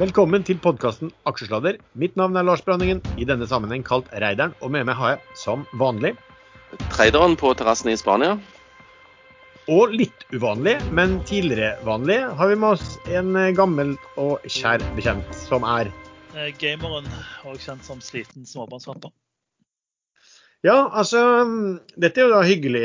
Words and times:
Velkommen 0.00 0.44
til 0.44 0.56
podkasten 0.56 1.10
Aksjesladder. 1.28 1.76
Mitt 2.00 2.14
navn 2.16 2.36
er 2.40 2.46
Lars 2.48 2.62
Branningen, 2.64 3.02
i 3.20 3.26
denne 3.28 3.44
sammenheng 3.48 3.84
kalt 3.84 4.08
Reideren. 4.12 4.54
Og 4.64 4.72
med 4.72 4.86
meg 4.88 4.96
har 4.96 5.14
jeg, 5.14 5.22
som 5.36 5.66
vanlig 5.80 6.14
Treideren 6.94 7.36
på 7.36 7.52
terrassen 7.58 7.92
i 7.92 7.96
Spania. 8.00 8.38
Og 9.68 9.92
litt 9.92 10.24
uvanlig, 10.32 10.78
men 10.96 11.18
tidligere 11.28 11.74
vanlig, 11.84 12.22
har 12.38 12.48
vi 12.48 12.56
med 12.56 12.78
oss 12.78 12.96
en 13.12 13.36
gammel 13.56 13.92
og 14.16 14.40
kjær 14.48 14.80
bekjent, 14.96 15.36
som 15.44 15.68
er 15.68 15.92
Eh, 16.32 16.48
Gameren, 16.56 17.04
også 17.44 17.66
kjent 17.66 17.84
som 17.84 17.98
sliten 18.00 18.46
småbarnsfar. 18.48 19.10
Ja, 20.62 20.76
altså 20.94 21.18
Dette 21.98 22.20
er 22.22 22.28
jo 22.28 22.34
da 22.36 22.42
hyggelig, 22.46 22.82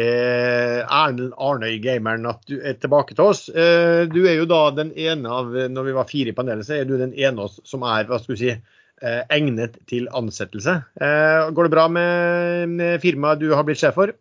Erlend 0.87 1.35
Arnøy, 1.37 1.75
gameren, 1.83 2.25
at 2.29 2.41
du 2.49 2.55
er 2.57 2.73
tilbake 2.81 3.13
til 3.13 3.27
oss. 3.29 3.43
Eh, 3.53 4.07
Du 4.09 4.23
er 4.25 4.39
jo 4.39 4.47
da 4.49 4.63
den 4.73 4.89
ene 4.97 5.29
av 5.29 5.51
Når 5.69 5.85
vi 5.85 5.93
var 5.99 6.09
fire 6.09 6.33
i 6.33 6.37
panelet, 6.37 6.65
så 6.65 6.79
er 6.79 6.89
du 6.89 6.95
den 6.97 7.13
ene 7.13 7.37
av 7.37 7.51
oss 7.51 7.59
som 7.69 7.85
er 7.85 8.09
hva 8.09 8.18
skal 8.23 8.33
vi 8.35 8.39
si, 8.41 8.55
eh, 9.01 9.21
egnet 9.29 9.77
til 9.87 10.09
ansettelse. 10.09 10.79
Eh, 10.99 11.51
Går 11.54 11.69
det 11.69 11.75
bra 11.75 11.87
med, 11.87 12.79
firmaet 13.04 13.39
du 13.45 13.51
har 13.54 13.63
blitt 13.68 13.77
sjef 13.83 13.93
for? 13.99 14.15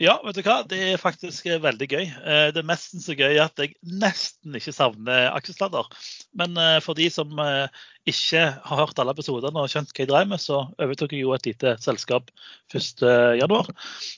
Ja, 0.00 0.16
vet 0.24 0.38
du 0.38 0.42
hva? 0.46 0.60
Det 0.66 0.78
er 0.92 1.02
faktisk 1.02 1.46
eh, 1.50 1.58
veldig 1.62 1.88
gøy. 1.90 2.04
Eh, 2.06 2.46
Det 2.54 2.62
er 2.62 2.70
nesten 2.70 3.02
så 3.02 3.18
gøy 3.18 3.34
at 3.42 3.58
jeg 3.58 3.74
nesten 3.82 4.54
ikke 4.54 4.72
savner 4.78 5.28
aksjesladder. 5.34 5.90
Men 6.38 6.56
eh, 6.56 6.78
for 6.84 6.96
de 6.96 7.08
som 7.12 7.32
eh, 7.42 7.82
ikke 8.08 8.44
har 8.64 8.80
hørt 8.80 9.00
alle 9.00 9.12
episodene 9.14 9.62
og 9.62 9.70
skjønt 9.72 9.92
hva 9.92 10.04
jeg 10.04 10.10
drev 10.10 10.30
med, 10.30 10.40
så 10.40 10.62
overtok 10.80 11.12
jeg 11.12 11.26
jo 11.26 11.34
et 11.36 11.48
lite 11.50 11.74
selskap 11.84 12.30
1.1 12.72 13.72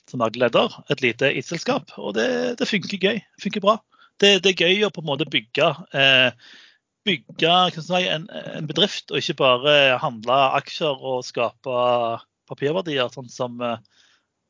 som 0.09 0.23
daglig 0.23 0.45
leder. 0.45 0.77
Et 0.93 1.03
lite 1.03 1.31
IT-selskap. 1.41 1.91
Og 1.99 2.15
det, 2.17 2.29
det 2.61 2.69
funker 2.69 3.01
gøy. 3.01 3.19
Funker 3.43 3.65
bra. 3.65 3.79
Det, 4.21 4.37
det 4.45 4.53
er 4.53 4.67
gøy 4.67 4.85
å 4.87 4.93
på 4.95 5.03
en 5.03 5.09
måte 5.09 5.27
bygge 5.27 5.73
eh, 5.97 6.31
bygge 7.05 7.51
si, 7.75 8.01
en, 8.09 8.29
en 8.31 8.69
bedrift, 8.69 9.11
og 9.11 9.19
ikke 9.19 9.37
bare 9.43 9.75
handle 10.01 10.39
aksjer 10.57 11.03
og 11.05 11.25
skape 11.27 11.75
papirverdier, 12.49 13.11
sånn 13.13 13.29
som 13.31 13.61
eh, 13.61 13.77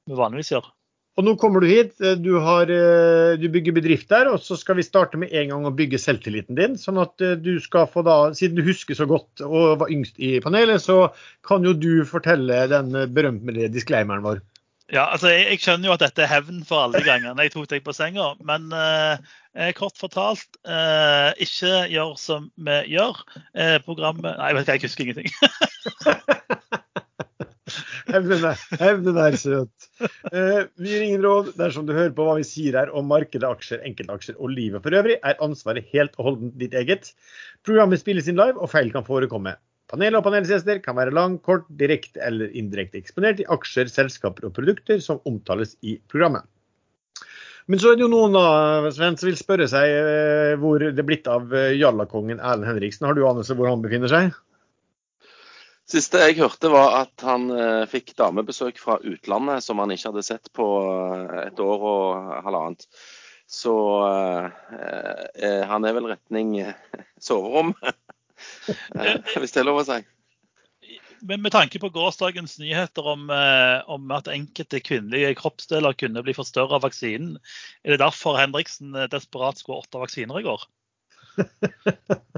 vi 0.07 0.17
vanligvis 0.17 0.53
gjør. 0.55 0.69
Og 1.15 1.23
nå 1.23 1.35
kommer 1.39 1.63
du 1.63 1.69
hit, 1.69 1.93
du, 2.19 2.33
har, 2.43 2.67
eh, 2.67 3.37
du 3.39 3.45
bygger 3.51 3.77
bedrift 3.77 4.09
der, 4.11 4.27
og 4.27 4.41
så 4.43 4.57
skal 4.59 4.75
vi 4.75 4.83
starte 4.83 5.19
med 5.19 5.31
en 5.31 5.53
gang 5.53 5.67
å 5.67 5.71
bygge 5.75 5.99
selvtilliten 6.01 6.57
din. 6.59 6.75
Sånn 6.79 6.99
at 6.99 7.23
eh, 7.23 7.37
du 7.39 7.53
skal 7.63 7.87
få 7.91 8.03
da, 8.03 8.17
siden 8.35 8.59
du 8.59 8.65
husker 8.67 8.97
så 8.99 9.07
godt 9.07 9.43
og 9.45 9.79
var 9.83 9.93
yngst 9.93 10.19
i 10.19 10.35
panelet, 10.43 10.83
så 10.83 11.13
kan 11.47 11.63
jo 11.63 11.71
du 11.71 12.03
fortelle 12.09 12.65
den 12.71 12.91
berømte 13.15 13.71
disclaimeren 13.71 14.25
vår. 14.27 14.43
Ja, 14.91 15.07
altså 15.07 15.31
jeg, 15.31 15.47
jeg 15.49 15.61
skjønner 15.63 15.89
jo 15.89 15.95
at 15.95 16.03
dette 16.03 16.21
er 16.21 16.29
hevn 16.29 16.59
for 16.67 16.83
alle 16.83 16.99
de 16.99 17.07
gangene 17.07 17.47
jeg 17.47 17.55
tok 17.55 17.71
deg 17.71 17.85
på 17.87 17.95
senga. 17.95 18.33
Men 18.45 18.67
eh, 18.75 19.71
kort 19.79 19.95
fortalt, 19.97 20.59
eh, 20.67 21.31
ikke 21.47 21.87
gjør 21.95 22.13
som 22.21 22.51
vi 22.59 22.81
gjør. 22.91 23.23
Eh, 23.55 23.79
programmet 23.87 24.35
Nei, 24.35 24.51
jeg, 24.51 24.59
vet 24.59 24.67
ikke, 24.67 24.75
jeg 24.75 24.91
husker 24.91 25.07
ingenting. 25.07 25.31
Hevnen 28.11 29.19
er, 29.19 29.37
søt. 29.39 29.89
Eh, 30.31 30.63
vi 30.79 30.91
gir 30.91 31.05
ingen 31.05 31.23
råd 31.25 31.53
dersom 31.59 31.87
du 31.87 31.93
hører 31.95 32.13
på 32.15 32.25
hva 32.27 32.37
vi 32.39 32.47
sier 32.47 32.77
her 32.79 32.91
om 32.95 33.07
markedet, 33.11 33.47
aksjer, 33.47 33.83
enkeltaksjer 33.87 34.39
og 34.39 34.53
livet 34.53 34.83
for 34.85 34.95
øvrig, 34.97 35.19
er 35.23 35.39
ansvaret 35.43 35.87
helt 35.93 36.17
og 36.19 36.31
holdent 36.31 36.57
ditt 36.61 36.75
eget. 36.77 37.11
Programmet 37.67 38.01
spilles 38.01 38.29
inn 38.31 38.39
live, 38.39 38.59
og 38.59 38.71
feil 38.73 38.91
kan 38.95 39.07
forekomme. 39.07 39.55
Panelet 39.91 40.17
og 40.17 40.25
panelsgjester 40.25 40.79
kan 40.81 40.97
være 40.97 41.13
lang, 41.13 41.37
kort, 41.45 41.67
direkte 41.77 42.21
eller 42.25 42.49
indirekte 42.57 42.97
eksponert 42.97 43.43
i 43.43 43.47
aksjer, 43.53 43.91
selskaper 43.91 44.47
og 44.47 44.55
produkter 44.57 45.01
som 45.03 45.21
omtales 45.29 45.75
i 45.85 45.99
programmet. 46.09 46.47
Men 47.69 47.81
så 47.81 47.91
er 47.91 47.97
det 47.97 48.05
jo 48.05 48.11
noen 48.11 48.35
da, 48.35 48.89
Sven, 48.93 49.15
som 49.17 49.29
vil 49.29 49.37
spørre 49.39 49.65
seg 49.69 49.89
eh, 49.89 50.53
hvor 50.61 50.83
det 50.83 51.01
er 51.01 51.07
blitt 51.07 51.29
av 51.29 51.53
eh, 51.53 51.73
jallakongen 51.79 52.37
Erlend 52.37 52.67
Henriksen. 52.69 53.07
Har 53.09 53.17
du 53.17 53.23
anelse 53.25 53.57
hvor 53.57 53.69
han 53.71 53.81
befinner 53.81 54.11
seg? 54.11 54.35
Siste 55.85 56.17
jeg 56.23 56.39
hørte, 56.39 56.71
var 56.73 56.95
at 57.03 57.21
han 57.25 57.45
eh, 57.53 57.83
fikk 57.89 58.15
damebesøk 58.17 58.79
fra 58.81 58.97
utlandet 59.05 59.61
som 59.61 59.77
han 59.83 59.93
ikke 59.93 60.09
hadde 60.09 60.25
sett 60.25 60.49
på 60.57 60.65
eh, 60.89 61.43
et 61.45 61.61
år 61.61 61.85
og 61.91 62.33
halvannet. 62.47 62.87
Så 63.45 63.75
eh, 64.07 64.47
eh, 65.45 65.61
han 65.69 65.85
er 65.85 65.93
vel 65.93 66.09
retning 66.15 66.57
eh, 66.63 66.73
soverom, 67.21 67.75
Eh, 68.99 69.19
hvis 69.39 69.53
det 69.55 69.61
er 69.61 69.67
lov 69.67 69.77
å 69.79 69.85
si. 69.87 70.01
Men 71.25 71.39
med 71.41 71.53
tanke 71.55 71.79
på 71.79 71.89
gårsdagens 71.95 72.57
nyheter 72.59 73.07
om, 73.07 73.29
eh, 73.31 73.77
om 73.87 74.11
at 74.11 74.27
enkelte 74.27 74.81
kvinnelige 74.83 75.37
kroppsdeler 75.39 75.95
kunne 75.97 76.23
bli 76.25 76.35
forstørra 76.35 76.75
av 76.77 76.83
vaksinen, 76.83 77.37
er 77.85 77.95
det 77.95 78.01
derfor 78.03 78.35
Henriksen 78.41 78.91
desperat 79.13 79.61
skulle 79.61 79.79
ha 79.79 79.87
åtte 79.87 80.03
vaksiner 80.03 80.41
i 80.41 80.45
går? 80.49 80.67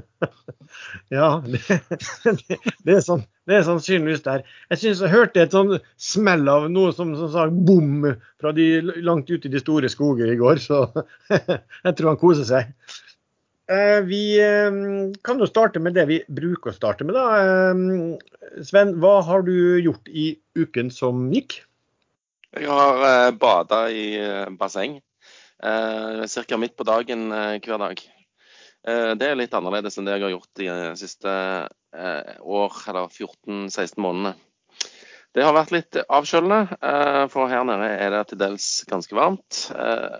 Ja, 1.08 1.28
det, 1.44 1.62
det, 2.24 2.58
det, 2.84 2.94
er 2.98 3.04
sånn, 3.04 3.22
det 3.48 3.62
sannsynligvis 3.64 4.24
der. 4.26 4.42
Jeg 4.68 4.80
synes 4.82 5.02
jeg 5.04 5.12
hørte 5.14 5.40
et 5.40 5.54
sånn 5.56 5.78
smell 5.96 6.48
av 6.52 6.66
noe 6.72 6.92
som, 6.92 7.14
som 7.16 7.30
sa 7.32 7.46
bom 7.48 8.04
fra 8.40 8.52
de 8.56 8.66
langt 9.04 9.30
ute 9.32 9.48
i 9.48 9.52
de 9.54 9.62
store 9.62 9.88
skoger 9.92 10.28
i 10.28 10.36
går, 10.40 10.60
så 10.60 10.84
jeg 11.32 11.94
tror 11.96 12.12
han 12.12 12.20
koser 12.20 12.48
seg. 12.48 12.74
Eh, 13.68 14.00
Vi 14.08 14.22
eh, 14.40 14.68
kan 15.24 15.40
jo 15.40 15.48
starte 15.48 15.80
med 15.80 15.96
det 15.96 16.04
vi 16.08 16.20
bruker 16.28 16.72
å 16.72 16.76
starte 16.76 17.08
med, 17.08 17.16
da. 17.16 17.26
Eh, 17.40 18.60
Sven, 18.68 18.94
hva 19.00 19.18
har 19.24 19.48
du 19.48 19.80
gjort 19.80 20.08
i 20.08 20.30
uken 20.58 20.92
som 20.92 21.28
gikk? 21.32 21.62
Jeg 22.56 22.68
har 22.68 23.32
bada 23.36 23.86
i 23.92 24.16
basseng 24.56 24.96
ca. 25.60 26.56
midt 26.56 26.78
på 26.80 26.86
dagen 26.88 27.28
hver 27.28 27.82
dag. 27.82 28.00
Eh, 28.88 29.14
det 29.20 29.26
er 29.28 29.38
litt 29.38 29.54
annerledes 29.56 29.98
enn 29.98 30.06
det 30.08 30.16
jeg 30.16 30.24
har 30.24 30.34
gjort 30.36 30.60
de 30.60 30.68
eh, 30.72 30.92
siste 30.98 31.32
eh, 31.32 32.36
år, 32.40 32.76
eller 32.88 33.10
14-16 33.10 33.98
månedene. 34.00 34.36
Det 35.36 35.44
har 35.44 35.52
vært 35.54 35.74
litt 35.74 35.96
avkjølende, 36.08 36.78
for 37.30 37.50
her 37.52 37.66
nede 37.68 37.88
er 38.00 38.14
det 38.14 38.22
til 38.30 38.38
dels 38.40 38.64
ganske 38.88 39.14
varmt. 39.14 39.58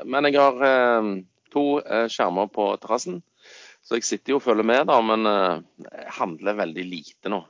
Men 0.05 0.29
jeg 0.29 0.37
har 0.37 1.07
to 1.51 1.63
skjermer 2.13 2.51
på 2.53 2.67
terrassen, 2.79 3.17
så 3.83 3.97
jeg 3.97 4.05
sitter 4.07 4.35
jo 4.35 4.39
og 4.39 4.45
følger 4.45 4.69
med, 4.69 4.85
da, 4.93 4.99
men 5.01 5.25
handler 6.19 6.61
veldig 6.61 6.85
lite 6.87 7.33
nå. 7.33 7.41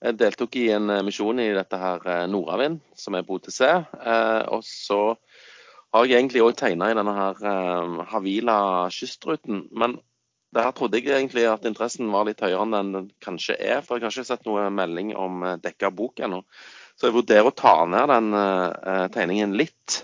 Jeg 0.00 0.18
deltok 0.24 0.58
i 0.58 0.64
en 0.74 0.94
misjon 1.06 1.44
i 1.44 1.52
dette 1.54 1.78
her 1.78 2.08
Nordavind, 2.32 2.80
som 2.98 3.20
er 3.20 3.28
på 3.28 3.36
OTC. 3.36 3.60
Og 4.56 4.64
så 4.66 5.02
har 5.92 6.08
jeg 6.08 6.22
egentlig 6.22 6.42
òg 6.48 6.56
tegna 6.58 6.88
i 6.90 6.96
denne 6.98 7.14
her 7.20 8.08
Havila 8.16 8.58
kystruten. 8.96 9.68
Men 9.76 10.00
der 10.52 10.70
trodde 10.76 11.00
jeg 11.00 11.08
egentlig 11.16 11.46
at 11.48 11.64
interessen 11.68 12.10
var 12.12 12.26
litt 12.28 12.42
høyere 12.44 12.64
enn 12.66 12.94
den 12.94 13.10
kanskje 13.24 13.56
er. 13.56 13.80
For 13.84 13.96
jeg 13.96 14.06
har 14.06 14.14
ikke 14.14 14.28
sett 14.28 14.48
noe 14.48 14.68
melding 14.74 15.14
om 15.16 15.42
eh, 15.46 15.58
dekka 15.62 15.92
bok 15.96 16.20
ennå. 16.24 16.42
Så 16.96 17.08
jeg 17.08 17.16
vurderer 17.16 17.48
å 17.48 17.56
ta 17.56 17.76
ned 17.88 18.10
den 18.12 18.36
eh, 18.36 19.06
tegningen 19.14 19.56
litt. 19.56 20.02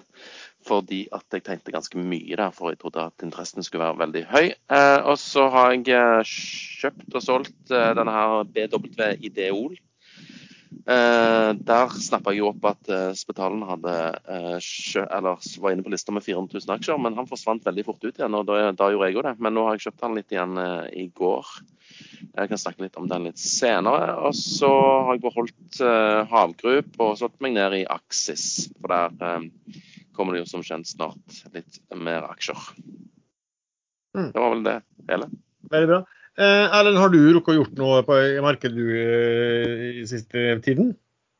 Fordi 0.68 1.04
at 1.16 1.24
jeg 1.32 1.44
tenkte 1.46 1.72
ganske 1.72 2.00
mye 2.00 2.36
der, 2.36 2.52
for 2.52 2.72
jeg 2.72 2.80
trodde 2.80 3.04
at 3.08 3.24
interessen 3.24 3.64
skulle 3.64 3.86
være 3.86 4.02
veldig 4.02 4.24
høy. 4.32 4.46
Eh, 4.48 4.98
og 5.04 5.20
så 5.20 5.46
har 5.52 5.76
jeg 5.76 6.24
kjøpt 6.32 7.20
og 7.20 7.24
solgt 7.24 7.60
denne 7.68 8.16
her 8.16 8.48
BW 8.48 9.12
Ideol. 9.28 9.76
Eh, 10.68 11.50
der 11.68 11.94
snappa 12.00 12.32
jeg 12.32 12.44
opp 12.48 12.66
at 12.70 12.90
eh, 12.92 13.10
Spetalen 13.16 13.64
hadde 13.68 13.94
eh, 14.24 14.68
eller 15.04 15.40
var 15.60 15.74
inne 15.74 15.84
på 15.84 15.92
lista 15.92 16.12
med 16.16 16.24
400 16.24 16.60
000 16.60 16.74
aksjer, 16.76 17.00
men 17.00 17.16
han 17.16 17.28
forsvant 17.28 17.66
veldig 17.66 17.84
fort 17.86 18.04
ut 18.04 18.12
igjen. 18.14 18.36
og 18.36 18.46
Da, 18.48 18.70
da 18.76 18.90
gjorde 18.92 19.10
jeg 19.10 19.18
òg 19.18 19.26
det. 19.30 19.34
Men 19.44 19.56
nå 19.56 19.66
har 19.66 19.76
jeg 19.76 19.88
kjøpt 19.88 20.06
han 20.06 20.16
litt 20.18 20.32
igjen 20.32 20.60
i 20.92 21.06
går. 21.16 21.52
Jeg 22.20 22.50
kan 22.50 22.60
snakke 22.60 22.84
litt 22.84 22.96
om 23.00 23.08
den 23.10 23.28
litt 23.28 23.40
senere. 23.40 24.12
Og 24.28 24.36
så 24.36 24.70
har 25.08 25.16
jeg 25.16 25.24
beholdt 25.24 25.80
eh, 25.84 26.20
havgrup 26.32 27.00
og 27.04 27.16
slått 27.20 27.38
meg 27.44 27.56
ned 27.56 27.80
i 27.80 27.86
Aksis. 27.88 28.68
For 28.80 28.92
der 28.92 29.48
kommer 30.16 30.34
det 30.34 30.44
jo 30.44 30.52
som 30.52 30.64
kjent 30.66 30.88
snart 30.90 31.42
litt 31.54 31.80
mer 31.96 32.28
aksjer. 32.28 32.60
Mm. 34.16 34.30
Det 34.32 34.40
var 34.40 34.54
vel 34.54 34.64
det 34.66 34.78
hele. 35.08 35.28
Veldig 35.72 35.90
bra. 35.92 36.04
Eh, 36.38 36.64
Erlend, 36.70 37.00
har 37.02 37.10
du 37.10 37.18
rukket 37.34 37.56
å 37.56 37.58
gjort 37.58 37.78
noe 37.80 38.02
på 38.06 38.16
markedet 38.44 38.76
du 38.78 38.86
eh, 38.94 40.02
i 40.02 40.06
siste 40.06 40.52
tiden? 40.62 40.92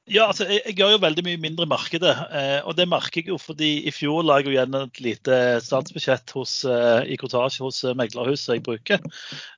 Ja, 0.08 0.24
altså, 0.30 0.46
jeg, 0.48 0.62
jeg 0.64 0.78
gjør 0.78 0.94
jo 0.94 1.00
veldig 1.02 1.22
mye 1.26 1.40
mindre 1.42 1.66
i 1.66 1.70
markedet. 1.70 2.14
Eh, 2.34 2.58
og 2.64 2.74
det 2.78 2.88
merker 2.88 3.20
jeg 3.20 3.28
jo 3.30 3.36
fordi 3.38 3.68
i 3.86 3.92
fjor 3.92 4.24
la 4.24 4.38
jeg 4.40 4.48
jo 4.48 4.54
igjen 4.56 4.78
et 4.78 5.00
lite 5.04 5.36
statsbudsjett 5.62 6.32
hos, 6.34 6.54
eh, 6.64 7.10
i 7.12 7.18
kortasje 7.20 7.62
hos 7.66 7.82
eh, 7.84 7.94
meglerhuset 7.98 8.56
jeg 8.56 8.64
bruker. 8.66 9.04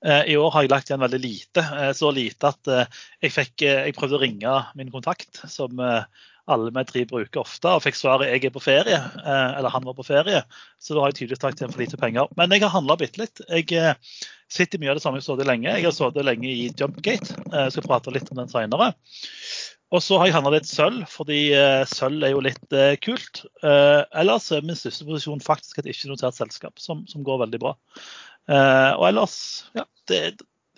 Eh, 0.03 0.33
I 0.35 0.37
år 0.41 0.51
har 0.57 0.67
jeg 0.67 0.73
lagt 0.75 0.91
igjen 0.91 1.05
veldig 1.07 1.23
lite. 1.23 1.65
Så 1.97 2.11
lite 2.13 2.51
at 2.51 2.73
jeg, 2.75 3.33
fikk, 3.33 3.65
jeg 3.65 3.97
prøvde 3.97 4.19
å 4.19 4.23
ringe 4.25 4.57
min 4.77 4.91
kontakt, 4.93 5.45
som 5.49 5.81
eh, 5.87 6.27
alle 6.53 6.73
vi 6.75 6.85
tre 6.89 7.05
bruker 7.09 7.43
ofte, 7.43 7.71
og 7.71 7.83
fikk 7.85 7.99
svaret 7.99 8.31
jeg 8.31 8.45
er 8.49 8.55
på 8.55 8.63
ferie. 8.65 8.99
Eh, 8.99 9.49
eller 9.59 9.73
han 9.75 9.87
var 9.87 9.97
på 9.99 10.07
ferie. 10.07 10.43
Så 10.83 10.95
da 10.95 11.05
har 11.05 11.13
jeg 11.13 11.21
tydeligvis 11.21 11.43
lagt 11.47 11.63
igjen 11.63 11.75
for 11.75 11.83
lite 11.85 12.01
penger. 12.01 12.31
Men 12.41 12.55
jeg 12.55 12.65
har 12.65 12.75
handla 12.75 12.99
bitte 13.01 13.23
litt. 13.23 13.43
Jeg 13.49 13.67
eh, 13.79 14.23
sitter 14.51 14.83
mye 14.83 14.93
av 14.93 15.01
det 15.01 15.05
samme 15.05 15.21
jeg 15.21 15.27
har 15.27 15.33
sittet 15.33 15.51
lenge. 15.51 15.73
Jeg 15.73 15.87
har 15.89 15.97
sittet 15.97 16.27
lenge 16.27 16.51
i 16.51 16.71
Jumpgate. 16.71 17.37
Eh, 17.51 17.67
Jeg 17.67 17.77
skal 17.77 17.87
prate 17.89 18.15
litt 18.15 18.33
om 18.35 18.43
den 18.43 18.53
senere. 18.53 18.93
Og 19.91 20.03
så 20.07 20.21
har 20.21 20.29
jeg 20.29 20.37
handla 20.37 20.53
litt 20.55 20.69
sølv, 20.71 21.03
fordi 21.11 21.41
eh, 21.59 21.83
sølv 21.91 22.23
er 22.23 22.35
jo 22.35 22.43
litt 22.47 22.77
eh, 22.77 22.95
kult. 23.03 23.43
Eh, 23.67 24.03
ellers 24.23 24.47
er 24.55 24.63
min 24.67 24.79
største 24.79 25.07
posisjon 25.09 25.43
faktisk 25.43 25.81
et 25.81 25.91
ikke-notert 25.91 26.39
selskap, 26.39 26.79
som, 26.79 27.03
som 27.11 27.25
går 27.27 27.41
veldig 27.43 27.61
bra. 27.63 27.73
Eh, 28.51 28.93
og 28.95 29.09
ellers, 29.09 29.35
ja, 29.75 29.85
det, 30.11 30.21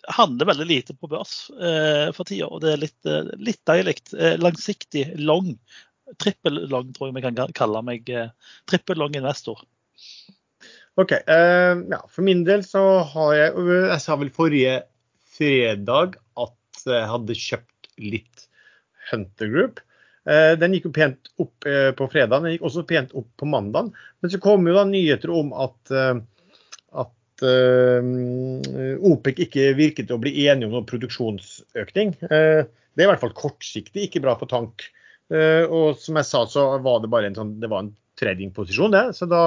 handler 0.08 0.49
veldig 0.50 0.66
lite 0.66 0.94
på 0.99 1.10
børs 1.10 1.50
eh, 1.50 2.08
for 2.16 2.28
tida, 2.28 2.49
og 2.49 2.62
det 2.64 2.75
er 2.75 2.82
litt, 2.82 2.99
eh, 3.06 3.31
litt 3.38 3.60
deilig. 3.69 3.96
Eh, 4.16 4.37
langsiktig, 4.40 5.06
long. 5.20 5.54
Trippel 6.20 6.64
long, 6.70 6.90
tror 6.93 7.08
jeg 7.08 7.16
vi 7.16 7.25
kan 7.25 7.54
kalle 7.56 7.82
meg. 7.87 8.10
Trippel 8.69 8.99
long 9.00 9.14
investor. 9.16 9.62
OK. 11.00 11.12
Eh, 11.12 11.75
ja, 11.94 12.00
for 12.10 12.26
min 12.26 12.43
del 12.44 12.64
så 12.66 12.82
har 13.14 13.34
jeg 13.38 13.69
Jeg 13.70 14.00
sa 14.04 14.16
vel 14.20 14.32
forrige 14.34 14.82
fredag 15.32 16.19
at 16.37 16.84
jeg 16.84 17.08
hadde 17.08 17.38
kjøpt 17.38 17.88
litt 18.02 18.46
Hunter 19.10 19.48
Group. 19.48 19.81
Eh, 20.28 20.52
den 20.58 20.76
gikk 20.76 20.90
jo 20.90 20.94
pent 20.94 21.32
opp 21.43 21.66
eh, 21.66 21.90
på 21.96 22.06
fredag, 22.12 22.44
den 22.44 22.55
gikk 22.55 22.66
også 22.69 22.84
pent 22.88 23.14
opp 23.19 23.31
på 23.40 23.48
mandag. 23.48 23.90
Men 24.20 24.32
så 24.32 24.40
kom 24.43 24.69
jo 24.69 24.76
da 24.76 24.84
nyheter 24.88 25.32
om 25.34 25.50
at 25.56 25.94
uh, 25.94 26.20
OPEC 29.12 29.40
ikke 29.46 29.73
virket 29.79 30.12
å 30.12 30.20
bli 30.20 30.34
enige 30.46 30.69
om 30.69 30.76
noen 30.76 30.88
produksjonsøkning. 30.88 32.14
Uh, 32.29 32.69
det 32.93 33.02
er 33.02 33.08
i 33.08 33.11
hvert 33.11 33.23
fall 33.23 33.34
kortsiktig 33.38 34.08
ikke 34.08 34.23
bra 34.25 34.37
for 34.40 34.50
tank. 34.50 34.84
Uh, 35.32 35.64
og 35.67 35.99
som 36.02 36.19
jeg 36.20 36.29
sa, 36.29 36.44
så 36.50 36.69
var 36.84 37.02
det 37.02 37.12
bare 37.12 37.31
en, 37.31 37.38
sånn, 37.38 37.56
det 37.62 37.70
var 37.73 37.87
en 37.87 37.94
tradingposisjon, 38.20 38.93
det. 38.94 39.05
Så 39.17 39.26
da, 39.31 39.44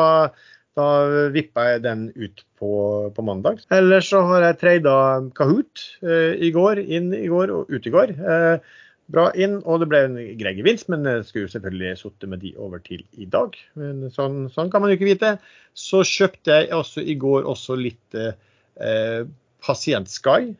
da 0.75 0.87
vippa 1.35 1.69
jeg 1.69 1.83
den 1.85 2.07
ut 2.15 2.41
på, 2.59 2.71
på 3.15 3.27
mandag. 3.27 3.61
Ellers 3.75 4.09
så 4.11 4.23
har 4.31 4.47
jeg 4.49 4.59
trada 4.63 4.95
Kahoot 5.37 5.85
i 6.01 6.49
går, 6.55 6.81
inn 6.81 7.13
i 7.15 7.27
går 7.31 7.53
og 7.53 7.71
ut 7.71 7.85
i 7.85 7.93
går. 7.93 8.17
Uh, 8.17 8.81
bra 9.11 9.29
inn, 9.37 9.59
og 9.63 9.81
det 9.81 9.87
ble 9.91 10.01
en 10.07 10.17
grei 10.39 10.55
gevinst, 10.57 10.89
men 10.89 11.05
jeg 11.07 11.25
skulle 11.27 11.51
selvfølgelig 11.51 11.99
sittet 11.99 12.29
med 12.31 12.41
de 12.41 12.55
over 12.61 12.81
til 12.85 13.03
i 13.21 13.27
dag. 13.29 13.55
Men 13.77 14.05
sånn, 14.13 14.45
sånn, 14.53 14.71
kan 14.73 14.81
man 14.81 14.91
jo 14.91 14.97
ikke 14.97 15.11
vite. 15.11 15.35
Så 15.77 16.01
kjøpte 16.07 16.61
jeg 16.61 16.73
også 16.73 17.05
i 17.05 17.17
går 17.21 17.45
også 17.51 17.77
litt 17.79 18.17
eh, 18.17 19.25
Pasient 19.65 20.09
Sky. 20.11 20.55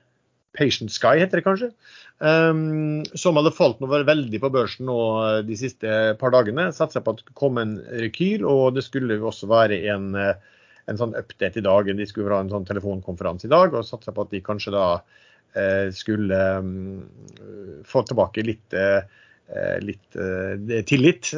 Patient 0.56 0.94
Sky 0.94 1.18
heter 1.24 1.42
det 1.42 1.48
kanskje. 1.48 1.72
Um, 2.24 3.04
som 3.20 3.36
hadde 3.36 3.52
falt 3.52 3.82
noe 3.84 3.98
veldig 4.08 4.40
på 4.40 4.50
børsen 4.54 4.88
nå 4.88 5.00
eh, 5.20 5.40
de 5.48 5.58
siste 5.60 5.98
par 6.22 6.32
dagene. 6.36 6.70
Satsa 6.76 7.02
på 7.04 7.16
at 7.16 7.26
det 7.26 7.36
kom 7.36 7.60
en 7.60 7.80
rekyl, 8.06 8.46
og 8.48 8.78
det 8.78 8.86
skulle 8.86 9.18
jo 9.20 9.32
også 9.32 9.50
være 9.52 9.82
en, 9.92 10.14
eh, 10.16 10.38
en 10.88 11.02
sånn 11.02 11.18
update 11.18 11.60
i 11.60 11.66
dag. 11.66 11.90
De 11.92 12.08
skulle 12.08 12.32
ha 12.32 12.46
en 12.46 12.54
sånn 12.54 12.68
telefonkonferanse 12.70 13.50
i 13.50 13.52
dag, 13.52 13.76
og 13.76 13.88
satsa 13.90 14.16
på 14.16 14.24
at 14.24 14.32
de 14.32 14.46
kanskje 14.46 14.78
da 14.78 14.88
skulle 15.96 16.40
mm, 16.62 17.84
få 17.88 18.04
tilbake 18.08 18.44
litt, 18.46 18.74
eh, 18.74 19.78
litt 19.84 20.18
eh, 20.20 20.82
tillit. 20.88 21.32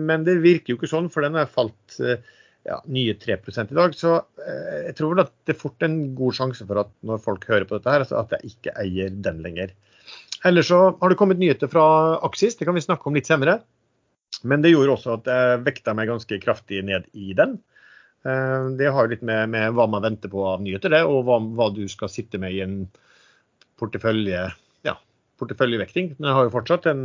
Men 0.00 0.26
det 0.26 0.40
virker 0.44 0.72
jo 0.72 0.80
ikke 0.80 0.90
sånn, 0.90 1.10
for 1.12 1.26
den 1.26 1.38
har 1.38 1.50
falt 1.50 1.98
ja, 2.66 2.80
nye 2.90 3.14
3 3.14 3.38
i 3.38 3.76
dag. 3.76 3.94
Så 3.94 4.16
jeg 4.42 4.96
tror 4.98 5.14
vel 5.14 5.24
at 5.26 5.34
det 5.46 5.54
er 5.54 5.60
fort 5.60 5.86
en 5.86 6.00
god 6.18 6.38
sjanse 6.40 6.66
for 6.66 6.82
at 6.82 6.90
når 7.06 7.22
folk 7.22 7.46
hører 7.50 7.68
på 7.68 7.78
dette, 7.78 7.92
her, 7.92 8.06
at 8.06 8.36
jeg 8.36 8.56
ikke 8.56 8.74
eier 8.82 9.14
den 9.14 9.42
lenger. 9.44 9.74
Ellers 10.46 10.68
så 10.70 10.80
har 11.00 11.10
det 11.10 11.18
kommet 11.18 11.40
nyheter 11.40 11.70
fra 11.70 11.86
Aksis, 12.26 12.58
det 12.58 12.66
kan 12.68 12.76
vi 12.76 12.84
snakke 12.84 13.08
om 13.08 13.16
litt 13.16 13.30
senere. 13.30 13.60
Men 14.46 14.62
det 14.62 14.74
gjorde 14.74 14.98
også 14.98 15.16
at 15.16 15.30
jeg 15.30 15.62
vekta 15.64 15.94
meg 15.96 16.10
ganske 16.10 16.38
kraftig 16.42 16.82
ned 16.84 17.06
i 17.16 17.32
den. 17.38 17.56
Det 18.76 18.90
har 18.90 19.06
jo 19.06 19.12
litt 19.12 19.24
med, 19.26 19.52
med, 19.52 19.72
hva 19.76 19.86
man 19.90 20.02
venter 20.02 20.30
på 20.32 20.42
av 20.50 20.62
nyheter, 20.62 20.90
det, 20.92 21.02
og 21.06 21.26
hva, 21.28 21.38
hva, 21.58 21.68
du 21.74 21.84
skal 21.90 22.10
sitte 22.10 22.40
med 22.42 22.56
i 22.56 22.62
en 22.64 22.78
portefølje, 23.80 24.46
ja, 24.86 24.96
porteføljevekting. 25.40 26.14
Men 26.16 26.30
jeg 26.30 26.38
har 26.38 26.48
jo 26.48 26.54
fortsatt 26.54 26.88
en, 26.92 27.04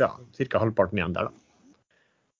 ja, 0.00 0.10
ca. 0.40 0.62
halvparten 0.62 1.00
igjen 1.00 1.16
der, 1.16 1.30
da. 1.30 1.50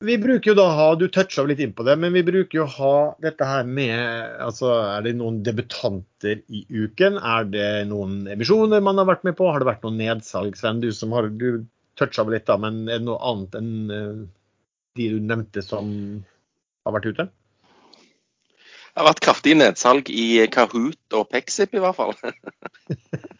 Vi 0.00 0.16
bruker 0.16 0.50
jo 0.50 0.56
da 0.56 0.64
ha, 0.72 0.84
Du 0.96 1.08
toucha 1.12 1.42
litt 1.44 1.60
inn 1.60 1.74
på 1.76 1.84
det, 1.84 1.96
men 2.00 2.14
vi 2.16 2.22
bruker 2.24 2.62
jo 2.62 2.66
ha 2.78 2.92
dette 3.20 3.44
her 3.44 3.66
med 3.68 4.40
altså 4.40 4.70
Er 4.96 5.04
det 5.04 5.18
noen 5.18 5.42
debutanter 5.44 6.40
i 6.48 6.62
uken? 6.72 7.18
Er 7.20 7.44
det 7.52 7.68
noen 7.90 8.22
emisjoner 8.32 8.80
man 8.84 9.00
har 9.00 9.10
vært 9.10 9.26
med 9.28 9.36
på? 9.36 9.50
Har 9.52 9.60
det 9.60 9.68
vært 9.68 9.84
noen 9.84 10.00
nedsalg, 10.00 10.56
Sven? 10.56 10.80
Du 10.80 10.88
som 10.96 11.12
har 11.12 11.28
du 11.28 11.66
toucha 12.00 12.24
litt, 12.24 12.46
da, 12.48 12.56
men 12.60 12.86
er 12.88 13.02
det 13.02 13.08
noe 13.10 13.20
annet 13.28 13.58
enn 13.60 13.92
eh, 13.92 14.22
de 14.96 15.10
du 15.12 15.20
nevnte 15.20 15.60
som 15.64 15.92
har 16.88 16.96
vært 16.96 17.10
ute? 17.12 17.28
Det 18.90 19.02
har 19.02 19.10
vært 19.10 19.22
kraftig 19.26 19.58
nedsalg 19.58 20.08
i 20.08 20.46
Kahoot 20.50 21.18
og 21.18 21.28
Pexip 21.30 21.76
i 21.76 21.84
hvert 21.84 21.98
fall. 22.00 22.16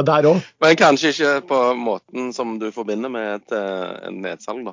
Ja, 0.00 0.04
der 0.06 0.24
òg. 0.30 0.38
Men 0.64 0.78
kanskje 0.80 1.10
ikke 1.12 1.30
på 1.50 1.56
måten 1.76 2.30
som 2.32 2.54
du 2.56 2.70
forbinder 2.72 3.10
med 3.12 3.34
et, 3.34 3.52
eh, 3.52 4.06
et 4.08 4.14
nedsalg, 4.16 4.62
da. 4.64 4.72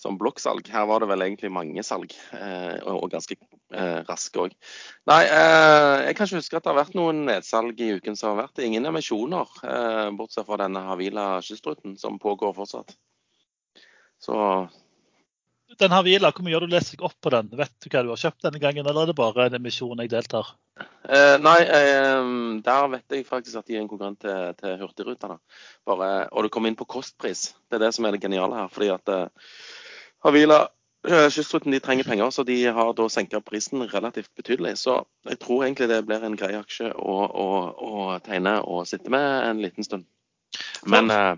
Som 0.00 0.16
blokksalg. 0.16 0.64
Her 0.72 0.86
var 0.88 1.02
det 1.02 1.10
vel 1.10 1.20
egentlig 1.26 1.50
mange 1.52 1.82
salg, 1.84 2.14
eh, 2.32 2.78
og, 2.88 3.10
ganske 3.12 3.36
eh, 3.36 4.00
raske 4.08 4.40
òg. 4.40 4.54
Nei, 5.06 5.24
eh, 5.24 6.06
jeg 6.06 6.16
kan 6.16 6.26
ikke 6.26 6.40
huske 6.40 6.56
at 6.56 6.64
det 6.64 6.72
har 6.72 6.80
vært 6.80 6.96
noen 6.96 7.26
nedsalg 7.26 7.84
i 7.84 7.90
uken 7.98 8.16
som 8.16 8.32
har 8.32 8.46
vært. 8.46 8.64
Ingen 8.64 8.88
emisjoner, 8.88 9.52
eh, 9.62 10.08
bortsett 10.16 10.46
fra 10.46 10.56
denne 10.56 10.80
Havila 10.88 11.42
kystruten, 11.42 11.98
som 11.98 12.18
pågår 12.18 12.56
fortsatt. 12.56 12.96
Så 14.24 14.70
den 15.80 15.94
Havila, 15.94 16.30
hvor 16.32 16.44
mye 16.46 16.56
har 16.56 16.64
du 16.64 16.72
lest 16.72 16.92
deg 16.94 17.04
opp 17.06 17.16
på 17.22 17.30
den? 17.34 17.48
Vet 17.58 17.72
du 17.82 17.88
hva 17.88 18.02
du 18.04 18.10
har 18.12 18.20
kjøpt 18.20 18.44
denne 18.46 18.60
gangen, 18.62 18.86
eller 18.86 19.04
er 19.04 19.12
det 19.12 19.18
bare 19.18 19.46
en 19.48 19.56
emisjon 19.58 20.02
jeg 20.02 20.12
deltar? 20.12 20.52
Eh, 20.80 21.36
nei, 21.42 21.58
eh, 21.62 22.28
der 22.64 22.90
vet 22.92 23.16
jeg 23.16 23.26
faktisk 23.28 23.60
at 23.60 23.66
de 23.68 23.76
er 23.76 23.82
en 23.82 23.88
konkurrent 23.90 24.20
til, 24.22 24.52
til 24.58 24.76
Hurtigruten. 24.80 25.36
Og 25.86 26.44
det 26.44 26.52
kommer 26.54 26.72
inn 26.72 26.78
på 26.78 26.88
kostpris. 26.96 27.50
Det 27.68 27.78
er 27.78 27.86
det 27.86 27.92
som 27.96 28.06
er 28.06 28.16
det 28.16 28.22
geniale 28.22 28.62
her. 28.62 28.70
fordi 28.72 28.92
at 28.94 29.12
eh, 29.12 29.50
Havila 30.24 30.60
eh, 31.08 31.28
Kystruten 31.34 31.74
de 31.74 31.80
trenger 31.82 32.08
penger, 32.08 32.30
så 32.30 32.46
de 32.46 32.58
har 32.64 32.94
da 32.96 33.08
senka 33.10 33.40
prisen 33.40 33.84
relativt 33.90 34.30
betydelig. 34.38 34.78
Så 34.84 35.02
jeg 35.28 35.40
tror 35.42 35.64
egentlig 35.66 35.90
det 35.92 36.04
blir 36.06 36.24
en 36.24 36.38
grei 36.38 36.54
aksje 36.58 36.92
å, 36.94 37.18
å, 37.26 37.48
å 37.76 38.18
tegne 38.24 38.60
og 38.62 38.86
sitte 38.90 39.12
med 39.12 39.28
en 39.50 39.62
liten 39.62 39.86
stund. 39.86 40.08
Men 40.86 41.10
eh, 41.10 41.34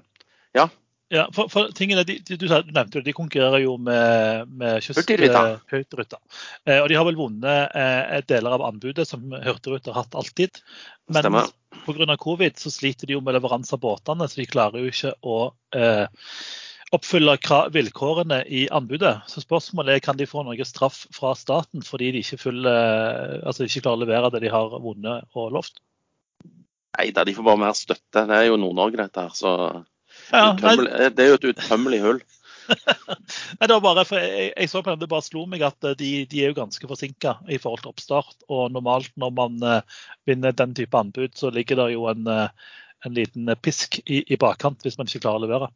ja. 0.54 0.68
Ja, 1.12 1.26
for, 1.36 1.50
for 1.52 1.68
tingene, 1.76 2.02
de, 2.08 2.16
de, 2.24 2.36
du, 2.40 2.46
nevnte 2.48 2.98
det, 2.98 3.04
de 3.10 3.12
konkurrerer 3.12 3.60
jo 3.60 3.76
med, 3.76 4.48
med 4.56 4.80
Hurtigruta. 4.80 6.18
Eh, 6.64 6.80
og 6.80 6.88
de 6.88 6.96
har 6.96 7.04
vel 7.04 7.18
vunnet 7.18 7.76
eh, 7.76 8.22
deler 8.24 8.56
av 8.56 8.64
anbudet 8.64 9.04
som 9.08 9.28
Hurtigruta 9.34 9.92
har 9.92 10.02
hatt 10.02 10.16
alltid. 10.16 10.62
Men 11.12 11.28
pga. 11.84 12.16
covid 12.16 12.56
så 12.58 12.72
sliter 12.72 13.06
de 13.06 13.18
jo 13.18 13.22
med 13.24 13.36
leveranse 13.36 13.76
av 13.76 13.84
båtene, 13.84 14.28
så 14.28 14.40
de 14.40 14.48
klarer 14.48 14.80
jo 14.80 14.94
ikke 14.94 15.12
å 15.20 15.38
eh, 15.76 16.26
oppfylle 16.96 17.36
vilkårene 17.74 18.42
i 18.48 18.66
anbudet. 18.72 19.18
Så 19.28 19.44
spørsmålet 19.44 19.98
er 19.98 20.04
kan 20.08 20.16
de 20.16 20.30
få 20.30 20.46
noe 20.46 20.66
straff 20.68 21.04
fra 21.12 21.36
staten 21.36 21.84
fordi 21.84 22.14
de 22.16 22.24
ikke, 22.24 22.40
fyller, 22.48 23.42
altså 23.44 23.68
ikke 23.68 23.84
klarer 23.84 24.00
å 24.00 24.06
levere 24.06 24.32
det 24.32 24.46
de 24.48 24.56
har 24.56 24.78
vunnet 24.80 25.28
og 25.36 25.52
lovt? 25.58 25.82
Nei 26.94 27.10
da, 27.12 27.26
de 27.26 27.34
får 27.34 27.44
bare 27.44 27.60
mer 27.60 27.74
støtte. 27.76 28.22
Det 28.24 28.38
er 28.38 28.48
jo 28.48 28.56
Nord-Norge 28.62 29.04
dette 29.04 29.28
her, 29.28 29.34
så 29.36 29.52
ja, 30.30 30.52
det 31.10 31.24
er 31.24 31.32
jo 31.32 31.40
et 31.40 31.50
utømmelig 31.52 32.00
hull. 32.04 32.22
Nei, 33.58 33.66
det 33.66 33.74
var 33.74 33.82
bare, 33.84 34.04
for 34.08 34.20
jeg, 34.20 34.52
jeg, 34.56 34.70
så 34.70 34.82
på 34.82 34.92
dem, 34.92 35.02
Det 35.02 35.10
bare 35.10 35.26
slo 35.26 35.44
meg 35.50 35.64
at 35.66 35.86
eh, 35.86 35.96
de, 36.00 36.10
de 36.30 36.42
er 36.42 36.52
jo 36.52 36.60
ganske 36.62 36.88
forsinka 36.88 37.36
i 37.52 37.58
forhold 37.60 37.84
til 37.84 37.92
oppstart. 37.92 38.36
Og 38.48 38.72
normalt 38.74 39.12
når 39.20 39.34
man 39.36 39.58
uh, 39.64 40.02
vinner 40.28 40.56
den 40.56 40.74
type 40.76 40.98
anbud, 40.98 41.34
så 41.38 41.52
ligger 41.54 41.82
det 41.82 41.90
jo 41.94 42.08
en, 42.12 42.28
uh, 42.28 42.76
en 43.04 43.16
liten 43.16 43.50
pisk 43.62 44.00
i, 44.04 44.22
i, 44.24 44.38
bakkant 44.40 44.84
hvis 44.84 44.98
man 45.00 45.10
ikke 45.10 45.24
klarer 45.26 45.42
å 45.42 45.46
levere. 45.46 45.70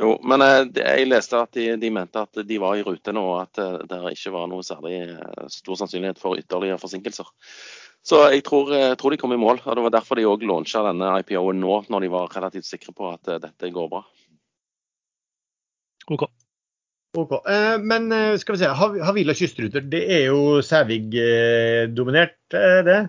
Jo, 0.00 0.14
men 0.22 0.42
uh, 0.44 0.64
jeg 0.74 1.08
leste 1.08 1.38
at 1.38 1.54
de, 1.58 1.68
de, 1.82 1.92
mente 1.94 2.24
at 2.24 2.42
de 2.46 2.60
var 2.62 2.78
i 2.78 2.84
rute 2.86 3.14
nå, 3.14 3.26
og 3.34 3.44
at 3.44 3.86
det 3.90 4.00
ikke 4.14 4.34
var 4.34 4.50
noe 4.50 4.66
særlig 4.66 5.04
stor 5.52 5.82
sannsynlighet 5.82 6.22
for 6.22 6.38
ytterligere 6.40 6.82
forsinkelser. 6.82 7.30
Så 8.06 8.20
jeg 8.32 8.42
tror, 8.46 8.72
jeg 8.72 8.96
tror, 9.00 9.12
de 9.12 9.20
kom 9.20 9.34
i 9.34 9.40
mål. 9.40 9.60
og 9.64 9.76
Det 9.76 9.84
var 9.84 9.92
derfor 9.92 10.18
de 10.18 10.26
òg 10.28 10.44
launcha 10.48 10.82
denne 10.86 11.12
IPO-en 11.20 11.60
nå, 11.60 11.80
når 11.92 12.04
de 12.04 12.12
var 12.12 12.32
relativt 12.32 12.68
sikre 12.68 12.94
på 12.96 13.10
at 13.12 13.28
eh, 13.28 13.40
dette 13.42 13.72
går 13.74 13.90
bra. 13.92 14.02
OK. 16.10 16.24
Ok, 17.20 17.34
eh, 17.44 17.76
Men 17.82 18.08
eh, 18.14 18.38
skal 18.40 18.56
vi 18.56 18.62
se, 18.62 18.70
Havila 19.04 19.36
kystruter, 19.36 19.84
det 19.92 20.02
er 20.16 20.24
jo 20.30 20.60
Sævig-dominert, 20.64 22.38
det. 22.50 23.00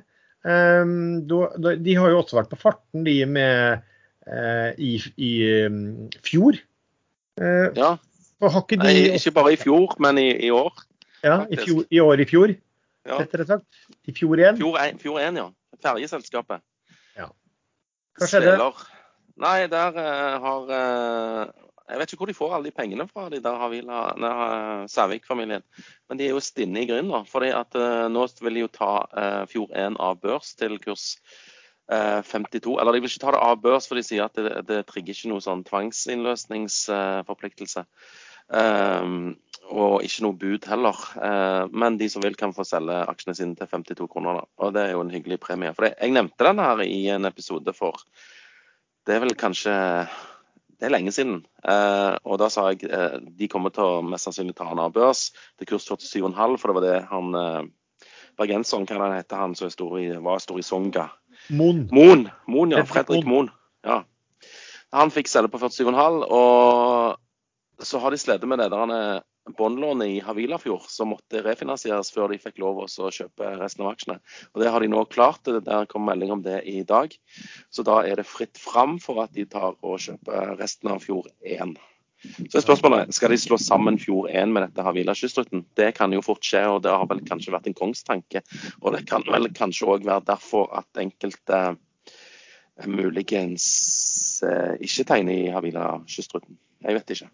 De 0.41 1.95
har 1.95 2.11
jo 2.11 2.19
også 2.19 2.39
vært 2.39 2.51
på 2.51 2.59
farten, 2.59 3.05
de 3.05 3.17
med 3.29 3.87
i, 4.77 4.95
i 5.17 5.31
fjor. 6.25 6.57
Ja. 7.37 7.95
De... 8.41 8.77
Nei, 8.81 8.95
ikke 9.17 9.33
bare 9.37 9.53
i 9.53 9.59
fjor, 9.59 9.95
men 10.01 10.17
i, 10.17 10.29
i 10.47 10.49
år. 10.53 10.73
Ja, 11.21 11.43
i, 11.45 11.57
fjor, 11.61 11.85
i 11.93 12.01
år 12.01 12.21
i 12.23 12.25
fjor 12.29 12.53
ja. 13.05 13.19
og 13.21 13.47
sagt. 13.47 13.65
I 14.07 14.13
fjor 14.15 14.39
igjen. 14.39 14.55
Fjor 15.01 15.19
1, 15.21 15.37
ja. 15.37 15.51
Ferjeselskapet. 15.81 16.61
Ja. 17.17 17.27
Hva 18.17 18.25
skjedde? 18.29 18.71
Nei, 19.41 19.67
der 19.71 19.89
uh, 19.95 20.43
har 20.43 20.61
uh, 20.69 21.45
Jeg 21.89 21.99
vet 21.99 22.11
ikke 22.11 22.21
hvor 22.21 22.29
de 22.29 22.37
får 22.37 22.53
alle 22.55 22.67
de 22.69 22.75
pengene 22.75 23.05
fra, 23.09 23.23
de 23.31 23.39
der 23.43 23.61
Havila, 23.61 23.99
uh, 24.15 24.81
Sævik-familien. 24.91 25.63
Men 26.09 26.15
de 26.19 26.25
er 26.27 26.33
jo 26.35 26.41
stinne 26.43 26.79
i 26.83 26.89
grunnen. 26.89 27.25
For 27.29 27.39
nå 27.41 28.21
vil 28.41 28.55
de 28.57 28.65
jo 28.65 28.69
ta 28.71 28.91
Fjord 29.51 29.71
1 29.75 29.95
av 29.99 30.13
børs 30.21 30.47
til 30.59 30.73
kurs 30.83 31.05
52. 31.91 32.79
Eller 32.79 32.91
de 32.93 32.99
vil 33.01 33.11
ikke 33.11 33.25
ta 33.25 33.31
det 33.35 33.43
av 33.43 33.61
børs, 33.63 33.87
for 33.89 33.95
de 33.99 34.07
sier 34.07 34.23
at 34.23 34.35
det, 34.37 34.43
det 34.69 34.87
trigger 34.87 35.13
ikke 35.15 35.31
noe 35.33 35.43
sånn 35.43 35.67
tvangsinnløsningsforpliktelse. 35.67 37.81
Um, 38.51 39.35
og 39.71 40.03
ikke 40.05 40.25
noe 40.25 40.37
bud 40.37 40.67
heller. 40.69 40.97
Eh, 41.15 41.63
men 41.71 41.97
de 41.99 42.09
som 42.11 42.23
vil, 42.23 42.35
kan 42.37 42.53
få 42.55 42.65
selge 42.67 42.97
aksjene 43.11 43.37
sine 43.37 43.57
til 43.57 43.69
52 43.71 44.09
kroner. 44.11 44.41
Da. 44.41 44.49
Og 44.65 44.73
det 44.75 44.83
er 44.83 44.93
jo 44.95 45.05
en 45.05 45.13
hyggelig 45.13 45.39
premie. 45.43 45.71
For 45.77 45.89
jeg 45.89 46.15
nevnte 46.15 46.47
den 46.47 46.61
her 46.63 46.83
i 46.85 47.01
en 47.15 47.29
episode 47.29 47.75
for 47.77 48.03
Det 49.01 49.15
er 49.15 49.23
vel 49.23 49.33
kanskje 49.33 49.73
Det 50.77 50.85
er 50.85 50.93
lenge 50.93 51.13
siden. 51.13 51.43
Eh, 51.63 52.15
og 52.25 52.39
da 52.41 52.49
sa 52.49 52.71
jeg 52.71 52.89
eh, 52.89 53.17
de 53.21 53.49
kommer 53.49 53.73
til 53.73 53.85
å 53.85 54.03
mest 54.05 54.27
sannsynlig 54.27 54.55
ta 54.57 54.69
den 54.69 54.81
av 54.81 54.93
børs 54.93 55.29
til 55.59 55.69
kurs 55.69 55.85
47,5, 55.85 56.57
for 56.57 56.71
det 56.71 56.77
var 56.77 56.87
det 56.87 57.01
han 57.11 57.71
bergenseren, 58.39 58.87
hva 58.89 59.05
han 59.05 59.19
heter 59.19 59.37
han 59.37 59.53
som 59.53 59.69
stor 59.69 59.99
i, 59.99 60.07
var 60.17 60.41
stor 60.41 60.57
i 60.57 60.65
Songa? 60.65 61.11
Moen. 61.53 61.85
Moen, 61.93 62.25
Moen 62.49 62.73
ja. 62.73 62.81
Fredrik 62.89 63.27
Moen. 63.29 63.51
Ja. 63.85 64.01
Han 64.97 65.13
fikk 65.13 65.29
selge 65.29 65.51
på 65.53 65.61
47,5, 65.61 66.23
og 66.33 67.85
så 67.85 68.01
har 68.01 68.13
de 68.13 68.19
slitt 68.21 68.43
med 68.49 68.59
det 68.61 68.71
der 68.73 69.21
båndlånet 69.49 70.07
i 70.07 70.19
Havilafjord 70.19 70.85
som 70.89 71.11
måtte 71.11 71.41
refinansieres 71.45 72.11
før 72.13 72.31
de 72.31 72.39
fikk 72.41 72.59
lov 72.61 72.83
å 72.83 72.87
kjøpe 72.87 73.55
resten 73.59 73.85
av 73.85 73.93
aksjene. 73.95 74.19
Og 74.53 74.61
Det 74.61 74.71
har 74.71 74.83
de 74.83 74.89
nå 74.91 75.03
klart. 75.09 75.45
Der 75.45 75.87
kom 75.89 76.05
melding 76.05 76.31
om 76.31 76.43
det 76.45 76.61
i 76.69 76.83
dag. 76.83 77.13
Så 77.69 77.83
da 77.83 78.01
er 78.05 78.21
det 78.21 78.29
fritt 78.29 78.57
fram 78.61 78.99
for 79.01 79.23
at 79.23 79.33
de 79.33 79.45
tar 79.49 79.77
og 79.81 79.99
kjøper 79.99 80.55
resten 80.61 80.93
av 80.93 81.01
Fjord 81.05 81.31
1. 81.41 81.75
Så 82.21 82.59
er 82.59 82.61
spørsmålet 82.61 83.13
skal 83.17 83.33
de 83.33 83.37
slå 83.41 83.57
sammen 83.57 83.97
Fjord 83.99 84.29
1 84.29 84.51
med 84.53 84.67
dette 84.67 84.85
Havila 84.85 85.15
kystruten. 85.17 85.65
Det 85.77 85.89
kan 85.97 86.13
jo 86.13 86.21
fort 86.21 86.45
skje, 86.45 86.61
og 86.69 86.83
det 86.85 86.93
har 86.93 87.07
vel 87.09 87.23
kanskje 87.25 87.53
vært 87.55 87.71
en 87.71 87.77
kongstanke. 87.77 88.43
Og 88.81 88.93
det 88.93 89.07
kan 89.09 89.25
vel 89.25 89.49
kanskje 89.57 89.89
òg 89.89 90.05
være 90.05 90.27
derfor 90.29 90.69
at 90.77 91.01
enkelte 91.01 91.61
eh, 91.73 92.89
muligens 92.89 93.65
eh, 94.45 94.77
ikke 94.85 95.07
tegner 95.15 95.47
i 95.47 95.53
Havila 95.55 95.95
kystruten. 96.05 96.59
Jeg 96.85 96.99
vet 96.99 97.15
ikke. 97.17 97.31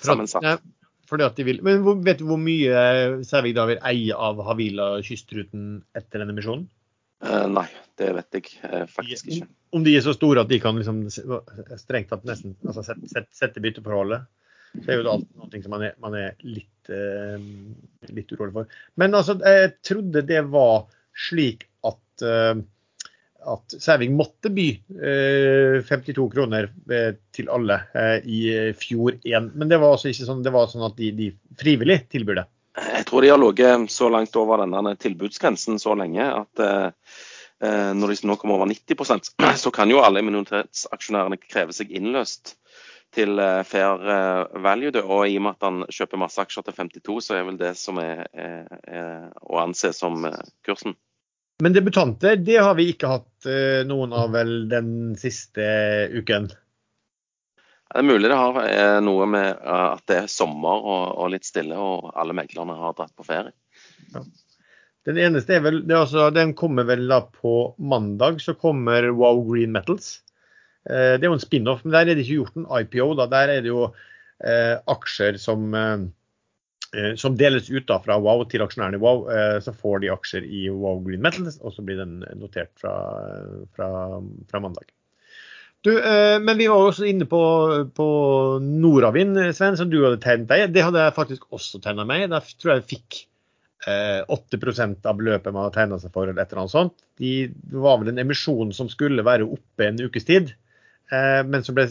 Sammensatt. 0.00 0.64
Fordi 1.12 1.26
at 1.26 1.36
de 1.36 1.44
vil. 1.44 1.58
Men 1.60 1.82
vet 2.06 2.22
du 2.22 2.24
hvor 2.24 2.40
mye 2.40 3.22
Sævik 3.28 3.56
da 3.58 3.66
vil 3.68 3.82
eie 3.84 4.16
av 4.16 4.38
Havila 4.46 4.94
kystruten 5.04 5.82
etter 5.98 6.22
denne 6.22 6.32
misjonen? 6.32 6.64
Uh, 7.22 7.44
nei, 7.52 7.66
det 8.00 8.08
vet 8.16 8.38
jeg 8.38 8.48
uh, 8.64 8.86
faktisk 8.90 9.28
ikke. 9.28 9.46
Om 9.76 9.84
de 9.84 9.92
er 9.94 10.02
så 10.04 10.14
store 10.16 10.42
at 10.42 10.50
de 10.50 10.58
kan 10.60 10.78
liksom 10.80 11.04
strengt 11.78 12.08
tatt 12.10 12.24
nesten 12.28 12.56
altså 12.64 12.82
sette, 12.88 13.10
sette, 13.12 13.30
sette 13.36 13.62
bytteforholdet, 13.62 14.24
så 14.80 14.88
er 14.88 14.98
jo 14.98 15.04
det 15.04 15.12
alltid 15.12 15.38
noe 15.38 15.62
som 15.62 15.74
man 15.76 15.84
er, 15.86 15.94
man 16.02 16.16
er 16.18 16.34
litt, 16.48 16.90
uh, 16.90 17.36
litt, 18.08 18.32
urolig 18.32 18.56
for. 18.56 18.74
Men 18.98 19.14
altså, 19.20 19.36
jeg 19.44 19.74
trodde 19.84 20.24
det 20.32 20.42
var 20.50 20.88
slik 21.28 21.68
at 21.84 22.24
at 23.48 23.74
Sæving 23.80 24.14
måtte 24.16 24.50
by 24.54 24.68
52 25.88 26.12
eh, 26.12 26.30
kroner 26.32 26.68
eh, 26.90 27.10
til 27.34 27.50
alle 27.52 27.78
eh, 27.94 28.16
i 28.24 28.40
fjor 28.78 29.18
1. 29.18 29.52
Men 29.54 29.70
det 29.70 29.80
var 29.82 29.96
altså 29.96 30.12
ikke 30.12 30.28
sånn, 30.28 30.44
det 30.44 30.54
var 30.54 30.70
sånn 30.70 30.86
at 30.86 30.96
de, 30.98 31.12
de 31.16 31.28
frivillig 31.58 32.02
tilbyr 32.12 32.42
det. 32.42 32.46
Jeg 32.82 33.04
tror 33.08 33.24
de 33.24 33.32
har 33.32 33.40
ligget 33.42 33.92
så 33.92 34.08
langt 34.12 34.36
over 34.40 34.62
denne 34.62 34.94
tilbudsgrensen 34.96 35.80
så 35.82 35.96
lenge 35.98 36.24
at 36.24 36.62
når 37.62 38.10
de 38.10 38.26
nå 38.26 38.34
kommer 38.40 38.56
over 38.56 38.66
90% 38.72 39.28
så 39.62 39.70
kan 39.70 39.92
jo 39.92 40.00
alle 40.02 40.22
minoritetsaksjonærene 40.24 41.36
kreve 41.44 41.76
seg 41.76 41.92
innløst 41.94 42.56
til 43.12 43.36
fair 43.68 44.00
value. 44.64 45.04
Og 45.04 45.28
i 45.28 45.36
og 45.36 45.44
med 45.44 45.52
at 45.52 45.68
han 45.68 45.84
kjøper 45.92 46.22
masse 46.24 46.40
aksjer 46.40 46.64
til 46.64 46.78
52, 46.80 47.20
så 47.28 47.36
er 47.36 47.46
vel 47.50 47.60
det 47.60 47.74
som 47.78 48.00
er, 48.00 48.24
er, 48.32 48.64
er 48.88 49.28
å 49.44 49.60
anse 49.62 49.92
som 49.94 50.24
kursen. 50.64 50.96
Men 51.62 51.72
debutanter 51.72 52.36
det 52.36 52.56
har 52.58 52.74
vi 52.74 52.88
ikke 52.90 53.10
hatt 53.10 53.46
eh, 53.46 53.82
noen 53.86 54.10
av 54.16 54.32
vel 54.34 54.66
den 54.70 55.14
siste 55.18 55.62
uken. 56.10 56.48
Det 56.50 58.00
er 58.00 58.06
mulig 58.08 58.30
det 58.32 58.38
har 58.40 58.58
eh, 58.64 58.98
noe 59.04 59.28
med 59.30 59.50
eh, 59.52 59.84
at 59.92 60.02
det 60.10 60.16
er 60.24 60.32
sommer 60.32 60.82
og, 60.82 61.04
og 61.22 61.30
litt 61.34 61.46
stille, 61.46 61.78
og 61.78 62.08
alle 62.18 62.34
meglerne 62.34 62.74
har 62.80 62.96
dratt 62.98 63.14
på 63.14 63.26
ferie. 63.28 63.54
Ja. 64.14 64.24
Den 65.06 65.20
eneste 65.22 65.54
er 65.54 65.62
vel, 65.62 65.80
altså, 65.94 66.28
Den 66.34 66.54
kommer 66.58 66.86
vel 66.88 67.06
da 67.10 67.20
på 67.26 67.74
mandag, 67.78 68.40
så 68.42 68.56
kommer 68.58 69.06
Wow 69.14 69.44
Green 69.46 69.74
Metals. 69.74 70.16
Det 70.82 71.22
er 71.22 71.28
jo 71.28 71.36
en 71.36 71.42
spin-off, 71.42 71.84
men 71.84 71.94
der 71.94 72.08
er 72.08 72.16
det 72.16 72.24
ikke 72.24 72.40
gjort 72.40 72.58
en 72.58 72.66
IPO. 72.66 73.08
da, 73.18 73.28
Der 73.30 73.54
er 73.54 73.62
det 73.62 73.70
jo 73.70 73.84
eh, 73.86 74.78
aksjer 74.90 75.38
som 75.42 75.70
Eh, 75.78 76.08
som 77.16 77.36
deles 77.36 77.70
ut 77.70 77.86
da 77.88 77.96
fra 78.04 78.18
Wow 78.20 78.42
til 78.50 78.64
aksjonærene 78.64 78.98
i 78.98 79.02
Wow. 79.02 79.24
Eh, 79.32 79.58
så 79.64 79.72
får 79.72 80.02
de 80.02 80.10
aksjer 80.12 80.44
i 80.44 80.66
Wow 80.68 81.00
Green 81.06 81.22
Metals, 81.24 81.58
og 81.62 81.72
så 81.72 81.84
blir 81.84 82.02
den 82.02 82.20
notert 82.36 82.72
fra, 82.80 82.94
fra, 83.76 83.88
fra 84.50 84.60
mandag. 84.60 84.92
Du, 85.82 85.90
eh, 85.96 86.36
men 86.38 86.60
vi 86.60 86.68
var 86.70 86.84
også 86.84 87.08
inne 87.08 87.26
på, 87.26 87.42
på 87.96 88.08
Nordavind, 88.62 89.40
Sven, 89.56 89.78
som 89.80 89.90
du 89.90 90.02
hadde 90.04 90.20
tegnet 90.22 90.50
deg. 90.52 90.68
Det 90.74 90.84
hadde 90.86 91.06
jeg 91.08 91.16
faktisk 91.16 91.48
også 91.50 91.80
tegna 91.82 92.06
meg. 92.08 92.28
Da 92.30 92.42
tror 92.44 92.74
jeg 92.74 92.82
jeg 92.82 92.90
fikk 92.96 93.22
8% 93.82 95.08
av 95.10 95.16
beløpet 95.18 95.50
man 95.50 95.64
hadde 95.64 95.74
tegna 95.74 95.96
seg 95.98 96.12
for, 96.14 96.28
eller 96.28 96.38
et 96.38 96.52
eller 96.52 96.60
annet 96.62 96.74
sånt. 96.76 97.00
De, 97.18 97.32
det 97.50 97.80
var 97.82 97.96
vel 97.98 98.12
en 98.12 98.20
emisjon 98.22 98.70
som 98.76 98.86
skulle 98.92 99.24
være 99.26 99.48
oppe 99.48 99.88
en 99.88 99.98
ukes 99.98 100.28
tid, 100.28 100.52
men 101.10 101.66
som 101.66 101.74
ble 101.74 101.88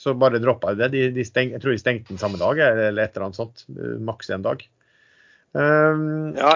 så 0.00 0.14
bare 0.16 0.40
droppa 0.40 0.72
de 0.72 0.84
det. 0.84 0.90
De, 0.94 1.06
de 1.12 1.24
steng, 1.28 1.52
jeg 1.52 1.60
tror 1.60 1.74
de 1.74 1.80
stengte 1.82 2.14
den 2.14 2.20
samme 2.20 2.40
dag, 2.40 2.56
eller 2.56 3.02
et 3.02 3.12
eller 3.12 3.26
annet 3.28 3.40
sånt. 3.40 3.66
Maks 4.00 4.32
en 4.32 4.46
dag. 4.46 4.64
Um, 5.50 6.30
ja, 6.38 6.52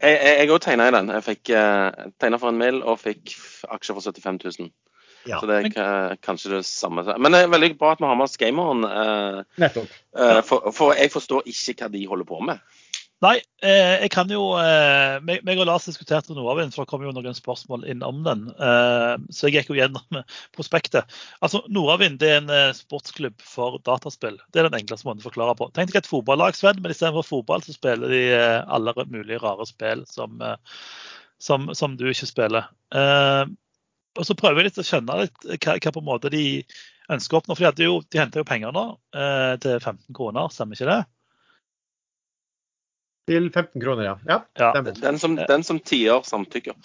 jeg 0.00 0.48
òg 0.48 0.62
tegna 0.64 0.88
i 0.88 0.94
den. 0.94 1.12
Jeg 1.12 1.26
fikk 1.26 1.52
uh, 1.52 2.08
tegna 2.18 2.40
for 2.40 2.50
en 2.50 2.60
mil 2.60 2.80
og 2.80 2.98
fikk 3.02 3.36
aksjer 3.68 3.98
for 3.98 4.08
75 4.08 4.40
000. 4.64 4.70
Ja. 5.28 5.38
Så 5.38 5.48
det 5.50 5.58
er 5.76 6.16
kanskje 6.24 6.54
det 6.54 6.62
samme. 6.66 7.04
Men 7.20 7.34
det 7.34 7.42
er 7.44 7.52
veldig 7.52 7.74
bra 7.78 7.92
at 7.92 8.00
vi 8.00 8.08
har 8.08 8.16
med 8.16 8.24
oss 8.24 8.38
gameren. 8.40 8.86
Uh, 8.86 9.42
Nettopp. 9.60 9.92
Uh, 10.16 10.40
for, 10.46 10.70
for, 10.72 10.94
jeg 10.96 11.12
forstår 11.12 11.46
ikke 11.50 11.76
hva 11.82 11.90
de 11.92 12.04
holder 12.08 12.28
på 12.28 12.40
med. 12.48 12.62
Nei, 13.18 13.40
eh, 13.66 13.96
jeg 14.04 14.10
kan 14.14 14.28
jo 14.30 14.52
eh, 14.62 15.16
meg, 15.26 15.48
og 15.58 15.66
Lars 15.66 15.88
diskuterte 15.88 16.36
Nordavind, 16.36 16.70
for 16.70 16.84
det 16.84 16.90
kom 16.92 17.02
jo 17.02 17.10
noen 17.10 17.34
spørsmål 17.34 17.82
inn 17.90 18.04
om 18.06 18.20
den. 18.22 18.44
Eh, 18.54 19.14
så 19.34 19.48
jeg 19.48 19.56
gikk 19.56 19.72
jo 19.72 19.78
gjennom 19.80 20.20
prospektet. 20.54 21.16
Altså, 21.42 21.64
Nordavind 21.74 22.22
er 22.22 22.36
en 22.36 22.52
eh, 22.54 22.70
sportsklubb 22.78 23.42
for 23.42 23.80
dataspill. 23.88 24.38
Det 24.54 24.62
er 24.62 24.68
den 24.68 24.78
enkleste 24.78 25.08
måten 25.08 25.24
å 25.24 25.26
forklare 25.26 25.56
på. 25.58 25.66
Tenk 25.74 25.90
deg 25.90 26.04
et 26.04 26.10
fotballag, 26.10 26.54
Sven, 26.54 26.78
men 26.78 26.94
istedenfor 26.94 27.26
fotball 27.26 27.66
så 27.66 27.74
spiller 27.74 28.14
de 28.14 28.22
eh, 28.36 28.60
alle 28.70 28.94
mulige 29.10 29.42
rare 29.42 29.66
spill 29.66 30.06
som, 30.06 30.38
eh, 30.38 30.78
som, 31.42 31.72
som 31.74 31.98
du 31.98 32.06
ikke 32.12 32.30
spiller. 32.30 32.70
og 34.18 34.24
så 34.26 34.34
prøver 34.38 34.62
jeg 34.62 34.70
litt 34.70 34.78
å 34.78 34.86
skjønne 34.86 35.20
litt 35.24 35.44
hva, 35.58 35.74
hva, 35.74 35.90
på 35.90 36.00
en 36.00 36.06
måte 36.06 36.30
de 36.30 36.46
ønsker 37.10 37.34
å 37.34 37.42
oppnå. 37.42 37.58
For 37.58 37.74
de, 37.74 37.90
jo, 37.90 38.00
de 38.06 38.22
henter 38.22 38.46
jo 38.46 38.46
penger 38.46 38.74
nå 38.74 38.90
til 39.62 39.78
15 39.82 40.14
kroner, 40.14 40.54
stemmer 40.54 40.78
ikke 40.78 40.92
det? 40.94 41.02
Til 43.28 43.50
15 43.52 43.82
kroner, 43.82 44.06
ja. 44.06 44.16
ja, 44.28 44.40
ja. 44.58 44.70
Den, 44.88 45.20
som, 45.20 45.36
den 45.36 45.66
som 45.66 45.80
tier 45.84 46.24
samtykker. 46.26 46.76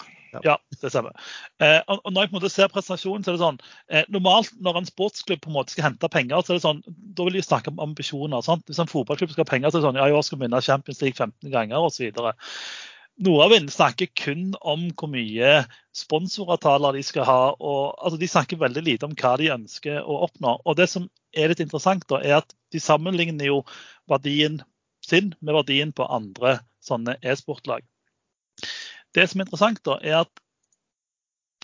Ja, 0.42 0.56
det 0.82 0.90
stemmer. 0.90 1.14
Eh, 1.62 1.80
og 1.86 2.10
når 2.10 2.24
jeg 2.24 2.30
på 2.30 2.34
en 2.34 2.40
måte 2.40 2.50
ser 2.52 2.70
presentasjonen, 2.72 3.22
så 3.22 3.30
er 3.30 3.36
det 3.36 3.44
sånn 3.44 3.60
eh, 3.86 4.08
Normalt 4.12 4.56
når 4.64 4.80
en 4.80 4.88
sportsklubb 4.88 5.44
på 5.44 5.52
en 5.52 5.56
måte 5.58 5.74
skal 5.74 5.88
hente 5.90 6.10
penger, 6.10 6.42
så 6.42 6.54
er 6.54 6.58
det 6.58 6.64
sånn, 6.64 6.82
da 6.88 7.28
vil 7.28 7.38
de 7.38 7.44
snakke 7.44 7.70
om 7.70 7.82
ambisjoner. 7.84 8.42
Sant? 8.46 8.64
Hvis 8.68 8.80
en 8.82 8.90
fotballklubb 8.90 9.34
skal 9.34 9.46
ha 9.46 9.52
penger, 9.52 9.70
så 9.70 9.78
er 9.78 9.84
det 9.84 9.88
sånn 9.90 10.00
ja, 10.00 10.08
i 10.10 10.16
år 10.16 10.26
skal 10.26 10.40
vi 10.40 10.46
vinne 10.48 10.64
Champions 10.64 11.04
League 11.04 11.18
15 11.18 11.54
ganger 11.54 11.86
osv. 11.86 12.26
Nordavind 13.24 13.70
snakker 13.70 14.10
kun 14.18 14.56
om 14.66 14.88
hvor 14.98 15.10
mye 15.12 15.60
sponsoravtaler 15.94 16.96
de 16.98 17.04
skal 17.06 17.28
ha. 17.28 17.40
og 17.54 17.94
altså, 18.02 18.18
De 18.18 18.30
snakker 18.30 18.62
veldig 18.62 18.82
lite 18.82 19.06
om 19.06 19.14
hva 19.14 19.36
de 19.38 19.52
ønsker 19.54 20.02
å 20.02 20.24
oppnå. 20.26 20.58
og 20.64 20.78
Det 20.80 20.88
som 20.90 21.06
er 21.34 21.52
litt 21.52 21.62
interessant, 21.62 22.06
da, 22.10 22.18
er 22.18 22.40
at 22.42 22.56
de 22.74 22.82
sammenligner 22.82 23.52
jo 23.52 23.62
verdien 24.10 24.58
sin 25.04 25.32
med 25.40 25.56
verdien 25.56 25.92
på 25.92 26.06
andre 26.06 26.58
sånne 26.84 27.16
e-sportlag. 27.22 27.84
Det 29.14 29.26
som 29.30 29.40
er 29.40 29.46
interessant, 29.46 29.82
da, 29.86 29.98
er 30.02 30.22
at 30.24 30.44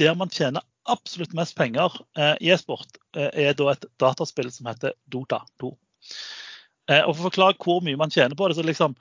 der 0.01 0.15
man 0.17 0.33
tjener 0.33 0.65
absolutt 0.91 1.35
mest 1.37 1.57
penger 1.59 1.93
eh, 2.17 2.37
i 2.41 2.51
e-sport, 2.55 2.99
eh, 3.17 3.31
er 3.47 3.57
da 3.59 3.73
et 3.73 3.87
dataspill 4.01 4.51
som 4.53 4.71
heter 4.71 4.95
Dota 5.13 5.43
2. 5.63 5.73
Eh, 6.91 7.03
og 7.05 7.15
For 7.15 7.21
å 7.21 7.29
forklare 7.29 7.59
hvor 7.61 7.83
mye 7.85 7.99
man 8.01 8.13
tjener 8.13 8.39
på 8.39 8.49
det, 8.49 8.57
så 8.59 8.67
liksom 8.67 8.97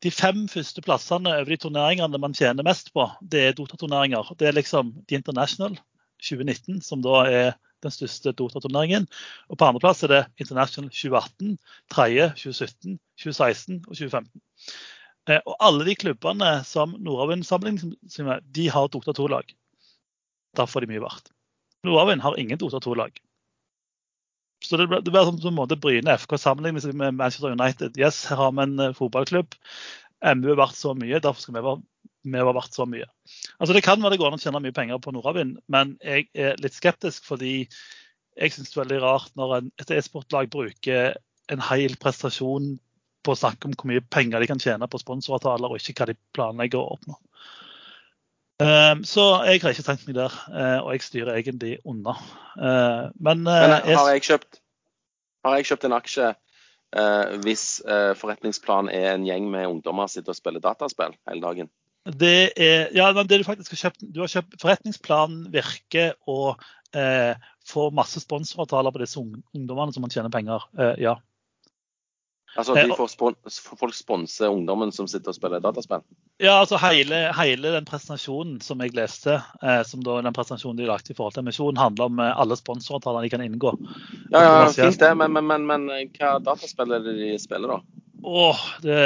de 0.00 0.12
fem 0.12 0.46
første 0.48 0.82
plassene 0.84 1.32
over 1.42 1.52
de 1.52 1.58
turneringene 1.60 2.20
man 2.20 2.34
tjener 2.36 2.66
mest 2.66 2.92
på, 2.96 3.04
det 3.20 3.44
er 3.46 3.56
Dota-turneringer. 3.56 4.32
Det 4.40 4.48
er 4.48 4.56
liksom 4.56 4.94
The 5.08 5.18
International 5.20 5.76
2019, 6.24 6.80
som 6.84 7.04
da 7.04 7.24
er 7.28 7.50
den 7.84 7.94
største 7.94 8.32
Dota-turneringen. 8.36 9.06
Og 9.48 9.58
på 9.58 9.66
andreplass 9.66 10.04
er 10.06 10.12
det 10.14 10.22
International 10.42 10.90
2018, 10.90 11.56
tredje 11.92 12.30
2017, 12.40 12.98
2016 13.22 13.80
og 13.80 13.92
2015. 13.94 14.42
Eh, 15.28 15.40
og 15.44 15.56
alle 15.60 15.86
de 15.88 15.96
klubbene 15.98 16.52
som 16.66 16.94
Nordavind 16.98 17.46
sammenligner 17.46 18.44
de 18.44 18.68
har 18.72 18.88
Dota 18.92 19.14
2-lag. 19.16 19.56
Derfor 20.58 20.80
er 20.80 20.86
de 20.86 20.94
mye 20.94 21.04
verdt. 21.04 21.32
Nordavind 21.86 22.24
har 22.24 22.38
ingen 22.40 22.60
Dota 22.60 22.80
2-lag. 22.82 23.20
Så 24.64 24.76
det 24.76 24.90
blir, 24.90 25.00
det 25.00 25.12
blir 25.12 25.24
som, 25.24 25.38
en 25.48 25.56
måte 25.56 25.78
Bryne 25.80 26.16
FK 26.20 26.36
sammenligner 26.38 26.82
seg 26.84 26.96
med 26.98 27.16
Manchester 27.16 27.54
United. 27.54 27.96
Yes, 28.00 28.26
her 28.28 28.40
har 28.42 28.52
vi 28.56 28.66
en 28.66 28.76
eh, 28.80 28.96
fotballklubb. 28.96 29.56
MU 30.36 30.50
er 30.52 30.58
verdt 30.60 30.76
så 30.76 30.92
mye, 30.96 31.20
derfor 31.22 31.40
skal 31.40 31.56
vi 31.56 31.64
være 31.64 31.80
vi 32.22 32.44
var 32.44 32.56
verdt 32.56 32.76
så 32.76 32.86
mye. 32.88 33.06
Altså 33.58 33.74
Det 33.76 33.84
kan 33.86 34.02
være 34.02 34.14
det 34.14 34.20
går 34.20 34.32
an 34.32 34.38
å 34.38 34.42
tjene 34.42 34.62
mye 34.64 34.76
penger 34.76 35.00
på 35.02 35.14
Nordavind, 35.14 35.58
men 35.72 35.96
jeg 36.04 36.28
er 36.34 36.60
litt 36.60 36.76
skeptisk 36.76 37.26
fordi 37.28 37.54
jeg 38.36 38.54
syns 38.54 38.70
det 38.70 38.76
er 38.76 38.84
veldig 38.84 39.00
rart 39.02 39.32
når 39.38 39.56
en, 39.56 39.72
et 39.82 39.92
e-sportlag 39.96 40.50
bruker 40.52 41.16
en 41.50 41.64
hel 41.70 41.96
prestasjon 42.00 42.76
på 43.24 43.34
å 43.34 43.38
snakke 43.38 43.68
om 43.68 43.74
hvor 43.76 43.90
mye 43.90 44.04
penger 44.12 44.40
de 44.40 44.48
kan 44.48 44.62
tjene 44.62 44.88
på 44.88 45.00
sponsoravtaler, 45.00 45.68
og 45.68 45.80
ikke 45.80 45.98
hva 45.98 46.10
de 46.10 46.16
planlegger 46.36 46.80
å 46.80 46.94
oppnå. 46.96 47.18
Um, 48.60 49.04
så 49.08 49.24
jeg 49.48 49.62
har 49.62 49.72
ikke 49.72 49.84
tenkt 49.86 50.06
meg 50.08 50.18
der, 50.18 50.34
uh, 50.52 50.78
og 50.84 50.92
jeg 50.92 51.04
styrer 51.06 51.38
egentlig 51.40 51.78
unna. 51.88 52.12
Uh, 52.56 53.08
men, 53.16 53.46
uh, 53.48 53.56
men 53.64 53.76
har, 53.88 54.10
jeg 54.12 54.26
kjøpt, 54.28 54.60
har 55.46 55.58
jeg 55.58 55.70
kjøpt 55.72 55.88
en 55.88 55.98
aksje 56.00 56.30
hvis 57.44 57.84
forretningsplanen 58.18 58.88
er 58.90 59.12
en 59.12 59.22
gjeng 59.22 59.44
med 59.46 59.68
ungdommer 59.68 60.08
sitter 60.10 60.32
og 60.32 60.38
spiller 60.40 60.62
dataspill 60.64 61.12
hele 61.30 61.38
dagen? 61.44 61.68
Det 62.04 62.52
er, 62.56 62.88
ja, 62.96 63.10
det 63.12 63.40
du 63.42 63.44
faktisk 63.44 63.74
har 63.74 63.82
kjøpt, 63.84 64.06
du 64.08 64.22
har 64.22 64.30
kjøpt 64.32 64.56
Forretningsplanen 64.62 65.50
Virke 65.52 66.06
og 66.30 66.62
eh, 66.96 67.34
får 67.68 67.90
masse 67.96 68.22
sponsoravtaler 68.24 68.94
på 68.94 69.02
disse 69.02 69.20
ungdommene 69.20 69.92
som 69.92 70.06
man 70.06 70.14
tjener 70.14 70.32
penger. 70.32 70.64
ja. 71.00 71.18
Altså 72.58 72.74
de 72.74 72.90
får 72.98 73.10
spon 73.12 73.36
folk 73.78 73.94
sponse 73.94 74.48
ungdommen 74.50 74.90
som 74.92 75.06
sitter 75.08 75.30
og 75.30 75.36
spiller 75.36 75.62
dataspill? 75.62 76.02
Ja, 76.42 76.56
altså 76.58 76.80
hele, 76.82 77.28
hele 77.36 77.74
den 77.76 77.86
presentasjonen 77.86 78.58
som 78.64 78.82
jeg 78.82 78.94
leste, 78.96 79.36
eh, 79.62 79.82
som 79.86 80.02
da 80.02 80.18
den 80.24 80.34
presentasjonen 80.34 80.80
de 80.80 80.88
lagde 80.88 81.12
i 81.12 81.16
forhold 81.16 81.36
til 81.36 81.44
emisjonen, 81.44 81.78
handler 81.78 82.10
om 82.10 82.22
eh, 82.22 82.32
alle 82.42 82.58
sponsoravtalene 82.58 83.22
de 83.28 83.32
kan 83.36 83.44
inngå. 83.44 83.74
Ja, 84.32 84.42
ja, 84.42 84.52
fint 84.74 84.98
det, 84.98 85.12
men, 85.20 85.36
men, 85.36 85.46
men, 85.46 85.68
men, 85.68 85.86
eh, 85.94 86.08
hva 86.18 86.38
dataspill 86.42 86.96
er 86.96 87.04
det 87.06 87.14
de 87.20 87.32
spiller, 87.38 87.76
da? 87.76 88.06
Åh, 88.20 88.64
det 88.82 89.02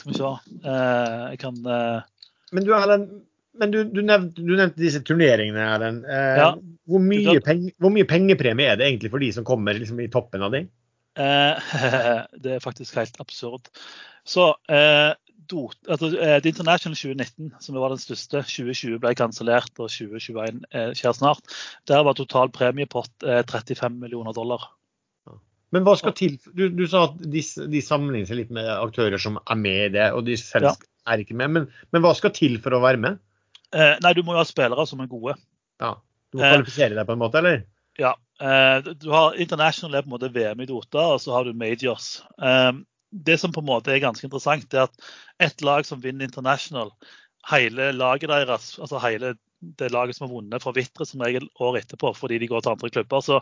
skal 0.00 0.10
vi 0.10 0.18
se. 0.18 0.32
Eh, 0.58 1.20
jeg 1.30 1.44
kan 1.46 1.60
eh... 1.62 2.08
Men 2.56 2.66
du, 2.66 2.72
Erlend, 2.74 3.08
men 3.60 3.72
du, 3.72 3.80
du, 3.84 4.02
nevnte, 4.02 4.42
du, 4.42 4.52
nevnte, 4.56 4.80
disse 4.80 5.02
turneringene, 5.06 5.62
Erlend. 5.76 6.04
Eh, 6.08 6.42
ja. 6.42 6.50
hvor, 6.90 7.02
mye 7.04 7.38
penge, 7.44 7.74
hvor 7.82 7.94
mye 7.94 8.08
pengepremie 8.08 8.72
er 8.72 8.80
det 8.80 8.88
egentlig 8.88 9.12
for 9.12 9.22
de 9.22 9.32
som 9.36 9.46
kommer 9.46 9.78
liksom, 9.78 10.00
i 10.02 10.10
toppen 10.12 10.46
av 10.46 10.54
de? 10.56 10.64
Eh, 11.18 11.74
det 12.42 12.56
er 12.56 12.64
faktisk 12.64 12.96
helt 13.00 13.20
absurd. 13.22 13.70
Så 14.24 14.50
eh, 14.70 15.12
altså, 15.12 16.10
eh, 16.16 16.38
The 16.42 16.52
International 16.52 16.96
2019, 16.96 17.54
som 17.60 17.78
var 17.80 17.94
den 17.94 18.02
største, 18.02 18.42
2020 18.46 19.00
ble 19.02 19.14
kansellert 19.18 19.72
og 19.78 19.90
2021 19.90 20.62
skjer 20.98 21.16
snart. 21.16 21.56
Der 21.90 22.04
var 22.06 22.18
total 22.18 22.52
premiepott 22.54 23.12
35 23.24 23.98
millioner 23.98 24.36
dollar. 24.36 24.70
Men 25.70 25.84
hva 25.86 25.94
skal 25.98 26.14
til? 26.18 26.32
Du, 26.50 26.64
du 26.74 26.82
sa 26.90 27.04
at 27.06 27.20
de, 27.22 27.42
de, 27.70 27.82
sammenligner 27.84 28.26
seg 28.26 28.40
litt 28.40 28.54
med 28.54 28.66
aktører 28.72 29.22
som 29.22 29.38
er 29.38 29.58
med 29.58 29.84
i 29.84 29.92
det, 29.94 30.08
og 30.16 30.24
de 30.26 30.34
selv 30.40 30.72
ja. 30.72 30.72
Er 31.08 31.22
ikke 31.22 31.36
med. 31.38 31.52
Men, 31.56 31.68
men, 31.92 32.04
hva 32.04 32.14
skal 32.18 32.34
til 32.36 32.58
for 32.62 32.76
å 32.76 32.82
være 32.84 33.00
med? 33.02 33.20
Eh, 33.70 33.96
nei, 34.02 34.14
du 34.16 34.22
må 34.26 34.34
jo 34.34 34.42
ha 34.42 34.46
spillere 34.48 34.86
som 34.88 35.02
er 35.02 35.10
gode. 35.10 35.36
Ja, 35.80 35.94
Du 36.30 36.38
må 36.38 36.46
kvalifisere 36.46 36.94
deg 36.94 37.06
på 37.08 37.16
en 37.16 37.22
måte, 37.22 37.40
eller? 37.40 37.62
Ja. 38.00 38.14
Eh, 38.40 38.92
du 39.00 39.10
har 39.12 39.38
International 39.40 39.98
er 39.98 40.04
på 40.04 40.10
en 40.10 40.16
måte 40.16 40.32
VM 40.34 40.62
i 40.64 40.68
Dota, 40.68 41.12
og 41.14 41.22
så 41.22 41.34
har 41.36 41.46
du 41.46 41.56
Majors. 41.56 42.20
Eh, 42.42 42.72
det 43.10 43.38
som 43.42 43.52
på 43.52 43.62
en 43.62 43.70
måte 43.70 43.92
er 43.94 44.02
ganske 44.02 44.26
interessant, 44.26 44.74
er 44.74 44.86
at 44.86 45.10
et 45.42 45.64
lag 45.66 45.86
som 45.86 46.02
vinner 46.02 46.28
International, 46.28 46.92
hele 47.50 47.90
laget 47.96 48.30
deres, 48.30 48.74
altså 48.78 49.00
hele 49.02 49.34
det 49.60 49.90
laget 49.92 50.16
som 50.16 50.28
har 50.28 50.34
vunnet, 50.34 50.62
forvitrer 50.62 51.08
som 51.08 51.22
regel 51.24 51.48
året 51.60 51.84
etterpå 51.84 52.14
fordi 52.16 52.38
de 52.40 52.48
går 52.48 52.62
til 52.64 52.74
andre 52.74 52.90
klubber. 52.94 53.24
Så 53.24 53.40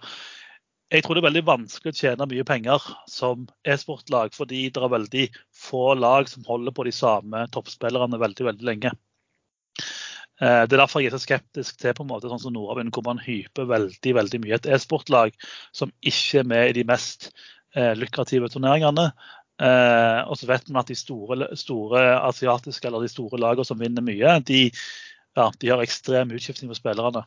jeg 0.88 1.04
tror 1.04 1.16
det 1.16 1.20
er 1.20 1.28
veldig 1.28 1.44
vanskelig 1.48 1.92
å 1.92 1.98
tjene 1.98 2.26
mye 2.30 2.44
penger 2.48 2.84
som 3.10 3.44
e-sportlag, 3.68 4.32
fordi 4.36 4.68
det 4.72 4.80
er 4.80 4.94
veldig 4.94 5.26
få 5.52 5.92
lag 5.98 6.30
som 6.30 6.46
holder 6.48 6.72
på 6.76 6.86
de 6.88 6.94
samme 6.96 7.44
toppspillerne 7.52 8.20
veldig, 8.20 8.46
veldig 8.48 8.68
lenge. 8.68 8.92
Eh, 10.40 10.62
det 10.64 10.76
er 10.76 10.80
derfor 10.80 11.02
jeg 11.02 11.10
er 11.10 11.16
så 11.18 11.26
skeptisk 11.26 11.80
til 11.82 11.92
på 11.96 12.06
en 12.06 12.12
måte 12.12 12.30
sånn 12.30 12.40
som 12.40 12.54
Nordavind, 12.54 12.92
hvor 12.94 13.04
man 13.04 13.20
hyper 13.20 13.68
veldig 13.68 14.14
veldig 14.20 14.40
mye 14.44 14.56
et 14.56 14.70
e-sportlag 14.70 15.36
som 15.76 15.92
ikke 16.00 16.40
er 16.40 16.48
med 16.54 16.70
i 16.70 16.78
de 16.78 16.86
mest 16.88 17.32
eh, 17.76 17.92
lukrative 17.98 18.48
turneringene. 18.52 19.10
Eh, 19.58 20.20
og 20.24 20.38
så 20.38 20.48
vet 20.48 20.70
man 20.70 20.84
at 20.84 20.92
de 20.92 20.96
store, 20.96 21.50
store, 21.58 22.06
asiatiske 22.30 22.88
eller 22.88 23.04
de 23.04 23.12
store 23.12 23.42
lagene 23.42 23.66
som 23.66 23.80
vinner 23.82 24.04
mye, 24.06 24.38
de, 24.46 24.64
ja, 25.36 25.50
de 25.60 25.72
har 25.74 25.84
ekstrem 25.84 26.32
utskifting 26.32 26.70
på 26.70 26.78
spillerne. 26.78 27.26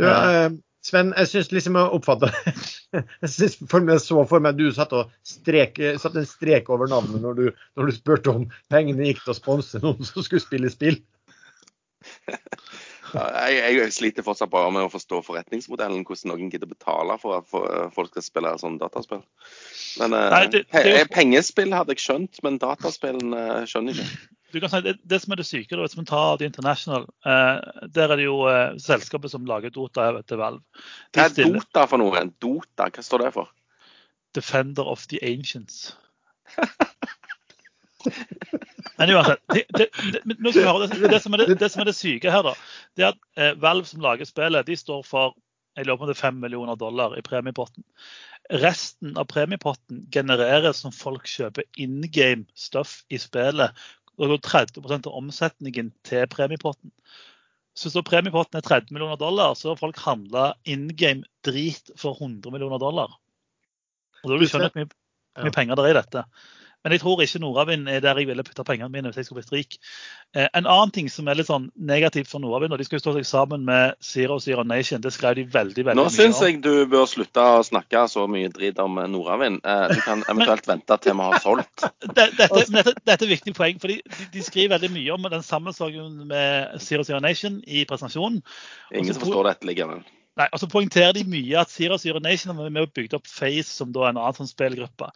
Du, 0.00 0.08
eh, 0.08 0.48
Sven, 0.82 1.12
jeg 1.14 1.30
syns 1.30 1.52
liksom 1.54 1.76
jeg 1.78 1.94
oppfatta 1.94 2.30
Jeg 3.22 3.28
meg 3.86 4.00
så 4.02 4.24
for 4.28 4.42
meg 4.42 4.58
du 4.58 4.66
satte, 4.74 5.04
satt 5.22 6.16
en 6.18 6.26
strek 6.28 6.70
over 6.74 6.90
navnet 6.90 7.22
når 7.22 7.38
du, 7.38 7.44
når 7.78 7.88
du 7.88 7.94
spurte 7.96 8.34
om 8.34 8.48
pengene 8.72 9.06
gikk 9.06 9.22
til 9.22 9.32
å 9.32 9.38
sponse 9.38 9.80
noen 9.82 10.02
som 10.04 10.26
skulle 10.26 10.42
spille 10.42 10.72
spill. 10.72 10.98
jeg, 13.14 13.76
jeg, 13.78 13.92
sliter 13.94 14.26
fortsatt 14.26 14.50
bare 14.52 14.72
med 14.74 14.86
å 14.86 14.92
forstå 14.92 15.22
forretningsmodellen, 15.26 16.04
hvordan 16.08 16.32
noen 16.32 16.52
gidder 16.52 16.70
betale 16.70 17.16
for 17.22 17.38
at 17.38 17.94
folk 17.94 18.12
skal 18.12 18.26
spille 18.26 18.52
sånn 18.60 18.78
dataspill. 18.82 19.22
Men 20.02 20.18
eh, 20.18 20.28
Nei, 20.34 20.44
det, 20.52 20.64
det, 20.72 21.08
Pengespill 21.14 21.74
hadde 21.76 21.96
jeg 21.96 22.04
skjønt, 22.04 22.42
men 22.46 22.60
dataspillene 22.62 23.42
eh, 23.62 23.66
skjønner 23.70 24.02
jeg 24.02 24.08
ikke. 24.08 24.30
Du 24.52 24.60
kan 24.60 24.70
si, 24.70 24.80
det, 24.84 24.96
det 25.08 25.18
som 25.22 25.32
er 25.32 25.40
det 25.40 25.46
syke, 25.48 25.74
da, 25.74 25.82
hvis 25.84 25.96
vi 25.96 26.04
tar 26.08 26.36
The 26.40 26.48
International, 26.48 27.06
eh, 27.26 27.86
der 27.94 28.12
er 28.12 28.20
det 28.20 28.26
jo 28.26 28.38
eh, 28.50 28.76
selskapet 28.82 29.32
som 29.32 29.46
lager 29.48 29.72
Dota 29.72 30.10
til 30.28 30.40
Valve. 30.40 30.62
Hva 31.14 31.26
er 31.28 31.36
Dota 31.38 31.86
for 31.88 32.02
noe? 32.02 32.24
Dota, 32.42 32.90
hva 32.92 33.04
står 33.04 33.26
det 33.26 33.32
for? 33.38 33.52
Defender 34.36 34.88
of 34.88 35.06
the 35.12 35.20
Ancients. 35.24 35.94
Men 38.98 39.14
uansett, 39.14 39.40
det, 39.54 39.64
det, 39.78 39.88
det, 40.12 40.26
det, 40.42 41.20
som 41.22 41.36
er 41.36 41.46
det, 41.46 41.70
som 41.70 41.80
er 41.82 41.88
det 41.88 41.96
syke 41.96 42.32
her, 42.34 42.44
da, 42.44 42.52
det 42.98 43.06
er 43.06 43.14
at 43.14 43.24
eh, 43.38 43.54
Valve 43.62 43.88
som 43.88 44.04
lager 44.04 44.28
spillet, 44.28 44.66
de 44.68 44.76
står 44.76 45.06
for 45.06 45.36
jeg 45.76 45.86
lurer 45.88 46.02
på 46.02 46.06
det 46.08 46.12
er 46.18 46.26
5 46.28 46.40
millioner 46.42 46.76
dollar 46.76 47.14
i 47.16 47.22
premiepotten. 47.24 47.84
Resten 48.60 49.14
av 49.16 49.24
premiepotten 49.30 50.02
genereres 50.12 50.82
når 50.84 50.92
folk 50.92 51.28
kjøper 51.30 51.64
in 51.80 52.02
game 52.12 52.44
stuff 52.52 52.98
i 53.08 53.20
spillet. 53.20 53.72
Og 54.20 54.34
går 54.34 54.42
30% 54.44 55.08
av 55.08 55.18
omsetningen 55.18 55.92
til 56.06 56.26
premiepotten. 56.30 56.92
Så 57.72 57.88
hvis 57.88 58.04
premiepotten 58.04 58.58
er 58.58 58.66
30 58.66 58.92
millioner 58.92 59.16
dollar, 59.20 59.54
så 59.56 59.70
har 59.72 59.80
folk 59.80 60.00
handla 60.04 60.52
in 60.68 60.90
game 60.92 61.24
drit 61.46 61.88
for 61.96 62.18
100 62.18 62.52
millioner 62.52 62.82
dollar. 62.82 63.14
Og 64.22 64.28
da 64.28 64.36
vil 64.36 64.44
du 64.44 64.50
skjønne 64.52 64.68
hvor 64.68 64.82
mye, 64.82 64.92
mye 65.46 65.54
penger 65.54 65.80
det 65.80 65.86
er 65.86 65.94
i 65.94 66.00
dette. 66.02 66.24
Men 66.82 66.96
jeg 66.96 67.02
tror 67.02 67.20
ikke 67.22 67.38
Nordavind 67.42 67.88
er 67.88 68.00
der 68.02 68.18
jeg 68.18 68.26
ville 68.26 68.42
putta 68.42 68.64
pengene 68.66 68.90
mine 68.90 69.10
hvis 69.10 69.20
jeg 69.20 69.28
skulle 69.28 69.42
blitt 69.42 69.54
rik. 69.54 69.76
Eh, 70.34 70.48
en 70.48 70.66
annen 70.66 70.90
ting 70.94 71.10
som 71.12 71.28
er 71.30 71.38
litt 71.38 71.46
sånn 71.50 71.68
negativt 71.78 72.30
for 72.30 72.42
Nordavind, 72.42 72.74
og 72.74 72.80
de 72.80 72.86
skal 72.88 72.98
jo 72.98 73.04
stå 73.04 73.14
seg 73.18 73.26
sammen 73.28 73.66
med 73.68 73.94
Zero 74.02 74.38
Zero 74.42 74.64
Nation, 74.66 75.02
det 75.04 75.12
skrev 75.14 75.36
de 75.38 75.44
veldig 75.46 75.86
veldig 75.88 75.98
Nå 75.98 76.06
mye 76.06 76.10
om. 76.10 76.10
Nå 76.10 76.16
syns 76.16 76.40
jeg 76.42 76.58
du 76.64 76.86
bør 76.90 77.06
slutte 77.10 77.44
å 77.58 77.60
snakke 77.66 78.02
så 78.10 78.26
mye 78.30 78.50
drit 78.54 78.80
om 78.82 78.98
Nordavind. 79.14 79.60
Eh, 79.62 79.84
du 79.94 80.02
kan 80.02 80.24
eventuelt 80.32 80.66
vente 80.68 80.98
til 81.04 81.18
vi 81.18 81.28
har 81.28 81.44
solgt. 81.44 81.86
Dette, 82.12 82.32
dette, 82.38 82.64
dette, 82.66 83.04
er 83.06 83.14
et 83.14 83.28
viktig 83.30 83.54
poeng, 83.56 83.78
for 83.82 83.92
de, 83.92 84.00
de, 84.32 84.42
skriver 84.42 84.74
veldig 84.74 84.90
mye 84.94 85.14
om 85.14 85.28
den 85.32 85.44
sammensorgen 85.46 86.18
med 86.28 86.80
Zero 86.82 87.06
Zero 87.06 87.22
Nation 87.22 87.60
i 87.66 87.86
presentasjonen. 87.88 88.42
Ingen 88.90 89.14
som 89.14 89.22
forstår 89.22 89.48
dette 89.52 89.70
likevel. 89.70 90.02
Nei, 90.40 90.48
og 90.48 90.60
så 90.62 90.68
poengterer 90.70 91.12
de 91.16 91.26
mye 91.28 91.60
at 91.60 91.70
Zero 91.70 91.98
Zero 92.00 92.20
Nation 92.24 92.56
har 92.56 92.72
med 92.72 92.86
og 92.86 92.92
bygd 92.96 93.16
opp 93.18 93.28
Face, 93.28 93.68
som 93.68 93.92
da 93.92 94.08
en 94.08 94.18
annen 94.18 94.38
sånn 94.38 94.50
spillgruppe. 94.50 95.10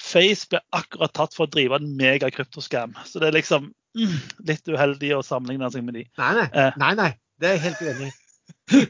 Face 0.00 0.48
ble 0.50 0.62
akkurat 0.76 1.12
tatt 1.16 1.36
for 1.36 1.46
å 1.46 1.52
drive 1.52 1.76
en 1.76 1.94
megakryptoskam. 1.98 2.96
Så 3.04 3.20
det 3.20 3.30
er 3.30 3.36
liksom 3.36 3.70
mm, 3.98 4.18
litt 4.48 4.70
uheldig 4.70 5.14
å 5.18 5.24
sammenligne 5.26 5.70
seg 5.72 5.84
med 5.86 5.98
de. 6.00 6.04
Nei, 6.20 6.34
nei. 6.38 6.46
Eh. 6.50 6.78
nei, 6.80 6.92
nei. 6.98 7.10
Det 7.40 7.50
er 7.50 7.58
jeg 7.58 7.64
helt 7.68 7.82
uenig 7.84 8.10
i. 8.10 8.86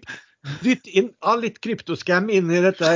Dytt 0.64 0.86
inn 0.96 1.10
av 1.20 1.42
litt 1.42 1.58
kryptoskam 1.60 2.30
inn 2.32 2.48
i 2.52 2.62
dette. 2.64 2.90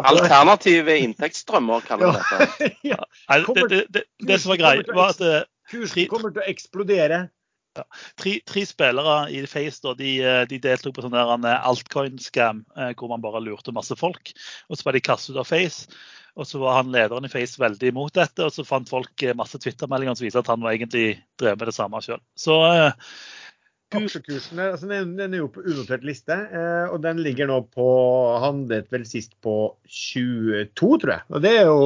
Alternative 0.00 0.94
inntektsstrømmer, 1.04 1.84
kaller 1.84 2.14
vi 2.14 2.22
dette. 2.22 2.70
ja. 2.94 3.00
det, 3.28 3.66
det, 3.68 3.82
det, 3.92 4.04
det, 4.24 4.38
som 4.40 4.54
var 4.54 4.62
greit, 4.62 4.94
var 4.96 5.12
at 5.12 5.20
eh, 5.24 5.42
Kursen 5.70 6.08
kommer 6.10 6.32
til 6.34 6.42
å 6.42 6.48
eksplodere. 6.50 7.26
Ja. 7.80 7.86
Tre, 8.20 8.36
tre, 8.46 8.64
spillere 8.68 9.18
i 9.32 9.42
Face 9.50 9.82
da, 9.84 9.96
de, 9.98 10.14
eh, 10.22 10.44
de 10.50 10.60
deltok 10.62 10.96
på 10.96 11.04
sånn 11.06 11.16
altcoin-scam 11.16 12.64
hvor 13.00 13.10
man 13.10 13.24
bare 13.24 13.42
lurte 13.44 13.74
masse 13.74 13.96
folk. 13.98 14.32
Og 14.68 14.78
så 14.78 14.86
var 14.86 14.96
de 14.96 15.04
kastet 15.04 15.34
ut 15.34 15.42
av 15.42 15.48
Face. 15.48 15.88
Og 16.38 16.46
så 16.46 16.60
var 16.62 16.78
han 16.80 16.92
lederen 16.94 17.26
i 17.26 17.32
Face 17.32 17.60
veldig 17.60 17.90
imot 17.90 18.14
dette, 18.16 18.46
og 18.46 18.54
så 18.54 18.66
fant 18.66 18.90
folk 18.90 19.26
eh, 19.26 19.36
masse 19.36 19.58
Twitter-meldinger 19.60 20.16
som 20.16 20.26
viser 20.26 20.42
at 20.42 20.50
han 20.52 20.62
var 20.64 20.76
egentlig 20.76 21.20
drev 21.40 21.58
med 21.58 21.70
det 21.70 21.76
samme 21.76 22.02
sjøl. 22.04 22.22
Så 22.38 22.56
eh, 22.70 23.12
Aksjekursen 23.90 24.60
altså 24.62 24.86
den, 24.86 25.16
den, 25.18 25.32
er 25.34 25.40
jo 25.42 25.48
på 25.50 25.64
unotert 25.66 26.04
liste, 26.06 26.36
eh, 26.54 26.92
og 26.94 27.00
den 27.02 27.18
ligger 27.24 27.48
nå 27.50 27.56
på 27.74 27.86
handlet 28.38 28.86
vel 28.94 29.06
sist 29.08 29.34
på 29.42 29.54
22, 29.82 30.68
tror 30.78 31.14
jeg. 31.16 31.26
Og 31.34 31.42
Det 31.42 31.54
er 31.58 31.64
jo, 31.66 31.80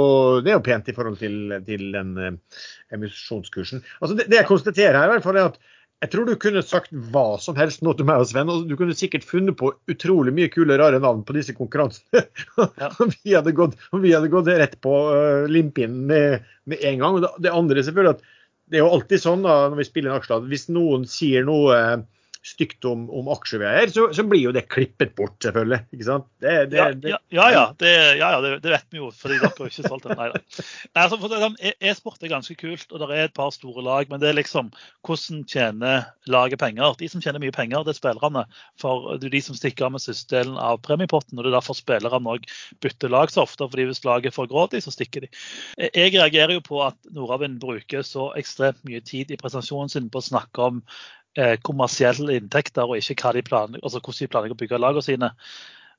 det 0.44 0.52
er 0.52 0.58
jo 0.58 0.66
pent 0.66 0.90
i 0.92 0.96
forhold 0.96 1.16
til, 1.22 1.56
til 1.64 1.86
den 1.96 2.12
eh, 2.20 2.60
emisjonskursen. 2.92 3.80
Altså 4.02 4.18
det, 4.18 4.28
det, 4.28 4.42
jeg 4.42 4.50
konstaterer 4.50 5.00
her, 5.00 5.08
i 5.08 5.14
hvert 5.14 5.24
fall 5.24 5.40
er 5.40 5.54
at 5.54 5.62
jeg 6.02 6.10
tror 6.12 6.26
du 6.28 6.34
kunne 6.36 6.60
sagt 6.64 6.90
hva 7.12 7.38
som 7.40 7.56
helst 7.56 7.80
nå 7.84 7.94
til 7.96 8.04
meg 8.08 8.20
og 8.20 8.28
Sven. 8.28 8.50
og 8.52 8.66
Du 8.68 8.74
kunne 8.76 8.96
sikkert 8.96 9.24
funnet 9.24 9.56
på 9.56 9.70
utrolig 9.90 10.34
mye 10.36 10.50
kule, 10.52 10.76
rare 10.80 11.00
navn 11.00 11.22
på 11.24 11.36
disse 11.36 11.54
konkurransene. 11.56 12.26
Ja. 12.80 12.90
vi, 13.14 13.32
hadde 13.32 13.54
gått, 13.56 13.78
vi 14.02 14.12
hadde 14.12 14.32
gått 14.32 14.50
rett 14.50 14.76
på 14.84 14.92
uh, 15.08 15.46
limpinnen 15.48 16.04
med, 16.10 16.50
med, 16.68 16.82
en 16.84 17.00
gang. 17.00 17.20
og 17.20 17.40
Det 17.40 17.52
andre 17.52 17.86
selvfølgelig 17.86 18.18
at 18.18 18.26
det 18.72 18.80
er 18.80 18.84
jo 18.84 18.92
alltid 18.96 19.20
sånn 19.20 19.44
da, 19.44 19.56
når 19.70 19.80
vi 19.80 19.88
spiller 19.88 20.10
en 20.12 20.18
aksje, 20.18 20.36
at 20.36 20.50
hvis 20.50 20.68
noen 20.72 21.08
sier 21.08 21.44
noe 21.46 21.78
stygt 22.44 22.84
om, 22.84 23.06
om 23.08 23.28
aksjeveier, 23.32 23.88
så, 23.88 24.06
så, 24.12 24.22
blir 24.28 24.42
jo 24.42 24.52
det 24.52 24.66
klippet 24.68 25.14
bort, 25.16 25.38
selvfølgelig. 25.42 25.78
ikke 25.96 26.06
sant? 26.06 26.26
Det, 26.44 26.52
det, 26.74 26.80
ja, 26.80 26.90
ja, 27.08 27.18
ja, 27.32 27.46
ja, 27.54 27.62
det, 27.80 27.92
ja, 28.20 28.28
ja 28.34 28.40
det, 28.44 28.50
det, 28.66 28.72
vet 28.74 28.92
vi 28.92 29.00
jo, 29.00 29.08
fordi 29.16 29.38
dere 29.40 29.50
har 29.56 29.70
ikke 29.70 29.86
solgt 29.88 30.08
den. 30.10 30.20
Nei. 30.20 30.28
Altså, 31.00 31.52
e, 31.56 31.72
E-sport 31.88 32.20
er 32.20 32.34
ganske 32.34 32.56
kult, 32.60 32.84
og 32.92 33.00
det 33.00 33.08
er 33.08 33.30
et 33.30 33.36
par 33.36 33.48
store 33.54 33.84
lag. 33.86 34.10
Men 34.10 34.20
det 34.20 34.28
er 34.30 34.36
liksom 34.36 34.68
hvordan 35.06 35.46
tjener 35.48 36.04
laget 36.28 36.60
penger? 36.60 36.98
De 37.00 37.08
som 37.08 37.24
tjener 37.24 37.40
mye 37.40 37.56
penger, 37.56 37.86
det 37.86 37.94
er 37.94 38.00
spillerne. 38.02 38.44
For 38.80 39.16
det 39.16 39.30
er 39.30 39.36
de 39.38 39.42
som 39.48 39.56
stikker 39.56 39.88
av 39.88 39.96
med 39.96 40.22
delen 40.34 40.60
av 40.60 40.84
premiepotten. 40.84 41.38
og 41.38 41.46
Det 41.46 41.52
er 41.52 41.58
derfor 41.58 41.80
spillerne 41.80 42.36
òg 42.36 42.48
bytter 42.84 43.12
lag 43.12 43.32
så 43.32 43.48
ofte. 43.48 43.64
fordi 43.64 43.88
hvis 43.88 44.04
laget 44.04 44.36
får 44.36 44.52
grådig, 44.52 44.84
så 44.84 44.92
stikker 44.92 45.24
de. 45.24 45.32
Jeg 45.80 46.12
reagerer 46.12 46.58
jo 46.58 46.68
på 46.68 46.84
at 46.84 47.00
Nordavind 47.16 47.56
bruker 47.64 48.04
så 48.04 48.34
ekstremt 48.36 48.84
mye 48.84 49.00
tid 49.00 49.32
i 49.32 49.40
presentasjonen 49.40 49.88
sin 49.88 50.12
på 50.12 50.20
å 50.20 50.28
snakke 50.28 50.72
om 50.72 50.84
eh, 51.38 51.54
kommersielle 51.66 52.38
inntekter, 52.40 52.88
og 52.88 52.98
ikke 52.98 53.32
de 53.36 53.44
planer, 53.46 53.80
altså 53.82 54.00
hvordan 54.00 54.20
de 54.20 54.30
planlegger 54.32 54.58
å 54.58 54.62
bygge 54.62 54.82
lagene 54.82 55.06
sine. 55.06 55.32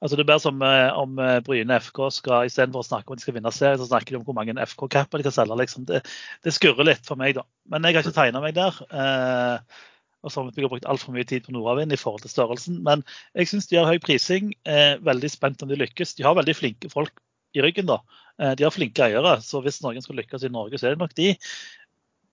Altså 0.01 0.17
Det 0.17 0.25
er 0.25 0.29
bare 0.29 0.43
som 0.43 0.61
eh, 0.61 0.99
om 0.99 1.19
eh, 1.23 1.39
Bryne 1.45 1.79
FK 1.81 1.99
skal 2.13 2.49
istedenfor 2.49 2.83
å 2.83 2.87
snakke 2.87 3.09
om 3.09 3.15
at 3.15 3.21
de 3.21 3.25
skal 3.25 3.37
vinne 3.37 3.51
serien, 3.55 3.79
så 3.79 3.87
snakker 3.89 4.13
de 4.13 4.19
om 4.19 4.25
hvor 4.27 4.37
mange 4.37 4.55
FK-kapper 4.71 5.21
de 5.21 5.27
kan 5.27 5.35
selge. 5.35 5.57
liksom. 5.61 5.87
Det, 5.89 6.01
det, 6.43 6.53
skurrer 6.55 6.89
litt 6.91 7.05
for 7.07 7.19
meg, 7.19 7.37
da. 7.39 7.45
Men 7.71 7.87
jeg 7.87 7.97
har 7.97 8.05
ikke 8.05 8.17
tegna 8.19 8.41
meg 8.43 8.57
der. 8.57 8.81
Eh, 8.91 9.83
og 10.25 10.33
så 10.33 10.41
har 10.41 10.49
vi 10.57 10.65
brukt 10.65 10.87
altfor 10.89 11.13
mye 11.13 11.27
tid 11.29 11.45
på 11.45 11.53
Nordavind 11.53 11.93
i 11.93 11.99
forhold 12.01 12.25
til 12.25 12.33
størrelsen. 12.33 12.81
Men 12.85 13.05
jeg 13.37 13.51
syns 13.51 13.69
de 13.69 13.77
har 13.77 13.87
høy 13.87 13.99
prising. 14.01 14.51
Eh, 14.65 14.97
veldig 15.05 15.31
spent 15.31 15.63
om 15.63 15.69
de 15.69 15.77
lykkes. 15.79 16.15
De 16.17 16.25
har 16.25 16.37
veldig 16.37 16.55
flinke 16.57 16.89
folk 16.91 17.21
i 17.55 17.63
ryggen. 17.63 17.87
da. 17.89 17.99
Eh, 18.41 18.55
de 18.57 18.65
har 18.65 18.73
flinke 18.73 19.05
eiere, 19.05 19.37
så 19.45 19.61
hvis 19.63 19.79
noen 19.85 20.03
skal 20.03 20.17
lykkes 20.19 20.43
i 20.43 20.51
Norge, 20.51 20.81
så 20.81 20.89
er 20.89 20.95
det 20.95 21.03
nok 21.03 21.13
de. 21.15 21.31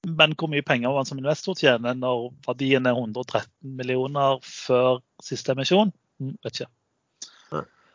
Men 0.08 0.34
hvor 0.34 0.50
mye 0.50 0.64
penger 0.66 0.94
man 0.96 1.06
som 1.06 1.20
investor 1.20 1.54
tjener 1.58 1.94
når 1.94 2.30
verdien 2.46 2.86
er 2.90 2.96
113 2.98 3.46
millioner 3.78 4.40
før 4.42 5.02
siste 5.22 5.54
emisjon, 5.54 5.92
mm, 6.18 6.38
vet 6.42 6.62
ikke. 6.62 6.72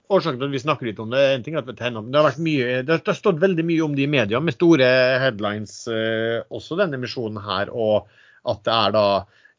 Årsaken 0.07 0.39
til 0.39 0.47
at 0.47 0.53
vi 0.53 0.61
snakker 0.61 0.87
litt 0.87 0.99
om 1.03 1.09
det, 1.11 1.19
en 1.33 1.41
ting 1.43 1.57
at 1.59 1.67
det 1.67 1.83
har, 1.83 2.23
vært 2.23 2.39
mye, 2.39 2.79
det 2.87 2.95
har 2.95 3.17
stått 3.17 3.41
veldig 3.41 3.65
mye 3.67 3.83
om 3.83 3.95
det 3.97 4.05
i 4.05 4.11
media, 4.11 4.39
med 4.39 4.55
store 4.55 4.87
headlines 5.19 5.81
eh, 5.91 6.39
også 6.47 6.77
denne 6.79 6.95
emisjonen 6.95 7.41
her. 7.43 7.73
Og 7.75 8.07
at 8.47 8.63
det 8.63 8.75
er 8.77 8.95
da 8.95 9.05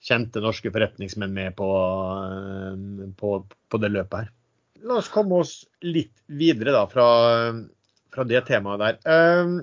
kjente 0.09 0.41
norske 0.41 0.73
forretningsmenn 0.73 1.35
med 1.37 1.57
på, 1.59 1.69
eh, 2.33 3.11
på, 3.21 3.35
på 3.45 3.83
det 3.83 3.93
løpet 3.93 4.23
her. 4.23 4.33
La 4.89 5.03
oss 5.03 5.13
komme 5.13 5.43
oss 5.43 5.59
litt 5.85 6.15
videre 6.33 6.73
da 6.73 6.87
fra, 6.89 7.09
fra 8.15 8.25
det 8.31 8.47
temaet 8.49 8.87
der. 8.87 9.61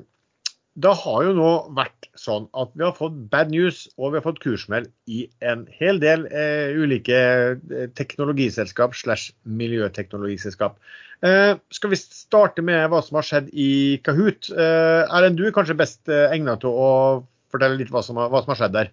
Det 0.75 0.91
har 1.05 1.23
jo 1.23 1.31
nå 1.37 1.51
vært 1.75 2.09
sånn 2.19 2.49
at 2.59 2.73
vi 2.75 2.83
har 2.83 2.95
fått 2.97 3.15
bad 3.31 3.51
news 3.53 3.85
og 3.95 4.11
vi 4.11 4.19
har 4.19 4.25
fått 4.25 4.41
kursmell 4.43 4.89
i 5.07 5.21
en 5.47 5.63
hel 5.71 6.01
del 6.03 6.25
eh, 6.27 6.75
ulike 6.75 7.15
eh, 7.15 7.85
teknologiselskap 7.95 8.95
slash 8.97 9.31
miljøteknologiselskap. 9.47 10.75
Eh, 11.23 11.53
skal 11.71 11.93
vi 11.93 12.01
starte 12.01 12.65
med 12.65 12.89
hva 12.91 12.99
som 13.05 13.21
har 13.21 13.27
skjedd 13.27 13.47
i 13.55 14.01
Kahoot? 14.03 14.51
Eh, 14.51 15.29
du 15.31 15.45
er 15.47 15.55
kanskje 15.55 15.79
best 15.79 16.11
eh, 16.11 16.27
egnet 16.35 16.63
til 16.65 16.75
å 16.75 16.91
fortelle 17.53 17.79
litt 17.79 17.93
hva 17.93 18.03
som, 18.03 18.19
har, 18.19 18.31
hva 18.33 18.43
som 18.43 18.51
har 18.51 18.59
skjedd 18.59 18.75
der? 18.75 18.91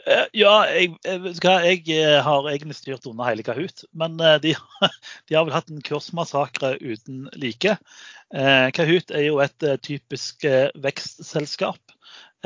Eh, 0.00 0.24
ja, 0.40 0.54
jeg, 0.72 0.94
jeg, 1.04 1.82
jeg, 1.84 2.22
har 2.24 2.48
egentlig 2.48 2.78
styrt 2.78 3.04
unna 3.10 3.28
hele 3.28 3.44
Kahoot. 3.44 3.84
Men 3.92 4.16
de, 4.40 4.54
de 5.28 5.36
har 5.36 5.44
vel 5.44 5.52
hatt 5.52 5.68
en 5.68 5.84
kursmassakre 5.84 6.78
uten 6.80 7.28
like. 7.36 7.76
Kahoot 8.30 9.10
er 9.10 9.24
jo 9.26 9.40
et 9.42 9.64
typisk 9.82 10.44
vekstselskap. 10.78 11.94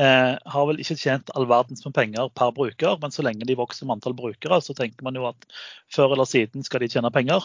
Har 0.00 0.68
vel 0.70 0.80
ikke 0.80 0.96
tjent 0.96 1.28
all 1.36 1.44
verdens 1.50 1.84
med 1.84 1.92
penger 1.94 2.30
per 2.32 2.54
bruker, 2.56 2.96
men 3.02 3.12
så 3.12 3.22
lenge 3.26 3.44
de 3.44 3.56
vokser 3.58 3.84
med 3.84 3.98
antall 3.98 4.16
brukere, 4.16 4.62
så 4.64 4.72
tenker 4.74 5.04
man 5.04 5.18
jo 5.18 5.26
at 5.28 5.44
før 5.92 6.16
eller 6.16 6.26
siden 6.30 6.64
skal 6.64 6.80
de 6.80 6.88
tjene 6.88 7.12
penger. 7.12 7.44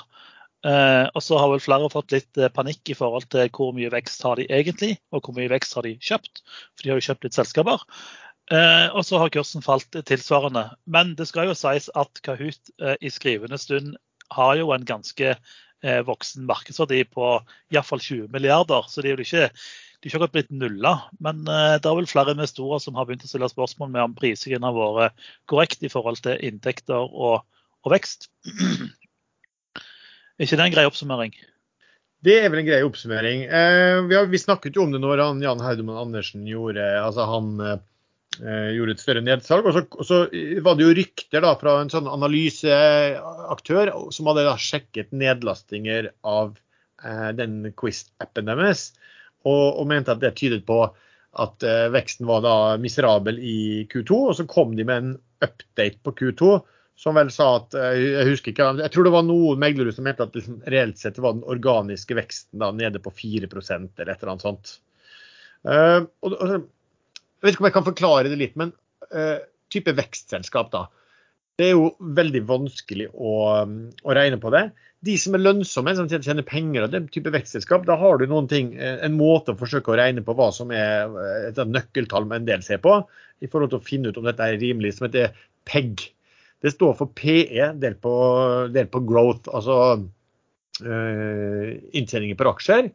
Og 0.63 1.19
så 1.23 1.37
har 1.39 1.51
vel 1.51 1.61
flere 1.63 1.91
fått 1.91 2.15
litt 2.15 2.39
panikk 2.55 2.93
i 2.93 2.97
forhold 2.97 3.27
til 3.35 3.51
hvor 3.51 3.75
mye 3.75 3.91
vekst 3.91 4.23
har 4.23 4.39
de 4.39 4.47
egentlig, 4.47 4.95
og 5.11 5.27
hvor 5.27 5.35
mye 5.35 5.51
vekst 5.51 5.75
har 5.75 5.85
de 5.85 5.97
kjøpt. 5.99 6.41
For 6.47 6.87
de 6.87 6.93
har 6.93 7.03
jo 7.03 7.07
kjøpt 7.11 7.27
litt 7.27 7.37
selskaper. 7.37 7.85
Eh, 8.49 8.87
og 8.97 9.05
så 9.05 9.19
har 9.21 9.29
kursen 9.33 9.61
falt 9.61 9.93
tilsvarende. 10.09 10.69
Men 10.89 11.13
det 11.17 11.29
skal 11.29 11.49
jo 11.49 11.57
sies 11.57 11.89
at 11.97 12.21
Kahoot 12.25 12.71
eh, 12.81 12.95
i 13.01 13.11
skrivende 13.13 13.59
stund 13.61 13.93
har 14.33 14.55
jo 14.57 14.71
en 14.73 14.85
ganske 14.89 15.35
eh, 15.35 15.57
voksen 16.05 16.47
markedsverdi 16.49 17.03
på 17.13 17.27
iallfall 17.73 18.01
20 18.03 18.31
milliarder. 18.33 18.87
Så 18.91 19.03
de 19.03 19.11
er 19.11 19.19
jo 19.19 19.25
ikke, 19.25 19.49
er 19.49 20.07
ikke 20.09 20.17
akkurat 20.19 20.35
blitt 20.35 20.51
nulla. 20.51 20.95
Men 21.23 21.43
eh, 21.47 21.75
det 21.79 21.89
er 21.89 21.99
vel 21.99 22.09
flere 22.09 22.35
investorer 22.35 22.83
som 22.83 22.97
har 22.99 23.07
begynt 23.07 23.27
å 23.27 23.31
stille 23.31 23.51
spørsmål 23.51 23.93
med 23.93 24.07
om 24.07 24.17
prisingen 24.17 24.67
har 24.67 24.75
vært 24.75 25.29
korrekt 25.49 25.85
i 25.85 25.91
forhold 25.91 26.21
til 26.25 26.41
inntekter 26.49 27.07
og, 27.07 27.45
og 27.85 27.93
vekst. 27.95 28.29
er 30.39 30.47
ikke 30.47 30.59
det 30.59 30.67
en 30.67 30.75
grei 30.75 30.87
oppsummering? 30.89 31.37
Det 32.27 32.35
er 32.41 32.49
vel 32.51 32.65
en 32.65 32.67
grei 32.67 32.81
oppsummering. 32.83 33.45
Eh, 33.47 34.01
vi, 34.09 34.17
har, 34.17 34.27
vi, 34.27 34.41
snakket 34.41 34.75
jo 34.75 34.83
om 34.83 34.91
det 34.91 34.99
når 34.99 35.23
han, 35.23 35.45
Jan 35.45 35.63
Haudemann 35.63 36.01
Andersen 36.01 36.43
gjorde 36.47 36.83
altså 36.99 37.27
han 37.29 37.53
eh, 37.63 37.77
Eh, 37.77 37.98
gjorde 38.39 38.95
et 38.95 39.01
større 39.03 39.23
nedsalg. 39.25 39.67
Og 39.67 39.75
så, 39.75 39.83
og 39.91 40.07
så, 40.07 40.21
var 40.65 40.77
det 40.77 40.85
jo 40.85 40.95
rykter 40.97 41.43
da 41.45 41.53
fra 41.59 41.75
en 41.81 41.91
sånn 41.91 42.09
analyseaktør 42.09 43.93
som 44.15 44.31
hadde 44.31 44.47
da 44.47 44.55
sjekket 44.59 45.13
nedlastinger 45.15 46.11
av 46.27 46.55
eh, 47.03 47.29
den 47.37 47.69
Quiz-appen 47.79 48.49
deres, 48.51 48.89
og, 49.47 49.79
og, 49.79 49.85
mente 49.91 50.15
at 50.15 50.23
det 50.23 50.35
tydet 50.39 50.65
på 50.67 50.81
at 51.39 51.63
eh, 51.63 51.87
veksten 51.93 52.27
var 52.27 52.43
da 52.43 52.55
miserabel 52.81 53.39
i 53.39 53.85
Q2. 53.91 54.19
Og 54.31 54.35
så 54.39 54.47
kom 54.49 54.75
de 54.77 54.87
med 54.87 55.03
en 55.03 55.15
update 55.45 55.99
på 56.03 56.15
Q2 56.19 56.59
som 56.99 57.15
vel 57.15 57.29
sa 57.31 57.53
at 57.61 57.75
eh, 57.79 58.01
Jeg 58.01 58.27
husker 58.33 58.51
ikke, 58.51 58.73
jeg 58.81 58.91
tror 58.91 59.07
det 59.07 59.15
var 59.15 59.23
noen 59.27 59.61
meglere 59.61 59.93
som 59.95 60.07
mente 60.07 60.25
at 60.25 60.35
liksom, 60.35 60.59
reelt 60.71 60.99
sett 60.99 61.19
var 61.23 61.37
den 61.37 61.47
organiske 61.47 62.17
veksten 62.17 62.59
da 62.59 62.73
nede 62.75 62.99
på 63.03 63.13
4 63.15 63.47
eller 63.47 64.11
et 64.11 64.19
eller 64.19 64.33
annet 64.33 64.47
sånt. 64.47 64.73
Uh, 65.67 66.07
og, 66.23 66.33
og 66.39 66.51
jeg 67.39 67.47
vet 67.47 67.55
ikke 67.55 67.63
om 67.63 67.69
jeg 67.69 67.77
kan 67.77 67.87
forklare 67.87 68.31
det 68.31 68.39
litt, 68.39 68.55
men 68.59 68.73
uh, 69.15 69.39
type 69.71 69.93
vekstselskap, 69.95 70.71
da. 70.73 70.87
Det 71.59 71.69
er 71.69 71.75
jo 71.75 71.89
veldig 72.15 72.41
vanskelig 72.47 73.09
å, 73.11 73.33
å, 73.67 74.13
regne 74.15 74.39
på 74.39 74.51
det. 74.53 74.69
De 75.03 75.15
som 75.19 75.35
er 75.35 75.43
lønnsomme, 75.43 75.91
som 75.95 76.07
tjener 76.11 76.45
penger 76.47 76.85
og 76.85 76.93
den 76.93 77.07
type 77.11 77.31
vekstselskap, 77.35 77.83
da 77.87 77.97
har 77.99 78.19
du 78.19 78.25
noen 78.27 78.47
ting, 78.51 78.73
eh, 78.79 78.99
en 79.03 79.17
måte 79.19 79.51
å 79.51 79.59
forsøke 79.59 79.91
å 79.91 79.97
regne 79.99 80.23
på 80.23 80.35
hva 80.39 80.49
som 80.55 80.71
er 80.75 81.11
et 81.49 81.59
nøkkeltall 81.59 82.27
med 82.27 82.41
en 82.41 82.47
del 82.47 82.63
ser 82.63 82.79
på, 82.83 83.01
i 83.43 83.47
forhold 83.51 83.73
til 83.73 83.79
å 83.81 83.87
finne 83.87 84.11
ut 84.11 84.19
om 84.19 84.27
dette 84.27 84.47
er 84.47 84.59
rimelig, 84.59 84.95
som 84.97 85.07
heter 85.07 85.35
PEG. 85.67 86.09
Det 86.63 86.73
står 86.73 86.95
for 86.99 87.11
PE 87.15 87.71
delt 87.79 87.99
på, 88.03 88.13
delt 88.75 88.91
på 88.91 89.03
growth, 89.07 89.47
altså 89.55 89.77
øh, 90.83 91.67
inntjeninger 91.95 92.39
per 92.39 92.51
aksjer, 92.51 92.89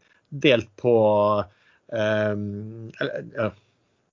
delt 0.44 0.68
på 0.80 0.96
øh, 1.40 2.34
eller, 3.00 3.60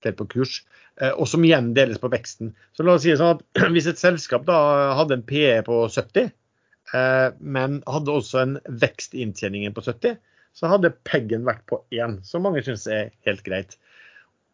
delt 0.06 0.18
på 0.18 0.28
kurs, 0.34 0.60
eh, 1.00 1.12
og 1.12 1.28
som 1.30 1.44
igjen 1.46 1.72
deles 1.76 2.00
på 2.02 2.10
veksten. 2.12 2.52
Så 2.76 2.86
la 2.86 2.96
oss 2.96 3.06
si 3.06 3.14
sånn 3.18 3.36
at 3.38 3.44
Hvis 3.74 3.88
et 3.90 4.02
selskap 4.02 4.46
da 4.48 4.58
hadde 4.98 5.18
en 5.18 5.26
PE 5.28 5.62
på 5.68 5.84
70, 5.88 6.32
eh, 6.94 7.28
men 7.40 7.80
hadde 7.90 8.18
også 8.18 8.42
en 8.42 8.58
vekst 8.82 9.16
i 9.16 9.24
inntjeningen 9.26 9.74
på 9.76 9.84
70, 9.86 10.18
så 10.52 10.68
hadde 10.68 10.92
PEG-en 11.08 11.46
vært 11.48 11.64
på 11.70 11.80
1, 11.94 12.20
som 12.28 12.44
mange 12.44 12.60
syns 12.64 12.84
er 12.90 13.12
helt 13.26 13.44
greit. 13.46 13.78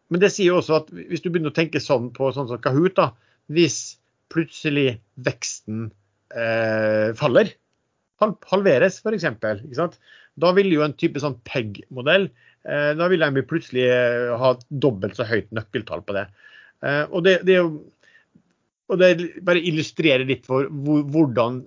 Men 0.09 0.21
det 0.23 0.31
sier 0.33 0.55
også 0.55 0.79
at 0.79 0.93
hvis 0.95 1.21
du 1.21 1.29
begynner 1.29 1.51
å 1.51 1.57
tenke 1.57 1.81
sånn 1.83 2.09
på 2.15 2.31
sånn 2.33 2.47
som 2.49 2.61
Kahoot, 2.63 2.95
da, 2.97 3.11
hvis 3.51 3.99
plutselig 4.33 4.99
veksten 5.25 5.89
eh, 6.33 7.11
faller, 7.19 7.51
halveres 8.19 9.01
f.eks., 9.01 9.97
da 10.39 10.53
vil 10.55 10.69
jo 10.71 10.85
en 10.85 10.95
type 10.95 11.19
sånn 11.19 11.39
PEG-modell 11.47 12.29
Eh, 12.67 12.91
da 12.97 13.07
vil 13.11 13.23
de 13.23 13.45
plutselig 13.47 13.85
eh, 13.87 14.31
ha 14.39 14.53
dobbelt 14.83 15.17
så 15.17 15.27
høyt 15.27 15.51
nøkkeltall 15.55 16.03
på 16.05 16.15
det. 16.17 16.25
Eh, 16.83 17.05
og 17.07 17.23
det, 17.27 17.39
det, 17.47 17.59
og 18.89 18.99
det 18.99 19.11
bare 19.47 19.63
illustrerer 19.63 20.27
litt 20.27 20.49
for 20.49 20.67
hvordan 20.69 21.63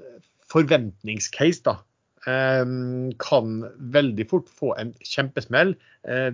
forventningscase 0.52 1.64
da, 1.64 1.78
kan 2.22 3.54
veldig 3.90 4.24
fort 4.30 4.50
få 4.54 4.68
en 4.78 4.92
kjempesmell 5.02 5.72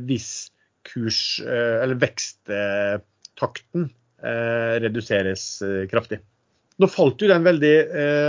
hvis 0.04 0.26
kurs, 0.85 1.38
eller 1.40 1.96
veksttakten 2.02 3.87
reduseres 4.85 5.46
kraftig. 5.88 6.18
Nå 6.79 6.87
falt 6.87 7.23
jo 7.23 7.27
den 7.27 7.43
veldig 7.43 7.75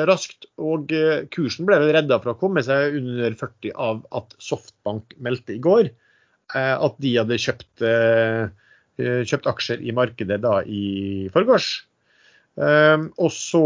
raskt, 0.10 0.48
og 0.58 0.90
kursen 1.30 1.68
ble 1.70 1.78
redda 1.94 2.18
fra 2.24 2.34
å 2.34 2.40
komme 2.40 2.64
seg 2.66 2.96
under 2.98 3.36
40 3.38 3.76
av 3.78 4.00
at 4.18 4.34
Softbank 4.42 5.14
meldte 5.22 5.54
i 5.54 5.62
går. 5.62 5.92
Eh, 6.56 6.76
at 6.82 6.98
de 7.02 7.12
hadde 7.14 7.38
kjøpt, 7.38 7.84
eh, 7.86 8.50
eh, 8.98 9.22
kjøpt 9.28 9.50
aksjer 9.52 9.84
i 9.86 9.94
markedet 9.94 10.40
da 10.42 10.60
i 10.66 11.30
forgårs. 11.34 11.86
Um, 12.60 13.06
og 13.24 13.30
så 13.32 13.62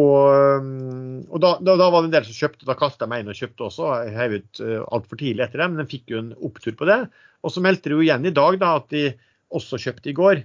um, 0.61 1.23
og 1.33 1.39
da, 1.41 1.55
da, 1.65 1.73
da, 1.79 1.87
var 1.89 2.03
det 2.03 2.11
en 2.11 2.13
del 2.13 2.25
som 2.27 2.35
kjøpte, 2.35 2.67
da 2.67 2.75
kasta 2.77 3.07
jeg 3.07 3.09
meg 3.09 3.23
inn 3.23 3.31
og 3.31 3.39
kjøpte 3.39 3.65
også. 3.65 3.87
Jeg 4.03 4.13
heiv 4.19 4.35
ut 4.35 4.59
uh, 4.61 4.81
altfor 4.93 5.17
tidlig 5.17 5.45
etter 5.47 5.63
dem, 5.63 5.73
men 5.73 5.81
den 5.81 5.89
fikk 5.89 6.13
jo 6.13 6.19
en 6.19 6.29
opptur 6.45 6.75
på 6.77 6.85
det. 6.85 6.99
Og 7.41 7.55
så 7.55 7.63
meldte 7.63 7.89
de 7.89 7.97
jo 7.97 8.03
igjen 8.03 8.27
i 8.29 8.35
dag 8.35 8.59
da, 8.61 8.75
at 8.77 8.93
de 8.93 9.07
også 9.49 9.79
kjøpte 9.81 10.11
i 10.11 10.15
går. 10.19 10.43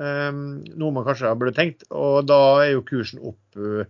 Um, 0.00 0.60
noe 0.80 0.94
man 0.96 1.04
kanskje 1.04 1.32
burde 1.36 1.56
tenkt. 1.56 1.84
Og 1.92 2.22
da 2.28 2.40
er 2.64 2.74
jo 2.74 2.86
kursen 2.88 3.20
opp 3.32 3.60
uh, 3.60 3.84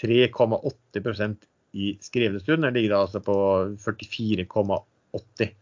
3,8 0.00 1.36
i 1.72 1.98
skrivende 2.00 2.40
stund. 2.40 2.62
Den 2.62 2.74
ligger 2.74 2.94
da 2.94 3.02
altså 3.06 3.20
på 3.24 3.34
44,80. 3.80 5.52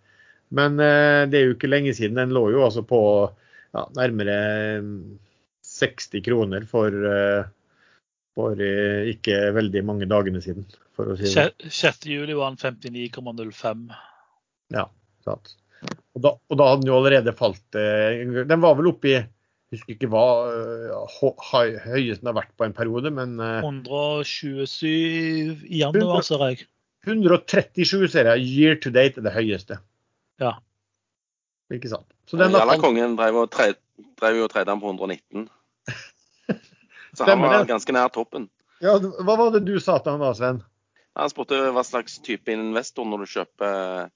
Men 0.50 0.80
eh, 0.82 1.28
det 1.30 1.38
er 1.38 1.46
jo 1.46 1.54
ikke 1.54 1.70
lenge 1.70 1.94
siden. 1.94 2.18
Den 2.18 2.34
lå 2.34 2.48
jo 2.50 2.64
altså 2.66 2.82
på 2.86 3.00
ja, 3.76 3.84
nærmere 3.94 4.36
60 5.66 6.24
kroner 6.26 6.66
for, 6.70 6.90
eh, 6.90 7.44
for 8.34 8.62
eh, 8.64 9.12
ikke 9.14 9.38
veldig 9.54 9.84
mange 9.86 10.10
dagene 10.10 10.42
siden. 10.42 10.66
For 10.98 11.12
å 11.12 11.18
si 11.18 11.30
det. 11.30 11.70
6. 11.70 12.08
juli 12.10 12.34
var 12.38 12.56
den 12.56 12.80
59,05. 12.82 13.86
Ja, 14.74 14.88
sant. 15.26 15.54
Og 16.14 16.24
da, 16.26 16.34
og 16.34 16.58
da 16.58 16.66
hadde 16.72 16.82
den 16.82 16.90
jo 16.90 16.96
allerede 16.98 17.32
falt 17.32 17.76
eh, 17.78 18.18
Den 18.44 18.60
var 18.60 18.74
vel 18.76 18.90
oppe 18.90 19.08
i 19.08 19.20
husker 19.74 19.94
ikke 19.94 20.08
hva 20.10 20.24
høyesten 20.50 21.20
hø- 21.20 21.44
høy- 21.50 21.78
høyest 21.84 22.22
den 22.24 22.30
har 22.32 22.38
vært 22.40 22.54
på 22.58 22.66
en 22.66 22.74
periode, 22.76 23.12
men 23.14 23.36
eh, 23.40 23.60
127 23.62 25.66
i 25.70 25.82
januar, 25.82 26.22
ser 26.26 26.42
jeg. 26.48 26.64
137 27.06 28.08
ser 28.12 28.28
jeg. 28.32 28.42
Year 28.44 28.76
to 28.82 28.90
date 28.92 29.20
er 29.20 29.24
det 29.28 29.32
høyeste. 29.36 29.78
Ja. 30.42 30.56
Ikke 31.72 31.88
sant. 31.92 32.06
Så 32.28 32.38
den 32.40 32.52
har 32.54 32.76
Kongen 32.82 33.16
drev, 33.18 33.38
og 33.44 33.50
tre, 33.50 33.72
den 34.66 34.80
på 34.82 34.90
119. 34.92 35.46
Så 37.16 37.26
han 37.26 37.40
var 37.42 37.64
ganske 37.66 37.92
nær 37.94 38.10
toppen. 38.14 38.48
Ja, 38.80 38.94
hva 38.98 39.34
var 39.36 39.50
det 39.54 39.64
du 39.66 39.78
sa 39.82 39.98
til 39.98 40.14
han 40.14 40.22
da, 40.22 40.30
Sven? 40.36 40.60
Han 41.18 41.30
spurte 41.32 41.58
hva 41.74 41.82
slags 41.84 42.18
type 42.24 42.52
investor 42.52 43.04
når 43.08 43.24
du 43.24 43.30
kjøper 43.32 44.08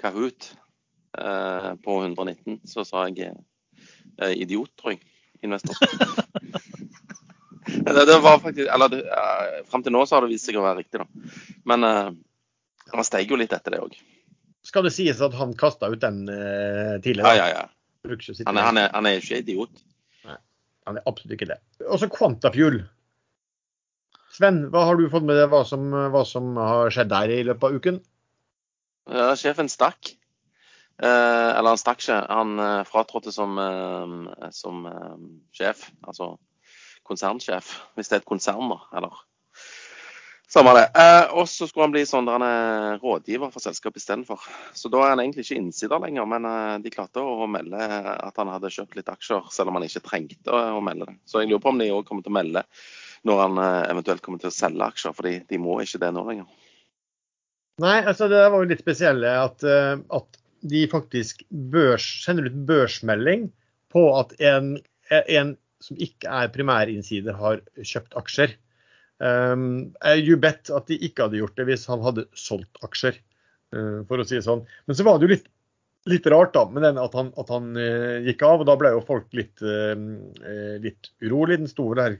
Kahoot 0.00 0.50
eh, 1.18 1.70
på 1.82 1.96
119. 2.04 2.60
Så 2.68 2.84
sa 2.86 3.06
jeg 3.08 3.32
eh, 4.22 4.34
idiot, 4.42 4.72
tror 4.80 4.94
jeg. 4.94 5.02
Investor. 5.44 5.76
det, 7.66 8.04
det 8.08 8.18
var 8.24 8.38
faktisk 8.40 8.68
Eller 8.72 8.88
det, 8.88 9.02
eh, 9.04 9.62
fram 9.70 9.82
til 9.84 9.92
nå 9.94 10.04
så 10.06 10.16
har 10.16 10.26
det 10.26 10.32
vist 10.34 10.48
seg 10.48 10.58
å 10.58 10.64
være 10.64 10.82
riktig, 10.82 11.02
da. 11.02 11.06
Men 11.68 11.86
eh, 11.86 12.10
han 12.94 13.06
steg 13.06 13.30
jo 13.30 13.38
litt 13.40 13.52
etter 13.56 13.76
det 13.76 13.82
òg. 13.84 13.96
Skal 14.66 14.86
det 14.86 14.94
sies 14.96 15.20
at 15.22 15.34
han 15.38 15.54
kasta 15.58 15.90
ut 15.92 16.02
den 16.02 16.24
eh, 16.32 16.96
Ja, 16.96 17.00
tidligere? 17.04 17.36
ja, 17.38 17.48
ja. 17.54 17.64
Sitte 18.22 18.46
Han 18.46 18.58
er, 18.58 18.66
han, 18.68 18.78
er, 18.78 18.90
han 18.94 19.06
er 19.08 19.16
ikke 19.18 19.40
idiot. 19.42 19.80
Nei, 20.26 20.36
Han 20.86 20.98
er 21.00 21.08
absolutt 21.10 21.34
ikke 21.34 21.50
det. 21.50 21.58
Og 21.90 21.98
så 21.98 22.08
Quantafuel. 22.10 22.84
Sven, 24.36 24.66
hva 24.70 24.84
har 24.86 24.98
du 24.98 25.08
fått 25.10 25.24
med 25.26 25.38
deg 25.38 25.48
hva 25.50 25.62
som, 25.66 25.88
hva 26.12 26.22
som 26.28 26.54
har 26.60 26.92
skjedd 26.94 27.10
der 27.10 27.32
i 27.34 27.40
løpet 27.48 27.66
av 27.66 27.78
uken? 27.80 27.98
Ja, 29.10 29.30
sjefen 29.38 29.70
stakk. 29.72 30.12
Eh, 31.02 31.58
eller 31.58 31.74
han 31.74 31.80
stakk 31.80 32.00
ikke. 32.00 32.18
Han 32.30 32.58
eh, 32.62 32.82
fratrådte 32.88 33.32
som, 33.32 33.58
eh, 33.60 34.50
som 34.52 34.84
sjef. 35.56 35.88
Altså 36.06 36.36
konsernsjef, 37.06 37.68
hvis 37.94 38.08
det 38.10 38.16
er 38.16 38.22
et 38.24 38.28
konsern, 38.28 38.70
da. 38.72 38.78
Eller 38.96 39.18
samme 40.50 40.72
det. 40.78 40.86
Eh, 40.96 41.34
og 41.36 41.44
så 41.50 41.68
skulle 41.68 41.84
han 41.86 41.94
bli 41.94 42.04
sånn 42.08 42.26
der 42.26 42.38
han 42.38 42.46
er 42.46 43.02
rådgiver 43.02 43.52
for 43.52 43.62
selskapet 43.62 44.00
istedenfor. 44.00 44.46
Så 44.74 44.88
da 44.92 45.02
er 45.04 45.12
han 45.12 45.22
egentlig 45.22 45.44
ikke 45.44 45.58
innsider 45.60 46.00
lenger, 46.02 46.28
men 46.32 46.48
de 46.82 46.92
klarte 46.94 47.22
å 47.22 47.48
melde 47.50 47.82
at 48.14 48.40
han 48.40 48.50
hadde 48.54 48.72
kjøpt 48.72 48.96
litt 48.98 49.12
aksjer, 49.12 49.50
selv 49.52 49.70
om 49.70 49.78
han 49.78 49.86
ikke 49.86 50.04
trengte 50.06 50.54
å, 50.54 50.80
melde 50.84 51.10
det. 51.10 51.18
Så 51.28 51.42
jeg 51.42 51.52
lurer 51.52 51.62
på 51.66 51.74
om 51.74 51.82
de 51.82 51.90
òg 51.92 52.06
kommer 52.08 52.24
til 52.24 52.32
å 52.32 52.38
melde 52.38 52.64
når 53.26 53.42
han 53.42 53.60
eventuelt 53.90 54.22
kommer 54.22 54.38
til 54.38 54.52
å 54.52 54.54
selge 54.54 54.86
aksjer, 54.86 55.14
fordi 55.18 55.34
de 55.50 55.58
må 55.58 55.80
ikke 55.82 56.00
det 56.02 56.12
nå 56.14 56.24
lenger. 56.28 56.48
Nei, 57.82 57.98
altså 58.06 58.30
det 58.30 58.44
var 58.48 58.62
jo 58.62 58.68
litt 58.70 58.80
spesielle 58.80 59.32
at, 59.42 59.66
at 59.66 60.38
de 60.64 60.86
faktisk 60.90 61.42
børs, 61.50 62.06
sender 62.24 62.48
ut 62.48 62.58
børsmelding 62.68 63.48
på 63.92 64.06
at 64.18 64.32
en, 64.42 64.76
en 65.10 65.56
som 65.84 65.98
ikke 66.00 66.30
er 66.30 66.52
primærinnsider, 66.54 67.36
har 67.36 67.60
kjøpt 67.82 68.16
aksjer. 68.18 68.54
Um, 69.18 69.94
you 70.12 70.36
bet 70.36 70.68
at 70.68 70.88
de 70.90 70.98
ikke 71.00 71.24
hadde 71.24 71.40
gjort 71.40 71.56
det 71.56 71.64
hvis 71.70 71.86
han 71.88 72.02
hadde 72.04 72.26
solgt 72.36 72.80
aksjer, 72.84 73.16
uh, 73.76 74.02
for 74.08 74.20
å 74.20 74.26
si 74.26 74.38
det 74.38 74.46
sånn. 74.46 74.64
Men 74.86 74.98
så 74.98 75.06
var 75.06 75.18
det 75.18 75.28
jo 75.28 75.32
litt, 75.32 75.48
litt 76.10 76.28
rart 76.32 76.54
da, 76.56 76.66
med 76.70 76.84
den 76.84 77.00
at 77.00 77.16
han, 77.16 77.32
at 77.40 77.52
han 77.52 77.72
uh, 77.78 78.24
gikk 78.26 78.44
av, 78.46 78.62
og 78.62 78.68
da 78.68 78.76
ble 78.80 78.92
jo 78.96 79.04
folk 79.06 79.28
litt, 79.36 79.62
eh, 79.64 80.76
litt 80.82 81.12
urolig. 81.24 81.60
Den 81.62 81.72
sto 81.72 81.88
der, 81.98 82.18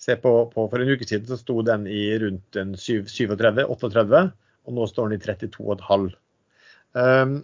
se 0.00 0.16
på, 0.16 0.32
på, 0.54 0.68
For 0.72 0.80
en 0.80 0.94
uke 0.94 1.08
siden 1.08 1.28
så 1.28 1.36
sto 1.40 1.60
den 1.66 1.86
i 1.90 2.04
rundt 2.22 2.56
en 2.60 2.76
37-38, 2.78 4.26
og 4.68 4.76
nå 4.76 4.86
står 4.88 5.10
den 5.10 5.18
i 5.18 5.24
32,5. 5.24 6.10
Um, 6.90 7.40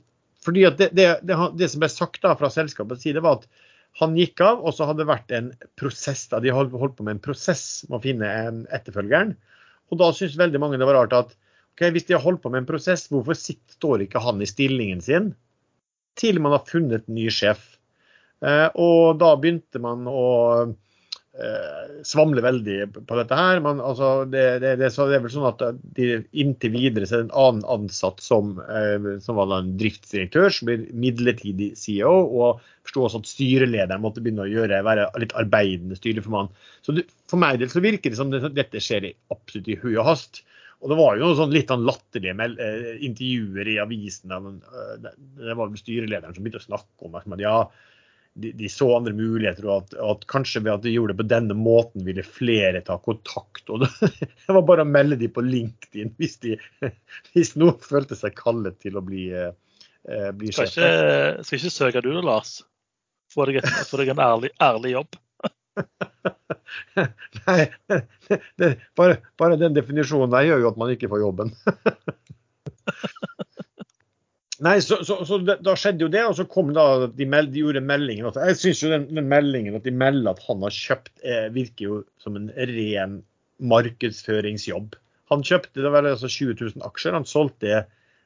fordi 0.47 0.67
det, 0.79 0.91
det, 0.97 1.09
det, 1.27 1.39
det 1.59 1.71
som 1.73 1.83
ble 1.83 1.91
sagt 1.93 2.23
da 2.23 2.37
fra 2.39 2.51
selskapets 2.53 3.03
side, 3.07 3.23
var 3.25 3.41
at 3.41 3.49
han 4.01 4.17
gikk 4.19 4.43
av, 4.45 4.61
og 4.61 4.75
så 4.77 4.89
hadde 4.89 5.03
det 5.03 5.09
vært 5.09 5.33
en 5.35 5.51
prosess. 5.81 6.27
da, 6.33 6.41
De 6.45 6.53
holdt, 6.53 6.75
holdt 6.77 6.99
på 6.99 7.07
med 7.07 7.17
en 7.17 7.25
prosess 7.25 7.65
med 7.89 7.99
å 7.99 8.05
finne 8.05 8.29
en 8.29 8.63
etterfølgeren. 8.77 9.35
Og 9.91 10.01
da 10.03 10.11
syns 10.15 10.37
veldig 10.39 10.61
mange 10.61 10.81
det 10.81 10.89
var 10.89 10.99
rart 11.01 11.17
at 11.17 11.33
ok, 11.77 11.89
hvis 11.95 12.09
de 12.09 12.17
har 12.17 12.25
holdt 12.25 12.43
på 12.45 12.53
med 12.53 12.65
en 12.65 12.69
prosess, 12.69 13.07
hvorfor 13.13 13.39
står 13.39 14.05
ikke 14.05 14.23
han 14.23 14.43
i 14.45 14.49
stillingen 14.51 15.03
sin 15.05 15.33
til 16.17 16.41
man 16.41 16.55
har 16.57 16.69
funnet 16.69 17.09
ny 17.13 17.29
sjef? 17.33 17.65
Eh, 18.45 18.69
og 18.77 19.17
da 19.21 19.33
begynte 19.41 19.81
man 19.81 20.05
å 20.09 20.27
eh, 21.42 21.99
svamle 22.07 22.42
veldig 22.44 22.77
på 22.96 23.18
dette 23.18 23.38
her. 23.38 23.61
Men 23.64 23.81
altså, 23.85 24.11
det, 24.31 24.44
det, 24.62 24.75
det, 24.81 24.90
er 24.90 25.22
vel 25.25 25.33
sånn 25.33 25.49
at 25.49 25.62
de, 25.96 26.09
inntil 26.37 26.75
videre 26.75 27.09
så 27.09 27.18
er 27.18 27.22
det 27.25 27.29
en 27.29 27.38
annen 27.42 27.68
ansatt 27.77 28.22
som, 28.25 28.57
eh, 28.64 29.11
som 29.25 29.38
var 29.40 29.55
en 29.59 29.75
driftsdirektør, 29.81 30.49
som 30.53 30.70
blir 30.70 30.87
midlertidig 30.96 31.72
CEO. 31.81 32.14
Og 32.27 32.64
forsto 32.87 33.07
også 33.07 33.22
at 33.22 33.31
styrelederen 33.31 34.05
måtte 34.05 34.25
begynne 34.25 34.46
å 34.46 34.51
gjøre, 34.51 34.85
være 34.87 35.09
litt 35.22 35.37
arbeidende 35.38 35.99
styreformann. 35.99 36.53
Så 36.87 36.96
det, 36.96 37.09
for 37.31 37.42
meg 37.42 37.61
del 37.62 37.72
så 37.72 37.85
virker 37.85 38.12
det 38.12 38.20
som 38.20 38.33
det, 38.33 38.44
dette 38.57 38.83
skjer 38.83 39.11
i, 39.11 39.16
absolutt 39.35 39.72
i 39.72 39.81
hui 39.83 39.94
og 39.96 40.07
hast. 40.11 40.44
Og 40.85 40.92
det 40.92 40.99
var 40.99 41.16
jo 41.16 41.25
noen 41.25 41.38
sånn 41.38 41.55
litt 41.55 41.70
sånn 41.72 41.87
latterlige 41.88 42.49
eh, 42.62 42.96
intervjuer 43.07 43.72
i 43.72 43.79
avisen. 43.83 44.33
av 44.35 44.49
det, 45.03 45.14
det 45.40 45.57
var 45.57 45.72
styrelederen 45.81 46.37
som 46.37 46.44
begynte 46.44 46.61
å 46.62 46.68
snakke 46.68 47.09
om 47.09 47.16
at 47.16 47.40
ja, 47.40 47.59
de, 48.37 48.53
de 48.53 48.68
så 48.68 48.88
andre 48.96 49.14
muligheter, 49.16 49.64
og 49.66 49.85
at, 49.85 49.94
at 50.12 50.25
kanskje 50.31 50.61
ved 50.64 50.75
at 50.75 50.85
de 50.85 50.92
gjorde 50.92 51.14
det 51.14 51.20
på 51.22 51.29
denne 51.31 51.57
måten, 51.57 52.05
ville 52.05 52.25
flere 52.25 52.83
ta 52.85 52.99
kontakt. 53.03 53.64
og 53.72 53.87
Det, 54.01 54.29
var 54.53 54.64
bare 54.68 54.85
å 54.85 54.88
melde 54.88 55.18
dem 55.20 55.33
på 55.33 55.44
LinkedIn 55.44 56.12
hvis, 56.20 56.37
de, 56.44 56.57
hvis 57.33 57.55
noen 57.57 57.81
følte 57.83 58.18
seg 58.18 58.37
kallet 58.37 58.77
til 58.85 58.99
å 59.01 59.05
bli, 59.05 59.31
eh, 59.33 60.31
bli 60.37 60.53
Skal 60.53 60.68
sjef. 60.68 60.77
ikke, 60.77 61.46
skal 61.49 61.61
ikke 61.62 61.77
søke 61.79 62.05
du 62.05 62.11
da, 62.12 62.25
Lars? 62.29 62.59
Få 63.33 63.49
deg, 63.49 63.62
få 63.88 64.03
deg 64.03 64.12
en 64.12 64.22
ærlig, 64.22 64.53
ærlig 64.62 64.96
jobb. 64.99 65.16
Nei, 67.46 67.62
det, 68.61 68.70
bare, 68.96 69.18
bare 69.40 69.59
den 69.61 69.77
definisjonen 69.77 70.33
der 70.33 70.49
gjør 70.51 70.62
jo 70.64 70.70
at 70.72 70.79
man 70.81 70.92
ikke 70.92 71.11
får 71.12 71.25
jobben. 71.25 71.53
Nei, 74.64 74.79
så, 74.81 75.03
så, 75.05 75.19
så 75.29 75.38
Da 75.45 75.75
skjedde 75.77 76.07
jo 76.07 76.12
det, 76.12 76.23
og 76.25 76.37
så 76.38 76.47
kom 76.49 76.71
da 76.77 77.07
de, 77.12 77.27
meld, 77.29 77.53
de 77.53 77.64
gjorde 77.64 77.83
meldingen. 77.85 78.29
Også. 78.29 78.45
Jeg 78.49 78.61
syns 78.61 78.85
jo 78.85 78.92
den, 78.92 79.09
den 79.19 79.29
meldingen 79.31 79.77
at 79.77 79.85
de 79.85 79.92
melder 79.92 80.33
at 80.33 80.45
han 80.47 80.64
har 80.64 80.77
kjøpt, 80.77 81.12
eh, 81.25 81.49
virker 81.53 81.90
jo 81.90 81.99
som 82.23 82.38
en 82.38 82.49
ren 82.71 83.19
markedsføringsjobb. 83.73 84.97
Han 85.33 85.45
kjøpte 85.45 85.83
det 85.83 85.92
var 85.92 86.09
altså 86.09 86.31
20 86.31 86.57
000 86.61 86.87
aksjer. 86.87 87.16
Han 87.16 87.29
solgte, 87.29 87.83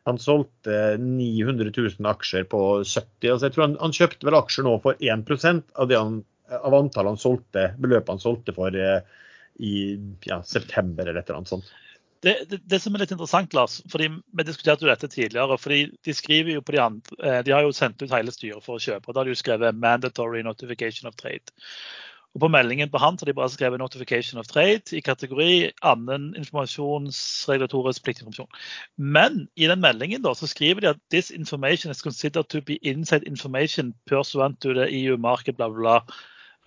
han 0.08 0.20
solgte 0.22 0.80
900 1.02 1.72
000 1.74 2.10
aksjer 2.12 2.46
på 2.50 2.62
70. 2.84 3.32
Altså 3.32 3.48
jeg 3.48 3.56
tror 3.56 3.66
han, 3.66 3.78
han 3.82 3.96
kjøpte 3.96 4.28
vel 4.28 4.38
aksjer 4.38 4.68
nå 4.68 4.76
for 4.84 5.02
1 5.02 5.34
av, 5.80 5.94
han, 5.96 6.20
av 6.60 6.78
antallet 6.78 7.16
han 7.16 7.22
solgte, 7.22 7.70
beløpet 7.82 8.14
han 8.14 8.22
solgte 8.22 8.54
for 8.56 8.76
eh, 8.76 9.00
i 9.60 9.74
ja, 10.28 10.40
september 10.46 11.08
eller 11.08 11.20
et 11.20 11.28
eller 11.28 11.42
annet 11.42 11.54
sånt. 11.56 11.72
Det, 12.22 12.34
det, 12.50 12.58
det 12.68 12.78
som 12.84 12.94
er 12.94 13.00
litt 13.00 13.14
interessant, 13.14 13.54
Lars, 13.56 13.78
fordi 13.88 14.10
vi 14.36 14.44
diskuterte 14.44 14.84
jo 14.84 14.90
dette 14.90 15.08
tidligere. 15.08 15.56
fordi 15.58 15.80
De 16.04 16.14
skriver 16.14 16.52
jo 16.58 16.60
på 16.60 16.74
de 16.76 16.82
andre, 16.82 17.16
eh, 17.24 17.40
de 17.46 17.54
har 17.54 17.64
jo 17.64 17.72
sendt 17.72 18.02
ut 18.02 18.12
hele 18.12 18.32
styret 18.34 18.64
for 18.64 18.76
å 18.76 18.82
kjøpe. 18.82 19.08
og 19.08 19.14
Da 19.14 19.20
har 19.20 19.24
de 19.24 19.32
jo 19.32 19.40
skrevet 19.40 19.74
'mandatory 19.74 20.42
notification 20.44 21.08
of 21.08 21.16
trade'. 21.16 21.48
Og 22.34 22.40
På 22.40 22.48
meldingen 22.48 22.90
på 22.90 22.98
han 22.98 23.16
har 23.18 23.26
de 23.26 23.32
bare 23.34 23.48
skrevet 23.48 23.80
'notification 23.80 24.38
of 24.38 24.46
trade' 24.46 24.92
i 24.92 25.00
kategori 25.00 25.72
annen 25.82 26.34
informasjonsregulatorisk 26.36 28.04
pliktinformasjon. 28.04 28.52
Men 28.98 29.48
i 29.56 29.66
den 29.66 29.80
meldingen 29.80 30.22
da, 30.22 30.34
så 30.34 30.46
skriver 30.46 30.80
de 30.80 30.88
at 30.88 31.00
'this 31.10 31.30
information 31.30 31.90
is 31.90 32.02
considered 32.02 32.48
to 32.50 32.60
be 32.60 32.76
inside 32.82 33.24
information 33.26 33.94
pursuant 34.06 34.60
to 34.60 34.74
the 34.74 34.86
EU 34.92 35.16
market 35.16 35.56
bla 35.56 35.68
bla 35.68 36.00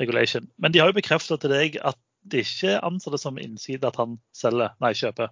regulation'. 0.02 0.50
Men 0.58 0.74
de 0.74 0.80
har 0.80 0.88
jo 0.88 1.00
bekreftet 1.00 1.42
til 1.42 1.50
deg 1.50 1.78
at 1.86 1.96
det 2.32 2.40
ikke 2.40 2.80
anser 2.84 3.12
det 3.12 3.20
som 3.20 3.38
innside 3.38 3.88
at 3.88 3.96
han 3.96 4.20
selger, 4.34 4.70
nei, 4.82 4.94
kjøper. 4.94 5.30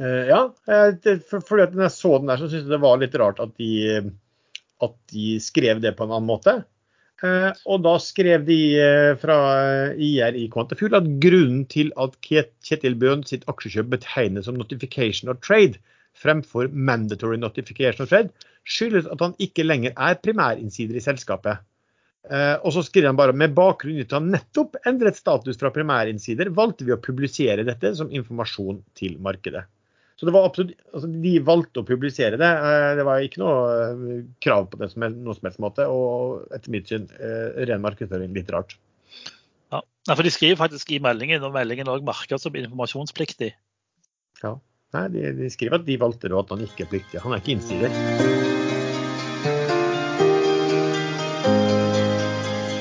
Eh, 0.00 0.30
ja, 0.30 0.40
for, 1.28 1.60
når 1.60 1.86
jeg 1.86 1.94
så 1.94 2.16
den 2.18 2.32
der, 2.32 2.40
så 2.40 2.48
syntes 2.48 2.66
jeg 2.66 2.74
det 2.74 2.82
var 2.82 3.00
litt 3.00 3.16
rart 3.20 3.40
at 3.44 3.52
de, 3.60 3.72
at 4.80 4.96
de 5.12 5.32
skrev 5.44 5.82
det 5.84 5.96
på 5.98 6.06
en 6.06 6.14
annen 6.14 6.30
måte. 6.30 6.60
Eh, 7.20 7.50
og 7.68 7.82
da 7.84 7.98
skrev 8.00 8.46
de 8.48 8.60
eh, 8.80 9.12
fra 9.20 9.38
IR 9.92 10.38
i 10.40 10.46
Quantafuel 10.52 10.96
at 10.96 11.08
grunnen 11.20 11.66
til 11.68 11.92
at 12.00 12.16
Kjetil 12.24 12.96
Bøhn 13.00 13.26
sitt 13.28 13.44
aksjekjøp 13.50 13.90
betegnes 13.92 14.48
som 14.48 14.56
notification 14.56 15.32
of 15.32 15.42
trade 15.44 15.76
fremfor 16.20 16.68
mandatory 16.68 17.36
notification 17.36 18.04
of 18.04 18.10
trade, 18.10 18.30
skyldes 18.64 19.08
at 19.10 19.20
han 19.24 19.34
ikke 19.42 19.64
lenger 19.64 19.94
er 19.96 20.20
primærinnsider 20.22 20.98
i 20.98 21.04
selskapet. 21.04 21.62
Uh, 22.30 22.60
og 22.60 22.74
så 22.76 22.82
skriver 22.84 23.08
han 23.08 23.16
bare 23.16 23.32
med 23.32 23.54
bakgrunn 23.56 23.96
i 23.96 24.04
at 24.04 24.12
han 24.12 24.28
nettopp 24.34 24.76
endret 24.86 25.16
status 25.16 25.56
fra 25.60 25.70
primærinnsider, 25.72 26.52
valgte 26.52 26.84
vi 26.84 26.92
å 26.92 27.00
publisere 27.00 27.64
dette 27.64 27.94
som 27.96 28.12
informasjon 28.12 28.82
til 28.98 29.16
markedet. 29.24 29.64
Så 30.20 30.28
det 30.28 30.34
var 30.36 30.44
absolutt, 30.44 30.74
altså 30.92 31.08
De 31.24 31.30
valgte 31.40 31.80
å 31.80 31.86
publisere 31.88 32.36
det. 32.36 32.48
Eh, 32.68 32.90
det 32.98 33.06
var 33.08 33.24
ikke 33.24 33.40
noe 33.40 33.60
eh, 33.88 34.16
krav 34.44 34.68
på 34.68 34.82
det 34.82 34.90
som 34.92 35.06
noe 35.08 35.36
som 35.38 35.48
helst 35.48 35.62
måte. 35.64 35.88
Og 35.88 36.44
etter 36.52 36.74
mitt 36.76 36.92
syn 36.92 37.08
ren 37.16 37.80
markedsføring 37.80 38.36
litt 38.36 38.52
rart. 38.52 38.76
Ja, 39.72 39.80
for 40.12 40.26
De 40.26 40.32
skriver 40.32 40.60
faktisk 40.60 40.92
i 40.92 41.00
meldingen, 41.00 41.40
og 41.46 41.56
meldingen 41.56 41.88
er 41.88 42.04
merker 42.04 42.40
som 42.40 42.56
informasjonspliktig. 42.56 43.54
Ja, 44.44 44.58
Nei, 44.90 45.04
de, 45.14 45.20
de, 45.38 45.48
skriver 45.54 45.78
at 45.78 45.84
de 45.86 45.94
valgte 46.02 46.26
det, 46.26 46.34
og 46.34 46.48
at 46.48 46.56
han 46.56 46.64
ikke 46.66 46.82
er 46.82 46.88
pliktig. 46.90 47.20
Han 47.22 47.30
er 47.30 47.38
ikke 47.38 47.52
innsider. 47.54 47.92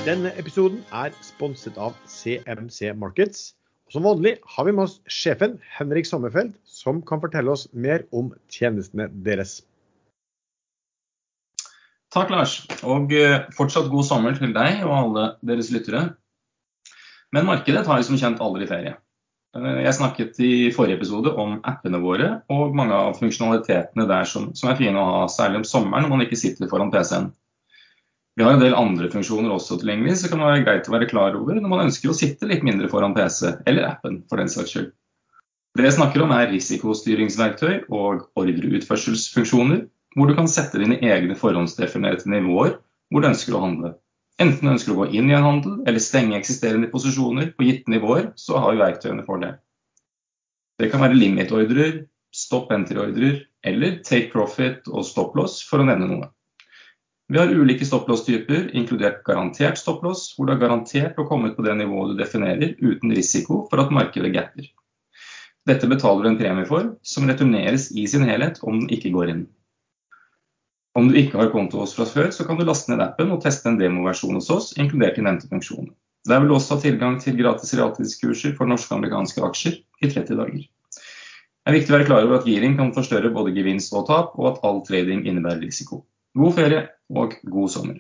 Denne 0.08 0.32
episoden 0.41 0.80
er 0.89 1.13
sponset 1.21 1.78
av 1.78 1.93
CMC 2.10 2.95
Markets. 2.97 3.52
Som 3.89 4.06
vanlig 4.06 4.36
har 4.45 4.65
vi 4.67 4.73
med 4.75 4.86
oss 4.86 4.99
sjefen 5.10 5.58
Henrik 5.73 6.06
Sommerfeld, 6.06 6.54
som 6.65 7.02
kan 7.02 7.21
fortelle 7.23 7.49
oss 7.49 7.65
mer 7.73 8.06
om 8.13 8.30
tjenestene 8.54 9.10
deres. 9.25 9.60
Takk, 12.13 12.30
Lars. 12.34 12.56
Og 12.86 13.13
eh, 13.13 13.49
fortsatt 13.58 13.89
god 13.89 14.06
sommer 14.06 14.38
til 14.38 14.54
deg 14.54 14.84
og 14.86 14.93
alle 14.93 15.25
deres 15.45 15.69
lyttere. 15.73 16.08
Men 17.34 17.49
markedet 17.49 17.84
tar 17.86 18.02
som 18.06 18.17
kjent 18.17 18.41
aldri 18.41 18.69
ferie. 18.69 18.95
Eh, 19.58 19.82
jeg 19.86 19.97
snakket 19.97 20.39
i 20.45 20.54
forrige 20.73 20.97
episode 21.02 21.34
om 21.41 21.58
appene 21.69 22.02
våre 22.02 22.32
og 22.54 22.78
mange 22.78 22.93
av 22.93 23.17
funksjonalitetene 23.17 24.06
der 24.10 24.30
som, 24.30 24.52
som 24.58 24.69
er 24.69 24.78
fine 24.78 25.02
å 25.02 25.10
ha, 25.10 25.21
særlig 25.34 25.63
om 25.63 25.69
sommeren 25.69 26.06
når 26.06 26.13
man 26.13 26.25
ikke 26.25 26.41
sitter 26.41 26.69
foran 26.69 26.93
PC-en. 26.93 27.32
Vi 28.39 28.45
har 28.45 28.54
en 28.56 28.62
del 28.62 28.71
andre 28.71 29.10
funksjoner 29.12 29.52
også 29.52 29.75
tilgjengelig, 29.82 30.13
så 30.21 30.30
kan 30.32 30.39
være 30.39 30.62
greit 30.63 30.86
å 30.88 30.93
være 30.93 31.10
klar 31.12 31.34
over 31.36 31.58
når 31.58 31.71
man 31.73 31.82
ønsker 31.89 32.13
å 32.13 32.15
sitte 32.15 32.47
litt 32.47 32.62
mindre 32.63 32.88
foran 32.88 33.12
PC, 33.12 33.49
eller 33.67 33.89
appen 33.89 34.21
for 34.32 34.39
den 34.39 34.47
saks 34.47 34.71
skyld. 34.71 34.93
Det 35.75 35.84
jeg 35.84 35.97
snakker 35.97 36.23
om 36.23 36.32
er 36.32 36.47
risikostyringsverktøy 36.54 37.89
og 37.91 38.30
ordreutførselsfunksjoner, 38.39 39.84
hvor 40.15 40.32
du 40.32 40.38
kan 40.39 40.47
sette 40.47 40.80
dine 40.80 41.02
egne 41.04 41.36
forhåndsdefinerte 41.36 42.32
nivåer 42.32 42.78
hvor 43.12 43.25
du 43.25 43.30
ønsker 43.34 43.60
å 43.60 43.63
handle. 43.65 43.93
Enten 44.39 44.63
du 44.63 44.71
ønsker 44.71 44.95
å 44.95 45.02
gå 45.02 45.10
inn 45.19 45.28
i 45.28 45.36
en 45.36 45.43
handel 45.49 45.78
eller 45.84 45.99
stenge 45.99 46.39
eksisterende 46.39 46.88
posisjoner 46.95 47.52
på 47.60 47.67
gitte 47.67 47.91
nivåer, 47.91 48.32
så 48.39 48.63
har 48.63 48.71
vi 48.71 48.84
verktøyene 48.86 49.28
for 49.28 49.43
det. 49.43 49.58
Det 50.80 50.93
kan 50.93 51.04
være 51.04 51.19
limit-ordrer, 51.19 52.06
stopp 52.32 52.71
entry-ordrer 52.71 53.43
eller 53.67 53.99
take 54.08 54.32
profit 54.32 54.88
og 54.88 55.04
stop 55.04 55.36
loss, 55.36 55.60
for 55.67 55.84
å 55.84 55.91
nevne 55.91 56.08
noe. 56.08 56.36
Vi 57.29 57.37
har 57.37 57.51
ulike 57.53 57.85
stopplås-typer, 57.85 58.71
inkludert 58.73 59.19
garantert 59.23 59.77
stopplås, 59.77 60.31
hvor 60.33 60.47
du 60.47 60.55
er 60.55 60.61
garantert 60.63 61.19
å 61.21 61.27
komme 61.29 61.51
ut 61.51 61.57
på 61.59 61.65
det 61.67 61.75
nivået 61.77 62.15
du 62.15 62.23
definerer 62.23 62.73
uten 62.81 63.13
risiko 63.13 63.59
for 63.69 63.83
at 63.83 63.93
markedet 63.93 64.31
gapper. 64.33 64.65
Dette 65.69 65.85
betaler 65.91 66.25
du 66.25 66.29
en 66.31 66.39
premie 66.39 66.65
for, 66.65 66.87
som 67.05 67.29
returneres 67.29 67.91
i 67.93 68.07
sin 68.09 68.25
helhet 68.25 68.57
om 68.65 68.79
den 68.81 68.89
ikke 68.97 69.13
går 69.13 69.35
inn. 69.35 69.45
Om 70.97 71.11
du 71.11 71.19
ikke 71.21 71.37
har 71.37 71.53
konto 71.53 71.83
hos 71.83 71.93
fra 71.93 72.09
før, 72.09 72.31
så 72.33 72.47
kan 72.49 72.57
du 72.57 72.65
laste 72.65 72.89
ned 72.89 73.05
appen 73.05 73.29
og 73.35 73.43
teste 73.45 73.69
en 73.69 73.77
demoversjon 73.77 74.39
hos 74.39 74.49
oss, 74.49 74.73
inkludert 74.81 75.21
i 75.21 75.29
nevnte 75.29 75.53
funksjonene. 75.53 75.93
Der 76.25 76.41
vil 76.41 76.49
du 76.49 76.57
også 76.57 76.79
ha 76.79 76.81
tilgang 76.81 77.21
til 77.21 77.37
gratis 77.37 77.77
realtidskurser 77.77 78.57
for 78.57 78.67
norske 78.67 78.89
og 78.89 79.03
amerikanske 79.03 79.45
aksjer 79.45 79.77
i 79.77 80.09
30 80.09 80.33
dager. 80.41 80.65
Det 80.65 81.69
er 81.69 81.77
viktig 81.77 81.93
å 81.93 81.99
være 81.99 82.09
klar 82.09 82.25
over 82.25 82.41
at 82.41 82.49
giring 82.49 82.73
kan 82.79 82.89
forstørre 82.95 83.29
både 83.37 83.53
gevinst 83.53 83.93
og 83.93 84.09
tap, 84.09 84.33
og 84.41 84.55
at 84.55 84.63
all 84.65 84.81
trading 84.87 85.27
innebærer 85.29 85.61
risiko. 85.61 86.07
God 86.39 86.54
ferie 86.56 86.86
og 87.19 87.34
god 87.52 87.67
sommer. 87.67 87.95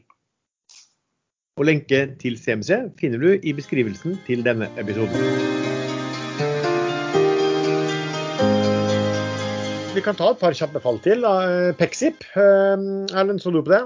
Og 1.59 1.65
lenke 1.67 1.97
til 2.21 2.37
CMC 2.39 2.77
finner 3.01 3.19
du 3.19 3.33
i 3.43 3.51
beskrivelsen 3.51 4.13
til 4.23 4.45
denne 4.45 4.69
episoden. 4.79 5.25
Vi 9.91 10.03
kan 10.05 10.15
ta 10.15 10.29
et 10.31 10.39
par 10.39 10.55
kjappe 10.55 10.79
fall 10.85 11.01
til. 11.03 11.27
Pexip, 11.81 12.23
eh, 12.39 12.85
Erlend, 13.11 13.43
så 13.43 13.51
du 13.51 13.59
på 13.59 13.73
det? 13.73 13.81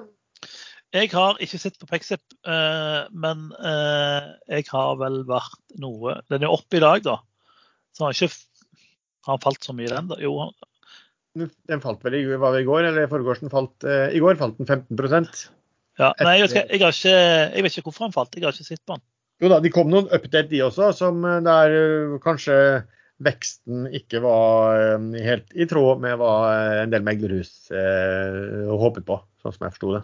Jeg 0.94 1.10
har 1.16 1.42
ikke 1.42 1.58
sett 1.58 1.80
på 1.82 1.90
Pexip, 1.90 2.22
eh, 2.46 3.10
men 3.10 3.48
eh, 3.58 4.28
jeg 4.54 4.70
har 4.70 5.00
vel 5.02 5.24
vært 5.26 5.58
noe 5.82 6.20
Den 6.30 6.46
er 6.46 6.54
oppe 6.54 6.78
i 6.78 6.84
dag, 6.84 7.02
da. 7.02 7.18
Så 7.98 8.06
har 8.06 8.14
ikke 8.14 8.30
har 9.26 9.42
falt 9.42 9.66
så 9.66 9.74
mye, 9.74 9.90
den. 9.90 10.14
da. 10.14 10.22
Jo, 10.22 10.52
den 11.34 11.82
falt 11.82 12.04
vel 12.06 12.18
i, 12.20 12.24
var 12.38 12.56
det 12.56 12.64
i 12.64 12.68
går, 12.68 12.90
eller 12.90 13.10
den 13.10 13.52
falt 13.54 13.86
uh, 13.88 14.08
I 14.14 14.22
går 14.22 14.38
falt 14.40 14.60
den 14.60 14.70
15% 14.70 15.48
Ja, 16.02 16.10
nei, 16.26 16.40
jeg 16.40 16.50
vet, 16.50 16.56
ikke, 16.74 16.88
har 16.88 16.96
ikke, 16.96 17.14
jeg 17.14 17.64
vet, 17.64 17.76
ikke, 17.78 17.86
hvorfor 17.86 18.08
den 18.08 18.16
falt. 18.16 18.36
Jeg 18.38 18.48
har 18.48 18.56
ikke 18.56 18.66
sett 18.66 18.82
på 18.82 18.96
den. 18.98 19.04
Jo 19.44 19.50
da, 19.52 19.60
de 19.62 19.72
kom 19.74 19.92
noen 19.92 20.10
update 20.10 20.50
de 20.50 20.64
også, 20.66 20.90
som 20.98 21.22
eh, 21.28 21.42
der 21.46 21.76
uh, 21.76 22.16
kanskje 22.24 22.56
veksten 23.24 23.86
ikke 23.94 24.24
var 24.24 24.98
uh, 24.98 25.12
helt 25.22 25.54
i 25.54 25.68
tråd 25.70 26.02
med 26.02 26.18
hva 26.22 26.34
en 26.82 26.94
del 26.94 27.06
meglerhus 27.06 27.70
håpet 27.70 29.06
på, 29.06 29.20
sånn 29.42 29.54
som 29.54 29.68
jeg 29.68 29.76
forsto 29.76 29.94
det 29.98 30.04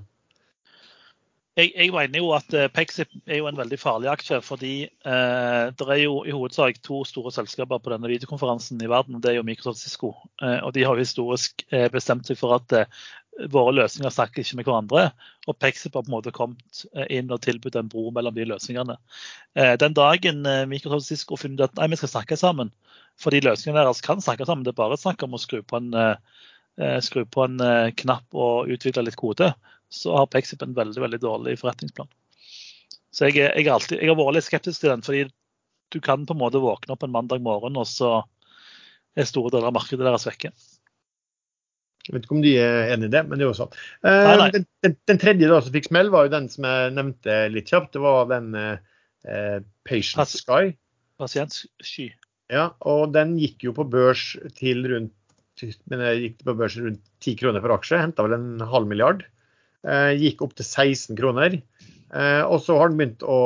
jeg, 1.60 1.72
jeg, 1.76 1.91
mener 1.93 2.22
jo 2.22 2.32
at 2.36 2.54
eh, 2.56 2.69
Pexip 2.72 3.12
er 3.28 3.41
jo 3.41 3.48
en 3.50 3.58
veldig 3.60 3.80
farlig 3.80 4.10
aksje. 4.12 4.39
Fordi 4.45 4.74
eh, 4.88 5.63
det 5.76 5.88
er 5.88 6.02
jo 6.02 6.19
i 6.26 6.34
hovedsak 6.36 6.82
to 6.86 7.04
store 7.08 7.34
selskaper 7.36 7.82
på 7.84 7.93
denne 7.93 8.10
videokonferansen 8.12 8.82
i 8.84 8.89
verden. 8.89 9.19
Det 9.22 9.34
er 9.34 9.39
jo 9.39 9.48
Microsoft 9.48 9.84
Cisco. 9.84 10.13
Eh, 10.41 10.60
og 10.63 10.74
de 10.76 10.86
har 10.88 10.95
jo 10.95 11.06
historisk 11.06 11.65
eh, 11.72 11.88
bestemt 11.93 12.30
seg 12.30 12.39
for 12.39 12.58
at 12.58 12.76
eh, 12.78 13.00
våre 13.52 13.72
løsninger 13.78 14.12
snakker 14.12 14.43
ikke 14.43 14.60
med 14.60 14.67
hverandre. 14.69 15.06
Og 15.48 15.58
Pexip 15.60 15.95
har 15.95 16.06
på 16.06 16.12
en 16.12 16.17
måte 16.17 16.36
kommet 16.36 16.84
eh, 16.93 17.08
inn 17.19 17.32
og 17.34 17.41
tilbudt 17.45 17.80
en 17.80 17.91
bro 17.91 18.10
mellom 18.15 18.36
de 18.36 18.48
løsningene. 18.50 19.00
den 19.56 19.95
dagen 19.98 20.45
Microsoft 20.69 21.08
Cisco 21.08 21.38
finner 21.39 21.63
ut 21.63 21.69
at 21.69 21.80
nei, 21.80 21.89
vi 21.91 22.00
skal 22.00 22.13
snakke 22.13 22.38
sammen, 22.39 22.72
fordi 23.19 23.41
løsningene 23.43 23.82
deres 23.82 24.04
kan 24.06 24.22
snakke 24.24 24.48
sammen, 24.48 24.63
det 24.63 24.74
er 24.74 24.82
bare 24.82 25.00
snakk 25.00 25.24
om 25.26 25.36
å 25.36 25.41
skru 25.41 25.62
på 25.63 25.80
en 25.80 25.91
skru 27.04 27.26
på 27.28 27.43
en 27.43 27.58
knapp 28.00 28.38
og 28.39 28.69
utvikle 28.72 29.04
litt 29.04 29.17
kode, 29.19 29.50
så 29.89 30.15
har 30.17 30.30
Pexip 30.32 30.62
en 30.63 30.75
veldig 30.78 31.02
veldig 31.02 31.19
dårlig 31.23 31.58
forretningsplan. 31.60 32.10
Så 33.10 33.30
jeg, 33.30 33.41
jeg, 33.41 33.67
alltid, 33.73 33.97
jeg, 33.97 34.10
har 34.12 34.17
vært 34.19 34.38
litt 34.38 34.45
skeptisk 34.45 34.84
til 34.84 34.93
den, 34.93 35.06
fordi 35.06 35.23
du 35.89 35.97
kan 36.06 36.28
på 36.30 36.36
en 36.36 36.41
måte 36.43 36.62
våkne 36.62 36.93
opp 36.93 37.06
en 37.06 37.13
mandag 37.13 37.41
morgen, 37.41 37.80
og 37.82 37.88
så 37.89 38.19
er 39.17 39.25
store 39.25 39.56
deler 39.56 39.71
av 39.71 39.75
markedet 39.80 40.06
deres 40.06 40.28
vekke. 40.30 40.52
Jeg 42.06 42.15
vet 42.15 42.25
ikke 42.25 42.38
om 42.38 42.45
de 42.45 42.54
er 42.62 42.93
enig 42.93 43.10
i 43.10 43.13
det, 43.13 43.23
men 43.28 43.38
det 43.38 43.45
er 43.45 43.49
jo 43.49 43.58
sånn. 43.58 43.73
Eh, 44.08 44.45
den, 44.54 44.65
den, 44.86 44.95
den, 45.10 45.19
tredje 45.21 45.49
da 45.49 45.60
som 45.62 45.73
fikk 45.73 45.89
smell, 45.89 46.10
var 46.13 46.25
jo 46.25 46.34
den 46.38 46.47
som 46.54 46.65
jeg 46.69 46.93
nevnte 46.95 47.36
litt 47.54 47.69
kjapt. 47.69 47.91
Det 47.97 48.02
var 48.02 48.30
den 48.32 48.54
eh, 48.58 49.60
Patient 49.86 50.32
Sky. 50.32 50.73
Pasientsky. 51.19 52.08
Ja, 52.49 52.71
og 52.88 53.12
den 53.13 53.36
gikk 53.41 53.67
jo 53.67 53.75
på 53.78 53.86
børs 53.89 54.32
til 54.58 54.86
rundt 54.89 55.15
men 55.91 55.99
jeg 56.06 56.19
gikk 56.21 56.43
på 56.47 56.54
børs 56.56 56.78
rundt 56.80 57.02
10 57.19 57.34
kroner 57.41 57.63
for 57.63 57.73
aksje. 57.75 57.99
Henta 57.99 58.23
vel 58.23 58.38
en 58.38 58.63
halv 58.71 58.88
milliard. 58.88 59.25
Eh, 59.88 60.13
gikk 60.20 60.44
opp 60.44 60.56
til 60.58 60.68
16 60.68 61.18
kroner. 61.20 61.60
Eh, 62.10 62.42
og 62.42 62.60
så 62.65 62.76
har 62.80 62.89
den 62.89 63.00
begynt 63.00 63.24
å 63.24 63.39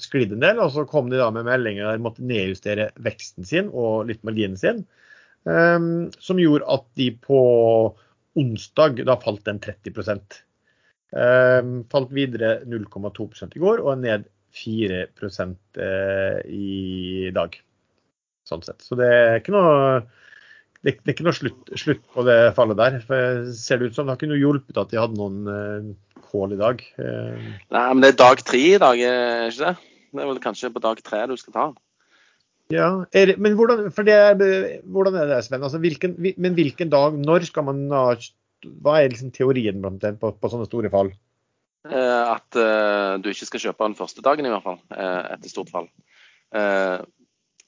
sklidde 0.00 0.36
en 0.36 0.44
del, 0.44 0.60
og 0.60 0.72
så 0.74 0.84
kom 0.88 1.08
de 1.08 1.20
da 1.20 1.30
med 1.34 1.46
meldinger 1.48 1.86
der 1.86 2.00
de 2.00 2.04
måtte 2.04 2.26
nedjustere 2.26 2.90
veksten 3.04 3.46
sin 3.48 3.70
og 3.70 4.08
litt 4.10 4.24
marginen 4.26 4.58
sin. 4.60 4.82
Eh, 5.48 5.78
som 6.18 6.42
gjorde 6.42 6.68
at 6.76 6.86
de 7.00 7.12
på 7.24 7.40
onsdag 8.38 9.00
da 9.08 9.18
falt 9.22 9.46
den 9.48 9.62
30 9.64 10.44
Um, 11.08 11.86
Falt 11.88 12.10
videre 12.12 12.58
0,2 12.68 13.46
i 13.56 13.60
går 13.62 13.80
og 13.80 14.02
ned 14.02 14.26
4% 14.52 15.78
i 16.52 17.30
dag. 17.32 17.56
Sånn 18.44 18.60
sett. 18.66 18.84
Så 18.84 18.98
det 19.00 19.08
er 19.08 19.40
ikke 19.40 19.54
noe 19.56 20.02
det, 20.86 20.94
er 21.02 21.14
ikke 21.14 21.26
noe 21.26 21.34
slutt, 21.34 21.72
slutt, 21.80 22.04
på 22.14 22.22
det 22.26 22.36
fallet 22.56 22.78
der. 22.78 23.00
For 23.06 23.50
ser 23.58 23.80
det 23.80 23.90
ut 23.90 23.98
som 23.98 24.06
det 24.06 24.14
har 24.14 24.20
ikke 24.20 24.30
noe 24.30 24.40
hjulpet 24.40 24.78
at 24.78 24.92
de 24.92 25.00
hadde 25.00 25.18
noen 25.18 25.90
kål 26.28 26.54
i 26.54 26.60
dag. 26.60 26.82
Uh. 27.00 27.50
Nei, 27.74 27.84
men 27.90 28.04
det 28.04 28.12
er 28.12 28.22
dag 28.22 28.42
tre 28.46 28.62
i 28.76 28.80
dag, 28.80 29.02
er 29.02 29.50
ikke 29.50 29.72
det? 29.72 29.92
Det 30.08 30.24
er 30.24 30.30
vel 30.30 30.42
kanskje 30.42 30.72
på 30.72 30.82
dag 30.84 31.00
tre 31.04 31.26
du 31.28 31.36
skal 31.36 31.54
ta 31.56 31.66
Ja, 32.72 32.88
er, 33.16 33.34
men 33.40 33.56
hvordan, 33.58 33.88
for 33.92 34.06
det 34.08 34.14
er, 34.14 34.36
hvordan 34.88 35.18
er 35.18 35.30
det, 35.32 35.42
Sven? 35.44 35.64
Altså, 35.64 35.80
hvilken, 35.82 36.16
men 36.16 36.56
hvilken 36.56 36.92
dag, 36.92 37.16
når 37.16 37.48
skal 37.48 37.66
man 37.68 37.86
ha 37.92 38.04
Hva 38.84 38.98
er 39.00 39.12
liksom 39.12 39.32
teorien 39.34 39.82
på, 39.82 40.32
på 40.32 40.52
sånne 40.52 40.68
store 40.68 40.92
fall? 40.92 41.12
Uh, 41.88 42.36
at 42.36 42.58
du 43.22 43.30
ikke 43.30 43.48
skal 43.48 43.68
kjøpe 43.68 43.86
den 43.86 43.98
første 43.98 44.24
dagen, 44.24 44.46
i 44.46 44.52
hvert 44.52 44.66
fall. 44.66 44.80
etter 44.94 45.50
stort 45.52 45.72
fall. 45.74 45.88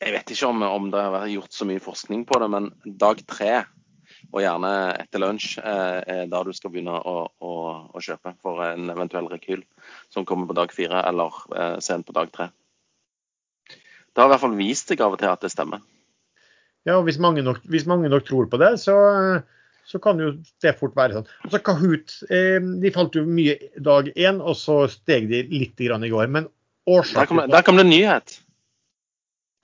Jeg 0.01 0.15
vet 0.15 0.33
ikke 0.33 0.49
om, 0.49 0.63
om, 0.65 0.89
det 0.93 1.01
har 1.01 1.13
vært 1.13 1.33
gjort 1.35 1.53
så 1.53 1.67
mye 1.69 1.83
forskning 1.85 2.25
på 2.29 2.39
det, 2.41 2.49
men 2.53 2.71
dag 3.03 3.21
tre, 3.29 3.65
og 4.31 4.41
gjerne 4.41 4.71
etter 4.97 5.21
lunsj, 5.21 5.59
eh, 5.61 5.99
er 6.15 6.31
da 6.31 6.41
du 6.47 6.55
skal 6.57 6.73
begynne 6.73 6.95
å, 6.97 7.15
å, 7.29 7.53
å, 7.93 8.01
kjøpe 8.01 8.33
for 8.41 8.63
en 8.65 8.89
eventuell 8.93 9.29
rekyl 9.29 9.63
som 10.13 10.25
kommer 10.29 10.49
på 10.49 10.57
dag 10.57 10.73
fire 10.73 11.05
eller 11.09 11.37
eh, 11.53 11.77
sent 11.85 12.09
på 12.09 12.17
dag 12.17 12.33
tre. 12.33 12.49
Det 13.69 14.23
har 14.23 14.31
i 14.31 14.33
hvert 14.33 14.43
fall 14.43 14.59
vist 14.59 14.89
seg 14.91 15.05
av 15.05 15.15
og 15.15 15.21
til 15.21 15.31
at 15.31 15.45
det 15.45 15.53
stemmer. 15.53 15.85
Ja, 16.89 16.97
og 16.97 17.05
hvis 17.07 17.21
mange 17.21 17.45
nok, 17.45 17.61
hvis 17.69 17.89
mange 17.89 18.09
nok 18.09 18.25
tror 18.25 18.49
på 18.49 18.59
det, 18.61 18.73
så, 18.81 18.97
så 19.85 20.01
kan 20.01 20.21
jo 20.23 20.33
det 20.65 20.79
fort 20.81 20.97
være 20.97 21.19
sånn. 21.19 21.33
Altså 21.45 21.61
Kahoot 21.67 22.21
eh, 22.33 22.57
de 22.57 22.95
falt 22.95 23.21
jo 23.21 23.29
mye 23.29 23.59
dag 23.77 24.09
én, 24.17 24.41
og 24.41 24.57
så 24.57 24.87
steg 24.89 25.29
de 25.29 25.45
litt 25.53 25.81
i 25.85 25.91
går. 25.93 26.31
Men 26.33 26.49
Der 26.49 27.03
årsaken 27.03 27.37
kom, 27.37 27.51
der 27.53 27.67
kom 27.67 27.77
det 27.77 27.85
en 27.85 27.93
nyhet. 27.93 28.41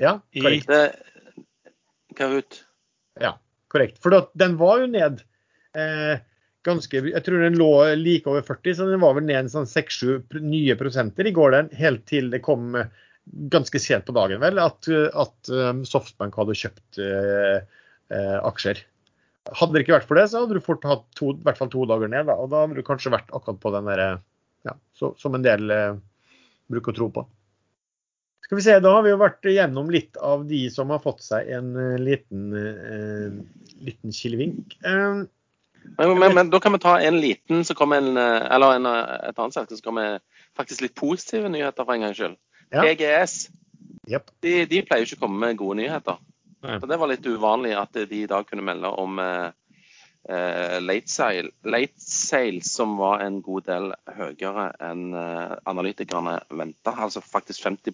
Ja, 0.03 0.19
I- 0.33 0.43
korrekt. 0.45 0.71
Det, 0.71 1.43
Kahoot. 2.17 2.63
Ja, 3.21 3.37
korrekt. 3.73 4.01
For 4.03 4.13
da, 4.15 4.25
den 4.39 4.57
var 4.61 4.81
jo 4.83 4.91
ned 4.93 5.23
eh, 5.77 6.19
ganske 6.67 7.01
Jeg 7.07 7.23
tror 7.25 7.45
den 7.45 7.59
lå 7.61 7.71
like 8.01 8.29
over 8.31 8.45
40, 8.45 8.77
så 8.77 8.89
den 8.91 9.03
var 9.03 9.17
vel 9.17 9.27
ned 9.29 9.45
en 9.45 9.53
sånn 9.53 9.69
6-7 9.71 10.41
nye 10.43 10.77
prosenter 10.79 11.29
i 11.29 11.35
går, 11.37 11.55
den, 11.55 11.71
helt 11.79 12.05
til 12.11 12.31
det 12.33 12.43
kom 12.45 12.75
eh, 12.79 12.91
ganske 13.53 13.81
sent 13.83 14.07
på 14.07 14.15
dagen, 14.17 14.41
vel, 14.43 14.61
at, 14.63 14.89
eh, 14.91 15.09
at 15.15 15.53
eh, 15.53 15.73
Softbank 15.89 16.37
hadde 16.41 16.59
kjøpt 16.59 17.01
eh, 17.03 17.65
eh, 18.13 18.39
aksjer. 18.43 18.83
Hadde 19.55 19.77
det 19.77 19.85
ikke 19.85 19.95
vært 19.95 20.09
for 20.09 20.19
det, 20.19 20.27
så 20.31 20.43
hadde 20.43 20.59
du 20.59 20.65
fort 20.65 20.85
hatt 20.89 21.05
to, 21.19 21.31
i 21.37 21.47
hvert 21.47 21.59
fall 21.61 21.71
to 21.71 21.87
dager 21.87 22.11
ned. 22.11 22.27
Da, 22.27 22.35
og 22.35 22.51
da 22.51 22.65
hadde 22.65 22.79
du 22.81 22.87
kanskje 22.87 23.15
vært 23.15 23.31
akkurat 23.31 23.61
på 23.63 23.73
den 23.77 23.91
derre 23.91 24.09
ja, 24.67 24.73
så, 24.99 25.13
Som 25.21 25.37
en 25.39 25.45
del 25.45 25.71
eh, 25.71 25.99
bruker 26.73 26.91
å 26.91 26.97
tro 26.97 27.07
på. 27.15 27.23
Skal 28.47 28.61
vi 28.61 28.63
se, 28.63 28.77
Da 28.81 28.93
har 28.95 29.03
vi 29.03 29.11
jo 29.11 29.19
vært 29.19 29.47
gjennom 29.51 29.89
litt 29.91 30.17
av 30.23 30.45
de 30.47 30.61
som 30.71 30.93
har 30.95 31.03
fått 31.03 31.25
seg 31.27 31.49
en 31.57 31.73
eh, 31.83 31.97
liten, 31.99 32.45
eh, 32.55 33.41
liten 33.83 34.15
kilevink. 34.15 34.77
Eh, 34.87 35.25
Men, 35.99 36.19
men, 36.19 36.35
men 36.35 36.49
da 36.51 36.59
kan 36.63 36.75
vi 36.75 36.79
ta 36.83 36.97
en 36.99 37.21
liten 37.23 37.65
så 37.65 37.75
kommer 37.79 38.01
en, 38.03 38.17
eh, 38.17 38.47
eller 38.55 38.79
en, 38.79 38.87
eh, 38.91 39.29
et 39.29 39.39
annet 39.39 39.55
selskap 39.55 39.79
som 39.79 39.85
kommer 39.85 40.17
faktisk 40.59 40.83
litt 40.83 40.97
positive 40.99 41.51
nyheter 41.53 41.87
for 41.87 41.95
en 41.95 42.07
gangs 42.07 42.19
skyld. 42.19 42.39
Ja. 42.75 42.83
PGS. 42.83 43.37
Yep. 44.11 44.33
De, 44.43 44.55
de 44.67 44.83
pleier 44.87 45.05
jo 45.05 45.11
ikke 45.11 45.21
å 45.21 45.27
komme 45.27 45.43
med 45.45 45.59
gode 45.61 45.79
nyheter. 45.79 46.19
Nei. 46.67 46.81
Så 46.83 46.91
Det 46.91 46.99
var 46.99 47.11
litt 47.11 47.27
uvanlig 47.27 47.77
at 47.79 47.95
de 47.95 48.23
i 48.23 48.27
dag 48.31 48.47
kunne 48.49 48.67
melde 48.67 48.91
om 48.99 49.19
eh, 49.23 49.51
eh, 50.29 50.81
late, 50.81 52.61
som 52.63 52.97
var 53.01 53.25
en 53.25 53.41
god 53.43 53.67
del 53.67 53.93
høyere 54.19 54.69
enn 54.89 55.15
eh, 55.15 55.57
analytikerne 55.65 56.41
venta. 56.51 56.95
Altså 56.95 57.21
faktisk 57.25 57.63
50 57.63 57.93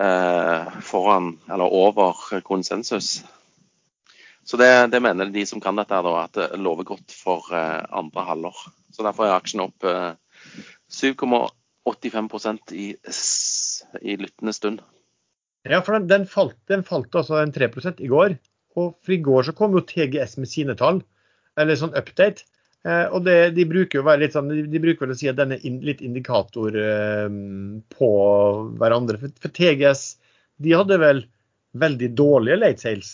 eh, 0.00 0.80
foran 0.82 1.38
eller 1.50 1.64
over 1.66 2.40
konsensus. 2.46 3.24
Så 4.44 4.56
det, 4.56 4.70
det 4.90 5.02
mener 5.04 5.30
de 5.30 5.46
som 5.46 5.60
kan 5.60 5.76
dette, 5.76 5.94
da, 6.02 6.14
at 6.24 6.34
det 6.34 6.58
lover 6.58 6.84
godt 6.94 7.12
for 7.14 7.52
andre 7.54 8.24
halvår. 8.26 8.62
Så 8.90 9.04
derfor 9.06 9.28
er 9.28 9.36
aksjen 9.36 9.62
opp 9.62 9.84
eh, 9.86 10.14
7,85 10.90 12.74
i, 12.74 12.86
i 14.02 14.16
lyttende 14.18 14.52
stund. 14.52 14.82
Ja, 15.68 15.82
for 15.84 15.92
den, 15.98 16.08
den, 16.08 16.26
falt, 16.26 16.56
den 16.70 16.82
falt 16.86 17.14
altså 17.14 17.38
en 17.42 17.52
3 17.52 17.68
i 17.98 18.08
går. 18.10 18.38
Og 18.78 18.94
for 19.02 19.14
i 19.16 19.20
går 19.24 19.48
så 19.48 19.54
kom 19.56 19.74
jo 19.74 19.82
TGS 19.86 20.36
med 20.38 20.50
sine 20.50 20.76
tall, 20.78 21.02
eller 21.58 21.78
sånn 21.78 21.96
update. 21.98 22.46
Eh, 22.86 23.06
og 23.12 23.24
det, 23.26 23.52
de 23.56 23.66
bruker 23.68 23.98
jo 23.98 24.04
å 24.04 24.08
være 24.08 24.22
litt 24.24 24.36
sånn, 24.36 24.48
de, 24.48 24.80
bruker 24.82 25.04
vel 25.04 25.16
å 25.16 25.18
si 25.18 25.28
at 25.28 25.36
den 25.40 25.56
er 25.56 25.64
litt 25.84 26.00
indikator 26.04 26.76
eh, 26.80 27.26
på 27.96 28.10
hverandre. 28.80 29.20
For, 29.20 29.34
for 29.42 29.56
TGS 29.56 30.04
de 30.60 30.76
hadde 30.76 31.00
vel 31.00 31.24
veldig 31.80 32.12
dårlige 32.18 32.60
late 32.60 32.82
sales. 32.82 33.10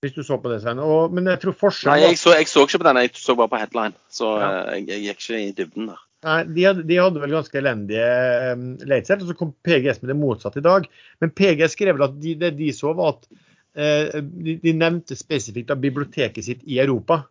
Hvis 0.00 0.14
du 0.16 0.22
så 0.24 0.38
på 0.40 0.48
det, 0.48 0.62
Svein. 0.62 0.78
Og, 0.80 1.12
men 1.12 1.26
jeg 1.28 1.42
tror 1.42 1.56
Nei, 1.90 1.98
jeg 2.06 2.16
så, 2.16 2.32
jeg 2.38 2.48
så 2.48 2.64
ikke 2.64 2.80
på 2.80 2.86
den, 2.88 3.02
jeg 3.04 3.10
så 3.20 3.36
bare 3.36 3.52
på 3.52 3.60
headline. 3.60 3.98
Så 4.08 4.30
Ja. 4.40 4.48
eh, 4.48 4.78
jeg, 4.78 4.86
jeg 4.88 5.02
gikk 5.10 5.26
ikke 5.26 5.40
i 5.42 5.50
dybden 5.58 5.90
der. 5.92 6.00
Nei, 6.20 6.40
de 6.52 6.64
hadde, 6.68 6.82
de 6.84 6.96
hadde 7.00 7.20
vel 7.22 7.32
ganske 7.32 7.56
elendige 7.56 8.08
um, 8.52 8.64
late 8.88 9.16
og 9.16 9.28
så 9.30 9.36
kom 9.38 9.54
PGS 9.64 10.02
med 10.02 10.10
det 10.12 10.18
motsatte 10.20 10.60
i 10.60 10.66
dag. 10.66 10.88
Men 11.22 11.32
PGS 11.32 11.76
skrev 11.76 11.96
vel 11.96 12.04
at 12.10 12.18
de, 12.20 12.34
det 12.42 12.50
de 12.58 12.68
så, 12.76 12.92
var 12.96 13.14
at 13.14 13.28
uh, 13.30 14.18
de, 14.20 14.58
de 14.60 14.74
nevnte 14.76 15.16
spesifikt 15.16 15.72
av 15.72 15.80
biblioteket 15.80 16.44
sitt 16.44 16.66
i 16.68 16.76
Europa. 16.82 17.22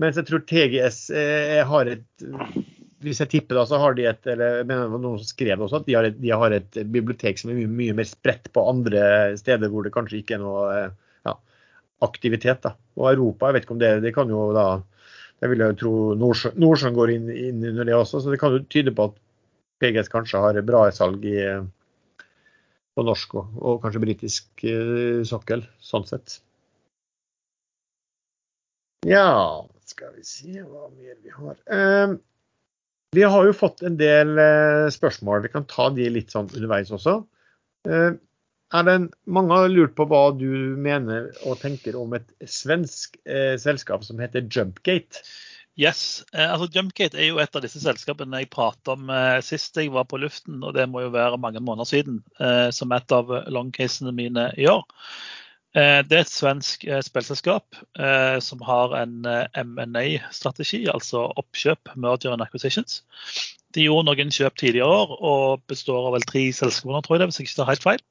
Mens 0.00 0.20
jeg 0.20 0.28
tror 0.28 0.44
TGS 0.46 1.00
uh, 1.16 1.56
har 1.72 1.90
et 1.96 2.28
Hvis 3.02 3.22
jeg 3.24 3.32
tipper 3.32 3.58
da, 3.58 3.66
så 3.66 3.80
har 3.82 3.98
de 3.98 4.06
et 4.06 4.26
eller 4.28 4.60
jeg 4.60 4.68
mener 4.68 4.86
det 4.86 4.94
var 4.94 5.02
noen 5.02 5.18
som 5.18 5.32
skrev 5.32 5.66
også, 5.66 5.80
at 5.80 5.86
de 5.88 5.98
har, 5.98 6.06
et, 6.06 6.18
de 6.20 6.30
har 6.30 6.54
et 6.54 6.80
bibliotek 6.94 7.40
som 7.40 7.50
er 7.50 7.58
mye, 7.58 7.74
mye 7.80 7.98
mer 7.98 8.06
spredt 8.06 8.50
på 8.54 8.68
andre 8.70 9.02
steder 9.40 9.72
hvor 9.72 9.86
det 9.86 9.94
kanskje 9.96 10.20
ikke 10.20 10.38
er 10.38 10.44
noe 10.44 10.62
uh, 10.68 10.94
ja, 11.26 11.34
aktivitet. 12.06 12.62
da. 12.68 12.76
Og 13.00 13.10
Europa, 13.16 13.50
jeg 13.50 13.58
vet 13.58 13.66
ikke 13.66 13.78
om 13.78 13.82
det 13.82 13.92
Det 14.06 14.14
kan 14.14 14.30
jo 14.30 14.46
da 14.54 14.68
jeg 15.40 15.52
vil 15.52 15.64
jo 15.64 15.72
tro 15.80 15.92
Nordsjø- 16.20 16.54
Nordsjøen 16.60 16.96
går 16.96 17.14
inn, 17.16 17.28
inn 17.32 17.66
under 17.72 17.88
det 17.88 17.96
også, 17.96 18.20
så 18.20 18.32
det 18.32 18.40
kan 18.42 18.54
jo 18.54 18.64
tyde 18.72 18.92
på 18.96 19.08
at 19.10 19.18
PGS 19.80 20.12
kanskje 20.12 20.42
har 20.42 20.60
bra 20.68 20.84
salg 20.92 21.24
i, 21.24 21.38
på 22.96 23.04
norsk 23.06 23.36
og, 23.40 23.54
og 23.56 23.78
kanskje 23.84 24.02
britisk 24.04 24.64
eh, 24.68 25.22
sokkel, 25.28 25.64
sånn 25.80 26.04
sett. 26.08 26.40
Ja, 29.08 29.64
skal 29.88 30.12
vi 30.18 30.26
se 30.28 30.60
hva 30.60 30.90
mer 30.92 31.16
vi 31.24 31.32
har. 31.32 31.56
Eh, 31.72 32.18
vi 33.16 33.24
har 33.24 33.46
jo 33.48 33.56
fått 33.56 33.80
en 33.88 33.96
del 33.98 34.36
eh, 34.38 34.86
spørsmål. 34.92 35.46
Vi 35.46 35.54
kan 35.54 35.64
ta 35.70 35.88
de 35.96 36.10
litt 36.12 36.34
sånn 36.34 36.50
underveis 36.52 36.92
også. 36.94 37.22
Eh, 37.88 38.12
er 38.74 38.86
det 38.86 38.96
mange 39.26 39.56
har 39.56 39.70
lurt 39.70 39.96
på 39.98 40.06
hva 40.10 40.30
du 40.38 40.76
mener 40.78 41.30
og 41.42 41.58
tenker 41.62 41.98
om 41.98 42.14
et 42.16 42.28
svensk 42.46 43.16
eh, 43.26 43.56
selskap 43.60 44.04
som 44.06 44.20
heter 44.22 44.46
Jumpgate. 44.46 45.24
Yes, 45.80 46.22
eh, 46.34 46.46
altså 46.46 46.68
Jumpgate 46.74 47.18
er 47.18 47.30
jo 47.30 47.40
et 47.42 47.54
av 47.56 47.64
disse 47.64 47.82
selskapene 47.82 48.42
jeg 48.42 48.50
pratet 48.52 48.92
om 48.92 49.10
eh, 49.10 49.38
sist 49.44 49.78
jeg 49.78 49.92
var 49.94 50.06
på 50.10 50.20
luften, 50.22 50.60
og 50.62 50.74
det 50.76 50.86
må 50.90 51.02
jo 51.06 51.12
være 51.14 51.40
mange 51.40 51.62
måneder 51.62 51.88
siden, 51.88 52.22
eh, 52.38 52.68
som 52.74 52.92
et 52.94 53.14
av 53.16 53.30
longcasene 53.50 54.14
mine 54.14 54.50
i 54.60 54.68
år. 54.70 54.84
Eh, 55.74 56.00
det 56.06 56.18
er 56.18 56.24
et 56.24 56.32
svensk 56.32 56.86
eh, 56.86 57.02
spillselskap 57.06 57.78
som 58.42 58.62
har 58.66 58.94
en 58.98 59.26
M&A-strategi, 59.54 60.84
altså 60.90 61.26
oppkjøp, 61.38 61.94
merger 61.96 62.34
and 62.34 62.42
acquisitions. 62.42 63.02
De 63.74 63.86
gjorde 63.86 64.10
noen 64.10 64.32
kjøp 64.34 64.56
tidligere 64.58 64.90
år 65.02 65.18
og 65.18 65.66
består 65.70 66.08
av 66.08 66.16
vel 66.18 66.26
tre 66.26 66.48
selskaper, 66.54 67.02
tror 67.06 67.16
jeg 67.16 67.22
det, 67.22 67.30
hvis 67.30 67.42
jeg 67.42 67.50
ikke 67.50 67.60
tar 67.62 67.70
helt 67.70 67.86
feil. 67.86 68.08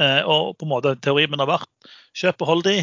Eh, 0.00 0.22
og 0.24 0.56
på 0.58 0.66
en 0.66 0.72
måte 0.74 0.96
teorien 1.02 1.30
min 1.32 1.42
har 1.42 1.50
vært 1.50 1.90
kjøp 2.16 2.42
og 2.42 2.50
hold 2.50 2.62
de, 2.66 2.76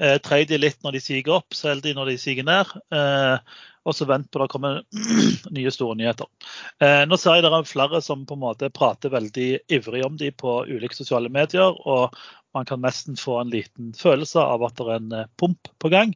eh, 0.00 0.44
de 0.48 0.58
litt 0.58 0.82
når 0.84 0.96
de 0.96 1.02
siger 1.02 1.30
opp, 1.36 1.54
selg 1.56 1.84
de 1.84 1.94
når 1.96 2.12
de 2.12 2.18
siger 2.20 2.46
ned. 2.46 2.72
Eh, 2.92 3.38
og 3.84 3.92
så 3.96 4.06
vent 4.08 4.30
på 4.32 4.40
det 4.40 4.48
kommer 4.52 4.82
nye 5.56 5.72
store 5.72 5.96
nyheter. 6.00 6.28
Eh, 6.80 7.04
nå 7.08 7.18
ser 7.20 7.38
jeg 7.38 7.44
det 7.44 7.52
er 7.52 7.68
flere 7.68 8.00
som 8.04 8.24
på 8.28 8.36
en 8.36 8.44
måte 8.44 8.72
prater 8.72 9.12
veldig 9.12 9.48
ivrig 9.72 10.04
om 10.06 10.16
de 10.20 10.30
på 10.32 10.62
ulike 10.68 10.96
sosiale 10.96 11.32
medier, 11.32 11.76
og 11.84 12.16
man 12.56 12.68
kan 12.68 12.80
nesten 12.84 13.18
få 13.20 13.40
en 13.40 13.52
liten 13.52 13.92
følelse 13.98 14.40
av 14.40 14.64
at 14.64 14.76
det 14.78 14.88
er 14.88 15.00
en 15.00 15.32
pump 15.40 15.68
på 15.82 15.90
gang. 15.92 16.14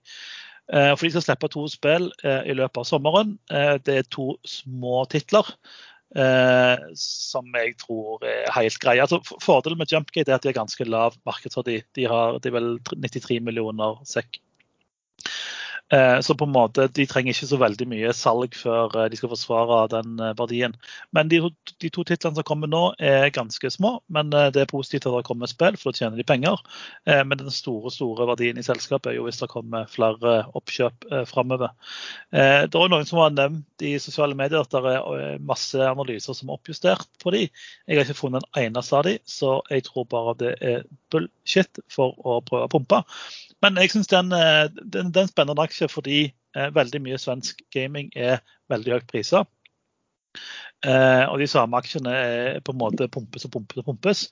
For 0.68 1.00
de 1.00 1.10
skal 1.10 1.24
slippe 1.24 1.48
to 1.50 1.62
spill 1.72 2.10
i 2.22 2.54
løpet 2.54 2.78
av 2.78 2.86
sommeren. 2.86 3.32
Det 3.48 3.94
er 3.96 4.10
to 4.12 4.34
små 4.46 5.00
titler. 5.10 5.48
Eh, 6.16 6.84
som 6.96 7.48
jeg 7.52 7.74
tror 7.82 8.22
er 8.24 8.48
helt 8.56 8.78
greie. 8.80 9.02
Altså, 9.04 9.20
fordelen 9.44 9.78
med 9.80 9.92
Jumpgate 9.92 10.32
er 10.32 10.38
at 10.38 10.44
de 10.44 10.52
har 10.52 10.60
ganske 10.60 10.86
lav 10.88 11.16
markedsverdi. 11.28 11.82
De 11.98 12.06
har 12.08 12.38
de 12.44 12.52
vel 12.54 12.76
93 12.88 13.42
millioner 13.44 14.00
sekk. 14.08 14.40
Eh, 15.90 16.20
Så 16.20 16.34
på 16.34 16.44
en 16.44 16.52
måte, 16.52 16.84
de 16.92 17.06
trenger 17.08 17.32
ikke 17.32 17.48
så 17.48 17.58
veldig 17.60 17.86
mye 17.88 18.12
salg 18.16 18.56
før 18.60 18.92
eh, 18.92 19.06
de 19.08 19.16
skal 19.16 19.30
forsvare 19.32 19.78
den 19.94 20.18
eh, 20.20 20.34
verdien. 20.36 20.74
Men 21.16 21.30
de, 21.32 21.40
de 21.80 21.90
to 21.94 22.04
titlene 22.04 22.36
som 22.36 22.44
kommer 22.48 22.68
nå 22.68 22.82
er 23.00 23.30
ganske 23.32 23.70
små, 23.72 23.94
men 24.12 24.28
det 24.34 24.60
er 24.60 24.68
positivt 24.68 25.06
at 25.08 25.16
det 25.16 25.24
kommer 25.28 25.48
spill, 25.48 25.78
for 25.80 25.92
da 25.92 26.02
tjener 26.02 26.20
de 26.20 26.26
penger. 26.28 26.60
Men 27.06 27.38
den 27.40 27.50
store 27.54 27.90
store 27.92 28.26
verdien 28.28 28.58
i 28.60 28.64
selskapet 28.66 29.12
er 29.12 29.16
jo 29.16 29.24
hvis 29.26 29.40
det 29.40 29.48
kommer 29.50 29.88
flere 29.90 30.34
oppkjøp 30.58 31.06
framover. 31.30 31.72
Det 32.30 32.76
er 32.80 32.92
noen 32.92 33.06
som 33.08 33.22
har 33.22 33.32
nevnt 33.34 33.84
i 33.86 33.94
sosiale 34.02 34.36
medier 34.38 34.60
at 34.64 34.74
det 34.74 34.92
er 34.92 35.42
masse 35.44 35.80
analyser 35.88 36.36
som 36.36 36.50
er 36.50 36.58
oppjustert 36.58 37.08
på 37.22 37.32
de. 37.34 37.46
Jeg 37.88 37.98
har 37.98 38.04
ikke 38.06 38.20
funnet 38.20 38.44
en 38.48 38.68
eneste 38.68 38.98
av 38.98 39.06
de, 39.08 39.16
så 39.28 39.58
jeg 39.72 39.86
tror 39.88 40.08
bare 40.12 40.36
det 40.42 40.54
er 40.60 40.84
bullshit 41.12 41.80
for 41.92 42.16
å 42.20 42.40
prøve 42.44 42.68
å 42.68 42.72
pumpe. 42.76 43.02
Men 43.64 43.78
jeg 43.82 43.92
syns 43.92 44.10
den, 44.10 44.32
eh, 44.32 44.66
den, 44.70 45.12
den 45.12 45.24
en 45.26 45.30
spennende 45.30 45.64
aksje 45.64 45.88
fordi 45.90 46.18
eh, 46.28 46.68
veldig 46.74 47.02
mye 47.04 47.20
svensk 47.20 47.62
gaming 47.74 48.10
er 48.16 48.42
veldig 48.70 48.98
høyt 48.98 49.08
priser. 49.10 49.48
Eh, 50.86 51.24
og 51.26 51.40
de 51.42 51.48
samme 51.50 51.78
aksjene 51.80 52.12
er 52.14 52.60
på 52.62 52.70
en 52.70 52.78
måte 52.78 53.08
pumpes 53.10 53.48
og 53.48 53.54
pumpes 53.56 53.80
og 53.80 53.88
pumpes. 53.88 54.24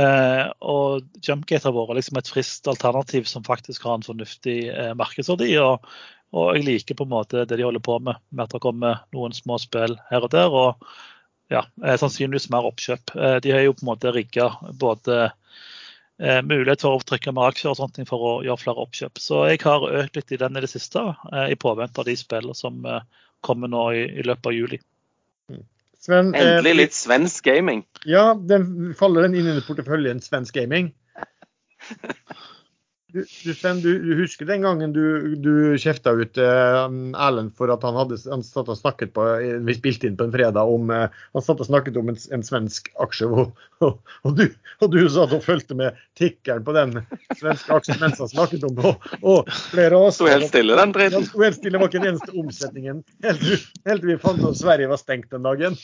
Eh, 0.00 0.46
og 0.64 1.04
Jumpgate 1.20 1.68
har 1.68 1.76
vært 1.76 1.98
liksom 1.98 2.20
et 2.20 2.32
friskt 2.32 2.70
alternativ 2.70 3.28
som 3.28 3.44
faktisk 3.44 3.84
har 3.84 3.98
en 3.98 4.06
fornuftig 4.06 4.58
eh, 4.72 4.92
markedsverdi. 4.98 5.52
Og, 5.60 5.84
og 6.32 6.56
jeg 6.56 6.66
liker 6.68 6.96
på 6.96 7.08
en 7.08 7.12
måte 7.12 7.44
det 7.44 7.60
de 7.60 7.66
holder 7.66 7.84
på 7.84 7.98
med, 8.00 8.22
med 8.30 8.46
at 8.46 8.56
det 8.56 8.62
kommer 8.64 9.04
noen 9.12 9.36
små 9.36 9.60
spill 9.60 9.98
her 10.08 10.24
og 10.24 10.32
der. 10.32 10.56
Og 10.62 10.88
ja, 11.52 11.66
sannsynligvis 12.00 12.48
mer 12.52 12.70
oppkjøp. 12.70 13.12
Eh, 13.18 13.36
de 13.44 13.52
har 13.52 13.66
jo 13.66 13.76
på 13.76 13.84
en 13.84 13.92
måte 13.92 14.16
rigga 14.16 14.48
både 14.80 15.28
mulighet 16.22 16.84
for 16.84 16.96
å 16.96 17.02
trykke 17.06 17.32
med 17.34 17.50
aksjer 17.50 17.72
og 17.72 17.78
sånt 17.80 17.98
for 18.08 18.26
å 18.28 18.32
gjøre 18.46 18.62
flere 18.62 18.84
oppkjøp. 18.84 19.18
Så 19.18 19.42
jeg 19.50 19.62
har 19.64 19.86
økt 20.02 20.18
litt 20.18 20.34
i 20.34 20.38
den 20.38 20.58
i 20.58 20.62
det 20.62 20.70
siste, 20.70 21.02
eh, 21.32 21.50
i 21.54 21.58
påvente 21.58 22.02
av 22.02 22.06
de 22.06 22.14
spillene 22.18 22.54
som 22.54 22.84
eh, 22.86 23.02
kommer 23.42 23.70
nå 23.72 23.88
i, 23.96 24.04
i 24.20 24.26
løpet 24.26 24.50
av 24.50 24.56
juli. 24.56 24.78
Sven, 26.02 26.32
eh, 26.34 26.42
Endelig 26.42 26.74
litt 26.78 26.96
svensk 26.98 27.46
gaming. 27.46 27.84
Ja, 28.08 28.32
den, 28.34 28.94
faller 28.98 29.26
den 29.26 29.36
inn 29.38 29.50
under 29.52 29.66
porteføljen 29.66 30.22
svensk 30.22 30.54
gaming? 30.58 30.92
Du, 33.12 33.24
du, 33.44 33.52
du, 33.82 33.98
du 33.98 34.12
husker 34.22 34.46
den 34.48 34.62
gangen 34.64 34.92
du, 34.94 35.34
du 35.36 35.52
kjefta 35.76 36.14
ut 36.16 36.38
eh, 36.40 36.78
Erlend 37.20 37.52
for 37.58 37.68
at 37.74 37.84
han 37.84 37.98
hadde 37.98 38.16
han 38.24 38.44
satt 38.46 38.70
og 38.72 38.78
snakket 38.78 39.12
på, 39.12 39.26
vi 39.66 39.76
spilte 39.76 40.08
inn 40.08 40.16
på 40.16 40.24
en 40.28 40.32
fredag 40.32 40.72
om 40.72 40.88
eh, 40.88 41.12
han 41.36 41.44
satt 41.44 41.60
og 41.60 41.68
snakket 41.68 41.98
om 42.00 42.08
en, 42.08 42.16
en 42.32 42.46
svensk 42.46 42.88
aksje, 43.04 43.28
og, 43.28 43.52
og, 43.84 44.00
og, 44.24 44.40
du, 44.40 44.46
og 44.80 44.96
du 44.96 44.98
satt 45.12 45.36
og 45.36 45.44
fulgte 45.44 45.76
med 45.76 46.00
tikkeren 46.16 46.64
på 46.64 46.76
den 46.78 46.96
svenske 47.36 47.76
aksjen 47.76 48.00
mens 48.00 48.24
han 48.24 48.32
snakket 48.32 48.64
om 48.70 48.80
det. 48.80 48.96
Og, 49.20 49.52
flere 49.68 50.00
av 50.00 50.08
oss 50.08 50.20
Sto 50.22 50.32
helt 50.32 50.48
stille, 50.48 50.80
den 50.80 50.96
dritten. 50.96 51.28
Sto 51.28 51.44
helt 51.44 51.60
stille, 51.60 51.80
var 51.82 51.92
ikke 51.92 52.00
den 52.00 52.14
eneste 52.14 52.32
omsetningen. 52.32 53.04
Helt, 53.28 53.48
helt 53.88 54.04
til 54.04 54.14
vi 54.14 54.20
fant 54.24 54.40
ut 54.40 54.54
at 54.54 54.60
Sverige 54.60 54.88
var 54.88 55.00
stengt 55.00 55.32
den 55.34 55.44
dagen. 55.44 55.76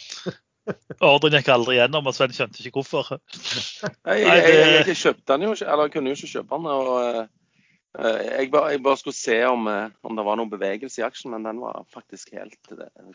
Ordren 1.05 1.37
gikk 1.39 1.51
aldri 1.53 1.79
gjennom, 1.79 2.09
og 2.11 2.17
Sven 2.17 2.35
skjønte 2.35 2.63
ikke 2.63 2.81
hvorfor. 2.81 3.11
Jeg, 3.15 4.23
jeg, 4.23 4.45
jeg, 4.45 4.71
jeg 4.91 4.97
kjøpte 5.03 5.27
den 5.33 5.47
jo 5.47 5.53
ikke, 5.57 5.67
eller 5.67 5.89
jeg 5.89 5.95
kunne 5.95 6.13
jo 6.13 6.19
ikke 6.19 6.33
kjøpe 6.33 6.59
den. 6.59 6.71
og 6.73 6.89
uh, 7.19 8.17
jeg, 8.25 8.49
bare, 8.55 8.73
jeg 8.75 8.83
bare 8.87 9.01
skulle 9.01 9.19
se 9.19 9.39
om, 9.49 9.69
uh, 9.71 9.95
om 10.07 10.19
det 10.19 10.27
var 10.29 10.41
noen 10.41 10.53
bevegelse 10.53 11.03
i 11.03 11.07
aksjen, 11.07 11.33
men 11.35 11.47
den 11.49 11.63
var 11.63 11.87
faktisk 11.95 12.35
helt 12.39 12.59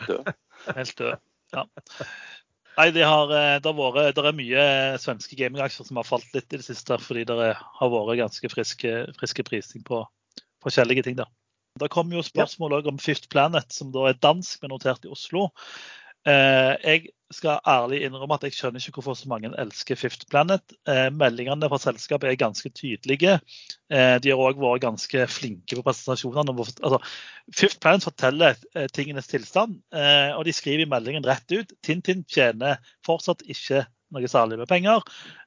død. 0.07 0.31
Helt 0.77 0.97
død, 0.99 1.19
ja. 1.53 1.67
Nei, 2.73 2.87
det, 2.89 3.03
har, 3.05 3.29
det, 3.29 3.69
har 3.69 3.77
vært, 3.77 4.15
det 4.17 4.23
er 4.25 4.33
mye 4.33 4.63
svenske 4.97 5.37
gamingaksjer 5.37 5.85
som 5.85 5.99
har 5.99 6.07
falt 6.07 6.31
litt 6.33 6.55
i 6.55 6.57
det 6.57 6.65
siste, 6.65 6.97
fordi 6.97 7.27
det 7.29 7.51
har 7.53 7.91
vært 7.93 8.17
ganske 8.17 8.49
friske, 8.49 8.93
friske 9.19 9.45
prising 9.45 9.83
på 9.85 10.01
forskjellige 10.65 11.05
ting. 11.05 11.19
der. 11.19 11.29
Det 11.79 11.89
kom 11.89 12.11
jo 12.13 12.21
spørsmål 12.21 12.77
ja. 12.77 12.89
om 12.91 12.99
Fifth 13.01 13.29
Planet, 13.33 13.73
som 13.73 13.91
da 13.93 14.09
er 14.09 14.19
dansk, 14.21 14.61
men 14.61 14.73
notert 14.73 15.05
i 15.07 15.11
Oslo. 15.13 15.47
Eh, 16.29 16.73
jeg 16.83 17.07
skal 17.35 17.61
ærlig 17.67 18.01
innrømme 18.05 18.37
at 18.37 18.45
jeg 18.47 18.55
skjønner 18.55 18.83
ikke 18.83 18.99
hvorfor 18.99 19.17
så 19.17 19.29
mange 19.31 19.51
elsker 19.59 19.97
Fifth 19.99 20.27
Planet. 20.29 20.75
Eh, 20.89 21.07
meldingene 21.13 21.69
fra 21.71 21.79
selskapet 21.81 22.29
er 22.29 22.39
ganske 22.39 22.69
tydelige. 22.73 23.39
Eh, 23.93 24.15
de 24.23 24.31
har 24.31 24.41
òg 24.41 24.61
vært 24.61 24.83
ganske 24.85 25.25
flinke 25.31 25.77
på 25.77 25.85
presentasjonene. 25.85 26.55
Altså, 26.55 26.99
Fifth 27.51 27.81
Planet 27.83 28.07
forteller 28.07 28.59
tingenes 28.95 29.27
tilstand, 29.27 29.81
og 29.91 30.45
de 30.47 30.53
skriver 30.55 30.85
i 30.85 30.89
meldingen 30.89 31.25
rett 31.27 31.51
ut. 31.51 31.73
Tintin 31.83 32.23
tjener 32.23 32.79
fortsatt 33.05 33.43
ikke 33.51 33.83
noe 34.13 34.29
særlig 34.31 34.61
med 34.61 34.69
penger. 34.71 35.03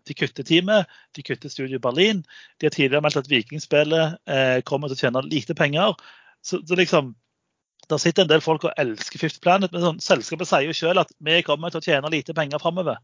De 0.06 0.14
kutter 0.18 0.44
teamet, 0.46 0.90
de 1.16 1.24
kutter 1.24 1.48
Studio 1.48 1.80
Berlin. 1.82 2.20
De 2.60 2.68
har 2.68 2.74
tidligere 2.74 3.02
meldt 3.06 3.22
at 3.22 3.30
Vikingspillet 3.32 4.20
kommer 4.68 4.92
til 4.92 4.98
å 4.98 5.02
tjene 5.06 5.24
lite 5.24 5.56
penger. 5.56 5.96
Så, 6.44 6.60
så 6.68 6.76
liksom, 6.78 7.14
det 7.90 8.00
sitter 8.02 8.24
en 8.24 8.30
del 8.30 8.42
folk 8.42 8.66
og 8.66 8.74
elsker 8.80 9.20
Fifth 9.22 9.40
Planet, 9.44 9.72
men 9.72 9.84
sånn, 9.84 10.02
selskapet 10.02 10.48
sier 10.50 10.66
jo 10.66 10.74
selv 10.76 11.04
at 11.04 11.12
vi 11.22 11.38
kommer 11.46 11.70
til 11.70 11.82
å 11.82 11.86
tjene 11.86 12.10
lite 12.10 12.34
penger 12.34 12.62
framover. 12.62 12.98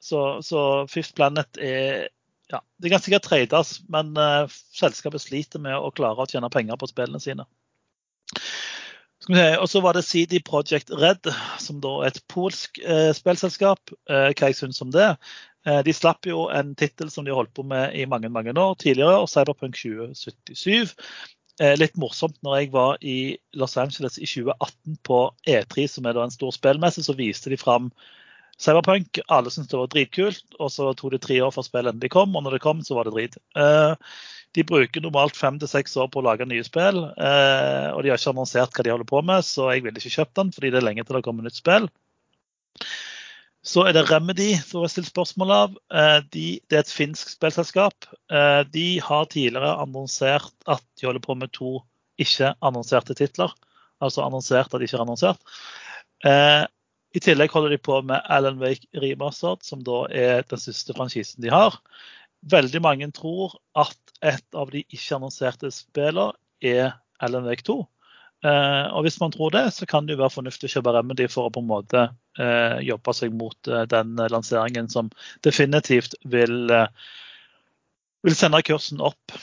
Så, 0.00 0.20
så, 0.46 0.86
Fifth 0.88 1.14
Planet 1.18 1.58
er 1.60 2.08
ja, 2.50 2.62
Det 2.82 2.90
kan 2.90 3.02
sikkert 3.02 3.28
trades, 3.28 3.76
men 3.92 4.14
uh, 4.18 4.50
selskapet 4.74 5.22
sliter 5.22 5.62
med 5.62 5.76
å 5.76 5.92
klare 5.94 6.24
å 6.24 6.30
tjene 6.30 6.50
penger 6.50 6.78
på 6.80 6.88
spillene 6.90 7.20
sine. 7.22 7.46
Og 9.30 9.66
så 9.68 9.82
var 9.84 9.94
det 9.94 10.06
CD 10.08 10.40
Project 10.42 10.90
Red, 10.96 11.28
som 11.62 11.78
da 11.84 11.92
er 12.00 12.08
et 12.10 12.22
polsk 12.32 12.80
uh, 12.82 13.12
spillselskap. 13.14 13.92
Uh, 14.10 14.32
hva 14.32 14.50
jeg 14.50 14.58
syns 14.58 14.82
om 14.82 14.90
det. 14.94 15.12
de 15.84 15.92
slapp 15.92 16.24
jo 16.24 16.46
en 16.48 16.70
tittel 16.74 17.10
som 17.12 17.26
de 17.26 17.34
holdt 17.36 17.52
på 17.52 17.62
med 17.68 17.92
i 17.92 18.06
mange 18.08 18.30
mange 18.32 18.54
år 18.56 18.78
tidligere, 18.80 19.26
Cyberpunk 19.28 19.76
2077. 19.76 20.94
Eh, 21.60 21.74
litt 21.76 21.98
morsomt, 22.00 22.38
når 22.44 22.56
jeg 22.56 22.70
var 22.72 23.02
i 23.04 23.18
Los 23.60 23.76
Angeles 23.80 24.16
i 24.16 24.24
2018 24.24 24.96
på 25.04 25.20
E3, 25.44 25.84
som 25.92 26.08
er 26.08 26.16
en 26.22 26.32
stor 26.32 26.54
spillmesse, 26.56 27.04
så 27.04 27.16
viste 27.18 27.52
de 27.52 27.58
fram 27.60 27.90
Cyberpunk. 28.60 29.20
Alle 29.28 29.52
syntes 29.52 29.70
det 29.72 29.80
var 29.80 29.90
dritkult. 29.92 30.44
Og 30.60 30.72
så 30.72 30.90
tok 30.96 31.14
det 31.14 31.22
tre 31.24 31.40
år 31.44 31.52
før 31.52 31.66
spillet 31.66 31.94
endelig 31.94 32.12
kom, 32.16 32.36
og 32.36 32.44
når 32.44 32.56
det 32.56 32.64
kom, 32.64 32.80
så 32.84 32.96
var 32.96 33.08
det 33.08 33.14
drit. 33.16 33.36
Eh, 33.56 34.12
de 34.56 34.66
bruker 34.66 35.04
normalt 35.04 35.36
fem 35.38 35.60
til 35.60 35.70
seks 35.70 35.96
år 36.00 36.08
på 36.10 36.20
å 36.20 36.26
lage 36.26 36.48
nye 36.48 36.64
spill, 36.66 37.04
eh, 37.14 37.88
og 37.94 38.02
de 38.02 38.10
har 38.10 38.18
ikke 38.18 38.32
annonsert 38.34 38.74
hva 38.74 38.84
de 38.84 38.92
holder 38.94 39.08
på 39.12 39.20
med, 39.22 39.46
så 39.46 39.68
jeg 39.70 39.84
ville 39.84 40.00
ikke 40.00 40.16
kjøpt 40.16 40.40
den 40.40 40.50
fordi 40.56 40.72
det 40.72 40.80
er 40.80 40.88
lenge 40.88 41.04
til 41.06 41.18
det 41.18 41.24
kommer 41.26 41.46
nytt 41.46 41.60
spill. 41.60 41.86
Så 43.60 43.82
er 43.84 43.92
det 43.92 44.06
Remedy 44.08 44.54
som 44.64 44.84
er 44.86 44.92
stilt 44.92 45.10
spørsmål 45.10 45.50
av. 45.52 45.74
Eh, 45.92 46.18
de, 46.32 46.44
det 46.70 46.78
er 46.78 46.84
et 46.84 46.92
finsk 46.92 47.34
spillselskap. 47.34 48.06
Eh, 48.32 48.62
de 48.72 48.86
har 49.04 49.28
tidligere 49.28 49.74
annonsert 49.82 50.54
at 50.64 50.84
de 50.96 51.08
holder 51.08 51.24
på 51.24 51.36
med 51.36 51.52
to 51.56 51.74
ikke-annonserte 52.20 53.16
titler. 53.18 53.52
Altså 54.00 54.24
annonsert 54.24 54.72
at 54.72 54.80
de 54.80 54.88
ikke 54.88 54.96
er 54.96 55.04
annonsert. 55.04 55.52
Eh, 56.24 56.64
I 57.12 57.20
tillegg 57.20 57.52
holder 57.52 57.74
de 57.74 57.82
på 57.84 58.00
med 58.06 58.24
Alan 58.32 58.60
Wake 58.62 58.88
Remastered, 58.96 59.60
som 59.66 59.84
da 59.84 60.06
er 60.08 60.46
den 60.48 60.62
siste 60.62 60.96
franchisen 60.96 61.44
de 61.44 61.52
har. 61.52 61.76
Veldig 62.48 62.80
mange 62.80 63.10
tror 63.12 63.58
at 63.76 63.98
et 64.24 64.56
av 64.56 64.72
de 64.72 64.86
ikke-annonserte 64.88 65.68
spillene 65.74 66.32
er 66.64 66.94
Alan 67.20 67.44
Wake 67.44 67.68
2. 67.68 67.82
Uh, 68.40 68.88
og 68.96 69.04
Hvis 69.04 69.18
man 69.20 69.32
tror 69.34 69.52
det, 69.52 69.66
så 69.76 69.86
kan 69.86 70.06
det 70.06 70.14
jo 70.14 70.22
være 70.22 70.32
fornuftig 70.32 70.70
å 70.70 70.72
kjøpe 70.74 70.94
Remedy 70.96 71.26
for 71.28 71.48
å 71.48 71.52
på 71.52 71.60
en 71.60 71.68
måte 71.68 72.06
uh, 72.40 72.76
jobbe 72.80 73.12
seg 73.16 73.34
mot 73.36 73.68
uh, 73.68 73.82
den 73.90 74.14
lanseringen 74.32 74.88
som 74.92 75.10
definitivt 75.44 76.16
vil, 76.24 76.72
vil 78.24 78.38
sende 78.38 78.62
kursen 78.64 79.04
opp. 79.04 79.36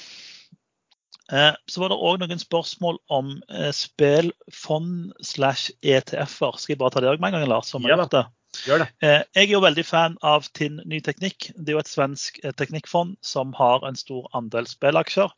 så 1.27 1.81
var 1.81 1.91
det 1.91 1.99
òg 2.07 2.21
noen 2.21 2.39
spørsmål 2.39 2.97
om 3.11 3.33
spillfond 3.75 5.11
slash 5.19 5.73
ETF-er. 5.83 6.55
Skal 6.57 6.73
jeg 6.73 6.79
bare 6.79 6.95
ta 6.95 7.03
det 7.03 7.11
òg 7.11 7.19
med 7.19 7.35
en 7.35 7.41
gang, 7.41 7.49
Lars? 7.51 7.67
Som 7.69 7.85
ja, 7.85 7.99
det. 7.99 8.23
Gjør 8.65 8.83
det. 8.83 8.87
Jeg 9.03 9.43
er 9.43 9.51
jo 9.51 9.63
veldig 9.63 9.85
fan 9.85 10.17
av 10.25 10.47
TINN 10.57 10.81
Ny 10.89 11.01
Teknikk. 11.05 11.51
Det 11.55 11.71
er 11.71 11.77
jo 11.77 11.83
et 11.83 11.91
svensk 11.91 12.39
teknikkfond 12.59 13.17
som 13.25 13.53
har 13.57 13.85
en 13.87 13.99
stor 13.99 14.27
andel 14.37 14.69
spillaksjer. 14.69 15.33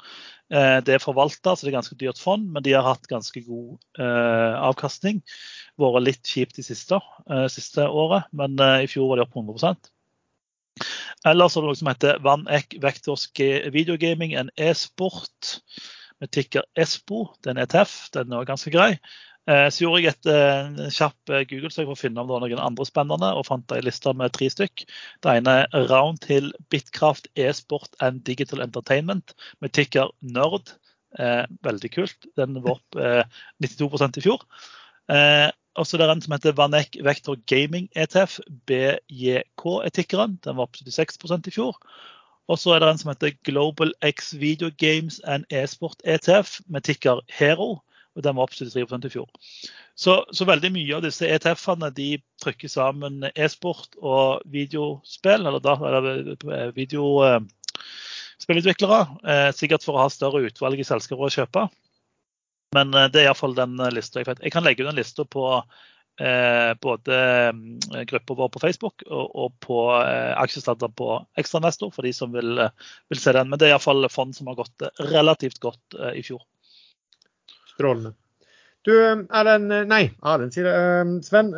Eh, 0.53 0.77
det 0.85 0.95
er 0.95 1.03
forvalta, 1.03 1.53
så 1.53 1.65
det 1.65 1.71
er 1.71 1.77
ganske 1.77 1.97
dyrt 1.99 2.21
fond, 2.21 2.47
men 2.53 2.65
de 2.65 2.73
har 2.73 2.87
hatt 2.87 3.09
ganske 3.11 3.43
god 3.45 3.77
eh, 4.01 4.55
avkastning. 4.57 5.21
Vært 5.79 6.05
litt 6.05 6.25
kjipt 6.25 6.57
de 6.57 6.65
siste, 6.65 6.97
eh, 7.29 7.45
siste 7.53 7.85
året, 7.85 8.29
men 8.33 8.57
eh, 8.63 8.85
i 8.85 8.89
fjor 8.89 9.11
var 9.11 9.21
de 9.21 9.27
opp 9.27 9.37
100 9.37 9.77
Ellers 11.27 11.55
er 11.57 11.61
det 11.61 11.67
noe 11.67 11.77
som 11.77 11.89
heter 11.91 12.19
VanEck 12.23 12.77
Vectors 12.81 13.27
Videogaming, 13.35 14.33
en 14.39 14.51
e-sport 14.55 15.57
med 16.19 16.31
tikker 16.35 16.63
ESPO. 16.79 17.25
Det 17.39 17.51
er 17.51 17.57
en 17.57 17.63
ETF, 17.63 17.95
den 18.15 18.33
er 18.35 18.47
ganske 18.47 18.71
grei. 18.73 18.93
Eh, 19.49 19.67
så 19.73 19.85
gjorde 19.85 20.01
jeg 20.03 20.13
et 20.13 20.29
uh, 20.29 20.89
kjapp 20.93 21.31
uh, 21.31 21.41
Google-søk 21.49 21.87
for 21.87 21.95
å 21.95 21.99
finne 21.99 22.21
om 22.21 22.27
det 22.29 22.35
var 22.35 22.43
noen 22.43 22.61
andre 22.61 22.85
spennende, 22.85 23.31
og 23.33 23.47
fant 23.47 23.73
ei 23.73 23.81
liste 23.81 24.13
med 24.17 24.33
tre 24.35 24.49
stykk. 24.53 24.83
Det 25.25 25.37
ene 25.39 25.55
er 25.63 25.87
Roundhill 25.89 26.51
Bitkraft 26.69 27.31
e-sport 27.39 27.97
and 28.05 28.21
Digital 28.27 28.61
Entertainment 28.65 29.33
med 29.63 29.73
ticker 29.73 30.13
Nerd. 30.21 30.75
Eh, 31.17 31.45
veldig 31.65 31.89
kult. 31.95 32.29
Den 32.37 32.59
var 32.61 32.77
opp 32.77 32.99
eh, 32.99 33.23
92% 33.65 34.21
i 34.21 34.25
fjor. 34.27 34.45
Eh, 35.09 35.47
og 35.79 35.87
så 35.87 35.97
er 35.97 36.03
det 36.03 36.11
en 36.11 36.21
som 36.21 36.35
heter 36.35 36.53
Vanek 36.57 36.99
Vector 37.05 37.39
Gaming 37.49 37.87
ETF. 37.97 38.37
BJK 38.69 39.65
er 39.87 39.95
tickeren. 39.95 40.37
Den 40.45 40.59
var 40.59 40.67
opp 40.67 40.77
76 40.77 41.49
i 41.49 41.55
fjor. 41.55 41.79
Og 42.49 42.57
så 42.61 42.75
er 42.75 42.83
det 42.83 42.91
en 42.91 43.01
som 43.01 43.13
heter 43.13 43.37
Global 43.47 43.93
X 44.05 44.35
Video 44.37 44.69
Games 44.77 45.21
and 45.25 45.45
E-sport 45.49 46.01
ETF 46.05 46.59
med 46.67 46.85
tikker 46.85 47.21
Hero 47.33 47.79
og 48.19 48.25
den 48.25 48.35
var 48.35 48.43
opp 48.45 48.51
73 48.51 49.05
i 49.07 49.09
fjor. 49.13 49.29
Så, 49.95 50.25
så, 50.35 50.45
veldig 50.47 50.71
mye 50.75 50.95
av 50.97 51.03
disse 51.05 51.27
ETF-ene 51.27 51.89
de 51.95 52.21
trykker 52.43 52.69
sammen 52.71 53.23
e-sport 53.31 53.95
og 53.99 54.41
videospill, 54.51 55.45
eller, 55.47 55.59
da, 55.63 55.75
eller 55.79 56.35
eh, 56.35 56.71
videospillutviklere. 56.75 59.01
Eh, 59.23 59.51
sikkert 59.55 59.83
for 59.87 59.95
å 59.95 60.01
ha 60.03 60.09
større 60.11 60.43
utvalg 60.49 60.79
i 60.79 60.87
selskaper 60.87 61.25
å 61.27 61.35
kjøpe. 61.37 61.61
Men 62.75 62.87
eh, 62.93 63.09
det 63.11 63.19
er 63.21 63.25
iallfall 63.29 63.55
den 63.55 63.73
lista 63.95 64.19
jeg. 64.19 64.27
Jeg 64.43 64.53
kan 64.55 64.65
legge 64.67 64.81
ut 64.83 64.89
den 64.91 64.99
lista 64.99 65.23
på 65.23 65.43
eh, 66.19 66.71
både 66.83 67.13
eh, 67.23 67.53
gruppa 68.11 68.31
vår 68.41 68.49
på 68.55 68.63
Facebook 68.67 68.97
og, 69.07 69.51
på 69.63 69.79
eh, 70.03 70.33
aksjestadder 70.43 70.89
på 70.91 71.07
Ekstranestor, 71.39 71.89
for 71.95 72.01
de 72.07 72.13
som 72.15 72.29
vil, 72.35 72.51
vil 73.07 73.21
se 73.23 73.31
den. 73.35 73.47
Men 73.47 73.57
det 73.59 73.65
er 73.69 73.73
iallfall 73.77 74.03
fond 74.11 74.35
som 74.35 74.47
har 74.51 74.59
gått 74.59 74.79
relativt 75.11 75.59
godt 75.63 75.87
i 76.15 76.23
fjor. 76.23 76.43
Strålende. 77.79 78.13
Du, 78.87 78.93
Erlend 78.95 79.71
Nei, 79.87 80.05
Erlend 80.19 80.55
sier 80.55 80.67
det. 80.67 80.75
Ehm, 80.75 81.15
Sven. 81.23 81.55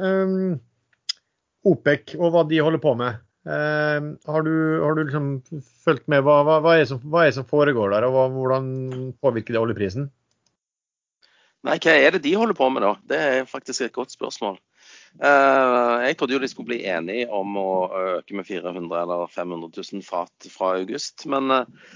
OPEC 1.67 2.15
og 2.17 2.31
hva 2.33 2.45
de 2.49 2.61
holder 2.63 2.81
på 2.81 2.95
med. 2.97 3.19
Uh, 3.41 4.13
har, 4.29 4.43
du, 4.45 4.53
har, 4.83 4.95
du, 4.97 5.03
liksom 5.03 5.29
fulgt 5.85 6.07
med? 6.11 6.21
Hva, 6.25 6.41
hva, 6.45 6.59
hva, 6.61 6.75
er 6.77 6.87
som, 6.89 7.01
hva, 7.09 7.25
er 7.25 7.33
som, 7.33 7.47
foregår 7.49 7.93
der, 7.93 8.05
og 8.05 8.35
hvordan 8.35 8.67
påvirker 9.21 9.55
det 9.55 9.61
oljeprisen? 9.61 10.11
Nei, 11.65 11.77
hva 11.81 11.95
er 11.97 12.13
det 12.15 12.23
de 12.25 12.35
holder 12.37 12.57
på 12.57 12.69
med 12.73 12.85
da? 12.85 12.91
Det 13.09 13.21
er 13.31 13.49
faktisk 13.49 13.85
et 13.85 13.97
godt 13.97 14.13
spørsmål. 14.13 14.59
Uh, 15.21 16.05
jeg 16.05 16.17
trodde 16.17 16.37
jo 16.37 16.41
de 16.41 16.49
skulle 16.49 16.69
bli 16.69 16.83
enige 16.89 17.27
om 17.33 17.57
å 17.57 17.71
øke 18.17 18.37
med 18.37 18.47
400 18.47 19.01
eller 19.01 19.25
500 19.33 19.73
000 19.73 20.05
fat 20.05 20.49
fra 20.53 20.75
august. 20.77 21.25
Men 21.29 21.53
uh, 21.53 21.91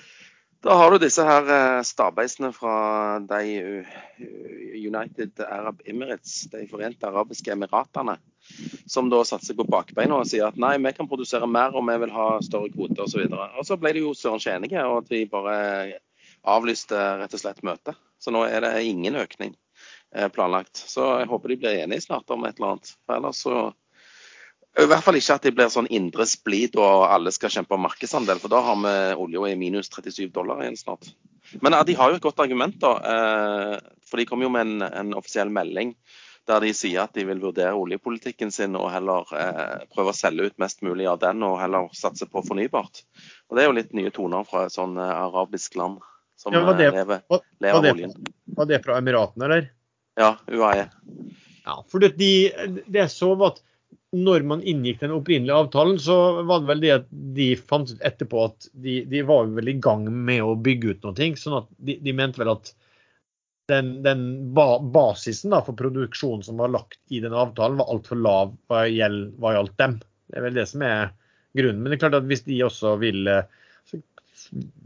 da 0.66 0.76
har 0.80 0.92
du 0.92 0.98
disse 1.02 1.24
her 1.24 1.84
stabeisene 1.86 2.50
fra 2.54 2.76
de 3.22 3.42
United 4.76 5.44
Arab 5.46 5.82
Emirates, 5.86 6.48
de 6.50 6.66
forente 6.70 7.06
arabiske 7.06 7.54
emiratene. 7.54 8.18
som 8.86 9.10
da 9.10 9.24
satte 9.26 9.48
seg 9.48 9.58
på 9.58 9.66
bakbeina 9.70 10.20
og 10.20 10.28
sier 10.30 10.46
at 10.48 10.58
nei, 10.62 10.76
vi 10.78 10.92
kan 10.94 11.08
produsere 11.10 11.48
mer 11.50 11.74
og 11.74 11.86
vi 11.88 11.96
vil 12.04 12.12
ha 12.14 12.28
større 12.46 12.70
kvoter 12.74 13.06
osv. 13.06 13.24
Og, 13.26 13.38
så 13.38 13.48
og 13.62 13.70
så 13.70 13.78
ble 13.82 13.94
de 13.96 14.04
jo 14.04 14.14
søren 14.14 14.42
ikke 14.42 14.54
enige, 14.54 14.84
og 14.86 15.00
at 15.04 15.14
vi 15.14 15.24
bare 15.30 15.56
avlyste 16.46 17.00
rett 17.22 17.34
og 17.34 17.42
slett 17.42 17.64
møtet. 17.66 17.98
Så 18.22 18.34
nå 18.34 18.46
er 18.46 18.62
det 18.66 18.86
ingen 18.86 19.18
økning 19.22 19.56
eh, 20.16 20.30
planlagt. 20.34 20.78
Så 20.78 21.08
jeg 21.22 21.30
håper 21.32 21.52
de 21.52 21.60
blir 21.64 21.82
enige 21.84 22.06
snart 22.06 22.30
om 22.34 22.46
et 22.46 22.58
eller 22.58 22.76
annet. 22.76 22.94
For 23.06 23.18
ellers 23.18 23.42
så 23.46 23.58
i 24.84 24.90
hvert 24.92 25.06
fall 25.06 25.16
ikke 25.16 25.38
at 25.38 25.46
det 25.48 25.54
blir 25.56 25.72
sånn 25.72 25.88
indre 25.94 26.26
splid 26.28 26.76
og 26.76 27.06
alle 27.08 27.32
skal 27.32 27.54
kjempe 27.54 27.78
om 27.78 27.86
markedsandel, 27.86 28.42
for 28.44 28.52
da 28.52 28.60
har 28.66 28.82
vi 28.82 28.96
olja 29.24 29.54
i 29.54 29.60
minus 29.60 29.88
37 29.94 30.28
dollar 30.36 30.64
igjen 30.64 30.76
snart. 30.80 31.14
Men 31.64 31.78
de 31.88 31.96
har 31.96 32.12
jo 32.12 32.18
et 32.20 32.26
godt 32.26 32.42
argument, 32.44 32.76
da. 32.82 32.94
Eh, 33.14 33.76
for 34.10 34.20
de 34.20 34.26
kom 34.28 34.44
jo 34.44 34.52
med 34.52 34.66
en, 34.66 34.88
en 34.90 35.18
offisiell 35.18 35.52
melding 35.54 35.96
der 36.46 36.62
de 36.62 36.72
sier 36.78 37.06
at 37.06 37.16
de 37.18 37.24
vil 37.26 37.40
vurdere 37.42 37.74
oljepolitikken 37.74 38.52
sin 38.54 38.76
og 38.78 38.92
heller 38.94 39.32
eh, 39.34 39.86
prøve 39.94 40.12
å 40.12 40.18
selge 40.18 40.52
ut 40.52 40.60
mest 40.62 40.84
mulig 40.86 41.08
av 41.10 41.18
den 41.24 41.42
og 41.46 41.58
heller 41.58 41.88
satse 41.98 42.28
på 42.30 42.44
fornybart. 42.46 43.02
Og 43.50 43.58
Det 43.58 43.64
er 43.64 43.70
jo 43.70 43.78
litt 43.80 43.96
nye 43.98 44.14
toner 44.14 44.46
fra 44.46 44.68
et 44.68 44.76
sånn 44.76 45.00
eh, 45.02 45.16
arabisk 45.26 45.78
land 45.80 46.04
som 46.38 46.54
ja, 46.54 46.62
det, 46.76 46.92
lever, 46.92 47.24
lever 47.64 47.80
av 47.80 47.90
oljen. 47.96 48.14
Var 48.58 48.70
det 48.70 48.82
fra 48.84 49.00
Emiratene, 49.02 49.48
eller? 49.48 49.70
Ja, 50.20 50.36
UAE. 50.52 50.90
Ja, 51.66 51.80
for 51.90 52.04
det, 52.04 52.14
de, 52.20 52.84
det 52.94 53.08
så 53.10 53.32
at 53.48 53.64
når 54.16 54.46
man 54.48 54.64
inngikk 54.64 55.02
den 55.02 55.14
opprinnelige 55.16 55.58
avtalen, 55.66 56.00
så 56.00 56.16
var 56.48 56.62
det 56.62 56.70
vel 56.70 56.82
det 56.84 56.94
at 56.94 57.06
de 57.36 57.50
fant 57.60 57.92
ut 57.92 58.02
etterpå 58.06 58.46
at 58.48 58.68
de, 58.72 59.02
de 59.12 59.22
var 59.28 59.50
vel 59.58 59.72
i 59.72 59.78
gang 59.82 60.06
med 60.08 60.44
å 60.46 60.56
bygge 60.56 60.96
ut 60.96 61.08
noe. 61.08 61.30
sånn 61.40 61.60
at 61.60 61.70
de, 61.78 61.98
de 62.06 62.14
mente 62.16 62.42
vel 62.42 62.54
at 62.54 62.72
den, 63.72 63.92
den 64.06 64.24
ba, 64.54 64.80
basisen 64.80 65.54
da, 65.54 65.62
for 65.66 65.78
produksjonen 65.78 66.46
som 66.46 66.62
var 66.62 66.74
lagt 66.74 67.00
i 67.10 67.20
den 67.24 67.34
avtalen, 67.34 67.80
var 67.82 67.92
altfor 67.92 68.22
lav 68.22 68.56
hva, 68.70 68.86
gjeld, 68.88 69.34
hva 69.42 69.56
gjaldt 69.58 69.78
dem. 69.82 70.00
Det 70.30 70.40
er 70.40 70.48
vel 70.48 70.58
det 70.60 70.68
som 70.70 70.86
er 70.86 71.14
grunnen. 71.58 71.82
Men 71.82 71.92
det 71.92 71.98
er 71.98 72.04
klart 72.06 72.20
at 72.20 72.30
hvis 72.30 72.46
de 72.46 72.62
også 72.66 72.96
vil 73.02 73.30
eh, 73.32 73.46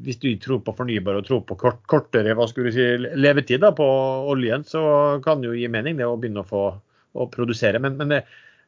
Hvis 0.05 0.21
de 0.21 0.37
tror 0.39 0.61
på 0.63 0.73
fornybar 0.77 1.17
og 1.19 1.25
tror 1.27 1.41
på 1.47 1.57
kort, 1.59 1.81
kortere 1.91 2.35
hva 2.37 2.45
skulle 2.47 2.71
du 2.71 2.77
si, 2.77 3.15
levetid 3.19 3.59
da, 3.65 3.73
på 3.75 3.87
oljen, 4.31 4.63
så 4.63 4.81
kan 5.25 5.41
det 5.41 5.49
jo 5.49 5.57
gi 5.57 5.67
mening 5.67 5.99
det 5.99 6.07
å 6.07 6.15
begynne 6.17 6.45
å 6.45 6.47
få 6.47 6.63
å 7.19 7.25
produsere. 7.33 7.81
Men, 7.81 7.97
men 7.99 8.13
det, 8.13 8.21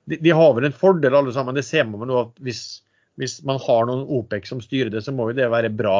de, 0.06 0.18
de, 0.18 0.32
har 0.32 0.54
vel 0.58 0.68
en 0.68 0.76
fordel 0.76 1.16
alle 1.16 1.34
sammen. 1.34 1.56
Det 1.56 1.66
ser 1.68 1.86
man 1.90 2.08
nå 2.10 2.18
at 2.20 2.42
hvis, 2.44 2.64
hvis, 3.20 3.40
man 3.48 3.62
har 3.62 3.86
noen 3.90 4.06
OPEC 4.20 4.50
som 4.50 4.64
styrer 4.64 4.92
det, 4.94 5.04
så 5.06 5.14
må 5.16 5.30
jo 5.30 5.38
det 5.38 5.50
være 5.52 5.74
bra 5.74 6.00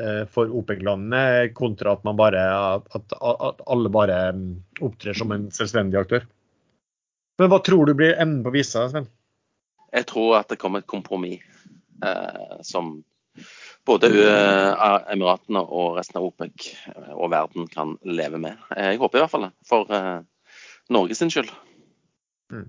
eh, 0.00 0.22
for 0.32 0.52
OPEC-landene, 0.60 1.52
kontra 1.56 1.96
at, 1.96 2.04
man 2.06 2.18
bare, 2.18 2.46
at, 2.76 3.18
at, 3.20 3.66
alle 3.66 3.92
bare 3.92 4.20
mm, 4.36 4.48
opptrer 4.86 5.18
som 5.18 5.34
en 5.36 5.50
selvstendig 5.54 6.00
aktør. 6.00 6.26
Men 7.36 7.52
hva 7.52 7.60
tror 7.64 7.88
du 7.88 7.96
blir 7.96 8.16
enden 8.16 8.40
på 8.46 8.54
visa, 8.54 8.86
Sven? 8.88 9.10
Jeg 9.92 10.08
tror 10.08 10.38
at 10.40 10.48
det 10.50 10.58
kommer 10.60 10.82
et 10.82 10.90
kompromiss 10.90 11.44
eh, 12.04 12.56
som 12.64 12.98
både 13.86 14.08
uh, 14.10 14.96
Emiratene 15.12 15.60
og 15.62 15.98
resten 16.00 16.18
av 16.18 16.26
OPEC 16.26 16.72
og 17.14 17.30
verden 17.30 17.68
kan 17.70 17.94
leve 18.02 18.40
med. 18.42 18.58
Jeg 18.74 18.98
håper 18.98 19.20
i 19.20 19.22
hvert 19.22 19.30
fall 19.30 19.46
det, 19.46 19.52
for 19.68 19.92
uh, 19.92 20.24
Norges 20.90 21.22
skyld. 21.22 21.52
Mm. 22.52 22.66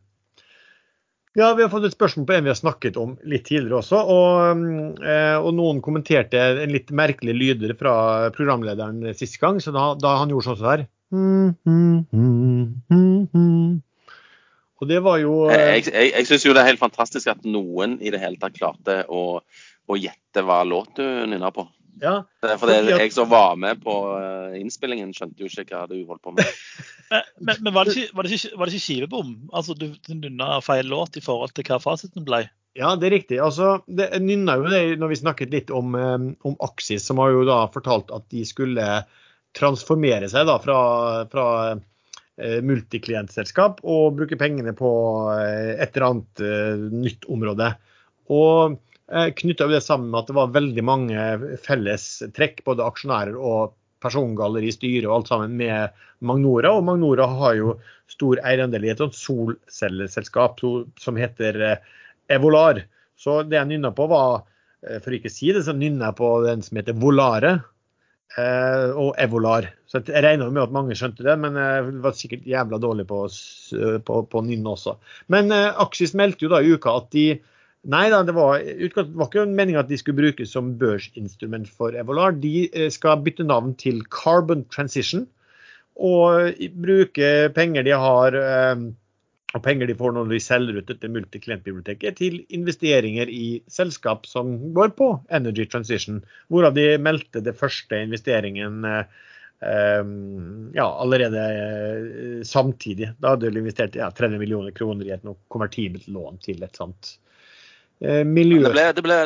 Ja, 1.38 1.54
Vi 1.54 1.62
har 1.62 1.70
fått 1.70 1.86
et 1.86 1.94
spørsmål 1.94 2.26
på 2.26 2.34
en 2.34 2.48
vi 2.48 2.50
har 2.50 2.58
snakket 2.58 2.96
om 2.98 3.12
litt 3.30 3.44
tidligere 3.46 3.78
også. 3.84 3.98
Og, 4.10 4.64
eh, 5.06 5.38
og 5.38 5.52
noen 5.54 5.84
kommenterte 5.86 6.40
en 6.64 6.74
litt 6.74 6.90
merkelig 6.90 7.36
lyder 7.38 7.76
fra 7.78 7.94
programlederen 8.34 9.14
sist 9.14 9.38
gang. 9.38 9.60
Så 9.62 9.70
da, 9.76 9.92
da 10.02 10.16
han 10.18 10.34
gjorde 10.34 10.48
sånn 10.50 10.66
her. 10.66 10.88
Og 14.78 14.90
det 14.90 14.98
var 15.06 15.22
jo 15.22 15.36
Jeg, 15.50 15.86
jeg, 15.90 16.10
jeg 16.16 16.28
syns 16.30 16.46
jo 16.46 16.54
det 16.58 16.64
er 16.64 16.72
helt 16.72 16.82
fantastisk 16.82 17.30
at 17.30 17.46
noen 17.46 18.00
i 18.02 18.10
det 18.14 18.22
hele 18.22 18.42
tatt 18.42 18.58
klarte 18.58 19.04
å, 19.06 19.40
å 19.46 19.98
gjette 19.98 20.42
hva 20.42 20.64
låt 20.66 20.98
du 20.98 21.06
nynna 21.06 21.54
på. 21.54 21.70
Ja, 22.02 22.22
for 22.60 22.70
det, 22.70 22.78
jeg 22.92 23.14
som 23.16 23.30
var 23.32 23.56
med 23.60 23.82
på 23.84 23.94
eh, 24.18 24.58
innspillingen, 24.62 25.14
skjønte 25.16 25.44
jo 25.44 25.50
ikke 25.50 25.66
hva 25.72 25.88
du 25.90 25.98
holdt 26.08 26.22
på 26.26 26.34
med. 26.36 26.52
men, 27.46 27.58
men 27.64 27.74
var, 27.74 27.90
det 27.90 27.96
ikke, 27.98 28.14
var, 28.18 28.28
det 28.28 28.38
ikke, 28.38 28.54
var, 28.54 28.70
det 28.70 28.78
ikke, 28.78 28.86
skivebom? 28.86 29.34
Altså, 29.52 29.76
du 29.78 29.90
nynna 30.14 30.60
feil 30.66 30.90
låt 30.92 31.18
i 31.18 31.24
forhold 31.24 31.56
til 31.58 31.68
hva 31.68 31.80
fasiten 31.82 32.28
ble? 32.28 32.44
Ja, 32.78 32.94
det 33.00 33.10
er 33.10 33.16
riktig. 33.18 33.42
Altså, 33.42 33.80
det 33.90 34.12
nynna 34.22 34.60
jo 34.60 34.70
det 34.70 34.82
når 35.02 35.14
vi 35.14 35.20
snakket 35.24 35.56
litt 35.56 35.74
om, 35.74 35.98
eh, 35.98 36.18
om 36.48 36.58
Aksis, 36.68 37.08
som 37.10 37.22
har 37.24 37.34
jo 37.34 37.46
da 37.50 37.64
fortalt 37.74 38.14
at 38.14 38.28
de 38.34 38.46
skulle 38.48 38.88
transformere 39.58 40.30
seg 40.30 40.46
da 40.50 40.60
fra, 40.62 40.80
fra 41.32 41.48
eh, 41.74 42.60
multiklientselskap 42.62 43.82
og 43.82 44.20
bruke 44.20 44.38
pengene 44.38 44.76
på 44.78 44.92
et 45.34 45.90
eller 45.90 46.10
annet 46.12 46.94
nytt 46.94 47.26
område. 47.34 47.72
Og 48.28 48.78
knytta 49.08 49.68
det 49.72 49.82
sammen 49.86 50.10
med 50.12 50.20
at 50.20 50.30
det 50.32 50.36
var 50.36 50.56
veldig 50.56 50.84
mange 50.84 51.28
felles 51.64 52.08
trekk, 52.36 52.64
både 52.68 52.84
aksjonærer 52.84 53.38
og 53.40 53.76
persongalleri, 54.04 54.72
styre 54.74 55.08
og 55.10 55.16
alt 55.20 55.32
sammen 55.32 55.56
med 55.60 55.96
Magnora. 56.26 56.74
Og 56.76 56.86
Magnora 56.88 57.28
har 57.40 57.56
jo 57.58 57.78
stor 58.12 58.42
eierandel 58.46 58.86
i 58.88 58.92
et 58.94 59.02
solcelleselskap 59.02 60.62
som 61.02 61.20
heter 61.20 61.64
eh, 61.72 61.96
Evolar. 62.38 62.84
Så 63.18 63.42
det 63.48 63.58
jeg 63.60 63.72
nynna 63.72 63.94
på, 63.96 64.10
var, 64.12 64.46
eh, 64.86 65.00
for 65.04 65.16
ikke 65.16 65.32
å 65.32 65.38
si 65.38 65.52
det, 65.56 65.66
så 65.66 65.76
nynna 65.76 66.12
jeg 66.12 66.20
på 66.20 66.32
den 66.46 66.64
som 66.66 66.80
heter 66.82 66.98
Volare 66.98 67.60
og 68.38 69.16
Evolar. 69.18 69.66
Så 69.90 70.02
jeg 70.06 70.22
regner 70.22 70.52
med 70.52 70.60
at 70.62 70.74
mange 70.76 70.94
skjønte 71.00 71.24
det, 71.26 71.34
men 71.42 71.56
jeg 71.58 71.94
var 72.04 72.14
sikkert 72.14 72.44
jævla 72.46 72.78
dårlig 72.84 73.08
på, 73.10 73.24
på, 74.06 74.18
på 74.30 74.42
nynne 74.46 74.74
også. 74.76 74.94
Men 75.34 75.50
Aksis 75.56 76.14
meldte 76.14 76.46
jo 76.46 76.52
da 76.52 76.60
i 76.62 76.76
uka 76.76 76.94
at 77.00 77.08
de 77.16 77.24
Nei 77.88 78.10
da, 78.12 78.20
det 78.28 78.36
var, 78.36 78.60
var 79.16 79.30
ikke 79.30 79.48
meninga 79.48 79.86
at 79.86 79.92
de 79.92 79.98
skulle 80.00 80.20
brukes 80.20 80.52
som 80.52 80.74
børsinstrument 80.80 81.70
for 81.72 81.96
Evolar. 81.96 82.36
De 82.36 82.68
eh, 82.68 82.90
skal 82.92 83.22
bytte 83.24 83.48
navn 83.48 83.78
til 83.80 84.02
Carbon 84.12 84.66
Transition 84.74 85.28
og 85.98 86.58
bruke 86.78 87.30
penger 87.56 87.86
de 87.88 87.94
har 87.98 88.36
eh, 88.38 88.82
og 89.56 89.64
penger 89.64 89.88
de 89.88 89.96
får 89.98 90.12
når 90.14 90.28
de 90.34 90.40
selger 90.44 90.82
ut 90.82 90.90
dette 90.90 91.10
multiklientbiblioteket, 91.10 92.18
til 92.20 92.42
investeringer 92.54 93.32
i 93.32 93.62
selskap 93.72 94.28
som 94.28 94.52
går 94.76 94.92
på 94.98 95.08
Energy 95.34 95.66
Transition. 95.72 96.20
Hvorav 96.52 96.76
de 96.76 96.90
meldte 97.00 97.42
det 97.46 97.56
første 97.58 98.02
investeringen 98.04 98.84
eh, 98.84 99.06
ja, 100.76 100.88
allerede 100.90 101.46
samtidig. 102.46 103.14
Da 103.24 103.34
hadde 103.34 103.48
de 103.48 103.64
investert 103.64 103.96
ja, 103.98 104.12
30 104.12 104.44
millioner 104.44 104.76
kroner 104.76 105.08
i 105.08 105.16
et 105.16 105.32
konvertibelt 105.48 106.12
lån 106.12 106.44
til 106.44 106.62
et 106.68 106.78
sånt 106.78 107.16
miljø... 108.00 108.62
Det 108.68 108.74
ble, 108.76 108.86
det 108.98 109.04
ble, 109.06 109.18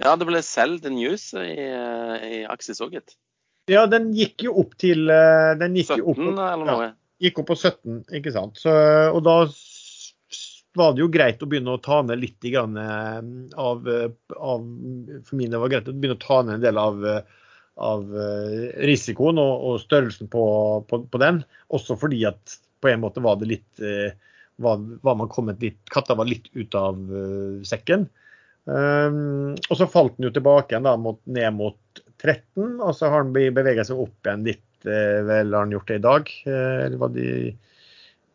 ja, 0.00 0.14
det 0.16 0.28
ble 0.28 0.40
Sell 0.44 0.78
the 0.82 0.92
News 0.92 1.30
i, 1.36 1.52
i 1.66 2.40
Axis 2.50 2.80
òg, 2.84 2.96
gitt. 2.96 3.16
Ja, 3.70 3.84
den 3.86 4.10
gikk 4.16 4.42
jo 4.48 4.56
opp 4.62 4.74
til 4.80 5.10
eh, 5.12 5.52
den 5.60 5.76
gikk 5.78 5.92
17 5.94 6.02
opp, 6.02 6.22
eller 6.32 6.66
noe? 6.66 6.88
Ja, 6.88 7.28
gikk 7.28 7.42
opp 7.42 7.52
på 7.52 7.58
17, 7.58 8.00
ikke 8.18 8.32
sant. 8.34 8.58
Så, 8.58 8.72
og 9.12 9.20
da 9.26 9.36
var 10.78 10.96
det 10.96 11.04
jo 11.04 11.10
greit 11.12 11.44
å 11.44 11.48
begynne 11.50 11.76
å 11.76 11.82
ta 11.82 12.00
ned 12.06 12.18
litt 12.22 12.42
grann, 12.42 12.74
eh, 12.80 13.20
av, 13.60 13.86
av, 14.34 14.66
For 15.28 15.38
min 15.38 15.52
del 15.52 15.62
var 15.62 15.70
det 15.70 15.76
greit 15.76 15.92
å 15.92 15.94
begynne 15.94 16.18
å 16.18 16.24
ta 16.24 16.40
ned 16.42 16.58
en 16.58 16.66
del 16.66 16.82
av, 16.82 17.06
av 17.92 18.18
risikoen 18.90 19.38
og, 19.42 19.54
og 19.68 19.80
størrelsen 19.84 20.32
på, 20.32 20.44
på, 20.88 21.04
på, 21.06 21.22
den. 21.22 21.44
Også 21.70 21.98
fordi 22.00 22.24
at 22.32 22.58
på 22.82 22.90
en 22.90 23.04
måte 23.04 23.22
var 23.22 23.38
det 23.38 23.52
litt 23.52 23.84
var, 24.56 24.82
var 25.02 25.14
man 25.14 25.30
kommet 25.32 25.62
litt, 25.62 25.80
Katta 25.90 26.16
var 26.18 26.28
litt 26.28 26.50
ut 26.52 26.74
av 26.78 26.98
uh, 26.98 27.62
sekken. 27.66 28.08
Um, 28.64 29.56
og 29.70 29.78
så 29.78 29.88
falt 29.90 30.14
den 30.18 30.28
jo 30.28 30.34
tilbake 30.36 30.74
igjen 30.74 30.86
da, 30.86 30.94
mot, 31.00 31.18
ned 31.26 31.56
mot 31.56 32.02
13, 32.22 32.78
og 32.78 32.92
så 32.94 33.10
har 33.10 33.26
den 33.26 33.54
beveget 33.56 33.88
seg 33.88 34.02
opp 34.04 34.28
igjen 34.28 34.46
litt. 34.46 34.68
Uh, 34.86 35.22
vel 35.26 35.54
har 35.54 35.66
den 35.66 35.76
gjort 35.76 35.90
det 35.90 35.98
i 35.98 36.06
dag? 36.06 36.32
Uh, 36.46 36.78
eller 36.86 37.00
var 37.00 37.14
det 37.16 37.26
i, 37.26 37.50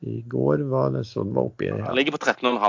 i 0.08 0.18
går? 0.28 0.66
Var 0.74 0.92
det 0.98 1.06
sånn 1.08 1.32
var 1.36 1.48
oppi 1.52 1.70
ja. 1.70 1.80
Den 1.80 2.00
ligger 2.00 2.18
på 2.18 2.22
13,5 2.26 2.60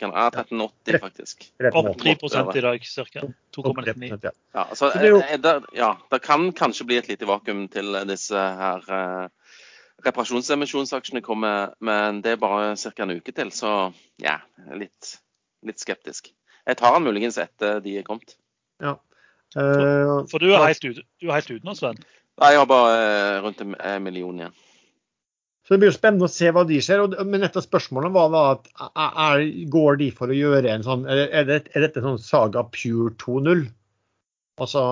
ca. 0.00 0.10
Ja, 0.14 0.28
13,80 0.38 1.02
faktisk. 1.04 1.48
Opp 1.72 1.92
3 2.00 2.16
i 2.16 2.64
dag 2.64 2.88
ca. 2.88 3.26
2,99. 3.58 4.12
Ja. 4.22 4.32
Ja, 4.56 4.66
så, 4.72 4.90
det, 4.96 5.54
ja, 5.76 5.92
det 6.08 6.22
kan 6.24 6.48
kanskje 6.56 6.88
bli 6.88 7.02
et 7.02 7.12
lite 7.12 7.28
vakuum 7.28 7.66
til 7.72 8.00
disse 8.08 8.48
her 8.62 8.88
reparasjonsemisjonsaksjene 10.06 11.22
kommer, 11.24 11.72
men 11.84 12.20
det 12.24 12.36
er 12.36 12.42
bare 12.42 12.74
ca. 12.78 12.92
en 13.04 13.16
uke 13.18 13.34
til. 13.34 13.50
Så 13.54 13.72
ja, 14.22 14.38
litt, 14.78 15.16
litt 15.66 15.82
skeptisk. 15.82 16.32
Jeg 16.68 16.78
tar 16.78 16.94
den 16.96 17.08
muligens 17.08 17.38
etter 17.40 17.82
de 17.84 17.98
er 17.98 18.06
kommet. 18.06 18.36
Ja. 18.82 18.98
Uh, 19.56 20.28
for, 20.28 20.34
for, 20.34 20.44
du 20.44 20.52
er 20.52 20.66
helt 20.68 20.84
ut, 20.84 21.00
du 21.00 21.30
er 21.30 21.38
helt 21.38 21.50
ute 21.50 21.64
nå, 21.64 21.74
Sven? 21.74 21.98
Nei, 22.38 22.52
jeg 22.52 22.60
har 22.60 22.68
bare 22.70 22.96
uh, 22.98 23.36
rundt 23.46 23.62
en 23.64 23.76
million 24.04 24.42
igjen. 24.42 24.56
Så 25.68 25.74
Det 25.74 25.82
blir 25.82 25.90
jo 25.90 25.98
spennende 25.98 26.24
å 26.24 26.32
se 26.32 26.48
hva 26.48 26.62
de 26.64 26.78
ser. 26.80 27.02
Men 27.28 27.42
et 27.44 27.56
av 27.60 27.64
spørsmålene 27.64 28.14
var 28.14 28.30
da 28.32 28.44
at 28.54 28.68
er, 28.88 29.42
går 29.68 29.98
de 30.00 30.06
for 30.16 30.32
å 30.32 30.36
gjøre 30.36 30.70
en 30.72 30.84
sånn 30.86 31.02
Er, 31.04 31.44
det, 31.44 31.58
er 31.76 31.84
dette 31.84 32.00
sånn 32.00 32.16
Saga 32.24 32.62
Pure 32.72 33.12
2.0? 33.20 33.66
Altså 34.64 34.84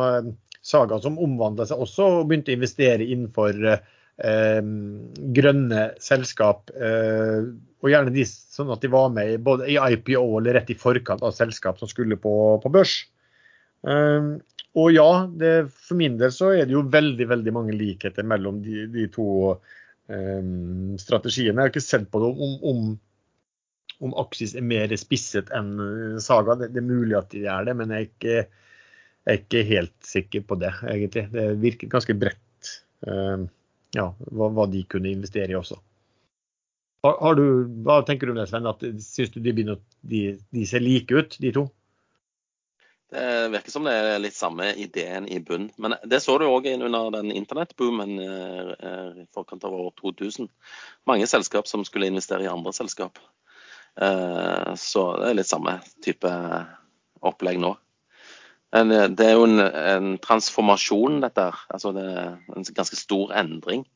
Saga 0.61 0.99
som 1.01 1.17
omvandla 1.23 1.65
seg 1.71 1.81
også 1.81 2.11
og 2.19 2.29
begynte 2.29 2.53
å 2.53 2.59
investere 2.59 3.07
innenfor 3.07 3.57
uh, 3.65 3.73
eh, 3.79 3.96
grønne 4.17 5.83
selskap. 6.01 6.71
Eh, 6.73 7.49
og 7.85 7.93
gjerne 7.93 8.15
de, 8.15 8.25
sånn 8.27 8.73
at 8.73 8.81
de 8.81 8.91
var 8.93 9.11
med 9.13 9.43
både 9.45 9.69
i 9.69 9.77
IPO 9.77 10.25
eller 10.39 10.57
rett 10.57 10.73
i 10.73 10.79
forkant 10.79 11.25
av 11.27 11.35
selskap 11.37 11.79
som 11.79 11.91
skulle 11.91 12.17
på, 12.21 12.35
på 12.63 12.73
børs. 12.73 12.99
Eh, 13.87 14.31
og 14.77 14.93
ja, 14.93 15.11
det, 15.29 15.55
for 15.73 16.01
min 16.01 16.17
del 16.21 16.33
så 16.35 16.53
er 16.57 16.69
det 16.69 16.77
jo 16.77 16.87
veldig 16.93 17.29
veldig 17.29 17.57
mange 17.57 17.77
likheter 17.77 18.27
mellom 18.29 18.61
de, 18.65 18.87
de 18.93 19.07
to 19.13 19.29
eh, 19.53 20.41
strategiene. 21.01 21.61
Jeg 21.61 21.63
har 21.63 21.75
ikke 21.75 21.85
sett 21.85 22.09
på 22.13 22.25
det 22.25 22.33
om, 22.33 22.57
om 22.73 22.87
om 24.05 24.13
Aksis 24.21 24.53
er 24.53 24.65
mer 24.67 24.93
spisset 25.01 25.49
enn 25.57 26.19
Saga. 26.21 26.57
Det, 26.61 26.67
det, 26.75 26.83
er 26.83 26.89
mulig 26.89 27.17
at 27.17 27.31
de 27.33 27.47
er 27.49 27.69
det, 27.69 27.75
men 27.79 27.93
jeg 27.95 28.03
er 28.03 28.09
ikke, 28.11 28.35
jeg 29.25 29.33
er 29.33 29.39
ikke 29.41 29.63
helt 29.71 29.95
sikker 30.05 30.45
på 30.49 30.59
det, 30.61 30.73
egentlig. 30.85 31.23
Det 31.33 31.47
virker 31.63 31.93
ganske 31.95 32.17
bredt 32.21 32.73
uh, 33.09 33.47
ja, 33.97 34.11
hva, 34.31 34.51
hva, 34.53 34.67
de 34.71 34.85
kunne 34.91 35.13
investere 35.13 35.53
i 35.53 35.59
også. 35.59 35.79
Har, 37.07 37.19
har 37.23 37.39
du, 37.39 37.47
hva 37.87 38.01
tenker 38.07 38.29
du 38.29 38.35
om 38.35 38.41
det, 38.41 38.49
Sven? 38.51 38.69
At, 38.69 38.85
syns 39.05 39.33
du 39.35 39.41
de, 39.41 39.53
begynner, 39.53 39.81
de, 40.07 40.23
de 40.55 40.69
ser 40.69 40.85
like 40.85 41.15
ut, 41.15 41.37
de 41.43 41.53
to? 41.55 41.67
Det 43.11 43.49
virker 43.49 43.71
som 43.71 43.85
det 43.87 43.93
er 43.95 44.19
litt 44.19 44.35
samme 44.35 44.73
ideen 44.83 45.29
i 45.31 45.39
bunn. 45.39 45.69
Men 45.79 45.95
det 46.03 46.19
så 46.25 46.35
du 46.43 46.49
òg 46.49 46.67
under 46.73 47.13
den 47.15 47.31
internettboomen 47.31 48.19
eh, 48.19 48.73
eh, 48.75 49.11
i 49.23 49.27
forkant 49.35 49.65
av 49.65 49.77
år 49.79 49.93
2000. 50.01 50.51
Mange 51.07 51.29
selskap 51.31 51.71
som 51.71 51.85
skulle 51.87 52.11
investere 52.11 52.45
i 52.45 52.51
andre 52.51 52.75
selskap. 52.75 53.21
Eh, 54.01 54.75
så 54.75 55.07
det 55.21 55.31
er 55.31 55.39
litt 55.39 55.53
samme 55.53 55.79
type 56.05 56.33
opplegg 57.23 57.63
nå. 57.63 57.77
Eh, 58.77 59.09
det 59.09 59.27
er 59.27 59.37
jo 59.37 59.47
en, 59.49 59.61
en 59.61 60.15
transformasjon, 60.23 61.21
dette 61.25 61.49
her. 61.49 61.61
Altså 61.73 61.93
det 61.97 62.07
en 62.07 62.67
ganske 62.77 62.99
stor 62.99 63.33
endring 63.37 63.87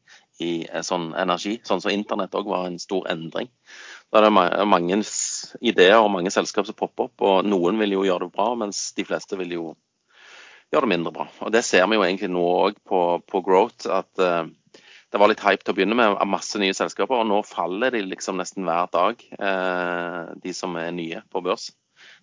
i 0.40 0.64
eh, 0.66 0.84
sånn 0.86 1.10
energi. 1.18 1.58
Sånn 1.66 1.82
som 1.84 1.92
internett 1.92 2.36
òg 2.38 2.48
var 2.50 2.68
en 2.68 2.80
stor 2.82 3.08
endring. 3.12 3.50
Da 4.10 4.20
er 4.20 4.28
det 4.28 4.66
mange 4.66 5.02
ideer 5.60 6.00
og 6.00 6.10
mange 6.14 6.32
selskap 6.34 6.66
som 6.66 6.78
popper 6.78 7.08
opp, 7.08 7.26
og 7.26 7.46
noen 7.46 7.78
vil 7.82 7.98
jo 7.98 8.06
gjøre 8.08 8.26
det 8.26 8.34
bra, 8.34 8.48
mens 8.58 8.88
de 8.96 9.06
fleste 9.06 9.38
vil 9.38 9.54
jo 9.54 9.66
gjøre 10.70 10.86
det 10.86 10.92
mindre 10.94 11.12
bra. 11.14 11.28
Og 11.44 11.52
Det 11.54 11.62
ser 11.66 11.86
vi 11.86 11.98
jo 11.98 12.06
egentlig 12.06 12.30
nå 12.32 12.42
òg 12.42 12.80
på, 12.86 13.02
på, 13.26 13.42
Growth, 13.46 13.86
at 13.90 14.22
uh, 14.22 14.46
det 15.10 15.18
var 15.18 15.30
litt 15.30 15.42
hype 15.42 15.62
til 15.62 15.74
å 15.74 15.78
begynne 15.78 15.98
med, 15.98 16.14
av 16.14 16.30
masse 16.30 16.58
nye 16.62 16.74
selskaper, 16.74 17.22
og 17.22 17.30
nå 17.30 17.40
faller 17.46 17.94
de 17.94 18.02
liksom 18.06 18.38
nesten 18.38 18.66
hver 18.66 18.90
dag, 18.94 19.22
eh, 19.42 20.28
de 20.38 20.52
som 20.54 20.76
er 20.78 20.92
nye 20.94 21.22
på 21.30 21.42
børs. 21.42 21.72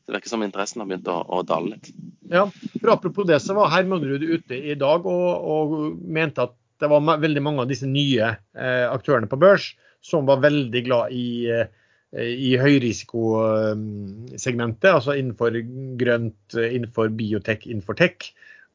Det 0.07 0.15
virker 0.15 0.31
som 0.31 0.43
interessen 0.43 0.81
har 0.81 0.87
begynt 0.87 1.07
å, 1.11 1.17
å 1.27 1.41
dale 1.43 1.69
litt. 1.75 1.87
Ja, 2.31 2.45
for 2.79 2.89
Apropos 2.93 3.27
det, 3.27 3.39
så 3.43 3.53
var 3.57 3.73
Hermanrud 3.73 4.23
ute 4.23 4.55
i 4.55 4.75
dag 4.79 5.05
og, 5.07 5.47
og, 5.51 5.73
mente 6.03 6.41
at 6.47 6.53
det 6.79 6.87
var 6.91 7.19
veldig 7.19 7.41
mange 7.43 7.61
av 7.63 7.67
disse 7.71 7.87
nye 7.89 8.37
eh, 8.37 8.87
aktørene 8.87 9.27
på 9.27 9.37
børs 9.41 9.75
som 10.05 10.25
var 10.29 10.43
veldig 10.43 10.85
glad 10.85 11.11
i, 11.11 11.49
eh, 11.51 11.67
i 12.23 12.57
høyrisikosegmentet, 12.61 14.91
altså 14.93 15.13
innenfor 15.17 15.51
grønt, 15.99 16.55
innenfor 16.55 17.09
biotek, 17.17 17.67
innenfor 17.67 17.95
tech. 17.99 18.17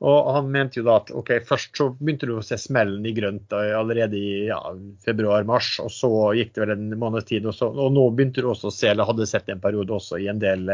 Og 0.03 0.33
han 0.35 0.49
mente 0.51 0.80
jo 0.80 0.85
da 0.89 0.97
at 0.99 1.12
ok, 1.14 1.30
først 1.47 1.78
så 1.78 1.85
begynte 1.95 2.26
du 2.26 2.35
å 2.35 2.43
se 2.45 2.57
smellen 2.59 3.07
i 3.07 3.12
grønt 3.14 3.53
allerede 3.55 4.18
i 4.18 4.49
ja, 4.49 4.59
februar-mars, 5.07 5.78
og 5.85 5.91
så 5.95 6.11
gikk 6.35 6.57
det 6.57 6.64
vel 6.64 6.72
en 6.74 6.99
måneds 6.99 7.28
tid. 7.28 7.47
Og, 7.47 7.55
så, 7.55 7.68
og, 7.70 7.93
nå 7.95 8.09
begynte 8.11 8.43
du 8.43 8.49
også 8.51 8.66
å 8.72 8.74
se, 8.74 8.91
eller 8.91 9.07
hadde 9.07 9.30
sett 9.30 9.47
en 9.53 9.62
periode 9.62 9.95
også 9.95 10.18
i 10.18 10.26
en 10.33 10.43
del, 10.43 10.66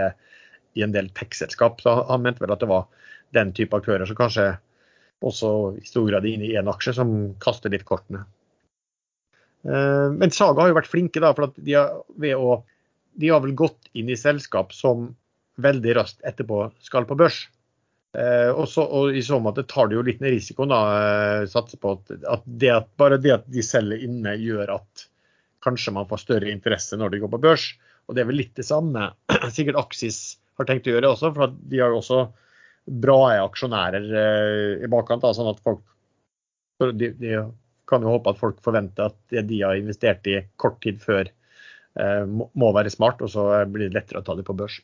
i 0.78 0.84
en 0.86 0.94
del 0.94 1.10
tech-selskap. 1.18 1.82
Så 1.82 1.98
han 2.08 2.24
mente 2.24 2.44
vel 2.44 2.54
at 2.54 2.62
det 2.62 2.70
var 2.70 2.88
den 3.36 3.52
type 3.56 3.76
aktører 3.76 4.08
som 4.08 4.18
kanskje 4.18 4.48
også 5.24 5.52
i 5.80 5.86
stor 5.86 6.06
grad 6.06 6.24
er 6.24 6.36
inne 6.36 6.46
i 6.46 6.56
én 6.58 6.70
aksje, 6.70 6.94
som 7.00 7.14
kaster 7.42 7.72
litt 7.74 7.86
kortene. 7.88 8.22
Eh, 9.66 10.08
men 10.14 10.34
Saga 10.34 10.62
har 10.62 10.72
jo 10.72 10.78
vært 10.78 10.90
flinke, 10.90 11.22
da, 11.22 11.34
for 11.34 11.50
de 11.56 11.74
har, 11.74 11.98
å, 12.38 12.58
de 13.18 13.32
har 13.32 13.42
vel 13.44 13.56
gått 13.58 13.90
inn 13.98 14.10
i 14.12 14.18
selskap 14.18 14.74
som 14.76 15.10
veldig 15.58 15.96
raskt 15.98 16.22
etterpå 16.28 16.68
skal 16.86 17.08
på 17.08 17.18
børs. 17.18 17.46
Eh, 18.16 18.48
også, 18.54 18.86
og 18.86 19.16
I 19.18 19.22
så 19.24 19.36
måte 19.42 19.66
tar 19.68 19.90
det 19.90 19.98
jo 19.98 20.06
litt 20.06 20.22
ned 20.22 20.32
risikoen. 20.36 20.72
da, 20.72 20.80
eh, 21.42 21.48
satser 21.50 21.82
på 21.82 21.98
at, 21.98 22.14
at, 22.24 22.46
det 22.46 22.72
at, 22.72 22.88
Bare 22.96 23.18
det 23.20 23.34
at 23.34 23.46
de 23.50 23.62
selger 23.64 24.06
inne, 24.06 24.38
gjør 24.38 24.78
at 24.78 25.08
kanskje 25.66 25.92
man 25.92 26.08
får 26.08 26.22
større 26.22 26.50
interesse 26.50 26.96
når 26.96 27.12
de 27.12 27.22
går 27.24 27.34
på 27.34 27.42
børs. 27.42 27.72
Og 28.08 28.14
Det 28.14 28.22
er 28.22 28.30
vel 28.30 28.40
litt 28.40 28.54
det 28.56 28.64
samme 28.64 29.10
sikkert 29.56 29.82
Axis 29.82 30.38
har 30.58 30.68
tenkt 30.68 30.88
å 30.88 30.94
gjøre 30.94 31.14
også. 31.14 31.32
for 31.36 31.54
De 31.70 31.80
har 31.82 31.94
jo 31.94 32.02
også 32.02 32.24
bra 32.88 33.20
aksjonærer 33.44 34.10
eh, 34.24 34.84
i 34.84 34.90
bakkant. 34.90 35.24
Da, 35.24 35.34
sånn 35.36 35.52
at 35.52 35.62
folk 35.64 35.84
de, 36.78 37.10
de, 37.18 37.32
kan 37.88 38.04
jo 38.04 38.12
håpe 38.14 38.34
at 38.34 38.40
folk 38.40 38.60
forventer 38.64 39.08
at 39.08 39.18
det 39.32 39.46
de 39.48 39.62
har 39.64 39.78
investert 39.78 40.26
i 40.30 40.38
kort 40.60 40.78
tid 40.84 41.00
før, 41.02 41.30
eh, 41.98 42.22
må, 42.28 42.70
være 42.76 42.92
smart, 42.92 43.22
og 43.24 43.32
så 43.32 43.48
blir 43.70 43.88
det 43.88 43.98
lettere 43.98 44.22
å 44.22 44.26
ta 44.26 44.36
det 44.38 44.46
på 44.46 44.56
børs. 44.58 44.78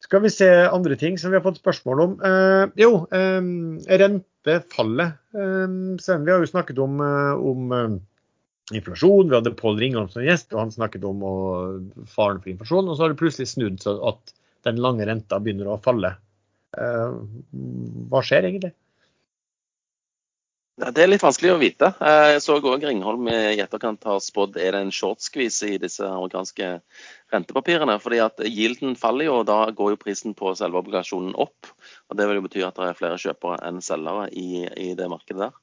Skal 0.00 0.22
vi 0.24 0.30
se 0.32 0.48
andre 0.48 0.96
ting 0.96 1.18
som 1.20 1.32
vi 1.32 1.36
har 1.36 1.44
fått 1.44 1.60
spørsmål 1.60 2.02
om. 2.06 2.12
Eh, 2.24 2.66
jo, 2.80 2.92
eh, 3.12 3.40
rentefallet. 4.00 5.18
Eh, 5.36 5.74
vi 6.24 6.32
har 6.32 6.40
jo 6.40 6.48
snakket 6.48 6.80
om, 6.80 7.00
eh, 7.04 7.34
om 7.52 7.74
eh, 7.76 7.98
inflasjon. 8.78 9.28
Vi 9.28 9.36
hadde 9.36 9.54
Pål 9.58 9.78
Ringholm 9.82 10.08
som 10.08 10.24
gjest, 10.24 10.54
og 10.54 10.64
han 10.64 10.72
snakket 10.72 11.04
om 11.04 11.22
og, 11.26 11.90
faren 12.08 12.40
for 12.40 12.52
inflasjon. 12.52 12.88
Og 12.88 12.96
så 12.96 13.04
har 13.04 13.12
det 13.12 13.20
plutselig 13.20 13.52
snudd 13.52 13.80
seg 13.84 14.00
at 14.08 14.34
den 14.66 14.80
lange 14.82 15.06
renta 15.08 15.40
begynner 15.42 15.70
å 15.72 15.80
falle. 15.82 16.14
Eh, 16.76 17.16
hva 18.10 18.22
skjer 18.24 18.48
egentlig? 18.50 18.74
Det 20.80 21.02
er 21.02 21.10
litt 21.10 21.20
vanskelig 21.20 21.50
å 21.52 21.58
vite. 21.60 21.90
Jeg 22.00 22.40
så 22.40 22.54
òg 22.56 22.84
Ringholm 22.86 23.26
i 23.28 23.58
etterkant 23.60 24.04
har 24.08 24.20
spådd 24.24 24.54
er 24.56 24.72
det 24.72 24.78
en 24.86 24.92
shortskvis 24.94 25.58
i 25.66 25.74
disse 25.82 26.06
amerikanske 26.06 26.68
rentepapirene. 27.34 27.98
fordi 28.00 28.20
at 28.24 28.40
Gilden 28.48 28.94
faller 28.96 29.26
jo, 29.26 29.34
og 29.40 29.48
da 29.50 29.58
går 29.76 29.92
jo 29.92 29.98
prisen 30.00 30.32
på 30.34 30.54
selve 30.56 30.80
obligasjonen 30.80 31.34
opp. 31.36 31.68
og 32.08 32.16
Det 32.16 32.26
vil 32.26 32.40
jo 32.40 32.44
bety 32.46 32.62
at 32.64 32.78
det 32.80 32.86
er 32.88 32.96
flere 32.96 33.18
kjøpere 33.20 33.58
enn 33.68 33.82
selgere 33.84 34.30
i, 34.32 34.64
i 34.72 34.94
det 34.96 35.08
markedet 35.12 35.50
der. 35.50 35.58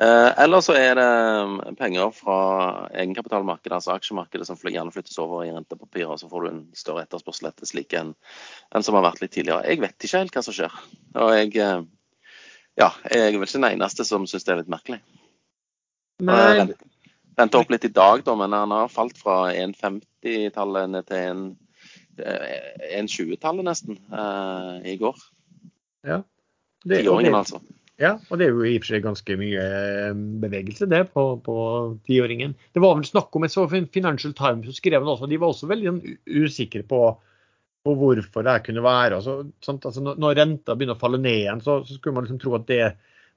Eh, 0.00 0.42
eller 0.44 0.60
så 0.60 0.76
er 0.76 0.92
det 0.98 1.08
um, 1.08 1.56
penger 1.78 2.12
fra 2.16 2.36
egenkapitalmarkedet, 2.92 3.78
altså 3.78 3.94
aksjemarkedet, 3.96 4.46
som 4.46 4.60
gjerne 4.60 4.92
flyttes 4.92 5.16
over 5.24 5.46
i 5.46 5.54
rentepapirer. 5.54 6.20
Så 6.20 6.28
får 6.28 6.44
du 6.44 6.50
en 6.50 6.66
større 6.76 7.06
etterspørsel 7.06 7.48
etter 7.48 7.70
slik 7.70 7.96
enn 7.96 8.12
en 8.76 8.84
som 8.84 8.98
har 8.98 9.08
vært 9.08 9.24
litt 9.24 9.32
tidligere. 9.38 9.64
Jeg 9.72 9.80
vet 9.86 10.04
ikke 10.04 10.22
helt 10.24 10.36
hva 10.36 10.44
som 10.44 10.58
skjer. 10.58 10.76
og 11.16 11.32
jeg 11.38 11.56
eh, 11.64 11.80
ja, 12.80 12.90
jeg 13.12 13.26
er 13.26 13.34
vel 13.36 13.46
ikke 13.46 13.58
den 13.58 13.68
eneste 13.74 14.06
som 14.08 14.26
syns 14.28 14.46
det 14.46 14.54
er 14.54 14.62
litt 14.62 14.72
merkelig. 14.72 15.00
Men... 16.24 16.74
Renta 17.38 17.60
opp 17.62 17.70
litt 17.72 17.86
i 17.86 17.92
dag, 17.94 18.20
da, 18.26 18.34
men 18.36 18.52
han 18.52 18.72
har 18.74 18.90
falt 18.92 19.16
fra 19.16 19.46
1,50-tallet 19.54 20.90
ned 20.92 21.06
til 21.08 21.44
1,20-tallet 22.20 23.62
eh, 23.62 23.68
nesten 23.68 24.00
uh, 24.12 24.80
i 24.84 24.98
går. 25.00 25.22
Ja. 26.04 26.18
Tiåringen, 26.84 27.36
altså. 27.38 27.62
Ja, 28.00 28.14
og 28.28 28.40
det 28.40 28.46
er 28.46 28.54
jo 28.56 28.64
i 28.64 28.74
og 28.78 28.84
for 28.84 28.94
seg 28.94 29.04
ganske 29.04 29.34
mye 29.36 29.62
eh, 29.62 30.20
bevegelse 30.42 30.88
det 30.88 31.02
på, 31.14 31.24
på 31.44 31.56
tiåringen. 32.08 32.54
Det 32.72 32.80
var 32.80 32.96
vel 32.96 33.08
snakk 33.08 33.36
om, 33.36 33.44
jeg 33.44 33.52
så 33.52 33.66
Financial 33.68 34.32
Times 34.36 34.68
som 34.68 34.76
skrev 34.76 35.04
det 35.04 35.12
også, 35.14 35.28
de 35.28 35.40
var 35.40 35.52
også 35.52 35.68
veldig 35.68 35.90
sånn 35.90 36.04
usikre 36.40 36.84
på 36.88 37.02
på 37.86 37.94
hvorfor 37.96 38.44
det 38.46 38.58
kunne 38.66 38.84
være. 38.84 39.20
Altså, 39.20 39.38
altså, 39.70 40.02
når 40.04 40.36
renta 40.38 40.76
begynner 40.76 40.98
å 40.98 41.00
falle 41.00 41.20
ned 41.20 41.44
igjen, 41.44 41.62
så, 41.64 41.80
så 41.86 41.96
skulle 41.96 42.16
man 42.16 42.26
liksom 42.26 42.40
tro 42.42 42.54
at 42.58 42.66
det, 42.68 42.80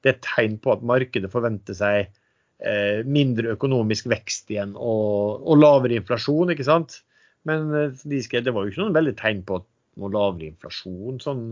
det, 0.03 0.09
er 0.09 0.15
et 0.17 0.25
tegn 0.25 0.57
på 0.63 0.73
at 0.75 0.85
markedet 0.87 1.31
forventer 1.31 1.77
seg 1.77 2.09
eh, 2.09 3.03
mindre 3.07 3.55
økonomisk 3.55 4.09
vekst 4.11 4.51
igjen 4.51 4.75
og, 4.75 5.43
og, 5.43 5.55
lavere 5.61 5.99
inflasjon. 6.01 6.51
ikke 6.53 6.67
sant? 6.67 7.01
Men 7.47 7.71
eh, 7.77 8.01
de 8.09 8.23
skrev, 8.25 8.43
det 8.45 8.55
var 8.55 8.65
jo 8.65 8.73
ikke 8.73 8.83
noen 8.83 8.97
veldig 8.99 9.15
tegn 9.21 9.45
på 9.47 9.61
noe 10.01 10.09
lavere 10.09 10.49
inflasjon 10.49 11.19
sånn 11.21 11.43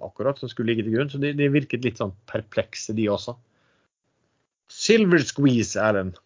akkurat 0.00 0.38
som 0.40 0.48
skulle 0.50 0.72
ligge 0.72 0.86
til 0.86 0.96
grunn. 0.96 1.12
Så 1.12 1.20
de, 1.22 1.34
de 1.36 1.50
virket 1.52 1.86
litt 1.86 2.00
sånn 2.00 2.14
perplekse, 2.30 2.96
de 2.96 3.06
også. 3.12 3.36
Silver 4.70 5.22
squeeze, 5.26 5.76
Erlend. 5.82 6.18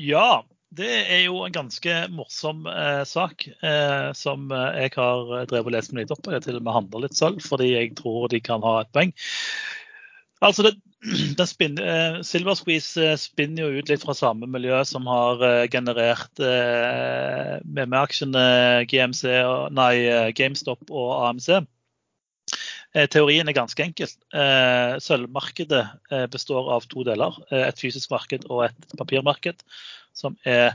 Ja, 0.00 0.42
det 0.78 0.90
er 1.10 1.24
jo 1.24 1.40
en 1.42 1.54
ganske 1.54 1.94
morsom 2.14 2.62
eh, 2.70 3.02
sak 3.08 3.48
eh, 3.48 4.10
som 4.14 4.52
eh, 4.54 4.84
jeg 4.84 4.94
har 4.94 5.32
drevet 5.50 5.66
og 5.66 5.74
lest 5.74 5.94
meg 5.94 6.04
litt 6.04 6.14
opp 6.14 6.22
på. 6.26 6.34
Jeg 6.36 6.46
til 6.46 6.60
og 6.60 6.66
med 6.66 6.76
handler 6.76 7.04
litt 7.06 7.18
selv, 7.18 7.42
fordi 7.42 7.72
jeg 7.72 7.96
tror 7.98 8.30
de 8.30 8.42
kan 8.44 8.62
ha 8.62 8.76
et 8.84 8.92
poeng. 8.94 9.10
Altså 10.40 10.64
det, 10.68 10.76
spinner, 11.48 11.82
eh, 11.84 12.22
Silver 12.22 12.54
Squeeze 12.54 13.00
eh, 13.00 13.16
spinner 13.20 13.66
jo 13.66 13.80
ut 13.80 13.90
litt 13.90 14.04
fra 14.04 14.14
samme 14.16 14.48
miljø 14.50 14.78
som 14.88 15.08
har 15.08 15.42
eh, 15.44 15.66
generert 15.72 16.42
med-aksjene 17.64 18.44
GMC, 18.90 19.26
nei, 19.76 19.94
GameStop 20.36 20.90
og 20.90 21.12
AMC. 21.28 21.52
Teorien 23.12 23.46
er 23.46 23.54
ganske 23.54 23.84
enkel. 23.84 24.10
Sølvmarkedet 25.04 25.84
består 26.32 26.72
av 26.74 26.88
to 26.90 27.04
deler. 27.06 27.36
Et 27.54 27.78
fysisk 27.78 28.10
marked 28.10 28.48
og 28.50 28.64
et 28.66 28.96
papirmarked 28.98 29.62
som 30.16 30.36
er 30.44 30.74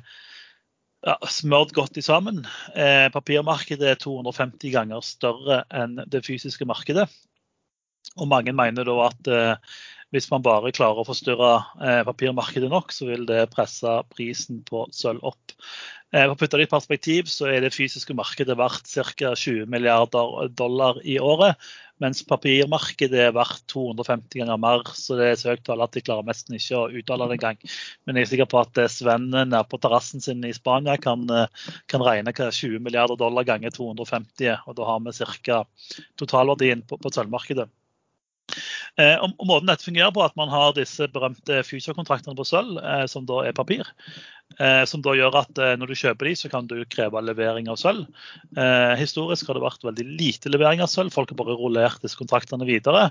ja, 1.06 1.16
smørt 1.30 1.74
godt 1.76 2.00
sammen. 2.04 2.44
Eh, 2.74 3.08
papirmarkedet 3.14 3.92
er 3.92 4.02
250 4.02 4.74
ganger 4.74 5.06
større 5.06 5.64
enn 5.74 6.00
det 6.10 6.26
fysiske 6.26 6.68
markedet. 6.70 7.08
Og 8.16 8.30
mange 8.32 8.54
mener 8.56 8.88
da 8.88 8.96
at 9.08 9.32
eh, 9.32 9.76
hvis 10.16 10.30
man 10.32 10.44
bare 10.46 10.72
klarer 10.76 11.02
å 11.02 11.08
forstyrre 11.08 11.52
eh, 11.84 12.02
papirmarkedet 12.08 12.72
nok, 12.72 12.94
så 12.96 13.10
vil 13.10 13.28
det 13.28 13.50
presse 13.52 13.92
prisen 14.16 14.62
på 14.68 14.86
sølv 14.96 15.24
opp. 15.28 15.56
Eh, 16.16 16.24
for 16.24 16.36
å 16.36 16.38
putte 16.40 16.60
det 16.60 16.68
i 16.70 16.72
perspektiv 16.72 17.28
så 17.32 17.50
er 17.52 17.66
det 17.66 17.74
fysiske 17.76 18.16
markedet 18.16 18.56
verdt 18.56 18.88
ca. 18.88 19.34
20 19.36 19.68
milliarder 19.72 20.48
dollar 20.56 21.02
i 21.04 21.18
året. 21.20 21.60
Mens 22.04 22.24
papirmarkedet 22.28 23.22
er 23.28 23.36
verdt 23.36 23.64
250 23.72 24.42
ganger 24.42 24.60
mer, 24.60 24.84
så 24.96 25.16
det 25.20 25.30
er 25.30 25.38
så 25.40 25.54
høyt 25.54 25.64
tall 25.68 25.84
at 25.84 25.96
de 25.96 26.04
klarer 26.04 26.28
nesten 26.28 26.58
ikke 26.58 26.80
å 26.80 26.90
uttale 26.92 27.30
det 27.32 27.38
engang. 27.38 27.62
Men 28.04 28.20
jeg 28.20 28.28
er 28.28 28.32
sikker 28.34 28.52
på 28.52 28.60
at 28.64 28.82
Sven 28.92 29.30
nede 29.32 29.64
på 29.72 29.80
terrassen 29.84 30.24
sin 30.24 30.44
i 30.44 30.52
Spania 30.56 30.98
kan, 31.00 31.24
kan 31.92 32.04
regne 32.04 32.36
hva 32.36 32.52
20 32.52 32.84
milliarder 32.84 33.20
dollar 33.20 33.48
ganger 33.48 33.72
250 33.76 34.68
og 34.68 34.76
da 34.76 34.92
har 34.92 35.08
vi 35.08 35.16
ca. 35.48 35.64
totalverdien 36.20 36.84
på, 36.88 37.00
på 37.00 37.16
sølvmarkedet. 37.16 37.72
Eh, 39.02 39.18
og, 39.20 39.36
Måten 39.44 39.68
dette 39.68 39.84
fungerer 39.84 40.14
på, 40.16 40.24
at 40.24 40.36
man 40.40 40.52
har 40.52 40.76
disse 40.78 41.08
berømte 41.12 41.60
future-kontraktene 41.68 42.38
på 42.38 42.46
sølv, 42.48 42.80
eh, 42.80 43.04
som 43.12 43.28
da 43.28 43.42
er 43.48 43.56
papir. 43.58 43.88
Eh, 44.62 44.84
som 44.88 45.02
da 45.04 45.16
gjør 45.18 45.36
at 45.42 45.60
når 45.82 45.92
du 45.92 45.96
kjøper 46.00 46.30
de, 46.30 46.36
så 46.40 46.52
kan 46.52 46.70
du 46.70 46.78
kreve 46.92 47.24
levering 47.26 47.68
av 47.72 47.80
sølv. 47.82 48.06
Historisk 49.00 49.50
har 49.50 49.58
det 49.58 49.66
vært 49.66 49.88
veldig 49.88 50.06
lite 50.20 50.52
levering 50.54 50.84
av 50.86 50.92
sølv. 50.92 51.12
Folk 51.14 51.34
har 51.34 51.40
bare 51.42 51.58
rullert 51.60 52.04
disse 52.06 52.20
kontraktene 52.20 52.68
videre. 52.68 53.10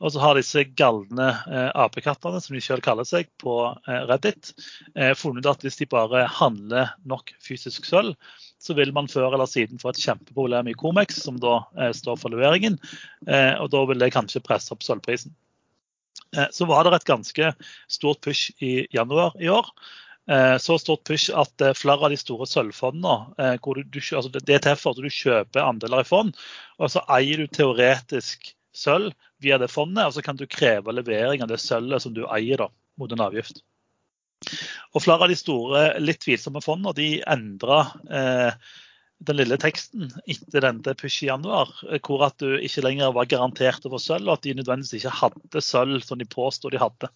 Og 0.00 0.12
så 0.12 0.20
har 0.22 0.38
disse 0.38 0.64
galne 0.78 1.28
eh, 1.28 1.70
apekattene, 1.76 2.40
som 2.40 2.56
de 2.56 2.62
selv 2.64 2.84
kaller 2.84 3.04
seg, 3.08 3.28
på 3.40 3.56
eh, 3.68 4.04
Reddit 4.08 4.54
eh, 4.96 5.12
funnet 5.18 5.48
at 5.50 5.64
hvis 5.64 5.76
de 5.82 5.88
bare 5.92 6.24
handler 6.38 6.94
nok 7.08 7.34
fysisk 7.44 7.84
sølv, 7.88 8.16
så 8.60 8.76
vil 8.76 8.92
man 8.96 9.08
før 9.08 9.34
eller 9.34 9.48
siden 9.48 9.80
få 9.80 9.92
et 9.92 10.00
kjempeproblem 10.00 10.70
i 10.72 10.76
Comex, 10.80 11.20
som 11.24 11.36
da 11.40 11.62
eh, 11.76 11.92
står 11.96 12.16
for 12.20 12.32
leveringen. 12.32 12.78
Eh, 13.28 13.54
og 13.60 13.70
da 13.72 13.84
vil 13.88 14.00
det 14.00 14.12
kanskje 14.16 14.44
presse 14.44 14.72
opp 14.72 14.84
sølvprisen. 14.84 15.32
Eh, 16.36 16.48
så 16.52 16.68
var 16.68 16.84
det 16.84 16.96
et 16.96 17.08
ganske 17.08 17.52
stort 17.88 18.22
push 18.24 18.52
i 18.64 18.86
januar 18.94 19.36
i 19.40 19.52
år. 19.52 19.68
Så 20.62 20.76
stort 20.78 21.00
push 21.08 21.32
at 21.34 21.62
flere 21.74 22.06
av 22.06 22.12
de 22.12 22.16
store 22.20 22.46
sølvfondene 22.46 23.56
hvor 23.64 23.80
du, 23.80 23.96
altså 23.98 24.30
Det 24.30 24.54
er 24.54 24.60
til 24.62 24.76
at 24.76 25.00
du 25.00 25.08
kjøper 25.10 25.64
andeler 25.64 26.04
i 26.04 26.06
fond, 26.06 26.36
og 26.78 26.92
så 26.92 27.02
eier 27.16 27.40
du 27.40 27.48
teoretisk 27.50 28.52
sølv 28.76 29.14
via 29.42 29.58
det 29.58 29.70
fondet, 29.72 30.06
og 30.06 30.16
så 30.16 30.24
kan 30.24 30.38
du 30.38 30.46
kreve 30.50 30.94
levering 30.94 31.42
av 31.44 31.50
det 31.50 31.60
sølvet 31.62 32.04
som 32.04 32.14
du 32.16 32.24
eier 32.28 32.62
da, 32.64 32.68
mot 33.00 33.12
en 33.12 33.24
avgift. 33.26 33.62
Og 34.94 35.02
Flere 35.04 35.26
av 35.26 35.32
de 35.32 35.36
store, 35.36 35.82
litt 36.00 36.22
tvilsomme 36.24 36.62
fondene 36.64 36.96
de 36.96 37.10
endra 37.28 37.82
eh, 38.08 38.70
den 39.28 39.36
lille 39.36 39.58
teksten 39.60 40.08
etter 40.30 40.64
denne 40.64 40.94
push 40.96 41.24
i 41.24 41.28
januar, 41.28 41.72
hvor 42.06 42.24
at 42.24 42.40
du 42.40 42.56
ikke 42.56 42.86
lenger 42.86 43.12
var 43.16 43.28
garantert 43.28 43.84
å 43.84 43.92
få 43.92 44.00
sølv, 44.00 44.30
og 44.30 44.38
at 44.38 44.46
de 44.46 44.56
nødvendigvis 44.56 45.02
ikke 45.02 45.18
hadde 45.18 45.64
sølv 45.64 46.00
som 46.06 46.20
de 46.20 46.28
påstod 46.28 46.72
de 46.72 46.80
hadde. 46.80 47.10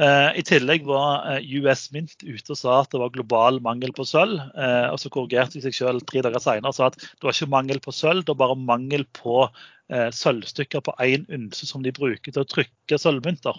Eh, 0.00 0.30
I 0.40 0.44
tillegg 0.46 0.86
var 0.88 1.26
eh, 1.28 1.48
US 1.60 1.88
Mint 1.92 2.22
ute 2.24 2.54
og 2.54 2.56
sa 2.56 2.78
at 2.80 2.92
det 2.92 3.00
var 3.02 3.12
global 3.12 3.60
mangel 3.64 3.92
på 3.96 4.06
sølv. 4.08 4.40
Eh, 4.56 4.86
og 4.92 5.00
Så 5.00 5.12
korrigerte 5.12 5.58
de 5.58 5.64
seg 5.66 5.76
selv 5.76 6.04
tre 6.08 6.22
dager 6.24 6.40
senere 6.40 6.72
og 6.72 6.76
sa 6.76 6.88
at 6.88 6.96
det 7.00 7.26
var 7.26 7.36
ikke 7.36 7.52
mangel 7.52 7.82
på 7.84 7.92
sølv, 7.96 8.24
det 8.24 8.32
var 8.32 8.46
bare 8.46 8.60
mangel 8.60 9.04
på 9.16 9.44
sølvstykker 10.14 10.84
på 10.86 10.94
én 11.02 11.26
ynse 11.34 11.66
som 11.66 11.82
de 11.82 11.92
bruker 11.94 12.30
til 12.30 12.44
å 12.44 12.48
trykke 12.48 12.98
sølvmynter. 13.00 13.58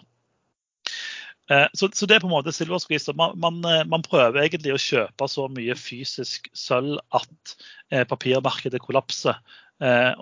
Så, 1.76 1.90
så, 1.92 2.08
det 2.08 2.16
er 2.16 2.22
på 2.24 2.30
en 2.30 2.36
måte 2.38 2.54
silver. 2.56 2.80
Man, 3.18 3.34
man, 3.42 3.58
man, 3.92 4.04
prøver 4.06 4.46
egentlig 4.46 4.72
å 4.72 4.80
kjøpe 4.80 5.28
så 5.28 5.50
mye 5.52 5.76
fysisk 5.76 6.48
sølv 6.56 7.02
at 7.18 7.56
papirmarkedet 8.08 8.80
kollapser, 8.80 9.36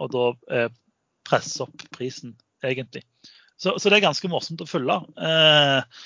og 0.01 0.16
da 0.16 0.72
presser 1.30 1.68
opp 1.68 1.86
prisen, 1.93 2.34
egentlig. 2.66 3.03
Så, 3.60 3.76
så, 3.76 3.89
det 3.89 3.99
er 3.99 4.07
ganske 4.07 4.32
morsomt 4.32 4.64
å 4.64 4.70
følge. 4.70 4.95
Eh, 5.20 6.01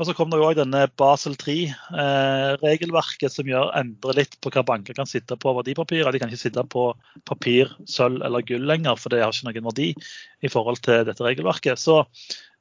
og 0.00 0.06
så 0.08 0.14
kom 0.16 0.30
det 0.32 0.38
òg 0.40 0.54
denne 0.56 0.86
Basel 0.96 1.34
3-regelverket 1.36 3.26
eh, 3.28 3.34
som 3.34 3.48
gjør 3.50 3.74
endrer 3.76 4.16
litt 4.22 4.38
på 4.40 4.48
hva 4.54 4.62
banker 4.64 4.96
kan 4.96 5.08
sitte 5.08 5.36
på 5.36 5.52
verdipapirer. 5.58 6.08
De 6.08 6.22
kan 6.22 6.32
ikke 6.32 6.40
sitte 6.40 6.64
på 6.72 6.86
papir, 7.28 7.68
sølv 7.84 8.24
eller 8.24 8.46
gull 8.48 8.64
lenger, 8.64 8.96
for 8.96 9.12
det 9.12 9.20
har 9.20 9.34
ikke 9.36 9.50
noen 9.50 9.68
verdi 9.68 9.90
i 10.40 10.48
forhold 10.52 10.80
til 10.86 11.04
dette 11.04 11.26
regelverket. 11.26 11.76
Så 11.82 11.98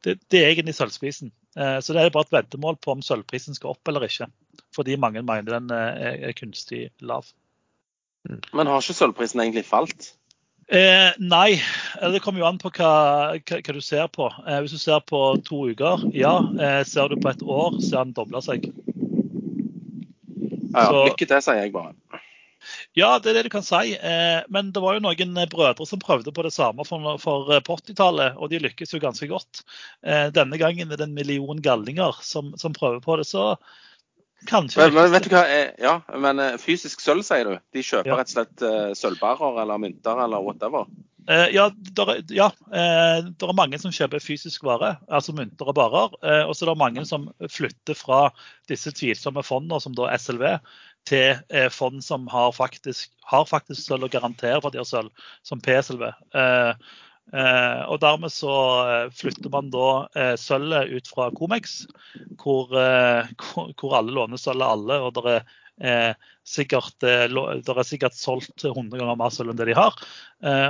det, 0.03 0.17
det 0.27 0.41
er 0.41 0.51
egentlig 0.51 0.75
sølvprisen. 0.75 1.31
Eh, 1.55 1.79
så 1.79 1.95
det 1.95 2.03
er 2.03 2.11
bare 2.11 2.27
et 2.27 2.35
veddemål 2.41 2.75
på 2.83 2.97
om 2.97 3.05
sølvprisen 3.07 3.55
skal 3.55 3.71
opp 3.71 3.87
eller 3.87 4.09
ikke. 4.09 4.27
Fordi 4.75 4.99
mange 4.99 5.23
mener 5.23 5.61
den 5.61 5.71
eh, 5.71 6.27
er 6.27 6.35
kunstig 6.35 6.89
lav. 6.99 7.31
Men 8.51 8.67
har 8.67 8.83
ikke 8.83 8.99
sølvprisen 8.99 9.39
egentlig 9.45 9.63
falt? 9.69 10.11
Eh, 10.69 11.11
nei, 11.17 11.57
det 12.13 12.19
kommer 12.21 12.43
jo 12.43 12.45
an 12.45 12.59
på 12.61 12.69
hva, 12.77 12.91
hva, 13.41 13.57
hva 13.57 13.73
du 13.73 13.81
ser 13.81 14.05
på. 14.13 14.27
Eh, 14.45 14.59
hvis 14.61 14.75
du 14.75 14.81
ser 14.81 15.01
på 15.01 15.21
to 15.47 15.63
uker, 15.71 16.03
ja. 16.13 16.35
Eh, 16.61 16.81
ser 16.85 17.09
du 17.09 17.17
på 17.17 17.31
et 17.31 17.41
år, 17.41 17.79
så 17.81 18.01
har 18.01 18.09
den 18.09 18.17
dobla 18.17 18.41
seg. 18.45 18.69
Ja, 20.69 20.85
så, 20.85 21.07
lykke 21.07 21.25
til, 21.25 21.41
sier 21.41 21.63
jeg 21.63 21.73
bare. 21.73 21.95
Ja, 22.97 23.15
det 23.17 23.31
er 23.31 23.39
det 23.39 23.47
du 23.47 23.53
kan 23.53 23.65
si. 23.65 23.95
Eh, 23.95 24.39
men 24.53 24.69
det 24.75 24.81
var 24.83 24.97
jo 24.97 25.03
noen 25.07 25.37
brødre 25.49 25.87
som 25.89 26.01
prøvde 26.01 26.33
på 26.35 26.45
det 26.45 26.53
samme 26.53 26.85
for, 26.85 27.15
for 27.23 27.49
eh, 27.55 27.63
på 27.65 27.77
80-tallet, 27.79 28.37
og 28.37 28.51
de 28.51 28.61
lykkes 28.61 28.93
jo 28.93 29.01
ganske 29.01 29.29
godt. 29.31 29.63
Eh, 30.05 30.27
denne 30.35 30.59
gangen 30.61 30.91
er 30.91 30.99
det 30.99 31.07
en 31.07 31.17
million 31.17 31.61
gallinger 31.65 32.19
som, 32.25 32.53
som 32.61 32.75
prøver 32.75 33.01
på 33.01 33.17
det. 33.17 33.25
Så 33.31 33.55
Kanskje. 34.47 34.81
Men, 34.81 34.93
men, 34.95 35.11
vet 35.11 35.27
du 35.27 35.33
hva, 35.33 35.43
eh, 35.51 35.71
ja, 35.83 35.99
men 36.15 36.39
eh, 36.39 36.57
fysisk 36.61 37.03
sølv, 37.03 37.25
sier 37.27 37.47
du? 37.47 37.55
De 37.75 37.83
kjøper 37.83 38.13
ja. 38.13 38.17
rett 38.19 38.31
og 38.31 38.35
slett 38.37 38.63
uh, 38.63 38.91
sølvbarer 38.97 39.61
eller 39.63 39.81
mynter 39.81 40.21
eller 40.25 40.43
whatever? 40.45 40.89
Ja, 41.29 41.67
der, 41.93 42.09
ja 42.33 42.47
det 42.73 43.45
er 43.45 43.51
mange 43.53 43.77
som 43.77 43.91
kjøper 43.93 44.23
fysisk 44.23 44.63
vare, 44.65 44.95
altså 45.13 45.35
mynter 45.37 45.67
og 45.69 45.75
barer. 45.77 46.15
Og 46.47 46.55
så 46.57 46.65
er 46.65 46.71
det 46.71 46.81
mange 46.81 47.03
som 47.05 47.27
flytter 47.53 47.93
fra 47.93 48.31
disse 48.71 48.89
tvilsomme 48.97 49.43
fondene, 49.45 49.77
som 49.83 49.93
da 49.93 50.07
SLV, 50.15 50.55
til 51.05 51.69
fond 51.75 52.01
som 52.01 52.25
har 52.33 52.49
faktisk, 52.57 53.11
har 53.29 53.45
faktisk 53.45 53.83
sølv 53.83 54.07
og 54.07 54.15
garanterer 54.15 54.57
for 54.57 54.71
at 54.71 54.79
de 54.79 54.81
har 54.81 54.89
sølv, 54.89 55.29
som 55.45 55.61
PSLV. 55.61 56.07
Uh, 56.33 56.73
Eh, 57.29 57.81
og 57.85 57.99
Dermed 58.01 58.33
så 58.33 58.53
eh, 58.89 59.07
flytter 59.13 59.51
man 59.53 59.69
da 59.73 59.89
eh, 60.17 60.33
sølvet 60.39 60.89
ut 60.95 61.09
fra 61.11 61.29
Comex, 61.37 61.83
hvor, 62.41 62.73
eh, 62.73 63.29
hvor 63.79 63.97
alle 63.99 64.15
låner 64.15 64.41
sølv 64.41 64.65
av 64.65 64.75
alle. 64.77 64.99
og 65.05 65.15
det 65.17 65.35
er, 65.35 65.55
eh, 65.79 66.29
sikkert, 66.49 66.97
eh, 67.05 67.27
det 67.29 67.75
er 67.75 67.85
sikkert 67.85 68.17
solgt 68.17 68.65
100 68.65 68.97
ganger 68.97 69.19
mer 69.19 69.33
sølv 69.35 69.53
enn 69.53 69.61
det 69.61 69.69
de 69.69 69.77
har. 69.77 69.97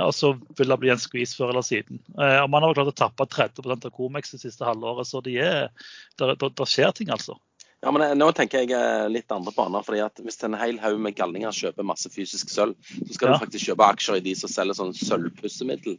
og 0.04 0.12
så 0.14 0.34
vil 0.58 0.72
det 0.72 0.80
bli 0.82 0.90
en 0.92 1.00
skvis 1.00 1.36
før 1.38 1.54
eller 1.54 1.64
siden. 1.64 2.00
og 2.18 2.48
Man 2.50 2.64
har 2.66 2.74
klart 2.74 2.90
å 2.92 2.98
tappe 3.04 3.28
30% 3.30 3.86
av 3.86 3.94
Comex 3.94 4.34
det 4.34 4.42
siste 4.42 4.66
halvåret, 4.66 5.06
så 5.06 5.22
det, 5.24 5.70
de 6.18 6.66
skjer 6.66 6.92
ting, 6.92 7.12
altså. 7.14 7.38
Ja, 7.80 7.90
men 7.90 8.02
eh, 8.04 8.14
Nå 8.18 8.28
tenker 8.36 8.64
jeg 8.64 8.74
eh, 8.76 9.06
litt 9.12 9.32
andre 9.32 9.52
baner. 9.56 9.84
fordi 9.86 10.02
at 10.04 10.20
Hvis 10.20 10.40
en 10.44 10.58
hel 10.60 10.80
haug 10.82 11.00
med 11.00 11.16
galninger 11.16 11.54
kjøper 11.56 11.86
masse 11.86 12.10
fysisk 12.12 12.52
sølv, 12.52 12.76
så 12.98 13.14
skal 13.14 13.30
ja. 13.30 13.36
du 13.36 13.44
faktisk 13.44 13.70
kjøpe 13.70 13.88
aksjer 13.88 14.20
i 14.20 14.24
de 14.24 14.34
som 14.36 14.52
selger 14.52 14.76
sånn 14.76 14.92
sølvpussemiddel. 14.96 15.96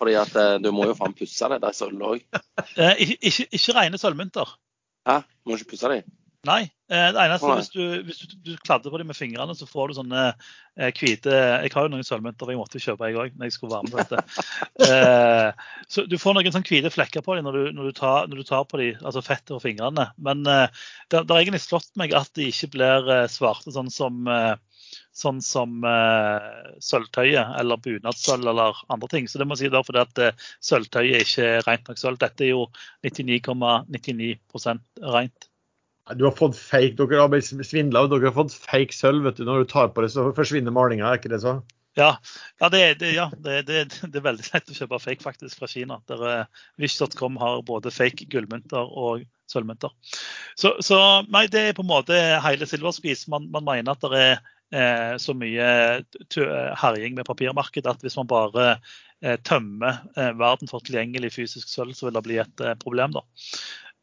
Fordi 0.00 0.16
at 0.18 0.34
eh, 0.38 0.56
du 0.62 0.72
må 0.74 0.88
jo 0.90 0.98
faen 0.98 1.14
pusse 1.18 1.50
det 1.52 1.60
der 1.62 1.78
sølv 1.78 2.08
òg. 2.14 2.26
Eh, 2.72 2.98
ikke, 3.04 3.16
ikke, 3.28 3.44
ikke 3.58 3.74
rene 3.76 3.98
sølvmynter. 4.00 4.50
Hæ? 5.08 5.16
Må 5.44 5.56
ikke 5.56 5.72
pusse 5.74 5.88
de? 5.92 6.02
Nei. 6.42 6.62
Eh, 6.90 7.08
det 7.14 7.22
eneste 7.22 7.46
er 7.46 7.60
hvis 7.60 7.68
du, 7.70 7.82
hvis 8.02 8.18
du, 8.18 8.32
du 8.42 8.50
kladder 8.66 8.90
på 8.90 8.98
dem 8.98 9.06
med 9.12 9.14
fingrene, 9.16 9.54
så 9.54 9.66
får 9.68 9.92
du 9.92 9.94
sånne 10.00 10.22
eh, 10.26 10.88
hvite 10.90 11.30
Jeg 11.30 11.70
har 11.70 11.86
jo 11.86 11.92
noen 11.92 12.06
sølvmynter 12.06 12.50
jeg 12.50 12.58
måtte 12.58 12.80
kjøpe, 12.82 13.06
jeg 13.06 13.20
òg, 13.22 13.36
når 13.38 13.46
jeg 13.46 13.54
skulle 13.54 13.76
være 13.76 13.86
med 13.86 13.94
på 13.94 14.02
dette. 14.02 14.24
Eh, 14.82 15.68
så 15.86 16.02
Du 16.10 16.16
får 16.18 16.34
noen 16.34 16.50
sånne 16.50 16.66
hvite 16.66 16.90
flekker 16.90 17.22
på 17.22 17.36
dem 17.36 17.46
når 17.46 17.54
du, 17.54 17.62
når 17.76 17.88
du, 17.88 17.92
tar, 17.94 18.26
når 18.26 18.42
du 18.42 18.46
tar, 18.48 18.64
på 18.66 18.80
dem, 18.80 18.98
altså 19.06 19.22
fettet 19.22 19.54
og 19.54 19.62
fingrene. 19.62 20.08
Men 20.18 20.42
det, 20.42 20.56
det 21.12 21.22
har 21.22 21.38
egentlig 21.38 21.62
slått 21.62 21.92
meg 22.00 22.14
at 22.18 22.32
de 22.38 22.48
ikke 22.50 22.72
blir 22.74 23.12
svarte 23.30 23.70
sånn 23.74 23.92
som 23.92 24.26
sånn 25.16 25.38
som 25.44 25.84
sølvtøyet 26.82 27.54
eller 27.60 27.80
bunadssølv 27.84 28.50
eller 28.50 28.82
andre 28.92 29.12
ting. 29.12 29.30
Så 29.30 29.38
det 29.38 29.46
må 29.46 29.54
jeg 29.56 29.68
si 29.68 29.72
da 29.76 29.84
fordi 29.86 30.02
at 30.02 30.18
sølvtøyet 30.18 30.66
sølvtøyet 30.72 31.24
ikke 31.28 31.48
er 31.52 31.64
rent 31.68 31.88
nok 31.88 32.02
sølv. 32.02 32.20
Dette 32.24 32.48
er 32.48 32.52
jo 32.54 32.66
99,99 33.06 34.34
,99 34.58 35.12
rent. 35.14 35.51
Du 36.18 36.24
har 36.26 36.34
fått 36.34 36.56
fake, 36.58 36.96
Dere 36.98 37.20
har 37.20 37.30
blitt 37.30 37.46
svindla, 37.46 38.04
og 38.04 38.10
dere 38.10 38.30
har 38.30 38.36
fått 38.36 38.56
fake 38.56 38.94
sølv. 38.96 39.22
vet 39.28 39.38
du. 39.38 39.44
Når 39.46 39.62
du 39.62 39.70
tar 39.70 39.92
på 39.94 40.02
det, 40.02 40.10
så 40.14 40.30
forsvinner 40.34 40.74
malinga. 40.74 41.06
Er 41.06 41.20
ikke 41.20 41.30
det 41.32 41.42
så? 41.44 41.60
Ja, 41.94 42.16
ja, 42.60 42.68
det, 42.72 42.80
det, 43.02 43.10
ja 43.12 43.26
det, 43.36 43.58
det, 43.68 43.82
er 44.08 44.24
veldig 44.24 44.46
lett 44.48 44.70
å 44.72 44.76
kjøpe 44.76 45.00
fake 45.02 45.24
faktisk 45.24 45.60
fra 45.60 45.68
Kina. 45.68 46.00
Der 46.08 46.24
uh, 46.24 46.62
Wish.com 46.80 47.36
har 47.40 47.60
både 47.68 47.92
fake 47.92 48.30
gullmynter 48.32 48.88
og 48.88 49.26
sølvmynter. 49.52 49.92
Så, 50.56 50.74
så, 50.80 50.98
nei, 51.28 51.44
det 51.52 51.66
er 51.68 51.76
på 51.76 51.84
en 51.84 51.92
måte 51.92 52.18
hele 52.46 52.68
silverspis. 52.68 53.26
Man, 53.32 53.50
man 53.52 53.68
mener 53.68 53.92
at 53.92 54.08
det 54.08 54.22
er 54.24 54.40
eh, 54.72 55.14
så 55.20 55.36
mye 55.36 55.68
herjing 56.80 57.18
med 57.18 57.28
papirmarkedet 57.28 57.92
at 57.92 58.04
hvis 58.04 58.16
man 58.16 58.30
bare 58.30 58.68
eh, 58.72 59.36
tømmer 59.44 60.00
eh, 60.16 60.32
verden 60.40 60.70
for 60.70 60.84
tilgjengelig 60.84 61.34
fysisk 61.36 61.68
sølv, 61.68 61.92
så 61.98 62.08
vil 62.08 62.16
det 62.16 62.24
bli 62.26 62.40
et 62.40 62.64
eh, 62.64 62.78
problem. 62.80 63.18
da. 63.18 63.26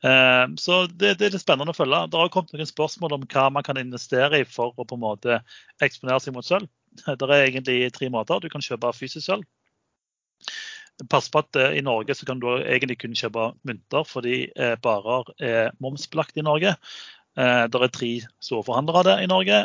Eh, 0.04 0.46
så 0.56 0.86
det, 0.88 1.18
det, 1.20 1.28
er 1.28 1.34
litt 1.36 1.44
spennende 1.44 1.74
å 1.74 1.78
følge. 1.78 2.06
Det 2.12 2.20
har 2.22 2.32
kommet 2.34 2.54
noen 2.56 2.70
spørsmål 2.70 3.18
om 3.18 3.28
hva 3.28 3.50
man 3.52 3.66
kan 3.68 3.80
investere 3.82 4.42
i 4.42 4.48
for 4.48 4.76
å 4.78 4.88
på 4.88 4.96
en 4.96 5.04
måte 5.04 5.40
eksponere 5.84 6.24
seg 6.24 6.36
mot 6.36 6.48
sølv. 6.48 6.70
Det 7.20 7.28
er 7.28 7.46
egentlig 7.46 7.80
tre 7.96 8.10
måter. 8.14 8.42
Du 8.42 8.50
kan 8.52 8.64
kjøpe 8.64 8.94
fysisk 8.96 9.28
sølv. 9.28 9.48
pass 11.10 11.30
på 11.32 11.40
at 11.40 11.56
eh, 11.56 11.78
i 11.80 11.86
Norge 11.86 12.16
så 12.16 12.28
kan 12.28 12.40
du 12.40 12.50
egentlig 12.60 13.00
kun 13.00 13.16
kjøpe 13.16 13.54
mynter 13.68 14.04
fordi 14.08 14.50
eh, 14.56 14.76
barer 14.84 15.32
er 15.40 15.72
momsbelagt 15.80 16.38
i 16.38 16.44
Norge. 16.48 16.76
Eh, 17.40 17.64
det 17.72 17.84
er 17.84 17.94
tre 17.96 18.12
store 18.44 18.66
forhandlere 18.68 19.04
av 19.04 19.08
det 19.08 19.18
i 19.24 19.32
Norge. 19.32 19.62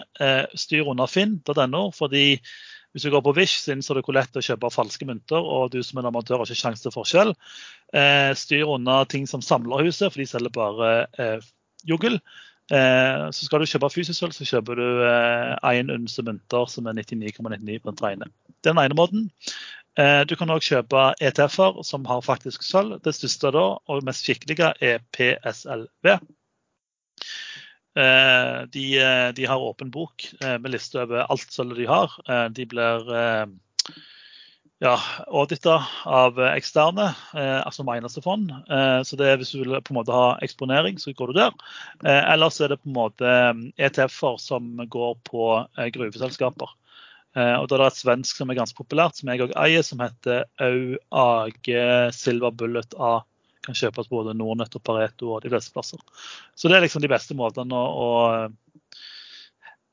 Styr 0.58 0.90
unna 0.90 1.06
finn.no, 1.10 1.88
fordi 1.94 2.26
hvis 2.94 3.04
du 3.04 3.10
går 3.10 3.24
på 3.26 3.34
Wish, 3.34 3.58
så 3.58 3.74
innser 3.74 3.98
du 3.98 4.04
hvor 4.06 4.14
lett 4.14 4.30
det 4.30 4.38
er 4.38 4.44
å 4.44 4.48
kjøpe 4.52 4.70
falske 4.70 5.06
mynter, 5.08 5.42
og 5.42 5.72
du 5.74 5.80
som 5.82 5.98
en 5.98 6.08
amatør 6.12 6.38
har 6.40 6.46
ikke 6.46 6.60
sjanse 6.62 6.86
til 6.86 6.94
forskjell. 6.94 7.34
Eh, 7.90 8.30
styr 8.38 8.70
unna 8.70 9.00
ting 9.10 9.26
som 9.26 9.42
Samlerhuset, 9.42 10.12
for 10.12 10.22
de 10.22 10.28
selger 10.30 10.54
bare 10.54 10.90
eh, 11.18 11.48
juggel. 11.90 12.20
Eh, 12.72 13.24
så 13.34 13.48
skal 13.48 13.60
du 13.60 13.68
kjøpe 13.68 13.90
fysisk 13.92 14.20
sølv, 14.20 14.36
så 14.36 14.46
kjøper 14.48 14.78
du 14.78 14.86
én 15.02 15.90
eh, 15.90 15.96
unse 15.98 16.22
mynter 16.24 16.70
som 16.70 16.86
er 16.86 17.00
99,99 17.02 17.82
på 17.82 17.92
en 17.92 18.04
reine. 18.06 18.30
Det 18.62 18.70
er 18.70 18.76
den 18.76 18.84
ene 18.86 18.98
måten. 18.98 19.26
Eh, 19.98 20.22
du 20.26 20.36
kan 20.38 20.50
òg 20.54 20.62
kjøpe 20.64 21.10
ETF-er 21.22 21.82
som 21.86 22.06
har 22.08 22.22
faktisk 22.24 22.64
sølv. 22.66 23.00
Det 23.04 23.14
største 23.14 23.52
da, 23.54 23.66
og 23.90 24.06
mest 24.06 24.24
skikkelige 24.26 24.72
er 24.80 25.02
PSLV. 25.14 26.14
Eh, 27.94 28.62
de, 28.62 28.98
eh, 28.98 29.28
de, 29.34 29.44
har 29.46 29.60
åpen 29.62 29.90
bok 29.90 30.26
eh, 30.40 30.58
med 30.58 30.72
liste 30.74 30.98
over 30.98 31.28
alt 31.30 31.52
sølvet 31.54 31.78
de 31.78 31.86
har. 31.86 32.16
De 32.50 32.66
blir 32.66 33.12
ja, 34.82 34.94
audita 35.30 35.76
av 36.10 36.40
eksterne, 36.50 37.06
altså 37.32 37.84
eneste 37.94 38.20
fond. 38.20 38.50
Så 39.06 39.16
det 39.16 39.28
er 39.30 39.38
hvis 39.40 39.54
du 39.54 39.60
vil 39.62 39.76
på 39.78 39.94
en 39.94 40.00
måte 40.00 40.12
ha 40.12 40.34
eksponering, 40.44 40.98
så 41.00 41.14
går 41.16 41.30
du 41.30 41.38
der. 41.38 41.54
Ellers 42.04 42.58
er 42.60 42.74
det 42.74 42.80
på 42.82 42.90
en 42.90 42.96
måte 42.98 43.34
ETF-er 43.78 44.40
som 44.42 44.74
går 44.90 45.14
på 45.24 45.46
gruveselskaper. 45.94 46.74
Og 47.38 47.68
da 47.70 47.78
er 47.78 47.84
det 47.84 47.86
et 47.86 48.02
svensk 48.02 48.42
som 48.42 48.50
er 48.50 48.58
ganske 48.58 48.76
populært, 48.76 49.16
som 49.16 49.30
jeg 49.30 49.46
òg 49.46 49.54
eier, 49.62 49.86
som 49.86 50.02
heter 50.04 50.44
AUAG 50.60 51.70
Silver 52.18 52.52
Bullet 52.52 52.98
A 52.98 53.22
kan 53.64 53.78
kjøpes 53.78 54.10
både 54.12 54.36
Nordnett 54.38 54.76
og 54.76 54.84
Pareto 54.86 55.34
og 55.34 55.44
de 55.44 55.52
fleste 55.52 55.74
plasser. 55.74 56.00
Så 56.54 56.70
det 56.70 56.78
er 56.78 56.86
liksom 56.86 57.04
de 57.04 57.10
beste 57.12 57.36
måtene 57.38 57.74
å, 57.76 57.88
å 58.04 58.94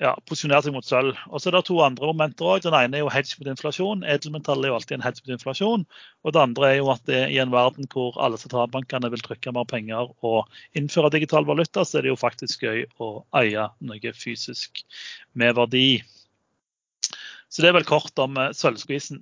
ja, 0.02 0.12
posisjonere 0.26 0.66
seg 0.66 0.74
mot 0.74 0.86
sølv. 0.86 1.18
Og 1.30 1.42
så 1.42 1.50
er 1.50 1.56
det 1.58 1.64
to 1.68 1.78
andre 1.86 2.10
momenter 2.10 2.48
òg. 2.50 2.64
Den 2.66 2.78
ene 2.78 2.98
er 2.98 3.04
jo 3.04 3.12
hedge 3.14 3.38
mot 3.38 3.50
inflasjon. 3.52 4.06
Edelmetall 4.10 4.66
er 4.66 4.72
jo 4.72 4.78
alltid 4.80 4.98
en 4.98 5.06
hedge 5.06 5.22
mot 5.24 5.36
inflasjon. 5.36 5.84
Og 6.26 6.34
det 6.34 6.42
andre 6.42 6.72
er 6.72 6.78
jo 6.80 6.90
at 6.94 7.12
i 7.14 7.38
en 7.44 7.54
verden 7.54 7.90
hvor 7.94 8.18
alle 8.22 8.40
sentralbankene 8.42 9.12
vil 9.14 9.22
trykke 9.26 9.54
mer 9.56 9.68
penger 9.70 10.10
og 10.26 10.50
innføre 10.78 11.14
digital 11.14 11.46
valuta, 11.50 11.86
så 11.86 12.00
er 12.00 12.08
det 12.08 12.16
jo 12.16 12.22
faktisk 12.22 12.66
gøy 12.66 12.88
å 12.98 13.12
eie 13.44 13.68
noe 13.86 14.16
fysisk 14.18 14.82
med 15.38 15.54
verdi. 15.60 16.02
Så 17.52 17.62
det 17.62 17.70
er 17.70 17.78
vel 17.78 17.88
kort 17.88 18.18
om 18.24 18.40
uh, 18.40 18.50
sølvskvisen. 18.56 19.22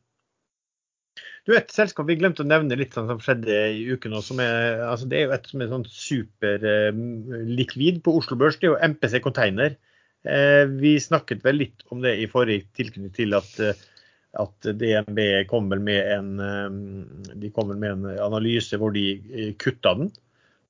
Du, 1.49 1.55
Et 1.57 1.71
selskap 1.73 2.05
vi 2.05 2.13
glemte 2.19 2.43
å 2.43 2.45
nevne 2.45 2.75
litt 2.77 2.93
sånn 2.93 3.07
som 3.09 3.17
skjedde 3.25 3.55
i 3.73 3.79
uken. 3.89 4.13
Også, 4.19 4.35
er, 4.43 4.83
altså 4.85 5.07
det 5.09 5.17
er 5.17 5.23
jo 5.23 5.31
et 5.33 5.47
som 5.49 5.61
er 5.63 5.71
sånn 5.71 5.85
superlikvid 5.89 7.95
eh, 7.97 8.03
på 8.05 8.13
Oslo 8.19 8.35
Børs. 8.37 8.59
Det 8.61 8.67
er 8.67 8.75
jo 8.75 8.83
MPC 8.91 9.15
Container. 9.25 9.71
Eh, 10.29 10.69
vi 10.69 10.91
snakket 11.01 11.41
vel 11.47 11.57
litt 11.63 11.81
om 11.89 12.05
det 12.05 12.13
i 12.21 12.29
forrige 12.29 12.69
tilknytning 12.77 13.15
til 13.17 13.33
at, 13.39 13.49
eh, 13.65 13.73
at 14.37 14.53
DNB 14.77 15.19
kom 15.49 15.73
vel 15.73 15.81
med 15.89 16.01
en, 16.19 16.29
eh, 16.37 16.69
de 17.33 17.49
kom 17.55 17.73
med 17.73 17.89
en 17.95 18.05
analyse 18.29 18.77
hvor 18.77 18.93
de 18.93 19.17
eh, 19.17 19.57
kutta 19.57 19.97
den. 19.97 20.13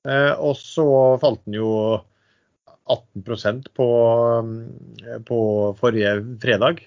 Eh, 0.08 0.32
og 0.32 0.56
så 0.56 0.88
falt 1.20 1.44
den 1.44 1.60
jo 1.60 2.00
18% 2.88 3.68
på, 3.76 3.88
på 5.28 5.38
forrige 5.78 6.12
fredag. 6.40 6.80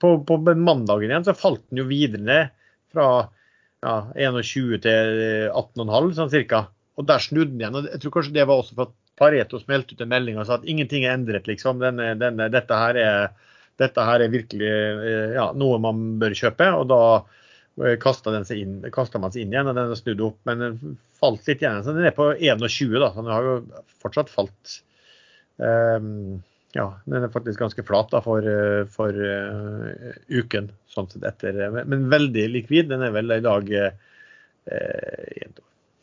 På, 0.00 0.08
på 0.22 0.38
mandagen 0.54 1.10
igjen 1.10 1.26
så 1.26 1.34
falt 1.36 1.60
den 1.66 1.82
jo 1.82 1.90
videre 1.90 2.24
ned 2.30 2.44
fra 2.94 3.08
ja, 3.84 3.96
21 4.16 4.80
til 4.84 5.22
18,5 5.50 6.14
sånn 6.16 6.32
cirka. 6.32 6.66
Og 6.98 7.08
der 7.08 7.22
snudde 7.22 7.52
den 7.52 7.62
igjen. 7.62 7.78
og 7.78 7.88
Jeg 7.90 8.02
tror 8.02 8.14
kanskje 8.16 8.36
det 8.36 8.46
var 8.48 8.62
også 8.62 8.76
for 8.78 8.88
at 8.88 8.94
Pareto 9.18 9.60
smelte 9.62 9.94
ut 9.94 10.02
en 10.02 10.10
melding 10.10 10.38
og 10.40 10.48
sa 10.48 10.58
at 10.58 10.66
ingenting 10.66 11.04
er 11.06 11.14
endret. 11.14 11.46
liksom. 11.50 11.82
Denne, 11.82 12.14
denne, 12.18 12.48
dette, 12.50 12.78
her 12.78 12.98
er, 12.98 13.28
dette, 13.82 14.06
her 14.08 14.24
er, 14.24 14.32
virkelig 14.32 14.70
eh, 14.70 15.34
ja, 15.36 15.48
noe 15.54 15.78
man 15.82 16.04
bør 16.22 16.34
kjøpe. 16.38 16.70
og 16.80 16.88
da 16.90 17.02
eh, 17.84 17.98
kasta 18.00 18.32
man 18.32 18.46
seg 18.48 18.64
inn 18.64 19.54
igjen, 19.54 19.70
og 19.70 19.74
den 19.74 19.92
har 19.92 20.00
snudd 20.00 20.24
opp. 20.30 20.40
Men 20.48 20.64
den 20.64 20.96
falt 21.20 21.46
litt 21.46 21.62
igjen. 21.62 21.82
Så 21.86 21.94
den 21.94 22.08
er 22.10 22.16
på 22.16 22.32
21, 22.34 22.98
da. 22.98 23.12
Så 23.12 23.22
den 23.22 23.34
har 23.34 23.50
jo 23.50 23.54
fortsatt 24.02 24.32
falt. 24.32 24.80
Um, 25.62 26.42
ja, 26.74 26.88
den 27.06 27.22
er 27.22 27.30
faktisk 27.30 27.60
ganske 27.62 27.84
flat 27.86 28.10
da, 28.10 28.20
for, 28.24 28.42
eh, 28.42 28.82
for 28.90 29.14
uh, 29.14 30.14
uken. 30.26 30.72
sånn 30.90 31.06
sett 31.10 31.26
etter, 31.26 31.60
Men 31.86 32.08
veldig 32.10 32.48
likvid. 32.50 32.88
Den 32.90 33.04
er 33.06 33.14
vel 33.14 33.30
i 33.30 33.42
dag 33.44 33.70
uh, 33.78 33.92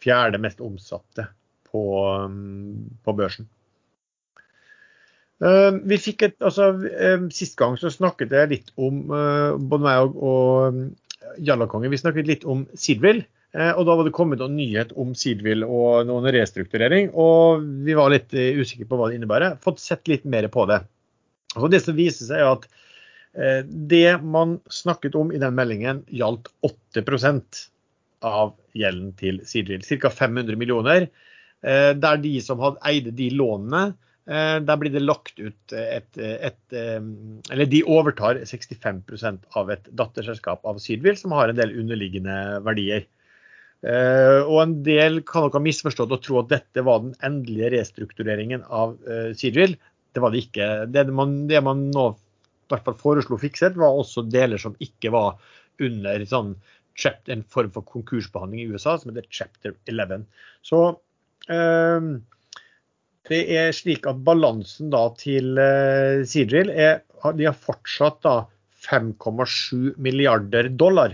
fjerde 0.02 0.40
mest 0.42 0.64
omsatte 0.64 1.28
på, 1.68 1.84
um, 2.24 2.88
på 3.04 3.16
børsen. 3.20 3.50
Uh, 5.42 5.76
vi 5.90 5.98
fikk 5.98 6.24
et, 6.30 6.38
altså, 6.40 6.72
Sist 7.34 7.58
gang 7.60 7.76
så 7.82 7.92
snakket 7.92 8.32
jeg 8.32 8.52
litt 8.52 8.74
om 8.78 9.04
både 9.10 9.84
meg 9.84 10.04
og, 10.06 10.20
og 10.24 11.40
Jallakongen, 11.42 11.92
vi 11.92 12.00
snakket 12.00 12.30
litt 12.30 12.48
om 12.48 12.64
Sidville. 12.80 13.28
Eh, 13.52 13.72
og 13.76 13.84
da 13.88 13.98
var 14.00 14.08
det 14.08 14.14
kommet 14.16 14.40
noen 14.40 14.56
nyhet 14.56 14.94
om 15.00 15.12
Seedwill 15.18 15.66
og 15.68 16.08
noen 16.08 16.30
restrukturering. 16.34 17.12
Og 17.12 17.66
vi 17.86 17.98
var 17.98 18.14
litt 18.14 18.34
eh, 18.38 18.56
usikre 18.60 18.88
på 18.88 19.00
hva 19.00 19.10
det 19.10 19.20
innebærer. 19.20 19.58
Fått 19.64 19.84
sett 19.84 20.08
litt 20.12 20.28
mer 20.30 20.48
på 20.54 20.66
det. 20.72 20.82
Og 21.60 21.68
det 21.74 21.82
som 21.84 21.98
viser 21.98 22.30
seg, 22.30 22.40
er 22.40 22.54
at 22.54 22.70
eh, 23.36 23.60
det 23.68 24.22
man 24.24 24.60
snakket 24.72 25.20
om 25.20 25.34
i 25.36 25.42
den 25.42 25.58
meldingen, 25.58 26.06
gjaldt 26.08 26.48
8% 26.96 27.66
av 28.28 28.56
gjelden 28.78 29.12
til 29.20 29.42
Seedwill. 29.48 29.84
Ca. 29.84 30.14
500 30.14 30.60
millioner. 30.60 31.10
Der 31.62 32.18
de 32.18 32.30
som 32.42 32.58
hadde 32.58 32.82
eide 32.90 33.12
de 33.14 33.28
lånene, 33.38 33.92
der 34.26 34.78
blir 34.82 34.90
det 34.90 35.04
lagt 35.04 35.38
ut 35.38 35.74
et, 35.78 36.18
et, 36.18 36.74
Eller 36.74 37.70
de 37.70 37.84
overtar 37.86 38.40
65% 38.50 39.46
av 39.62 39.70
et 39.70 39.92
datterselskap 39.94 40.66
av 40.66 40.80
Seedville, 40.82 41.20
som 41.22 41.36
har 41.38 41.52
en 41.52 41.60
del 41.60 41.76
underliggende 41.78 42.38
verdier. 42.66 43.06
Uh, 43.82 44.46
og 44.46 44.60
en 44.62 44.74
del 44.86 45.24
kan 45.26 45.48
nok 45.48 45.56
ha 45.58 45.62
misforstått 45.64 46.12
og 46.14 46.22
tro 46.22 46.42
at 46.44 46.52
dette 46.52 46.84
var 46.86 47.00
den 47.02 47.16
endelige 47.26 47.72
restruktureringen 47.74 48.62
av 48.70 48.94
uh, 49.08 49.32
Seadrill. 49.38 49.74
Det 50.14 50.22
var 50.22 50.34
det 50.34 50.44
ikke. 50.46 50.68
Det 50.94 51.08
man, 51.10 51.40
det 51.50 51.64
man 51.66 51.88
nå 51.94 52.12
i 52.12 52.74
hvert 52.74 52.86
fall 52.86 53.00
foreslo 53.00 53.40
fikset, 53.42 53.80
var 53.80 53.98
også 53.98 54.28
deler 54.30 54.62
som 54.62 54.76
ikke 54.84 55.12
var 55.16 55.40
under 55.82 56.22
sånn, 56.30 56.54
chapter, 56.94 57.34
en 57.34 57.42
form 57.50 57.72
for 57.74 57.88
konkursbehandling 57.88 58.62
i 58.62 58.70
USA, 58.70 58.98
som 59.00 59.10
heter 59.10 59.26
chapter 59.34 59.74
11. 59.90 60.28
Så 60.68 60.84
uh, 61.50 62.12
det 63.32 63.42
er 63.58 63.74
slik 63.74 64.06
at 64.10 64.22
balansen 64.28 64.94
da 64.94 65.08
til 65.18 65.58
Seadrill 66.28 66.72
er 66.74 67.04
De 67.38 67.46
har 67.46 67.58
fortsatt 67.58 68.18
da 68.26 68.34
5,7 68.82 69.94
milliarder 70.02 70.70
dollar 70.74 71.14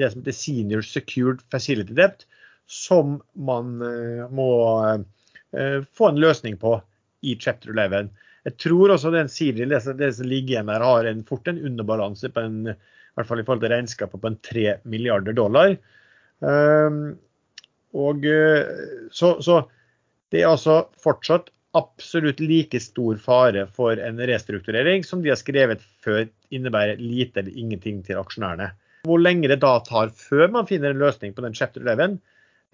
det 0.00 0.10
som 0.12 0.22
heter 0.22 0.36
Senior 0.36 0.84
Secured 0.86 1.42
Facility 1.52 1.96
Debt, 1.96 2.26
som 2.70 3.18
man 3.34 3.78
uh, 3.82 4.26
må 4.34 4.50
uh, 4.80 5.80
få 5.96 6.10
en 6.10 6.20
løsning 6.22 6.58
på 6.60 6.78
i 7.26 7.36
chapter 7.36 7.74
11. 7.74 8.10
Jeg 8.48 8.56
tror 8.62 8.94
også 8.94 9.12
den 9.12 9.28
Siri, 9.28 9.66
det, 9.68 9.82
som 9.84 10.28
ligger 10.28 10.54
igjen 10.54 10.70
der, 10.72 10.84
har 10.84 11.08
en, 11.08 11.24
fort 11.28 11.48
en 11.50 11.60
underbalanse 11.68 12.30
på 12.32 12.44
en, 12.46 12.60
i 12.72 13.18
hvert 13.18 13.28
fall 13.28 13.42
i 13.42 13.44
forhold 13.44 13.64
til 13.64 13.74
regnskapet 13.74 14.22
på 14.22 14.30
en 14.30 14.38
3 14.48 14.64
milliarder 14.88 15.36
dollar. 15.36 15.74
Um, 16.40 17.18
og 17.92 18.24
så, 19.12 19.34
så, 19.42 19.56
det 20.32 20.40
er 20.40 20.52
altså 20.54 20.84
fortsatt 21.02 21.50
absolutt 21.76 22.40
like 22.42 22.80
stor 22.82 23.18
fare 23.22 23.66
for 23.74 24.00
en 24.02 24.18
restrukturering 24.30 25.04
som 25.06 25.22
de 25.22 25.30
har 25.30 25.38
skrevet 25.38 25.82
før 26.04 26.24
innebærer 26.50 26.98
lite 27.02 27.42
eller 27.42 27.58
ingenting 27.58 28.00
til 28.06 28.18
aksjonærene. 28.18 28.70
Hvor 29.08 29.20
lenge 29.22 29.48
det 29.48 29.60
da 29.62 29.78
tar 29.84 30.12
før 30.16 30.50
man 30.52 30.68
finner 30.68 30.92
en 30.92 31.00
løsning 31.00 31.32
på 31.36 31.44
den 31.44 31.56
chapter 31.56 31.84
11, 31.86 32.18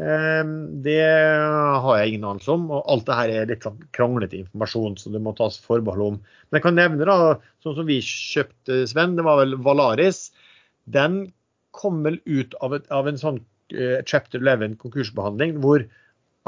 ehm, 0.03 0.55
det 0.83 0.99
har 0.99 2.01
jeg 2.01 2.15
ingen 2.15 2.27
anelse 2.33 2.51
om. 2.57 2.67
og 2.75 2.83
Alt 2.93 3.07
det 3.07 3.19
her 3.21 3.35
er 3.35 3.51
litt 3.53 3.67
sånn 3.67 3.79
kronglete 3.97 4.41
informasjon 4.41 4.97
som 4.99 5.15
det 5.15 5.23
må 5.23 5.37
tas 5.39 5.61
forbehold 5.63 6.07
om. 6.07 6.19
Men 6.49 6.59
jeg 6.59 6.67
kan 6.67 6.79
nevne, 6.81 7.07
da, 7.07 7.37
sånn 7.63 7.79
som 7.79 7.87
vi 7.89 8.01
kjøpte, 8.03 8.83
Sven, 8.91 9.15
det 9.19 9.27
var 9.27 9.39
vel 9.45 9.55
Valaris. 9.63 10.31
Den 10.91 11.29
kom 11.77 12.03
vel 12.07 12.19
ut 12.25 12.57
av, 12.65 12.75
et, 12.75 12.91
av 12.91 13.07
en 13.07 13.21
sånn 13.21 13.39
uh, 13.77 14.01
chapter 14.09 14.43
11 14.43 14.79
konkursbehandling 14.83 15.59
hvor 15.63 15.85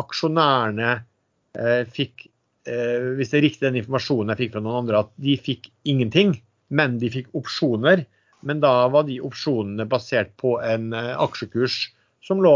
aksjonærene 0.01 0.93
uh, 0.99 1.83
fikk 1.95 2.29
uh, 2.70 3.14
Hvis 3.18 3.31
det 3.31 3.41
er 3.41 3.45
riktig 3.45 3.66
den 3.66 3.81
informasjonen 3.83 4.33
jeg 4.33 4.43
fikk 4.45 4.55
fra 4.57 4.62
noen 4.64 4.83
andre, 4.83 5.05
at 5.05 5.12
de 5.22 5.35
fikk 5.39 5.70
ingenting, 5.89 6.39
men 6.68 6.97
de 7.03 7.11
fikk 7.12 7.29
opsjoner 7.39 8.07
men 8.41 8.61
da 8.62 8.89
var 8.93 9.07
de 9.09 9.18
opsjonene 9.24 9.86
basert 9.91 10.34
på 10.41 10.59
en 10.62 10.93
eh, 10.97 11.14
aksjekurs 11.18 11.89
som 12.24 12.43
lå 12.45 12.55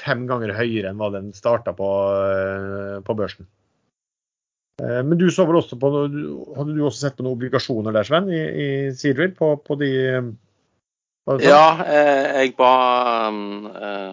fem 0.00 0.26
ganger 0.30 0.54
høyere 0.56 0.90
enn 0.90 0.98
hva 0.98 1.10
den 1.14 1.30
starta 1.36 1.74
på, 1.76 1.92
eh, 2.26 2.98
på, 3.06 3.16
børsen. 3.18 3.48
Eh, 4.82 5.00
men 5.02 5.18
du 5.18 5.28
så 5.34 5.46
vel 5.48 5.60
også 5.60 5.78
på, 5.78 5.92
Hadde 6.56 6.74
du 6.74 6.82
også 6.84 7.06
sett 7.06 7.18
på 7.18 7.26
noen 7.26 7.38
obligasjoner 7.38 7.94
der, 7.94 8.06
Sven, 8.06 8.30
i, 8.30 8.42
i 8.42 8.68
Seedrill? 8.94 9.34
på, 9.38 9.54
på, 9.62 9.78
de, 9.80 9.90
sånn? 11.26 11.44
Ja, 11.46 11.78
jeg 12.38 12.54
ba 12.58 12.72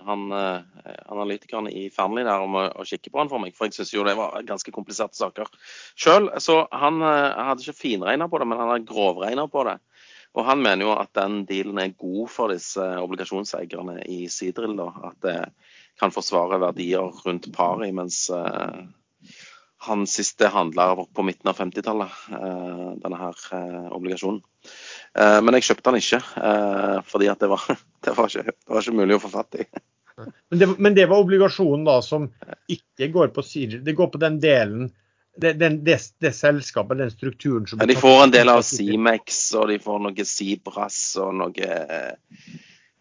han 0.06 0.26
analytikeren 0.36 1.70
i 1.72 1.88
Fearnley 1.94 2.26
der 2.28 2.44
om 2.46 2.58
å, 2.60 2.86
kikke 2.86 3.10
på 3.10 3.22
han 3.22 3.32
for 3.32 3.42
meg, 3.42 3.56
for 3.58 3.70
jeg 3.70 3.78
syns 3.78 3.94
jo 3.94 4.06
det 4.06 4.18
var 4.18 4.36
ganske 4.46 4.74
kompliserte 4.74 5.18
saker 5.18 5.50
sjøl. 5.98 6.30
Så 6.44 6.64
han 6.74 7.02
hadde 7.02 7.64
ikke 7.64 7.78
finregna 7.80 8.30
på 8.30 8.42
det, 8.42 8.50
men 8.50 8.62
han 8.62 8.74
hadde 8.74 8.90
grovregna 8.90 9.48
på 9.50 9.66
det. 9.70 9.80
Og 10.36 10.44
han 10.44 10.62
mener 10.64 10.84
jo 10.84 10.94
at 10.98 11.14
den 11.16 11.44
dealen 11.48 11.80
er 11.80 11.96
god 11.96 12.28
for 12.32 12.52
disse 12.52 12.84
obligasjonseierne 13.00 14.02
i 14.12 14.26
Sidril. 14.32 14.76
At 14.84 15.18
det 15.24 15.38
kan 16.00 16.12
forsvare 16.12 16.60
verdier 16.60 17.08
rundt 17.24 17.48
pari, 17.56 17.92
mens 17.96 18.26
eh, 18.36 18.82
han 19.88 20.04
siste 20.10 20.50
handla 20.52 20.90
på 21.16 21.24
midten 21.24 21.52
av 21.52 21.60
50-tallet, 21.62 22.20
eh, 22.36 22.90
denne 23.06 23.22
her 23.22 23.46
eh, 23.56 23.88
obligasjonen. 23.96 24.44
Men 25.16 25.56
jeg 25.56 25.70
kjøpte 25.70 25.92
den 25.94 26.02
ikke, 26.02 26.18
fordi 27.08 27.28
det 27.40 27.48
var, 27.48 27.62
det, 28.04 28.14
var 28.18 28.32
ikke, 28.32 28.52
det 28.52 28.74
var 28.74 28.84
ikke 28.84 28.98
mulig 28.98 29.16
å 29.16 29.22
få 29.24 29.30
fatt 29.32 29.62
i. 29.62 29.68
Men 30.50 30.60
det, 30.60 30.68
men 30.80 30.96
det 30.98 31.06
var 31.12 31.24
obligasjonen 31.24 31.86
da 31.88 32.00
som 32.04 32.26
ikke 32.72 33.08
går 33.14 33.32
på 33.36 33.44
Seadrill. 33.46 33.84
Det 33.86 33.96
går 33.96 34.10
på 34.12 34.20
den 34.20 34.42
delen 34.44 34.90
det, 35.38 35.54
den, 35.60 35.80
det, 35.84 36.00
det 36.24 36.32
selskapet, 36.36 36.98
den 36.98 37.12
strukturen 37.12 37.68
som 37.68 37.82
Men 37.82 37.92
de 37.92 37.98
får 38.00 38.24
en 38.24 38.36
del 38.36 38.52
av 38.52 38.62
Simex, 38.66 39.40
og 39.56 39.70
de 39.72 39.80
får 39.84 40.04
noe 40.08 40.28
Sibras 40.28 41.00
og 41.22 41.34
noe 41.42 41.72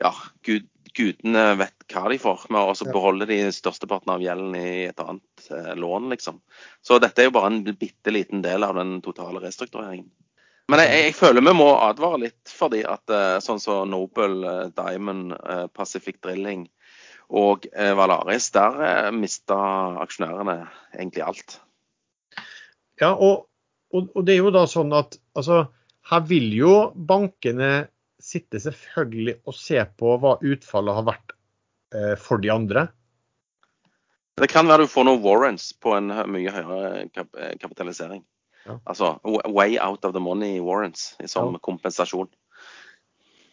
Ja, 0.03 0.11
gud, 0.45 0.67
gudene 0.95 1.45
vet 1.59 1.87
hva 1.91 2.09
de 2.11 2.19
får. 2.19 2.47
med 2.51 2.61
Og 2.61 2.77
så 2.77 2.87
Ja. 2.87 2.93
beholder 2.93 3.27
de 3.27 3.39
størsteparten 3.53 4.13
av 4.15 4.21
gjelden 4.21 4.55
i 4.57 4.85
et 4.87 5.01
annet 5.01 5.51
eh, 5.51 5.75
lån, 5.75 6.11
liksom. 6.11 6.41
Så 6.83 6.99
dette 6.99 7.23
er 7.23 7.31
jo 7.31 7.39
bare 7.39 7.53
en 7.53 7.65
bitte 7.65 8.11
liten 8.11 8.43
del 8.43 8.65
av 8.65 8.75
den 8.75 9.01
totale 9.03 9.41
restruktureringen. 9.41 10.11
Men 10.69 10.81
jeg, 10.81 11.01
jeg, 11.05 11.15
føler 11.15 11.45
vi 11.45 11.53
må 11.53 11.69
advare 11.77 12.23
litt, 12.23 12.49
fordi 12.49 12.85
at 12.89 13.11
eh, 13.11 13.41
sånn 13.45 13.61
som 13.61 13.91
Noble, 13.91 14.47
eh, 14.49 14.71
Diamond, 14.73 15.33
eh, 15.33 15.67
Pacific 15.67 16.23
Drilling 16.23 16.69
og 17.29 17.65
Valaris, 17.75 18.51
der 18.53 19.11
mista 19.11 19.57
aksjonærene 19.99 20.69
egentlig 20.93 21.23
alt. 21.25 21.55
Ja, 23.03 23.15
og, 23.15 23.47
og, 23.95 24.11
og 24.15 24.27
det 24.27 24.37
er 24.37 24.45
jo 24.45 24.53
da 24.55 24.65
sånn 24.71 24.93
at 24.97 25.19
altså, 25.39 25.65
her 26.11 26.27
vil 26.29 26.51
jo 26.55 26.75
bankene 26.95 27.89
sitte 28.25 28.61
selvfølgelig 28.63 29.39
og 29.45 29.57
se 29.59 29.81
på 29.99 30.15
hva 30.21 30.37
utfallet 30.41 30.99
har 30.99 31.09
vært 31.09 31.35
eh, 31.95 32.15
for 32.21 32.41
de 32.41 32.53
andre. 32.55 32.87
Det 34.41 34.49
kan 34.51 34.67
være 34.67 34.87
du 34.87 34.91
får 34.91 35.07
noen 35.07 35.23
warrants 35.23 35.73
på 35.79 35.93
en 35.95 36.11
mye 36.33 36.55
høyere 36.55 37.05
kap 37.15 37.37
eh, 37.39 37.53
kapitalisering. 37.61 38.25
Ja. 38.65 38.79
Altså 38.89 39.19
way 39.53 39.77
out 39.77 40.07
of 40.09 40.15
the 40.17 40.23
money 40.23 40.57
warrants 40.65 41.13
som 41.29 41.53
Ja. 41.53 41.61
kompensasjon. 41.63 42.31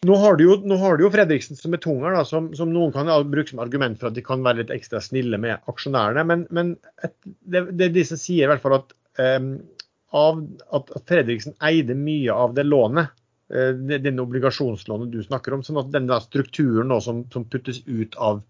Nå 0.08 0.16
har 0.18 0.38
du 0.40 0.48
jo, 0.48 0.56
nå 0.66 0.80
har 0.82 0.98
du 0.98 1.04
jo 1.04 1.12
Fredriksen 1.14 1.60
som 1.60 1.76
er 1.76 1.82
tung 1.84 2.00
her, 2.02 2.16
da, 2.16 2.24
som, 2.26 2.48
som 2.58 2.72
noen 2.74 2.94
kan 2.96 3.12
bruke 3.30 3.52
som 3.52 3.60
argument 3.62 4.00
for 4.00 4.10
at 4.10 4.16
de 4.16 4.24
kan 4.26 4.42
være 4.42 4.64
litt 4.64 4.72
ekstra 4.74 4.98
snille 5.04 5.38
med 5.38 5.62
aksjonærene. 5.70 6.24
Men, 6.26 6.48
men 6.50 6.72
et, 7.06 7.14
det, 7.46 7.68
det 7.78 7.92
de 7.94 8.06
som 8.10 8.18
sier 8.18 8.48
i 8.48 8.50
hvert 8.50 8.64
fall 8.64 8.80
at, 8.80 8.96
at 9.20 10.92
at 10.92 11.08
Fredriksen 11.08 11.56
eide 11.64 11.96
mye 11.96 12.32
av 12.32 12.54
det 12.56 12.64
lånet, 12.64 13.12
eh, 13.54 13.72
det- 13.74 14.20
obligasjonslånet 14.20 15.12
du 15.12 15.24
snakker 15.24 15.54
om. 15.54 15.64
sånn 15.64 15.80
at 15.80 15.92
den 15.92 16.10
strukturen 16.22 17.02
som, 17.02 17.26
som 17.32 17.46
puttes 17.46 17.82
ut 17.88 18.16
av 18.16 18.42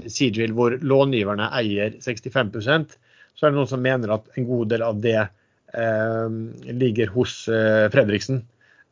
CGIL, 0.00 0.52
hvor 0.52 0.78
långiverne 0.80 1.50
eier 1.52 1.90
65% 2.00 2.96
så 3.34 3.46
er 3.46 3.52
det 3.52 3.58
noen 3.58 3.68
som 3.68 3.82
mener 3.82 4.12
at 4.14 4.28
en 4.36 4.46
god 4.48 4.68
del 4.72 4.82
av 4.82 5.00
det 5.00 5.28
eh, 5.74 6.28
ligger 6.72 7.12
hos 7.14 7.48
eh, 7.48 7.88
Fredriksen. 7.92 8.42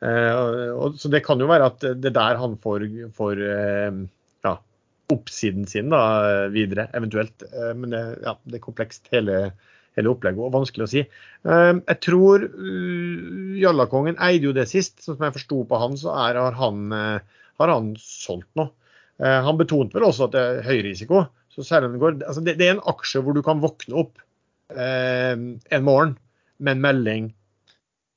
Eh, 0.01 0.73
og, 0.73 0.97
så 1.01 1.11
det 1.13 1.23
kan 1.27 1.41
jo 1.41 1.49
være 1.51 1.69
at 1.73 1.85
det 2.01 2.13
er 2.13 2.17
der 2.17 2.41
han 2.41 2.57
får, 2.63 2.87
får 3.17 3.43
eh, 3.45 3.99
ja, 4.47 4.55
oppsiden 5.13 5.69
sin 5.69 5.93
da, 5.93 6.03
videre, 6.53 6.89
eventuelt. 6.97 7.45
Eh, 7.51 7.75
men 7.77 7.93
det, 7.93 8.05
ja, 8.25 8.37
det 8.45 8.61
er 8.61 8.65
komplekst, 8.65 9.11
hele, 9.13 9.51
hele 9.99 10.13
opplegget, 10.13 10.43
og 10.43 10.55
vanskelig 10.55 10.87
å 10.87 10.91
si. 10.91 11.05
Eh, 11.05 11.73
jeg 11.77 12.01
tror 12.07 12.45
uh, 12.47 13.55
Jallakongen 13.61 14.21
eide 14.23 14.51
jo 14.51 14.57
det 14.57 14.69
sist. 14.71 15.01
Sånn 15.03 15.19
som 15.19 15.27
jeg 15.27 15.39
forsto 15.39 15.63
på 15.67 15.81
han, 15.83 15.97
så 16.01 16.15
er, 16.27 16.39
har, 16.41 16.59
han, 16.61 16.85
eh, 16.95 17.41
har 17.63 17.75
han 17.75 17.95
solgt 18.01 18.51
noe. 18.61 18.73
Eh, 19.21 19.41
han 19.45 19.59
betonte 19.61 19.99
vel 19.99 20.09
også 20.09 20.29
at 20.29 20.37
det 20.37 20.43
er 20.47 20.63
høy 20.69 20.79
risiko. 20.87 21.27
Så 21.53 21.67
selv 21.67 21.89
om 21.89 21.97
det, 21.97 22.01
går, 22.03 22.21
altså 22.25 22.45
det, 22.47 22.57
det 22.61 22.69
er 22.69 22.77
en 22.77 22.87
aksje 22.93 23.21
hvor 23.25 23.37
du 23.37 23.43
kan 23.45 23.61
våkne 23.63 23.99
opp 24.05 24.23
eh, 24.73 25.35
en 25.35 25.85
morgen 25.87 26.15
med 26.59 26.77
en 26.77 26.85
melding 26.87 27.29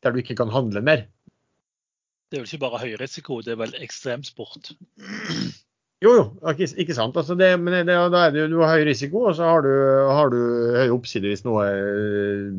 der 0.03 0.13
du 0.13 0.21
ikke 0.21 0.37
kan 0.39 0.51
handle 0.53 0.83
mer. 0.85 1.07
Det 2.29 2.39
er 2.39 2.43
vel 2.43 2.49
ikke 2.49 2.63
bare 2.63 2.81
høy 2.81 2.95
risiko, 3.01 3.41
det 3.45 3.53
er 3.53 3.59
vel 3.61 3.75
ekstremsport. 3.83 4.71
Jo, 6.03 6.11
jo, 6.17 6.23
ikke, 6.51 6.95
sant. 6.97 7.15
Altså 7.15 7.35
det, 7.39 7.47
men 7.61 7.77
det, 7.87 7.95
da 8.11 8.25
er 8.25 8.33
det 8.33 8.41
jo, 8.41 8.47
du 8.51 8.57
har 8.59 8.73
høy 8.75 8.83
risiko, 8.89 9.21
og 9.29 9.37
så 9.37 9.47
har 9.47 9.63
du, 9.63 9.71
har 10.11 10.33
du 10.33 10.39
høy 10.75 10.91
oppside 10.97 11.29
hvis 11.31 11.45
noe 11.45 11.63
eh, 11.69 12.49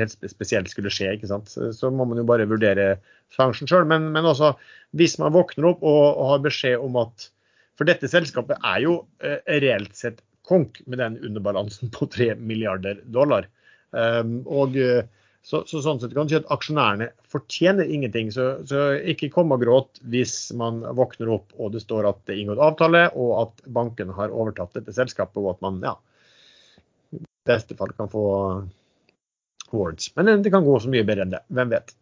helt 0.00 0.14
spesielt 0.30 0.70
skulle 0.72 0.92
skje. 0.92 1.10
ikke 1.18 1.28
sant? 1.28 1.52
Så- 1.52 1.92
må 1.92 2.06
man 2.08 2.22
jo 2.22 2.24
bare 2.28 2.48
vurdere 2.48 2.94
sjansen 3.34 3.68
sjøl. 3.68 3.84
Men, 3.90 4.08
men 4.14 4.28
også, 4.30 4.54
hvis 4.96 5.18
man 5.20 5.34
våkner 5.36 5.68
opp 5.74 5.84
og, 5.84 6.04
og 6.14 6.30
har 6.32 6.44
beskjed 6.48 6.80
om 6.80 7.00
at 7.04 7.30
For 7.74 7.82
dette 7.88 8.06
selskapet 8.06 8.62
er 8.62 8.84
jo 8.84 8.92
eh, 9.18 9.40
reelt 9.58 9.96
sett 9.98 10.20
konk 10.46 10.78
med 10.86 11.00
den 11.02 11.16
underbalansen 11.26 11.90
på 11.90 12.06
3 12.06 12.36
milliarder 12.38 13.00
dollar. 13.10 13.48
Um, 13.90 14.36
og 14.46 14.76
eh, 14.78 15.02
så, 15.44 15.60
så 15.68 15.82
sånn 15.84 15.98
sett 16.00 16.14
kan 16.16 16.24
du 16.24 16.32
si 16.32 16.38
at 16.38 16.48
aksjonærene 16.52 17.10
fortjener 17.28 17.90
ingenting. 17.92 18.30
Så, 18.32 18.46
så 18.68 18.94
ikke 19.12 19.28
kom 19.34 19.52
og 19.52 19.60
gråt 19.60 20.00
hvis 20.08 20.48
man 20.56 20.80
våkner 20.96 21.34
opp 21.34 21.52
og 21.58 21.74
det 21.74 21.82
står 21.84 22.08
at 22.08 22.22
det 22.24 22.32
er 22.32 22.40
inngått 22.40 22.62
avtale, 22.64 23.02
og 23.12 23.34
at 23.42 23.66
banken 23.76 24.14
har 24.16 24.32
overtatt 24.32 24.72
dette 24.78 24.94
selskapet, 24.96 25.36
og 25.42 25.52
at 25.52 25.60
man 25.66 25.82
ja, 25.84 25.92
i 27.12 27.20
beste 27.44 27.76
fall 27.76 27.92
kan 27.98 28.08
få 28.12 28.24
awards. 29.74 30.08
Men 30.16 30.40
det 30.40 30.54
kan 30.54 30.64
gå 30.64 30.78
så 30.80 30.92
mye 30.92 31.04
bedre 31.04 31.26
enn 31.26 31.36
det. 31.36 31.44
Hvem 31.52 31.76
vet. 31.76 31.92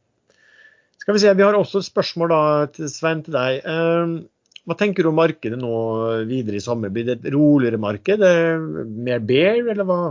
Skal 1.02 1.16
vi 1.16 1.24
se, 1.24 1.34
Vi 1.34 1.42
har 1.42 1.58
også 1.58 1.82
et 1.82 1.90
spørsmål 1.90 2.30
da, 2.30 2.42
til 2.76 2.90
Svein 2.94 3.24
til 3.26 3.34
deg. 3.34 3.66
Um, 3.66 4.20
hva 4.70 4.76
tenker 4.78 5.02
du 5.02 5.10
om 5.10 5.18
markedet 5.18 5.58
nå 5.58 5.76
videre 6.30 6.60
i 6.60 6.62
sommer? 6.62 6.92
Blir 6.94 7.08
det 7.08 7.16
et 7.18 7.32
roligere 7.34 7.80
marked? 7.82 8.22
Mer 9.02 9.24
bear, 9.26 9.64
eller 9.72 9.88
hva? 9.88 10.02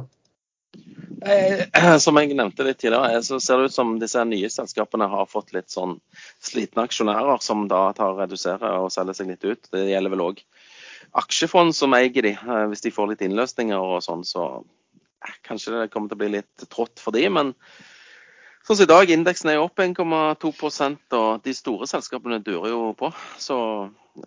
Eh, 1.26 1.98
Som 2.00 2.18
jeg 2.18 2.34
nevnte 2.38 2.66
litt 2.66 2.80
tidligere, 2.82 3.16
eh, 3.16 3.22
så 3.26 3.40
ser 3.40 3.60
det 3.60 3.70
ut 3.70 3.76
som 3.76 3.94
disse 4.02 4.24
nye 4.26 4.50
selskapene 4.50 5.08
har 5.12 5.30
fått 5.30 5.54
litt 5.56 5.70
sånn 5.74 5.98
slitne 6.42 6.88
aksjonærer 6.88 7.42
som 7.46 7.68
da 7.72 7.90
tar 7.98 8.18
reduserer 8.18 8.80
og 8.82 8.92
selger 8.94 9.18
seg 9.18 9.34
litt 9.34 9.46
ut. 9.46 9.72
Det 9.74 9.86
gjelder 9.92 10.16
vel 10.16 10.26
òg 10.30 10.44
aksjefond 11.22 11.76
som 11.78 11.94
eier 11.98 12.14
de. 12.28 12.34
Eh, 12.34 12.66
Hvis 12.72 12.86
de 12.88 12.94
får 12.96 13.14
litt 13.14 13.26
innløsninger 13.28 13.78
og 13.78 14.02
sånn, 14.06 14.26
så 14.26 14.64
kanskje 15.46 15.76
det 15.76 15.92
kommer 15.94 16.10
til 16.10 16.18
å 16.18 16.24
bli 16.24 16.32
litt 16.40 16.70
trått 16.74 17.02
for 17.02 17.14
de, 17.14 17.28
men 17.30 17.54
sånn 18.66 18.80
som 18.80 18.88
i 18.88 18.90
dag, 18.90 19.12
indeksen 19.14 19.52
er 19.52 19.60
jo 19.60 19.68
opp 19.68 19.82
1,2% 19.84 21.18
og 21.20 21.46
de 21.46 21.54
store 21.54 21.90
selskapene 21.90 22.42
durer 22.42 22.74
jo 22.74 22.82
på. 22.98 23.12
Så 23.38 23.60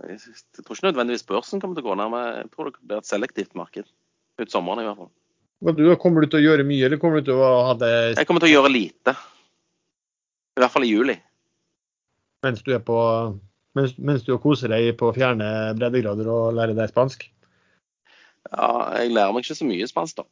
jeg 0.07 0.21
tror 0.63 0.77
ikke 0.77 0.93
nødvendigvis 0.93 1.27
børsen 1.27 1.59
kommer 1.59 1.75
til 1.75 1.83
å 1.89 1.91
gå 1.91 1.99
ned, 1.99 2.15
men 2.15 2.31
jeg 2.39 2.49
tror 2.55 2.71
det 2.71 2.79
blir 2.79 3.03
et 3.03 3.11
selektivt 3.11 3.59
marked 3.59 3.91
ut 4.39 4.51
sommeren 4.55 4.85
i 4.85 4.87
hvert 4.87 5.03
fall. 5.03 5.13
Du, 5.63 5.97
kommer 6.01 6.25
du 6.25 6.29
til 6.29 6.43
å 6.43 6.45
gjøre 6.45 6.65
mye, 6.67 6.85
eller 6.89 7.01
kommer 7.01 7.23
du 7.23 7.31
til 7.31 7.39
å 7.41 7.51
ha 7.69 7.75
det 7.79 7.93
Jeg 8.19 8.27
kommer 8.29 8.43
til 8.43 8.51
å 8.51 8.57
gjøre 8.59 8.73
lite. 8.73 9.15
I 10.55 10.63
hvert 10.63 10.75
fall 10.75 10.87
i 10.87 10.91
juli. 10.91 11.17
mens 12.45 12.63
du 12.63 12.75
på 12.85 12.99
mens, 13.75 13.95
mens 13.99 14.25
du 14.27 14.35
koser 14.39 14.69
deg 14.69 14.93
på 15.01 15.09
fjerne 15.17 15.47
breddegrader 15.79 16.29
og 16.29 16.55
lærer 16.59 16.77
deg 16.77 16.93
spansk? 16.93 17.25
Ja, 18.53 18.69
jeg 19.01 19.15
lærer 19.15 19.33
meg 19.33 19.47
ikke 19.47 19.57
så 19.57 19.67
mye 19.67 19.89
spansk, 19.89 20.21
da. 20.21 20.27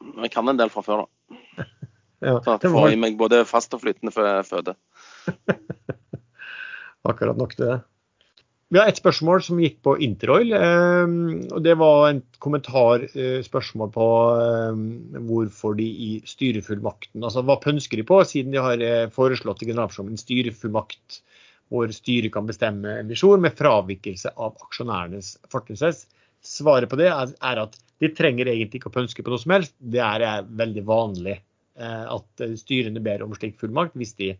Men 0.00 0.24
jeg 0.26 0.32
kan 0.32 0.48
en 0.48 0.58
del 0.58 0.72
fra 0.72 0.82
før, 0.86 1.04
da. 1.04 1.44
Ja, 2.18 2.40
Så 2.42 2.56
at 2.56 2.64
jeg 2.66 2.72
får 2.74 2.90
i 2.90 2.98
meg 2.98 3.14
både 3.14 3.44
fast 3.46 3.74
og 3.76 3.84
flytende 3.84 4.10
jeg 4.10 4.46
føde. 4.48 4.72
akkurat 7.10 7.38
nok 7.38 7.54
til 7.54 7.68
det. 7.68 7.76
Vi 8.68 8.76
har 8.76 8.90
et 8.90 8.98
spørsmål 9.00 9.40
som 9.40 9.60
gikk 9.62 9.78
på 9.86 9.94
Interoil. 10.04 10.50
Eh, 10.52 11.12
og 11.56 11.62
Det 11.64 11.74
var 11.80 12.10
en 12.10 12.20
kommentar, 12.38 13.06
eh, 13.16 13.40
på 13.94 14.08
eh, 14.42 14.82
hvorfor 15.30 15.76
de 15.78 15.86
i 15.88 16.10
styrefullmakten 16.28 17.24
altså 17.24 17.42
Hva 17.42 17.56
pønsker 17.62 17.96
de 17.96 18.04
på, 18.04 18.20
siden 18.24 18.52
de 18.52 18.60
har 18.60 18.76
eh, 18.84 19.08
foreslått 19.08 19.62
i 19.62 19.70
generalforsamlingen 19.70 20.20
styrefullmakt 20.20 21.22
hvor 21.68 21.88
styret 21.92 22.32
kan 22.32 22.46
bestemme 22.48 23.00
emisjon 23.00 23.40
med 23.40 23.56
fravikelse 23.56 24.32
av 24.36 24.56
aksjonærenes 24.64 25.34
fortrinnsrett. 25.52 26.04
Svaret 26.44 26.88
på 26.88 26.96
det 26.96 27.08
er, 27.08 27.60
at 27.64 27.76
de 28.00 28.08
trenger 28.16 28.48
egentlig 28.48 28.80
ikke 28.80 28.92
å 28.92 28.96
pønske 29.00 29.24
på 29.24 29.32
noe 29.32 29.40
som 29.40 29.52
helst. 29.52 29.74
Det 29.80 30.00
er 30.00 30.44
veldig 30.44 30.84
vanlig 30.88 31.36
eh, 31.36 32.04
at 32.04 32.44
styrene 32.60 33.00
ber 33.04 33.24
om 33.24 33.32
slik 33.36 33.56
fullmakt 33.60 33.96
hvis 33.96 34.16
de 34.20 34.34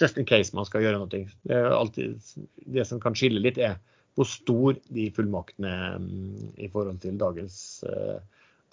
just 0.00 0.18
in 0.18 0.26
case 0.28 0.54
man 0.56 0.66
skal 0.68 0.84
gjøre 0.84 1.00
noe. 1.00 1.10
Det, 1.10 1.26
alltid, 1.54 2.20
det 2.76 2.86
som 2.88 3.02
kan 3.02 3.16
skille 3.18 3.42
litt, 3.42 3.58
er 3.58 3.78
hvor 4.14 4.28
stor 4.30 4.78
de 4.94 5.08
fullmaktene 5.14 5.74
mm, 5.98 6.54
i 6.62 6.70
forhold 6.70 7.00
til 7.02 7.18
dagens 7.18 7.56
uh, 7.88 8.20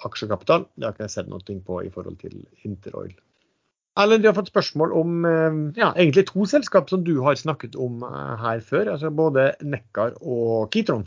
aksjekapital. 0.06 0.68
Det 0.76 0.86
har 0.86 0.96
ikke 0.96 1.08
jeg 1.08 1.16
sett 1.16 1.32
noe 1.32 1.60
på 1.66 1.82
i 1.86 1.92
forhold 1.94 2.20
til 2.22 2.42
Interoil. 2.68 3.14
Erlend, 4.00 4.24
vi 4.24 4.30
har 4.30 4.38
fått 4.38 4.52
spørsmål 4.54 4.94
om 4.96 5.26
eh, 5.28 5.56
ja, 5.76 5.90
egentlig 6.00 6.24
to 6.30 6.46
selskap 6.48 6.88
som 6.88 7.02
du 7.04 7.18
har 7.26 7.36
snakket 7.36 7.76
om 7.76 8.06
eh, 8.08 8.36
her 8.40 8.62
før. 8.64 8.94
altså 8.94 9.12
Både 9.12 9.50
Nekkar 9.68 10.16
og 10.22 10.70
Kitron. 10.72 11.04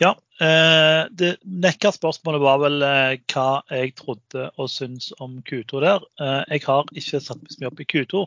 Ja. 0.00 0.12
Eh, 0.40 1.06
det 1.16 1.30
nekka 1.48 1.88
spørsmålet 1.94 2.42
var 2.44 2.58
vel 2.60 2.82
eh, 2.84 3.14
hva 3.32 3.62
jeg 3.72 3.94
trodde 3.96 4.50
og 4.60 4.68
syntes 4.68 5.08
om 5.24 5.38
Q2 5.48 5.80
der. 5.84 6.04
Eh, 6.20 6.42
jeg 6.52 6.66
har 6.66 6.90
ikke 6.92 7.20
satt 7.24 7.40
meg 7.40 7.54
så 7.54 7.62
mye 7.62 7.70
opp 7.70 7.80
i 7.80 7.88
Q2, 7.94 8.26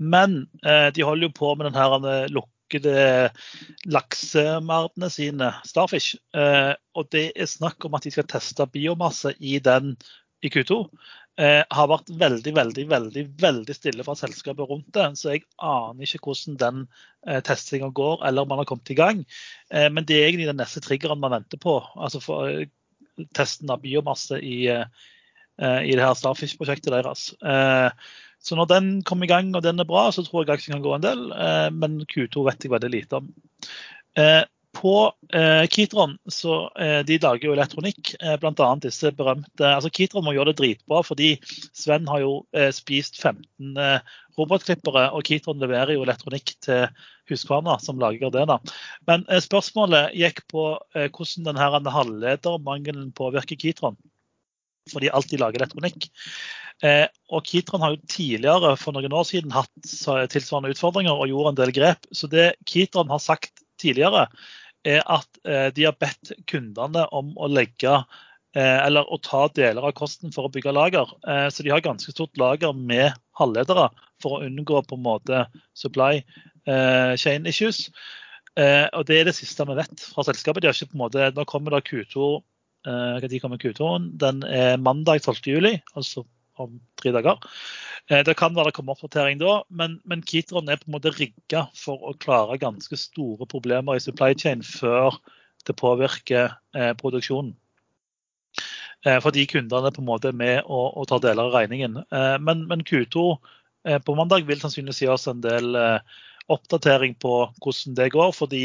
men 0.00 0.40
de 0.64 1.04
holder 1.04 1.28
jo 1.28 1.36
på 1.36 1.52
med 1.54 1.68
den 1.68 1.76
her 1.76 2.32
lukkede 2.32 3.04
laksemerdene 3.92 5.10
sine, 5.12 5.52
Starfish. 5.66 6.16
og 6.32 7.08
det 7.12 7.26
er 7.34 7.50
snakk 7.50 7.84
om 7.84 7.96
at 7.98 8.06
de 8.06 8.12
skal 8.14 8.28
teste 8.30 8.66
biomasse 8.72 9.34
i 9.40 9.58
den 9.58 9.96
i 10.40 10.48
Q2 10.48 10.84
eh, 11.40 11.62
har 11.72 11.88
vært 11.90 12.10
veldig 12.20 12.52
veldig, 12.56 12.84
veldig, 12.90 13.24
veldig 13.40 13.76
stille 13.76 14.04
fra 14.06 14.16
selskapet 14.18 14.68
rundt 14.68 14.90
det. 14.96 15.06
Så 15.18 15.34
jeg 15.34 15.46
aner 15.56 16.06
ikke 16.06 16.22
hvordan 16.26 16.58
den 16.60 16.82
eh, 17.26 17.40
testinga 17.46 17.90
går, 17.96 18.24
eller 18.28 18.44
om 18.44 18.52
man 18.52 18.62
har 18.62 18.68
kommet 18.68 18.92
i 18.92 18.98
gang. 18.98 19.24
Eh, 19.72 19.88
men 19.92 20.06
det 20.08 20.18
er 20.18 20.28
egentlig 20.28 20.50
den 20.50 20.60
neste 20.60 20.82
triggeren 20.84 21.22
man 21.22 21.34
venter 21.38 21.60
på. 21.60 21.80
altså 21.96 22.22
for 22.24 22.50
eh, 22.50 22.68
Testen 23.36 23.68
av 23.68 23.82
biomasse 23.82 24.38
i, 24.40 24.62
eh, 24.72 24.84
i 25.60 25.92
det 25.92 26.00
her 26.00 26.14
Starfish-prosjektet 26.16 26.94
deres. 26.94 27.26
Eh, 27.44 27.90
så 28.40 28.56
når 28.56 28.70
den 28.70 28.86
kommer 29.04 29.28
i 29.28 29.32
gang 29.32 29.50
og 29.52 29.60
den 29.66 29.82
er 29.82 29.88
bra, 29.88 30.06
så 30.08 30.24
tror 30.24 30.46
jeg 30.46 30.54
aksjen 30.54 30.78
kan 30.78 30.84
gå 30.86 30.94
en 30.96 31.04
del. 31.04 31.26
men 31.76 31.98
Q2 32.08 32.46
vet 32.46 32.64
jeg 32.64 32.72
veldig 32.72 32.90
lite 32.94 33.18
om 33.20 33.26
på 34.80 35.12
eh, 35.34 35.66
Kitron 35.66 36.16
så 36.26 36.70
eh, 36.80 37.00
de 37.04 37.18
lager 37.20 37.50
jo 37.50 37.54
elektronikk, 37.54 38.14
eh, 38.22 38.36
bl.a. 38.40 38.68
disse 38.80 39.12
berømte 39.16 39.68
altså 39.68 39.90
Kitron 39.92 40.24
må 40.24 40.32
gjøre 40.32 40.54
det 40.54 40.60
dritbra, 40.62 41.02
fordi 41.04 41.34
Sven 41.76 42.08
har 42.08 42.22
jo 42.22 42.32
eh, 42.56 42.70
spist 42.74 43.20
15 43.20 43.76
eh, 43.76 44.14
robotklippere, 44.38 45.10
og 45.12 45.26
Kitron 45.28 45.60
leverer 45.60 45.96
jo 45.96 46.06
elektronikk 46.06 46.54
til 46.64 46.86
Husqvarna, 47.28 47.76
som 47.82 48.00
lager 48.00 48.32
det. 48.32 48.46
da. 48.48 48.56
Men 49.10 49.26
eh, 49.28 49.42
spørsmålet 49.44 50.16
gikk 50.16 50.46
på 50.50 50.72
eh, 50.96 51.10
hvordan 51.12 51.50
denne 51.50 51.92
halvledermangelen 51.98 53.12
påvirker 53.16 53.60
Kitron. 53.60 54.00
Fordi 54.90 55.12
alt 55.12 55.28
de 55.30 55.38
lager 55.38 55.60
elektronikk. 55.60 56.08
Og 57.28 57.44
Kitron 57.44 57.82
har 57.84 57.92
jo 57.92 58.08
tidligere 58.08 58.70
for 58.80 58.96
noen 58.96 59.12
år 59.12 59.26
siden 59.28 59.52
hatt 59.52 59.90
tilsvarende 60.32 60.72
utfordringer 60.72 61.12
og 61.12 61.28
gjorde 61.28 61.52
en 61.52 61.58
del 61.58 61.72
grep. 61.76 62.08
Så 62.16 62.26
det 62.32 62.54
Kitron 62.66 63.12
har 63.12 63.20
sagt 63.20 63.60
tidligere, 63.78 64.24
er 64.86 65.02
at 65.10 65.40
eh, 65.44 65.68
de 65.74 65.86
har 65.88 65.96
bedt 66.00 66.32
kundene 66.50 67.06
om 67.16 67.32
å 67.36 67.48
legge 67.50 67.92
eh, 68.56 68.78
eller 68.86 69.08
å 69.08 69.18
ta 69.24 69.46
deler 69.56 69.84
av 69.86 69.96
kosten 69.98 70.32
for 70.34 70.46
å 70.46 70.52
bygge 70.52 70.74
lager. 70.74 71.10
Eh, 71.28 71.48
så 71.52 71.66
de 71.66 71.72
har 71.72 71.84
ganske 71.84 72.14
stort 72.14 72.40
lager 72.40 72.76
med 72.76 73.12
halvledere 73.40 73.90
for 74.22 74.38
å 74.38 74.46
unngå 74.46 74.82
på 74.88 74.98
en 74.98 75.06
måte 75.06 75.44
supply 75.78 76.24
chain 77.18 77.46
issues. 77.48 77.86
Og 78.60 79.06
Det 79.08 79.16
er 79.16 79.24
det 79.26 79.32
siste 79.34 79.64
vi 79.66 79.74
vet 79.78 80.02
fra 80.12 80.22
selskapet. 80.28 80.60
De 80.60 80.68
har 80.68 80.76
ikke 80.76 80.90
på 80.92 80.98
en 80.98 81.02
måte, 81.06 81.30
Nå 81.34 81.46
kommer 81.48 81.72
da 81.72 81.80
Q2 81.80 82.26
Når 82.84 83.38
kommer 83.40 83.58
Q2-en? 83.58 84.10
Den 84.20 84.44
er 84.44 84.76
mandag 84.76 85.24
12.07, 85.24 85.80
altså 85.96 86.26
om 86.66 86.78
tre 87.00 87.12
dager. 87.16 87.40
Eh, 88.10 88.22
det 88.26 88.36
kan 88.38 88.54
være 88.56 88.70
det 88.70 88.76
kommer 88.78 88.96
oppdatering 88.96 89.40
da, 89.42 89.60
men, 89.68 89.98
men 90.08 90.24
Kitron 90.26 90.70
er 90.70 90.80
på 90.80 90.90
en 90.90 90.96
måte 90.96 91.14
rigga 91.16 91.66
for 91.78 92.02
å 92.10 92.16
klare 92.22 92.60
ganske 92.60 92.98
store 92.98 93.48
problemer 93.50 93.98
i 93.98 94.04
supply 94.04 94.32
chain 94.38 94.64
før 94.66 95.18
det 95.66 95.76
påvirker 95.78 96.54
eh, 96.76 96.92
produksjonen. 96.98 97.54
Eh, 99.06 99.20
fordi 99.24 99.46
kundene 99.48 99.92
på 99.94 100.02
en 100.02 100.08
måte 100.08 100.28
er 100.28 100.36
med 100.36 100.58
og, 100.66 100.96
og 100.98 101.08
tar 101.08 101.22
deler 101.24 101.48
av 101.48 101.54
regningen. 101.56 102.00
Eh, 102.02 102.36
men, 102.42 102.66
men, 102.68 102.84
Q2 102.84 103.22
eh, 103.88 104.00
på 104.04 104.16
mandag 104.18 104.48
vil 104.48 104.60
sannsynligvis 104.60 105.04
gi 105.04 105.08
oss 105.12 105.28
en 105.30 105.40
del 105.44 105.76
eh, 105.78 106.18
oppdatering 106.50 107.14
på 107.22 107.34
hvordan 107.62 107.94
det 107.94 108.08
går, 108.10 108.32
fordi 108.34 108.64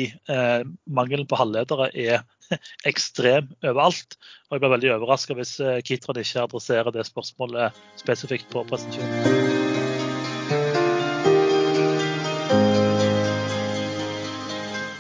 mangelen 0.90 1.28
på 1.30 1.38
halvledere 1.38 1.92
er 1.94 2.24
ekstrem 2.92 3.52
overalt. 3.64 4.18
Og 4.50 4.58
jeg 4.58 4.64
blir 4.64 4.74
veldig 4.76 4.94
overraska 4.98 5.38
hvis 5.38 5.58
eh, 5.64 5.82
Kitron 5.86 6.22
ikke 6.22 6.46
adresserer 6.46 6.96
det 6.96 7.08
spørsmålet 7.08 7.78
spesifikt 8.02 8.50
på 8.54 8.66
presentasjonen. 8.70 9.64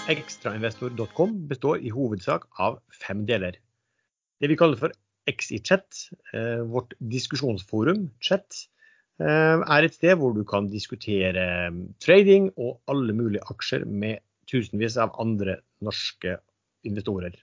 Ekstrainvestor.com 0.05 1.31
består 1.49 1.81
i 1.81 1.89
hovedsak 1.93 2.45
av 2.61 2.77
fem 2.93 3.25
deler. 3.25 3.57
Det 4.41 4.51
vi 4.51 4.57
kaller 4.59 4.77
for 4.77 4.93
XI-chat, 5.25 6.05
eh, 6.33 6.61
vårt 6.69 6.93
diskusjonsforum, 6.99 8.11
chat, 8.21 8.67
eh, 9.19 9.57
er 9.57 9.83
et 9.83 9.95
sted 9.95 10.17
hvor 10.19 10.35
du 10.35 10.43
kan 10.45 10.69
diskutere 10.69 11.71
trading 12.03 12.51
og 12.57 12.81
alle 12.87 13.13
mulige 13.17 13.41
aksjer 13.49 13.85
med 13.85 14.21
tusenvis 14.45 14.97
av 15.01 15.15
andre 15.19 15.57
norske 15.81 16.37
investorer. 16.87 17.35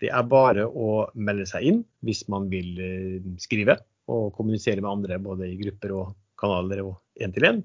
Det 0.00 0.08
er 0.08 0.28
bare 0.28 0.64
å 0.66 1.04
melde 1.14 1.46
seg 1.48 1.66
inn 1.68 1.80
hvis 2.06 2.24
man 2.32 2.48
vil 2.52 2.80
eh, 2.80 3.30
skrive 3.42 3.76
og 4.10 4.32
kommunisere 4.36 4.80
med 4.80 4.90
andre 4.90 5.20
både 5.22 5.50
i 5.50 5.58
grupper 5.60 5.94
og 5.94 6.14
kanaler 6.40 6.82
og 6.86 6.96
én 7.20 7.34
til 7.34 7.46
én. 7.46 7.60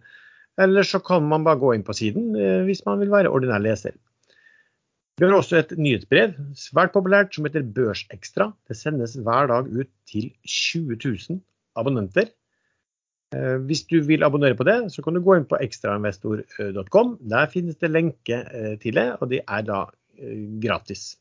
Eller 0.61 0.87
så 0.87 1.01
kan 1.03 1.25
man 1.27 1.45
bare 1.47 1.59
gå 1.61 1.73
inn 1.75 1.85
på 1.87 1.95
siden 1.95 2.35
eh, 2.39 2.61
hvis 2.67 2.83
man 2.87 2.99
vil 3.01 3.13
være 3.13 3.31
ordinær 3.31 3.63
leser. 3.63 3.95
Vi 5.15 5.23
har 5.23 5.31
også 5.31 5.61
et 5.61 5.69
nyhetsbrev, 5.79 6.33
svært 6.59 6.91
populært, 6.91 7.31
som 7.31 7.47
heter 7.47 7.63
Børsekstra. 7.63 8.49
Det 8.67 8.75
sendes 8.75 9.15
hver 9.15 9.47
dag 9.47 9.69
ut 9.71 9.91
til 10.11 10.27
20 10.43 10.97
000 10.99 11.39
abonnenter. 11.79 12.33
Eh, 13.31 13.55
hvis 13.63 13.85
du 13.87 14.01
vil 14.03 14.27
abonnere 14.27 14.59
på 14.59 14.67
det, 14.67 14.75
så 14.91 15.03
kan 15.05 15.15
du 15.15 15.23
gå 15.23 15.37
inn 15.39 15.47
på 15.47 15.59
ekstrainvestor.com. 15.63 17.15
Der 17.31 17.47
finnes 17.51 17.79
det 17.79 17.95
lenke 17.95 18.41
til 18.83 18.99
det, 18.99 19.13
og 19.21 19.31
det 19.31 19.39
er 19.47 19.63
da 19.63 19.85
gratis. 20.63 21.15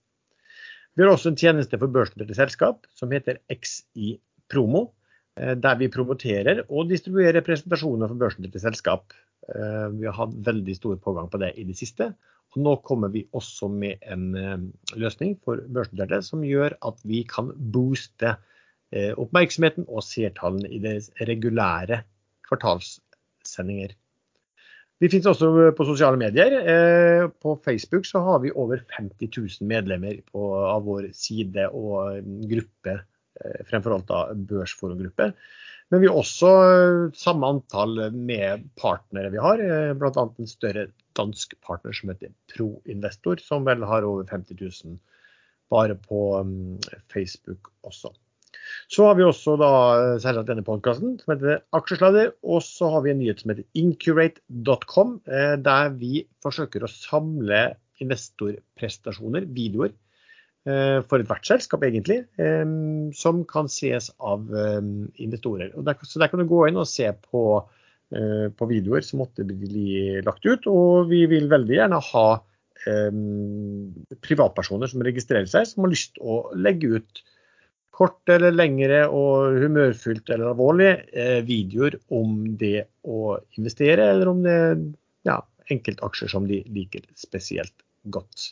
Vi 0.94 1.02
har 1.02 1.10
også 1.10 1.32
en 1.32 1.38
tjeneste 1.38 1.78
for 1.80 1.90
børsnoterte 1.90 2.36
selskap 2.38 2.84
som 2.94 3.10
heter 3.14 3.40
XI 3.50 4.14
Promo. 4.50 4.92
Eh, 5.40 5.56
der 5.58 5.78
vi 5.80 5.90
promoterer 5.90 6.62
og 6.68 6.90
distribuerer 6.92 7.42
presentasjoner 7.42 8.10
for 8.10 8.20
børsnoterte 8.20 8.62
selskap. 8.62 9.16
Eh, 9.48 9.88
vi 9.98 10.06
har 10.06 10.14
hatt 10.20 10.36
veldig 10.46 10.76
stor 10.78 11.00
pågang 11.02 11.30
på 11.32 11.40
det 11.42 11.50
i 11.58 11.66
det 11.66 11.76
siste. 11.80 12.12
Og 12.54 12.62
nå 12.62 12.76
kommer 12.86 13.10
vi 13.10 13.24
også 13.34 13.66
med 13.66 14.04
en 14.06 14.28
løsning 14.94 15.32
for 15.42 15.58
børsnoterte 15.74 16.20
som 16.22 16.44
gjør 16.46 16.76
at 16.86 17.00
vi 17.02 17.24
kan 17.26 17.48
booste 17.74 18.36
oppmerksomheten 18.94 19.88
og 19.88 20.04
seertallene 20.06 20.70
i 20.70 20.78
deres 20.78 21.08
regulære 21.26 22.04
kvartalssendinger. 22.46 23.96
Vi 25.02 25.10
finnes 25.10 25.26
også 25.26 25.72
på 25.74 25.86
sosiale 25.88 26.18
medier. 26.20 26.54
Eh, 26.70 27.24
på 27.42 27.56
Facebook 27.64 28.06
så 28.06 28.22
har 28.22 28.40
vi 28.44 28.52
over 28.54 28.84
50 28.94 29.30
000 29.34 29.68
medlemmer 29.68 30.20
på, 30.30 30.46
av 30.54 30.86
vår 30.86 31.10
side 31.18 31.66
og 31.74 32.22
gruppe, 32.50 32.98
eh, 33.40 33.60
fremfor 33.68 33.96
alt 33.96 34.08
da 34.10 34.20
børsforumgruppe. 34.52 35.32
Men 35.92 36.00
vi 36.00 36.08
har 36.08 36.16
også 36.20 36.52
eh, 36.68 37.00
samme 37.18 37.50
antall 37.56 37.98
med 38.14 38.68
partnere 38.80 39.32
vi 39.34 39.42
har, 39.42 39.64
bl.a. 39.98 40.28
en 40.30 40.50
større 40.50 40.86
dansk 41.18 41.58
partner 41.66 41.94
som 41.94 42.14
heter 42.14 42.30
Proinvestor, 42.54 43.42
som 43.42 43.66
vel 43.66 43.82
har 43.86 44.06
over 44.06 44.30
50 44.30 44.62
000 44.62 45.00
bare 45.74 45.98
på 45.98 46.20
mm, 46.46 46.78
Facebook 47.10 47.72
også. 47.82 48.14
Så 48.92 49.06
har 49.08 49.16
vi 49.16 49.24
også 49.24 49.56
da 49.60 49.70
selvsagt 50.20 50.50
denne 50.50 50.64
podkasten 50.66 51.16
som 51.20 51.32
heter 51.32 51.62
Aksjesladder. 51.76 52.32
Og 52.44 52.62
så 52.66 52.90
har 52.92 53.04
vi 53.04 53.12
en 53.14 53.20
nyhet 53.22 53.40
som 53.40 53.52
heter 53.52 53.66
incurate.com, 53.80 55.18
eh, 55.28 55.54
der 55.64 55.94
vi 55.96 56.24
forsøker 56.44 56.84
å 56.84 56.90
samle 56.92 57.62
investorprestasjoner, 58.02 59.46
videoer, 59.54 59.94
eh, 60.68 60.98
for 61.08 61.22
ethvert 61.22 61.48
selskap 61.48 61.86
egentlig, 61.86 62.24
eh, 62.36 62.66
som 63.16 63.44
kan 63.48 63.70
ses 63.72 64.10
av 64.20 64.50
investorer. 65.16 65.72
Så 65.72 66.18
der 66.20 66.28
kan 66.28 66.42
du 66.42 66.46
gå 66.50 66.66
inn 66.68 66.80
og 66.80 66.90
se 66.90 67.10
på, 67.30 67.44
på 68.14 68.66
videoer 68.68 69.02
som 69.02 69.18
måtte 69.22 69.46
bli 69.48 70.20
lagt 70.22 70.44
ut. 70.44 70.66
Og 70.68 71.08
vi 71.08 71.24
vil 71.26 71.48
veldig 71.48 71.80
gjerne 71.80 72.00
ha 72.12 72.26
privatpersoner 74.20 74.90
som 74.90 75.00
registrerer 75.06 75.48
seg, 75.48 75.64
som 75.66 75.86
har 75.86 75.94
lyst 75.94 76.18
å 76.20 76.42
legge 76.52 77.00
ut 77.00 77.22
kort 77.94 78.30
eller 78.32 78.54
lengre 78.54 79.04
og 79.06 79.60
humørfylt 79.62 80.30
eller 80.34 80.50
alvorlig 80.50 80.90
eh, 81.14 81.40
videoer 81.46 81.96
om 82.14 82.56
det 82.60 82.88
å 83.06 83.38
investere, 83.58 84.10
eller 84.14 84.32
om 84.32 84.42
det 84.44 84.58
ja, 85.28 85.38
enkeltaksjer 85.70 86.32
som 86.34 86.48
de 86.50 86.62
liker 86.74 87.06
spesielt 87.18 87.76
godt. 88.12 88.50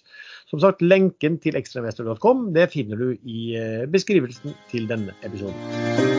Som 0.48 0.62
sagt, 0.62 0.84
lenken 0.84 1.38
til 1.42 1.58
ekstrainvestor.com 1.58 2.50
det 2.56 2.70
finner 2.72 3.02
du 3.02 3.12
i 3.18 3.52
eh, 3.58 3.84
beskrivelsen 3.90 4.56
til 4.72 4.88
denne 4.90 5.16
episoden. 5.26 6.11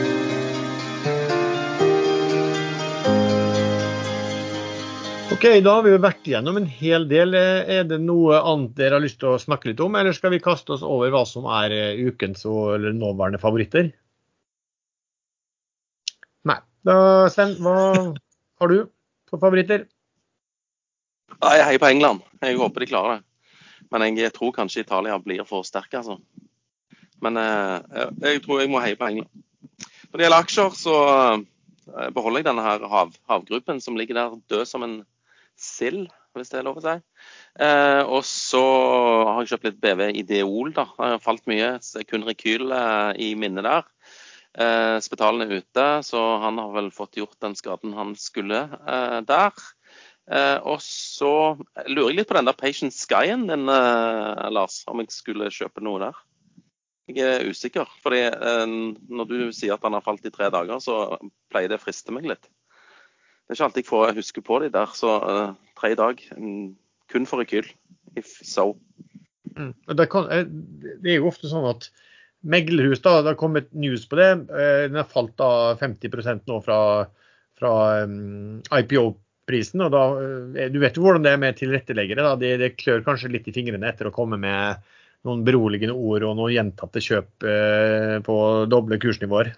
Ok, 5.34 5.44
Da 5.66 5.72
har 5.74 5.82
vi 5.82 5.90
jo 5.90 5.98
vært 5.98 6.28
igjennom 6.30 6.60
en 6.60 6.66
hel 6.70 7.08
del. 7.10 7.34
Er 7.34 7.86
det 7.90 7.96
noe 7.98 8.36
annet 8.38 8.76
dere 8.78 8.94
har 8.94 9.02
lyst 9.02 9.16
til 9.18 9.32
å 9.32 9.40
snakke 9.42 9.66
litt 9.66 9.80
om, 9.82 9.96
eller 9.98 10.14
skal 10.14 10.30
vi 10.30 10.38
kaste 10.38 10.76
oss 10.76 10.82
over 10.86 11.10
hva 11.10 11.24
som 11.26 11.48
er 11.50 11.72
ukens 11.98 12.44
ukens 12.44 12.74
eller 12.76 12.92
nåværende 12.94 13.40
favoritter? 13.42 13.88
Nei. 16.46 16.56
Da, 16.86 16.94
Sven, 17.34 17.56
hva 17.64 17.74
har 18.62 18.70
du 18.70 18.76
på 19.32 19.40
favoritter? 19.42 19.88
Jeg 21.42 21.64
heier 21.66 21.82
på 21.82 21.88
England. 21.90 22.22
Jeg 22.44 22.60
håper 22.60 22.84
de 22.84 22.88
klarer 22.92 23.16
det. 23.16 23.26
Men 23.90 24.06
jeg 24.14 24.30
tror 24.36 24.52
kanskje 24.54 24.84
Italia 24.84 25.16
blir 25.18 25.42
for 25.48 25.66
sterke, 25.66 25.98
altså. 25.98 26.20
Men 27.26 27.40
eh, 27.42 28.06
jeg 28.22 28.44
tror 28.44 28.62
jeg 28.62 28.70
må 28.70 28.84
heie 28.84 29.00
på 29.00 29.10
England. 29.10 29.42
Når 30.12 30.14
det 30.14 30.28
gjelder 30.28 30.46
aksjer, 30.46 30.78
så 30.78 30.94
eh, 31.34 32.14
beholder 32.14 32.44
jeg 32.44 32.48
denne 32.52 32.68
her 32.68 32.86
hav, 32.92 33.18
havgruppen 33.26 33.82
som 33.82 33.98
ligger 33.98 34.20
der 34.20 34.38
død 34.54 34.70
som 34.70 34.86
en 34.86 34.96
sild, 35.60 36.08
hvis 36.34 36.50
det 36.50 36.60
er 36.60 36.66
lov 36.66 36.80
å 36.80 36.84
si. 36.84 36.94
Eh, 37.62 38.02
og 38.02 38.24
så 38.26 38.62
har 39.28 39.42
jeg 39.42 39.54
kjøpt 39.54 39.68
litt 39.68 39.80
BV 39.82 40.06
Ideol. 40.22 40.72
da. 40.74 40.88
Det 40.96 41.10
har 41.14 41.22
falt 41.22 41.46
mye. 41.50 41.76
Kun 42.10 42.26
rekyl 42.26 42.74
eh, 42.74 43.10
i 43.28 43.34
minnet 43.38 43.66
der. 43.66 43.86
Eh, 44.54 44.96
Spetalen 45.02 45.46
er 45.46 45.62
ute, 45.62 45.86
så 46.06 46.20
han 46.42 46.58
har 46.62 46.74
vel 46.76 46.90
fått 46.94 47.18
gjort 47.18 47.38
den 47.42 47.56
skaden 47.58 47.94
han 47.98 48.14
skulle 48.18 48.66
eh, 48.78 49.20
der. 49.26 49.64
Eh, 50.30 50.58
og 50.64 50.78
så 50.82 51.56
lurer 51.86 52.12
jeg 52.12 52.20
litt 52.20 52.30
på 52.30 52.38
den 52.38 52.48
der 52.48 52.58
Patient 52.58 52.94
Skyen 52.94 53.48
din, 53.50 53.66
eh, 53.70 54.44
Lars. 54.54 54.82
Om 54.90 55.02
jeg 55.02 55.14
skulle 55.14 55.52
kjøpe 55.54 55.82
noe 55.84 56.06
der. 56.06 56.22
Jeg 57.10 57.20
er 57.28 57.50
usikker. 57.50 57.84
fordi 58.00 58.22
når 59.12 59.26
du 59.28 59.38
sier 59.52 59.74
at 59.74 59.82
han 59.84 59.92
har 59.92 60.00
falt 60.00 60.24
i 60.24 60.30
tre 60.32 60.48
dager, 60.48 60.78
så 60.80 61.18
pleier 61.52 61.68
det 61.68 61.76
å 61.76 61.82
friste 61.82 62.14
meg 62.16 62.24
litt. 62.30 62.48
Det 63.44 63.52
er 63.52 63.58
ikke 63.58 63.66
alltid 63.68 63.82
jeg 63.82 63.90
får 63.90 64.16
huske 64.16 64.42
på 64.44 64.58
de 64.62 64.70
der. 64.72 64.92
Så 64.96 65.10
uh, 65.20 65.52
tre 65.78 65.92
i 65.92 65.98
dag. 65.98 66.20
Um, 66.36 66.74
kun 67.12 67.26
for 67.28 67.42
rekyl. 67.42 67.68
If 68.16 68.38
so. 68.46 68.74
Mm. 69.54 69.74
Det, 69.94 70.06
kan, 70.10 70.30
eh, 70.32 70.46
det 71.02 71.12
er 71.12 71.20
jo 71.20 71.28
ofte 71.30 71.50
sånn 71.50 71.66
at 71.68 71.90
meglerhus, 72.44 73.02
da, 73.04 73.20
det 73.22 73.34
har 73.34 73.40
kommet 73.40 73.68
news 73.76 74.06
på 74.08 74.18
det. 74.18 74.30
eh, 74.50 74.86
Den 74.88 74.98
har 75.00 75.10
falt 75.10 75.36
da 75.40 75.76
50 75.80 76.42
nå 76.48 76.58
fra, 76.64 76.78
fra 77.58 77.74
um, 78.04 78.62
IPO-prisen. 78.72 79.84
og 79.86 79.92
da, 79.94 80.02
Du 80.72 80.80
vet 80.82 80.96
jo 80.96 81.04
hvordan 81.04 81.24
det 81.24 81.34
er 81.34 81.42
med 81.44 81.60
tilretteleggere. 81.60 82.26
da, 82.26 82.34
Det 82.40 82.56
de 82.62 82.72
klør 82.74 83.04
kanskje 83.06 83.32
litt 83.32 83.48
i 83.48 83.54
fingrene 83.56 83.88
etter 83.88 84.10
å 84.10 84.14
komme 84.14 84.40
med 84.40 84.82
noen 85.24 85.44
beroligende 85.44 85.96
ord 85.96 86.24
og 86.26 86.36
noen 86.36 86.52
gjentatte 86.52 87.00
kjøp 87.00 87.46
eh, 87.48 88.18
på 88.24 88.38
doble 88.68 88.98
kursnivåer. 89.00 89.54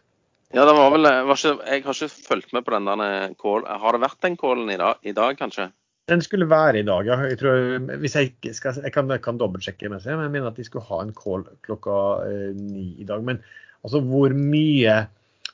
Ja, 0.57 0.65
det 0.65 0.73
var 0.73 0.93
vel 0.95 1.05
var 1.05 1.37
ikke, 1.37 1.59
Jeg 1.69 1.83
har 1.85 1.99
ikke 1.99 2.29
fulgt 2.31 2.55
med 2.57 2.65
på 2.65 2.73
den 2.73 2.87
der 2.89 3.35
callen. 3.37 3.67
Har 3.69 3.93
det 3.93 4.01
vært 4.07 4.23
den 4.25 4.39
callen 4.41 4.71
i 4.73 4.79
dag, 4.81 5.03
i 5.05 5.13
dag 5.13 5.37
kanskje? 5.37 5.69
Den 6.09 6.23
skulle 6.23 6.47
være 6.49 6.81
i 6.81 6.87
dag. 6.87 7.07
ja. 7.07 7.19
Jeg 7.27 7.39
tror, 7.41 7.79
hvis 8.01 8.15
jeg 8.17 8.55
skal, 8.55 8.79
jeg 8.85 8.93
kan, 8.95 9.11
kan 9.21 9.39
dobbeltsjekke, 9.39 9.91
mens 9.91 10.07
jeg, 10.07 10.15
men 10.17 10.29
jeg 10.29 10.35
mener 10.37 10.53
at 10.53 10.57
de 10.57 10.65
skulle 10.65 10.87
ha 10.87 11.01
en 11.03 11.13
call 11.13 11.43
klokka 11.67 11.97
eh, 12.25 12.55
ni 12.55 12.95
i 13.03 13.05
dag. 13.05 13.25
Men 13.27 13.43
altså, 13.85 14.01
hvor 14.01 14.33
mye 14.33 15.07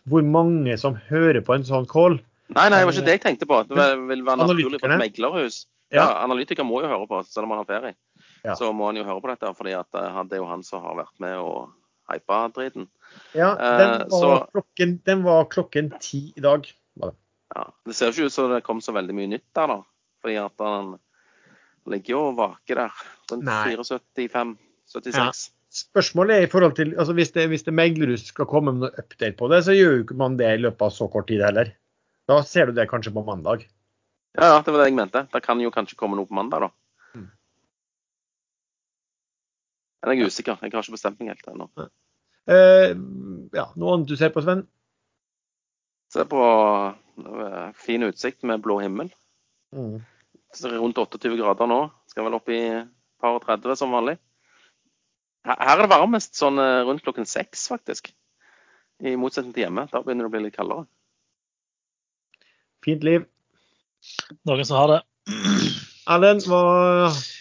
Hvor 0.04 0.22
mange 0.26 0.74
som 0.78 0.96
hører 1.08 1.44
på 1.46 1.54
en 1.54 1.62
sånn 1.62 1.84
call? 1.86 2.16
Nei, 2.50 2.64
nei, 2.68 2.80
det 2.80 2.86
var 2.88 2.96
ikke 2.96 3.06
det 3.06 3.12
jeg 3.14 3.22
tenkte 3.22 3.46
på. 3.46 3.60
Det 3.70 3.84
vil 4.08 4.24
være 4.26 4.40
naturlig 4.40 4.80
for 4.80 4.90
et 4.90 4.98
meglerhus. 4.98 5.66
Ja, 5.92 6.02
Ja. 6.02 6.24
Analytiker 6.24 6.66
må 6.66 6.80
jo 6.82 6.88
høre 6.90 7.06
på, 7.06 7.20
selv 7.28 7.46
om 7.46 7.52
han 7.54 7.60
har 7.62 7.68
ferie. 7.68 7.94
Ja. 8.42 8.56
Så 8.58 8.72
må 8.74 8.88
han 8.88 8.98
jo 8.98 9.04
høre 9.06 9.22
på 9.22 9.30
dette, 9.30 9.52
fordi 9.54 9.76
at 9.78 9.94
eh, 9.94 10.18
det 10.26 10.38
er 10.38 10.42
jo 10.42 10.50
han 10.50 10.64
som 10.66 10.82
har 10.82 10.98
vært 10.98 11.14
med 11.22 11.38
og 11.38 11.70
hypa 12.12 12.42
driten. 12.54 12.88
Ja, 13.36 13.52
Eh, 13.56 13.78
den 13.78 14.08
var, 14.10 14.20
så- 14.20 14.50
klokken, 14.52 14.98
den 15.04 15.22
var 15.24 15.44
klokken 15.52 15.90
ti 16.00 16.32
i 16.36 16.40
dag. 16.40 16.68
Ja. 17.54 17.64
Det 17.84 17.94
ser 17.94 18.08
ikke 18.12 18.26
ut 18.26 18.32
som 18.32 18.50
det 18.50 18.62
kom 18.64 18.80
så 18.80 18.92
veldig 18.96 19.14
mye 19.14 19.28
nytt 19.28 19.44
der, 19.54 19.66
da. 19.66 19.82
Fordi 20.22 20.36
at 20.40 20.52
han 20.58 20.94
ligger 21.86 22.14
jo 22.14 22.20
og 22.30 22.36
vaker 22.38 22.74
der. 22.74 22.92
Rundt 23.30 23.44
Nei. 23.44 23.76
74-76. 23.76 25.50
Spørsmålet 25.72 26.36
er 26.36 26.46
i 26.46 26.50
forhold 26.52 26.74
til, 26.76 26.94
altså 26.98 27.12
Hvis 27.16 27.30
det, 27.32 27.48
hvis 27.48 27.62
det 27.64 27.72
meglerhus 27.74 28.26
skal 28.28 28.46
komme 28.46 28.72
med 28.72 28.80
noe 28.86 28.98
update 29.02 29.36
på 29.36 29.48
det, 29.52 29.64
så 29.64 29.72
gjør 29.76 29.96
jo 29.98 30.02
ikke 30.04 30.16
man 30.16 30.36
det 30.36 30.48
i 30.54 30.60
løpet 30.60 30.82
av 30.82 30.90
så 30.92 31.08
kort 31.12 31.28
tid 31.28 31.40
heller. 31.44 31.72
Da 32.28 32.40
ser 32.42 32.66
du 32.66 32.72
det 32.72 32.88
kanskje 32.90 33.12
på 33.12 33.24
mandag. 33.24 33.64
Ja, 34.36 34.54
ja, 34.56 34.62
det 34.62 34.72
var 34.72 34.80
det 34.84 34.88
jeg 34.90 34.96
mente. 34.96 35.26
Det 35.32 35.42
kan 35.44 35.60
jo 35.60 35.70
kanskje 35.70 35.96
komme 35.96 36.16
noe 36.16 36.26
på 36.28 36.32
mandag, 36.36 36.60
da. 36.60 36.68
Mm. 37.16 37.28
Men 40.02 40.12
jeg 40.16 40.22
er 40.24 40.26
usikker. 40.32 40.58
Jeg 40.62 40.72
har 40.72 40.82
ikke 40.82 40.96
bestemt 40.96 41.20
meg 41.20 41.28
helt 41.34 41.48
ennå. 41.52 41.68
Eh, 42.50 42.92
ja, 43.54 43.66
Noe 43.78 43.94
annet 43.94 44.10
du 44.10 44.16
ser 44.18 44.32
på, 44.34 44.42
Sven? 44.42 44.64
Ser 46.12 46.26
på 46.30 46.40
eh, 46.42 47.68
fin 47.78 48.02
utsikt 48.08 48.42
med 48.48 48.64
blå 48.64 48.80
himmel. 48.82 49.12
Mm. 49.76 50.00
Rundt 50.74 50.98
28 50.98 51.36
grader 51.38 51.70
nå. 51.70 51.80
Skal 52.10 52.26
vel 52.26 52.36
opp 52.36 52.50
i 52.52 52.62
par 53.22 53.38
og 53.38 53.46
30 53.46 53.78
som 53.78 53.94
vanlig. 53.94 54.18
Her 55.46 55.74
er 55.74 55.82
det 55.82 55.90
varmest 55.90 56.36
sånn 56.38 56.60
eh, 56.62 56.82
rundt 56.86 57.04
klokken 57.06 57.26
seks, 57.28 57.66
faktisk. 57.72 58.12
I 59.02 59.16
motsetning 59.18 59.54
til 59.54 59.66
hjemme. 59.66 59.88
Da 59.90 60.02
begynner 60.02 60.26
det 60.26 60.30
å 60.30 60.34
bli 60.34 60.44
litt 60.44 60.58
kaldere. 60.58 60.86
Fint 62.82 63.06
liv. 63.06 63.26
Noen 64.48 64.66
som 64.66 64.78
har 64.80 64.90
det. 64.90 65.00
Erlend, 66.10 66.46
hva 66.50 66.62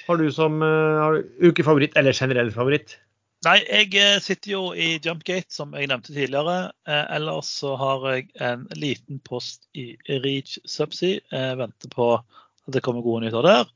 har 0.07 0.19
du 0.22 0.28
som 0.34 0.61
eh, 0.65 0.99
har 1.02 1.18
du 1.18 1.49
ukefavoritt, 1.49 1.98
eller 1.98 2.18
generell 2.18 2.52
favoritt? 2.53 2.99
Nei, 3.41 3.57
jeg 3.65 3.95
eh, 3.97 4.19
sitter 4.22 4.51
jo 4.51 4.61
i 4.77 4.99
Jumpgate, 5.01 5.49
som 5.49 5.72
jeg 5.73 5.89
nevnte 5.89 6.13
tidligere. 6.13 6.72
Eh, 6.85 7.05
ellers 7.18 7.49
så 7.61 7.73
har 7.80 8.05
jeg 8.11 8.30
en 8.38 8.68
liten 8.77 9.18
post 9.26 9.65
i 9.73 9.95
Reach 10.22 10.59
Subsea. 10.69 11.23
Jeg 11.31 11.57
venter 11.57 11.89
på 11.89 12.13
at 12.19 12.76
det 12.76 12.84
kommer 12.85 13.01
gode 13.01 13.23
nyheter 13.26 13.47
der. 13.47 13.72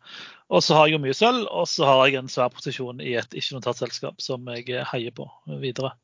Og 0.53 0.61
så 0.61 0.77
har 0.77 0.85
jeg 0.85 0.99
jo 0.99 1.03
mye 1.07 1.17
sølv, 1.17 1.47
og 1.49 1.65
så 1.69 1.87
har 1.89 2.03
jeg 2.05 2.19
en 2.19 2.29
svær 2.29 2.53
posisjon 2.53 3.01
i 3.01 3.15
et 3.17 3.33
ikke-notert 3.33 3.81
selskap 3.81 4.21
som 4.21 4.45
jeg 4.53 4.69
eh, 4.69 4.85
heier 4.91 5.15
på 5.17 5.25
videre. 5.63 5.95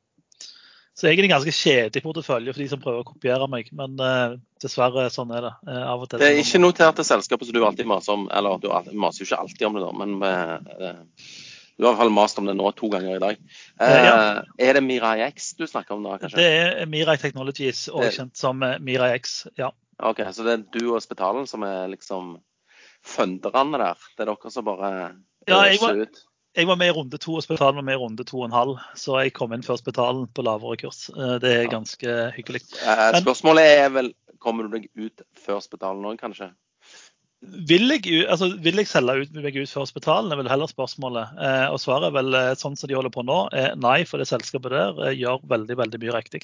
Så 0.98 1.08
egentlig 1.08 1.30
en 1.30 1.38
ganske 1.38 1.54
kjedelig 1.56 2.04
portefølje 2.04 2.52
for 2.52 2.62
de 2.62 2.68
som 2.74 2.82
prøver 2.82 3.06
å 3.06 3.08
kopiere 3.08 3.46
meg, 3.50 3.70
men 3.78 3.94
eh, 4.02 4.34
dessverre 4.62 5.06
sånn 5.14 5.32
er 5.38 5.46
det. 5.48 5.54
Eh, 5.70 5.86
av 5.86 6.02
og 6.02 6.10
til. 6.10 6.22
Det 6.22 6.34
er 6.34 6.42
ikke 6.42 6.66
noterte 6.66 7.06
selskaper 7.06 7.48
som 7.48 7.56
du 7.56 7.62
alltid 7.62 7.94
maser 7.94 8.18
om. 8.18 8.26
Eller 8.34 8.58
du 8.62 8.68
maser 8.98 9.22
jo 9.22 9.30
ikke 9.30 9.40
alltid 9.46 9.70
om 9.70 9.78
det, 9.78 9.86
da, 9.86 9.94
men 10.02 10.18
eh, 10.26 11.00
du 11.82 11.88
har 11.88 11.94
i 11.94 11.96
hvert 11.96 12.04
fall 12.04 12.14
mast 12.14 12.38
om 12.38 12.46
det 12.46 12.54
nå 12.60 12.70
to 12.78 12.88
ganger 12.94 13.16
i 13.18 13.22
dag. 13.24 13.38
Eh, 13.82 14.04
Ja. 14.06 14.44
Er 14.62 14.74
det 14.78 14.84
Mirai 14.86 15.24
X 15.32 15.54
du 15.58 15.66
snakker 15.66 15.96
om 15.98 16.04
da, 16.06 16.20
kanskje? 16.22 16.38
Det 16.38 16.46
er 16.82 16.86
Mirai 16.86 17.18
Technologies, 17.18 17.88
også 17.90 18.12
kjent 18.20 18.38
som 18.38 18.62
eh, 18.64 18.78
Mirai 18.80 19.16
X. 19.18 19.48
Ja. 19.58 19.72
Ok, 20.02 20.22
Så 20.30 20.44
det 20.46 20.54
er 20.60 20.80
du 20.80 20.94
og 20.94 21.02
Spetalen 21.02 21.48
som 21.50 21.64
er 21.66 21.88
liksom 21.90 22.36
funderne 23.04 23.78
der? 23.82 23.98
Det 24.18 24.28
er 24.28 24.32
dere 24.36 24.52
som 24.54 24.66
bare 24.66 24.92
Ja, 25.48 25.64
jeg 25.66 25.80
var- 25.82 25.96
ut? 26.06 26.22
Jeg 26.54 26.68
var 26.68 26.76
med 26.76 26.88
i 26.90 26.92
runde 26.92 27.18
to, 27.18 27.34
og 27.36 27.44
Spetalen 27.44 27.76
var 27.76 27.82
med 27.82 27.94
i 27.96 27.98
runde 27.98 28.24
to 28.28 28.40
og 28.42 28.46
en 28.46 28.52
halv. 28.52 28.78
Så 28.96 29.18
jeg 29.24 29.34
kom 29.34 29.54
inn 29.54 29.62
før 29.64 29.78
Spetalen 29.80 30.28
på 30.28 30.44
lavere 30.44 30.78
kurs. 30.78 31.10
Eh, 31.10 31.40
Det 31.40 31.52
er 31.66 31.68
ganske 31.72 32.34
hyggelig. 32.36 32.62
Eh, 32.86 33.12
Men- 33.14 33.24
spørsmålet 33.24 33.64
er 33.86 33.90
vel 33.90 34.14
Kommer 34.42 34.64
du 34.68 34.70
deg 34.80 34.90
ut 34.98 35.22
før 35.38 35.60
Spetalen 35.62 36.02
òg, 36.04 36.18
kanskje? 36.18 36.52
Vil 37.42 37.90
jeg, 37.90 38.26
altså, 38.30 38.52
vil 38.62 38.78
jeg 38.78 38.90
selge 38.90 39.24
ut, 39.24 39.38
meg 39.42 39.56
ut 39.58 39.72
før 39.72 39.88
Spetalen, 39.90 40.30
er 40.30 40.38
vel 40.38 40.50
heller 40.52 40.70
spørsmålet. 40.70 41.34
Eh, 41.42 41.68
og 41.74 41.80
svaret 41.82 42.12
er 42.12 42.16
vel 42.20 42.38
eh, 42.38 42.52
sånn 42.60 42.78
som 42.78 42.90
de 42.90 42.98
holder 42.98 43.14
på 43.14 43.24
nå, 43.26 43.38
er 43.58 43.74
nei, 43.82 44.04
for 44.06 44.22
det 44.22 44.30
selskapet 44.30 44.76
der 44.76 45.02
eh, 45.08 45.16
gjør 45.18 45.42
veldig 45.50 45.78
veldig 45.80 46.02
mye 46.04 46.14
riktig. 46.20 46.44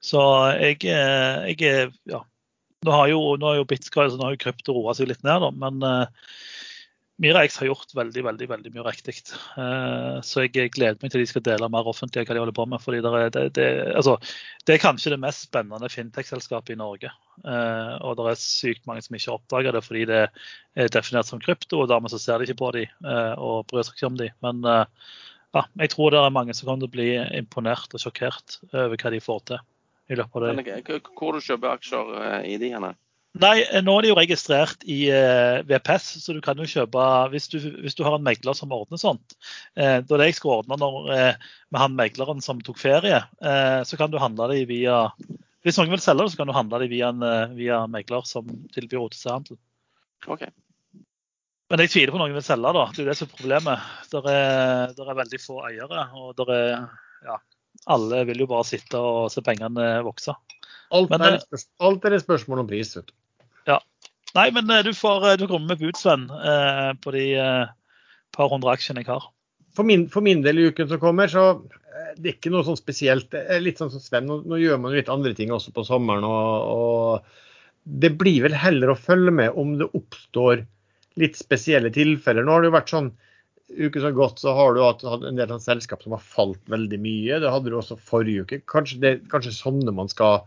Så 0.00 0.22
jeg, 0.56 0.80
eh, 0.88 1.52
jeg 1.52 1.92
ja. 2.08 2.22
Nå 2.86 2.94
har 2.94 3.08
jo, 3.10 3.20
nå 3.42 3.56
jo 3.58 3.66
bitcoin 3.66 4.10
så 4.12 4.16
nå 4.16 4.28
har 4.28 4.36
jo 4.36 4.40
krypto 4.44 4.76
roa 4.76 4.92
seg 4.94 5.10
litt 5.10 5.24
ned, 5.26 5.42
da, 5.42 5.50
men 5.50 5.82
eh, 5.82 6.26
Mirax 7.18 7.56
har 7.58 7.66
gjort 7.66 7.94
veldig 7.98 8.22
veldig, 8.22 8.46
veldig 8.46 8.70
mye 8.74 8.84
riktig. 8.86 9.16
Eh, 9.58 10.18
så 10.22 10.44
jeg 10.44 10.70
gleder 10.74 11.00
meg 11.02 11.10
til 11.10 11.22
de 11.24 11.26
skal 11.26 11.42
dele 11.48 11.68
mer 11.72 11.88
offentlig 11.90 12.22
hva 12.22 12.36
de 12.36 12.42
holder 12.44 12.54
på 12.54 12.66
med. 12.70 12.82
fordi 12.82 13.00
det 13.02 13.10
er, 13.18 13.32
det, 13.34 13.42
det, 13.56 13.66
altså, 13.98 14.14
det 14.62 14.76
er 14.76 14.84
kanskje 14.84 15.12
det 15.14 15.20
mest 15.24 15.48
spennende 15.48 15.90
fintech-selskapet 15.90 16.76
i 16.76 16.78
Norge. 16.78 17.10
Eh, 17.42 17.94
og 18.06 18.20
det 18.20 18.28
er 18.30 18.38
sykt 18.42 18.86
mange 18.86 19.02
som 19.02 19.18
ikke 19.18 19.34
oppdager 19.34 19.74
det 19.74 19.82
fordi 19.86 20.04
det 20.10 20.20
er 20.78 20.92
definert 20.94 21.26
som 21.26 21.42
krypto, 21.42 21.82
og 21.82 21.90
dermed 21.90 22.14
så 22.14 22.22
ser 22.22 22.38
de 22.38 22.46
ikke 22.46 22.62
på 22.62 22.70
de 22.78 22.84
eh, 22.86 23.34
og 23.34 23.66
bryr 23.72 23.88
seg 23.88 23.98
ikke 23.98 24.12
om 24.12 24.22
de. 24.22 24.30
Men 24.46 24.62
ja, 24.62 25.64
jeg 25.82 25.94
tror 25.96 26.14
det 26.14 26.22
er 26.22 26.38
mange 26.38 26.54
som 26.54 26.70
kommer 26.70 26.86
til 26.86 26.92
å 26.92 26.96
bli 27.00 27.10
imponert 27.40 27.98
og 27.98 28.04
sjokkert 28.04 28.60
over 28.70 28.94
hva 28.94 29.14
de 29.16 29.24
får 29.24 29.44
til. 29.50 29.66
i 30.08 30.16
løpet 30.16 30.38
av 30.38 30.46
det. 30.46 31.02
Hvor 31.18 31.34
du 31.34 31.42
kjøper 31.42 31.74
aksjer 31.74 32.46
i 32.46 32.54
de 32.62 32.74
henne? 32.76 32.94
Nei, 33.36 33.60
eh, 33.60 33.82
nå 33.84 33.92
er 33.98 34.06
de 34.06 34.10
jo 34.10 34.16
registrert 34.16 34.84
i 34.88 35.02
eh, 35.12 35.60
VPS, 35.68 36.06
så 36.24 36.34
du 36.34 36.40
kan 36.44 36.58
jo 36.58 36.68
kjøpe 36.68 37.02
hvis 37.32 37.50
du, 37.52 37.58
hvis 37.84 37.96
du 37.98 38.00
har 38.06 38.16
en 38.16 38.24
megler 38.24 38.56
som 38.56 38.72
ordner 38.72 39.00
sånt. 39.00 39.36
Eh, 39.76 39.98
da 40.00 40.20
det 40.20 40.30
jeg 40.30 40.38
skulle 40.38 40.62
ordne 40.62 40.78
når, 40.80 40.96
eh, 41.12 41.50
med 41.68 41.82
han 41.82 41.98
megleren 41.98 42.40
som 42.44 42.62
tok 42.64 42.80
ferie, 42.80 43.20
eh, 43.44 43.82
så 43.84 44.00
kan 44.00 44.10
du 44.10 44.18
handle 44.22 44.48
de 44.54 44.64
via 44.70 45.04
Hvis 45.66 45.76
noen 45.76 45.90
vil 45.90 46.00
selge 46.00 46.24
det, 46.24 46.32
så 46.32 46.38
kan 46.40 46.48
du 46.48 46.54
handle 46.56 46.80
de 46.80 46.88
via 46.88 47.10
en 47.12 47.22
eh, 47.26 47.52
via 47.58 47.82
megler 47.90 48.24
som 48.24 48.48
tilbyr 48.72 49.02
OTC-handel. 49.02 49.58
OK. 50.30 50.46
Men 51.68 51.82
jeg 51.84 51.92
tviler 51.92 52.14
på 52.14 52.20
noen 52.22 52.32
vil 52.32 52.46
selge, 52.46 52.72
da. 52.72 52.86
Det 52.94 53.02
er 53.02 53.04
jo 53.04 53.10
det 53.10 53.18
som 53.18 53.28
er 53.28 53.34
problemet. 53.36 53.88
Der 54.14 54.28
er, 54.32 54.94
der 54.96 55.10
er 55.10 55.18
veldig 55.18 55.40
få 55.42 55.60
eiere, 55.68 56.06
og 56.16 56.32
der 56.38 56.54
er 56.54 56.70
ja, 57.26 57.36
alle 57.92 58.22
vil 58.30 58.46
jo 58.46 58.48
bare 58.50 58.66
sitte 58.66 59.02
og 59.02 59.28
se 59.34 59.44
pengene 59.44 59.90
vokse. 60.06 60.34
Alt, 60.94 61.10
Men, 61.12 61.24
er, 61.26 61.38
eh, 61.38 61.58
et 61.58 61.84
alt 61.84 62.04
er 62.08 62.16
et 62.16 62.24
spørsmål 62.24 62.64
om 62.64 62.70
pris. 62.70 62.94
vet 62.96 63.10
du. 63.10 63.16
Nei, 64.36 64.48
men 64.54 64.70
eh, 64.70 64.84
du 64.84 64.92
får 64.96 65.26
eh, 65.30 65.36
du 65.40 65.46
kommer 65.48 65.72
med 65.72 65.82
bud, 65.82 65.96
Sven, 65.96 66.28
eh, 66.30 66.92
på 67.02 67.12
de 67.14 67.26
eh, 67.40 67.74
par 68.36 68.50
hundre 68.52 68.74
aksjene 68.74 69.02
jeg 69.02 69.10
har. 69.10 69.28
For 69.76 69.88
min, 69.88 70.08
for 70.12 70.24
min 70.24 70.42
del 70.44 70.60
i 70.60 70.68
uken 70.72 70.88
som 70.90 71.00
kommer, 71.02 71.30
så 71.30 71.62
det 72.18 72.24
er 72.24 72.34
ikke 72.34 72.50
noe 72.50 72.66
sånn 72.66 72.78
spesielt. 72.78 73.34
Litt 73.62 73.80
sånn 73.80 73.92
som 73.92 74.02
Sven, 74.02 74.26
nå, 74.28 74.40
nå 74.48 74.58
gjør 74.60 74.80
man 74.80 74.92
jo 74.92 75.00
litt 75.00 75.12
andre 75.12 75.34
ting 75.38 75.52
også 75.54 75.72
på 75.74 75.84
sommeren. 75.86 76.26
Og, 76.26 76.72
og 76.72 77.94
det 78.02 78.10
blir 78.18 78.42
vel 78.46 78.56
heller 78.58 78.92
å 78.92 78.98
følge 78.98 79.34
med 79.34 79.58
om 79.60 79.76
det 79.78 79.86
oppstår 79.94 80.64
litt 81.18 81.38
spesielle 81.38 81.92
tilfeller. 81.94 82.46
Nå 82.46 82.54
har 82.56 82.64
det 82.64 82.70
jo 82.70 82.76
vært 82.76 82.92
sånn 82.94 83.12
uke 83.68 84.00
som 84.00 84.08
har 84.08 84.16
gått, 84.16 84.42
så 84.42 84.54
har 84.56 84.74
du 84.74 84.82
hatt 84.82 85.04
en 85.06 85.38
del 85.38 85.52
sånn 85.54 85.64
selskap 85.64 86.02
som 86.02 86.16
har 86.16 86.24
falt 86.24 86.62
veldig 86.72 86.98
mye. 87.04 87.38
Det 87.42 87.52
hadde 87.54 87.70
du 87.70 87.78
også 87.78 87.98
forrige 88.00 88.46
uke. 88.46 88.60
Kanskje, 88.70 89.00
det, 89.04 89.14
kanskje 89.30 89.54
sånne 89.54 89.94
man 89.94 90.10
skal 90.10 90.42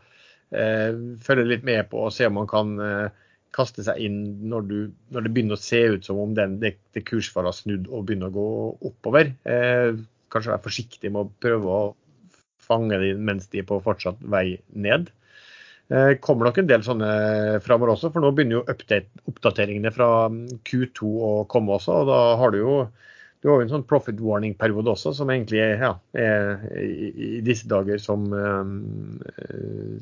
følge 0.51 1.47
litt 1.47 1.63
med 1.67 1.85
på 1.91 2.05
og 2.07 2.13
se 2.15 2.27
om 2.27 2.35
man 2.41 2.49
kan 2.51 2.73
eh, 2.83 3.21
kaste 3.55 3.83
seg 3.85 3.99
inn 4.03 4.19
når, 4.51 4.67
du, 4.67 4.77
når, 5.11 5.25
det 5.25 5.31
begynner 5.35 5.59
å 5.59 5.61
se 5.61 5.81
ut 5.95 6.07
som 6.07 6.19
om 6.23 6.35
den, 6.35 6.57
det, 6.61 6.75
det 6.95 7.05
kursfallet 7.07 7.51
har 7.51 7.57
snudd 7.57 7.89
og 7.91 8.05
begynner 8.07 8.31
å 8.31 8.35
gå 8.35 8.49
oppover. 8.91 9.33
Eh, 9.47 9.95
kanskje 10.31 10.53
være 10.53 10.65
forsiktig 10.67 11.11
med 11.11 11.25
å 11.25 11.41
prøve 11.43 11.75
å 11.75 11.81
fange 12.61 12.99
dem 13.01 13.25
mens 13.27 13.49
de 13.51 13.61
er 13.61 13.67
på 13.67 13.81
fortsatt 13.83 14.21
vei 14.31 14.61
ned. 14.71 15.11
Eh, 15.91 16.13
kommer 16.23 16.47
nok 16.47 16.61
en 16.61 16.69
del 16.69 16.83
sånne 16.85 17.11
framover 17.65 17.95
også, 17.95 18.13
for 18.13 18.23
nå 18.23 18.31
begynner 18.35 18.61
jo 18.61 18.65
oppdateringene 19.31 19.91
fra 19.91 20.29
Q2 20.67 21.11
å 21.27 21.31
komme 21.51 21.75
også. 21.75 22.03
og 22.03 22.11
da 22.11 22.19
har 22.39 22.53
du 22.53 22.61
jo 22.61 22.75
du 23.41 23.49
har 23.49 23.57
jo 23.57 23.65
en 23.65 23.71
sånn 23.73 23.87
profit 23.89 24.19
warning-periode 24.21 24.93
også, 24.93 25.15
som 25.17 25.31
egentlig 25.33 25.63
ja, 25.81 25.95
er 26.13 26.61
i, 26.77 27.39
disse 27.45 27.65
dager 27.69 27.97
som, 28.01 28.27
um, 28.29 29.17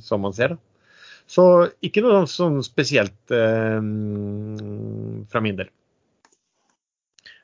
som 0.04 0.26
man 0.26 0.36
ser. 0.36 0.56
da. 0.56 0.60
Så 1.30 1.44
ikke 1.86 2.02
noe 2.02 2.24
sånn 2.28 2.58
spesielt 2.66 3.34
eh, 3.36 3.78
fra 5.30 5.42
min 5.46 5.60
del. 5.60 5.70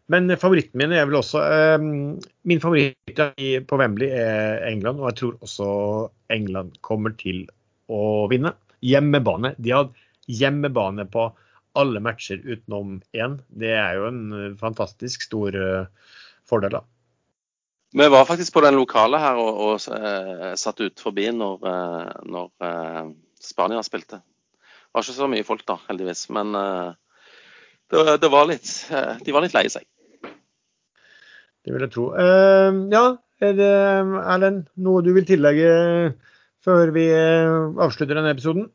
Men 0.10 0.30
favoritten 0.42 0.82
min 0.82 0.94
er 0.94 1.06
vel 1.10 1.18
også 1.18 1.42
eh, 1.42 1.76
Min 2.46 2.62
favoritt 2.62 3.22
på 3.70 3.80
Wembley 3.82 4.10
er 4.10 4.66
England, 4.66 5.02
og 5.02 5.12
jeg 5.12 5.20
tror 5.22 5.38
også 5.46 5.70
England 6.34 6.76
kommer 6.86 7.14
til 7.18 7.46
å 7.90 8.26
vinne. 8.32 8.56
Hjemmebane. 8.86 9.54
De 9.62 9.74
har 9.74 9.92
hjemmebane 10.26 11.06
på 11.14 11.30
alle 11.76 12.02
matcher 12.04 12.42
utenom 12.44 13.00
én. 13.16 13.40
Det 13.48 13.72
er 13.76 13.98
jo 14.00 14.10
en 14.10 14.58
fantastisk 14.60 15.26
stor 15.28 15.56
uh, 15.56 16.12
fordel. 16.48 16.78
da. 16.78 16.84
Vi 17.96 18.08
var 18.12 18.28
faktisk 18.28 18.54
på 18.54 18.64
den 18.66 18.78
lokale 18.80 19.20
her 19.22 19.40
og, 19.40 19.60
og 19.68 19.88
uh, 19.92 20.54
satt 20.60 20.82
ut 20.84 21.02
forbi 21.02 21.30
når, 21.36 21.66
uh, 21.66 22.14
når 22.28 23.12
Spania 23.42 23.84
spilte. 23.86 24.22
Det 24.22 24.96
var 24.96 25.04
ikke 25.04 25.18
så 25.18 25.28
mye 25.32 25.48
folk 25.48 25.66
da, 25.68 25.76
heldigvis. 25.90 26.30
Men 26.32 26.56
det, 26.56 28.04
det, 28.24 28.30
var 28.32 28.46
litt 28.48 28.70
De 29.26 29.34
var 29.36 29.44
litt 29.44 29.54
lei 29.54 29.66
seg. 29.68 29.84
Det 31.66 31.74
vil 31.74 31.84
jeg 31.84 31.92
tro. 31.92 32.06
Ja, 32.16 33.02
er 33.44 33.58
det, 33.58 33.74
Erlend, 34.24 34.70
noe 34.80 35.04
du 35.04 35.12
vil 35.18 35.28
tillegge 35.28 35.68
før 36.64 36.94
vi 36.96 37.10
avslutter 37.12 38.16
denne 38.16 38.32
episoden? 38.32 38.70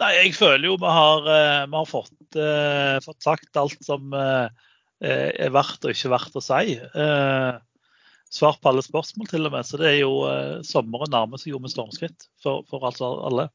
Nei, 0.00 0.12
jeg 0.16 0.32
føler 0.36 0.70
jo 0.70 0.78
vi 0.80 0.88
har, 0.88 1.26
vi 1.68 1.76
har 1.76 1.88
fått, 1.88 2.38
fått, 3.04 3.18
sagt 3.22 3.58
alt 3.60 3.84
som 3.84 4.14
er 4.16 5.52
verdt 5.52 5.84
og 5.84 5.92
ikke 5.92 6.12
verdt 6.14 6.38
å 6.38 6.42
si. 6.42 6.76
Svar 8.32 8.56
på 8.56 8.70
alle 8.70 8.84
spørsmål, 8.86 9.28
til 9.28 9.46
og 9.46 9.52
med. 9.52 9.68
Så 9.68 9.80
det 9.80 9.90
er 9.90 9.98
jo 10.00 10.14
sommeren 10.64 11.12
nærmer 11.12 11.40
seg 11.42 11.52
jo 11.52 11.60
med 11.60 11.74
stormskritt 11.74 12.28
for, 12.40 12.64
for 12.70 12.88
altså 12.88 13.12
alle. 13.28 13.50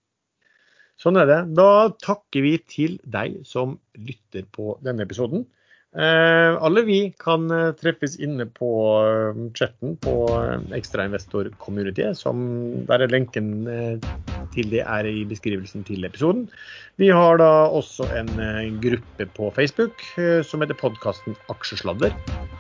Sånn 1.01 1.17
er 1.21 1.29
det. 1.29 1.41
Da 1.57 1.89
takker 2.01 2.45
vi 2.45 2.55
til 2.69 2.97
deg 3.05 3.41
som 3.45 3.77
lytter 3.97 4.45
på 4.53 4.77
denne 4.85 5.05
episoden. 5.05 5.45
Eh, 5.95 6.53
alle 6.61 6.81
vi 6.83 6.97
kan 7.17 7.47
eh, 7.51 7.71
treffes 7.79 8.17
inne 8.19 8.43
på 8.51 8.69
eh, 9.07 9.37
chatten 9.55 9.95
på 10.03 10.15
Ekstrainvestor 10.75 11.47
Community, 11.63 12.03
som 12.13 12.43
der 12.89 13.05
er 13.05 13.13
lenken 13.13 13.47
til 14.51 14.67
det 14.73 14.83
er 14.83 15.07
i 15.07 15.23
beskrivelsen 15.27 15.85
til 15.87 16.03
episoden. 16.05 16.45
Vi 16.99 17.07
har 17.13 17.39
da 17.39 17.49
også 17.71 18.07
en 18.17 18.29
gruppe 18.83 19.27
på 19.37 19.49
Facebook 19.55 20.03
som 20.47 20.63
heter 20.63 20.77
podkasten 20.77 21.37
Aksjesladder, 21.53 22.13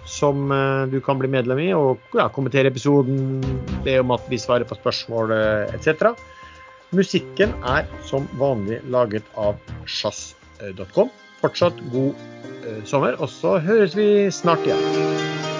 som 0.05 0.51
du 0.91 0.99
kan 1.03 1.17
bli 1.19 1.29
medlem 1.31 1.61
i 1.63 1.69
og 1.73 2.03
ja, 2.15 2.27
kommentere 2.33 2.69
episoden, 2.69 3.41
be 3.85 3.97
om 4.03 4.13
at 4.13 4.27
vi 4.29 4.39
svarer 4.41 4.67
på 4.67 4.77
spørsmål 4.77 5.33
etc. 5.73 6.11
Musikken 6.93 7.55
er 7.65 7.89
som 8.05 8.29
vanlig 8.37 8.83
laget 8.93 9.25
av 9.35 9.57
sjazz.com. 9.89 11.09
Fortsatt 11.41 11.79
god 11.93 12.13
eh, 12.65 12.81
sommer, 12.85 13.17
og 13.21 13.29
så 13.29 13.57
høres 13.63 13.97
vi 13.97 14.27
snart 14.33 14.65
igjen. 14.65 15.56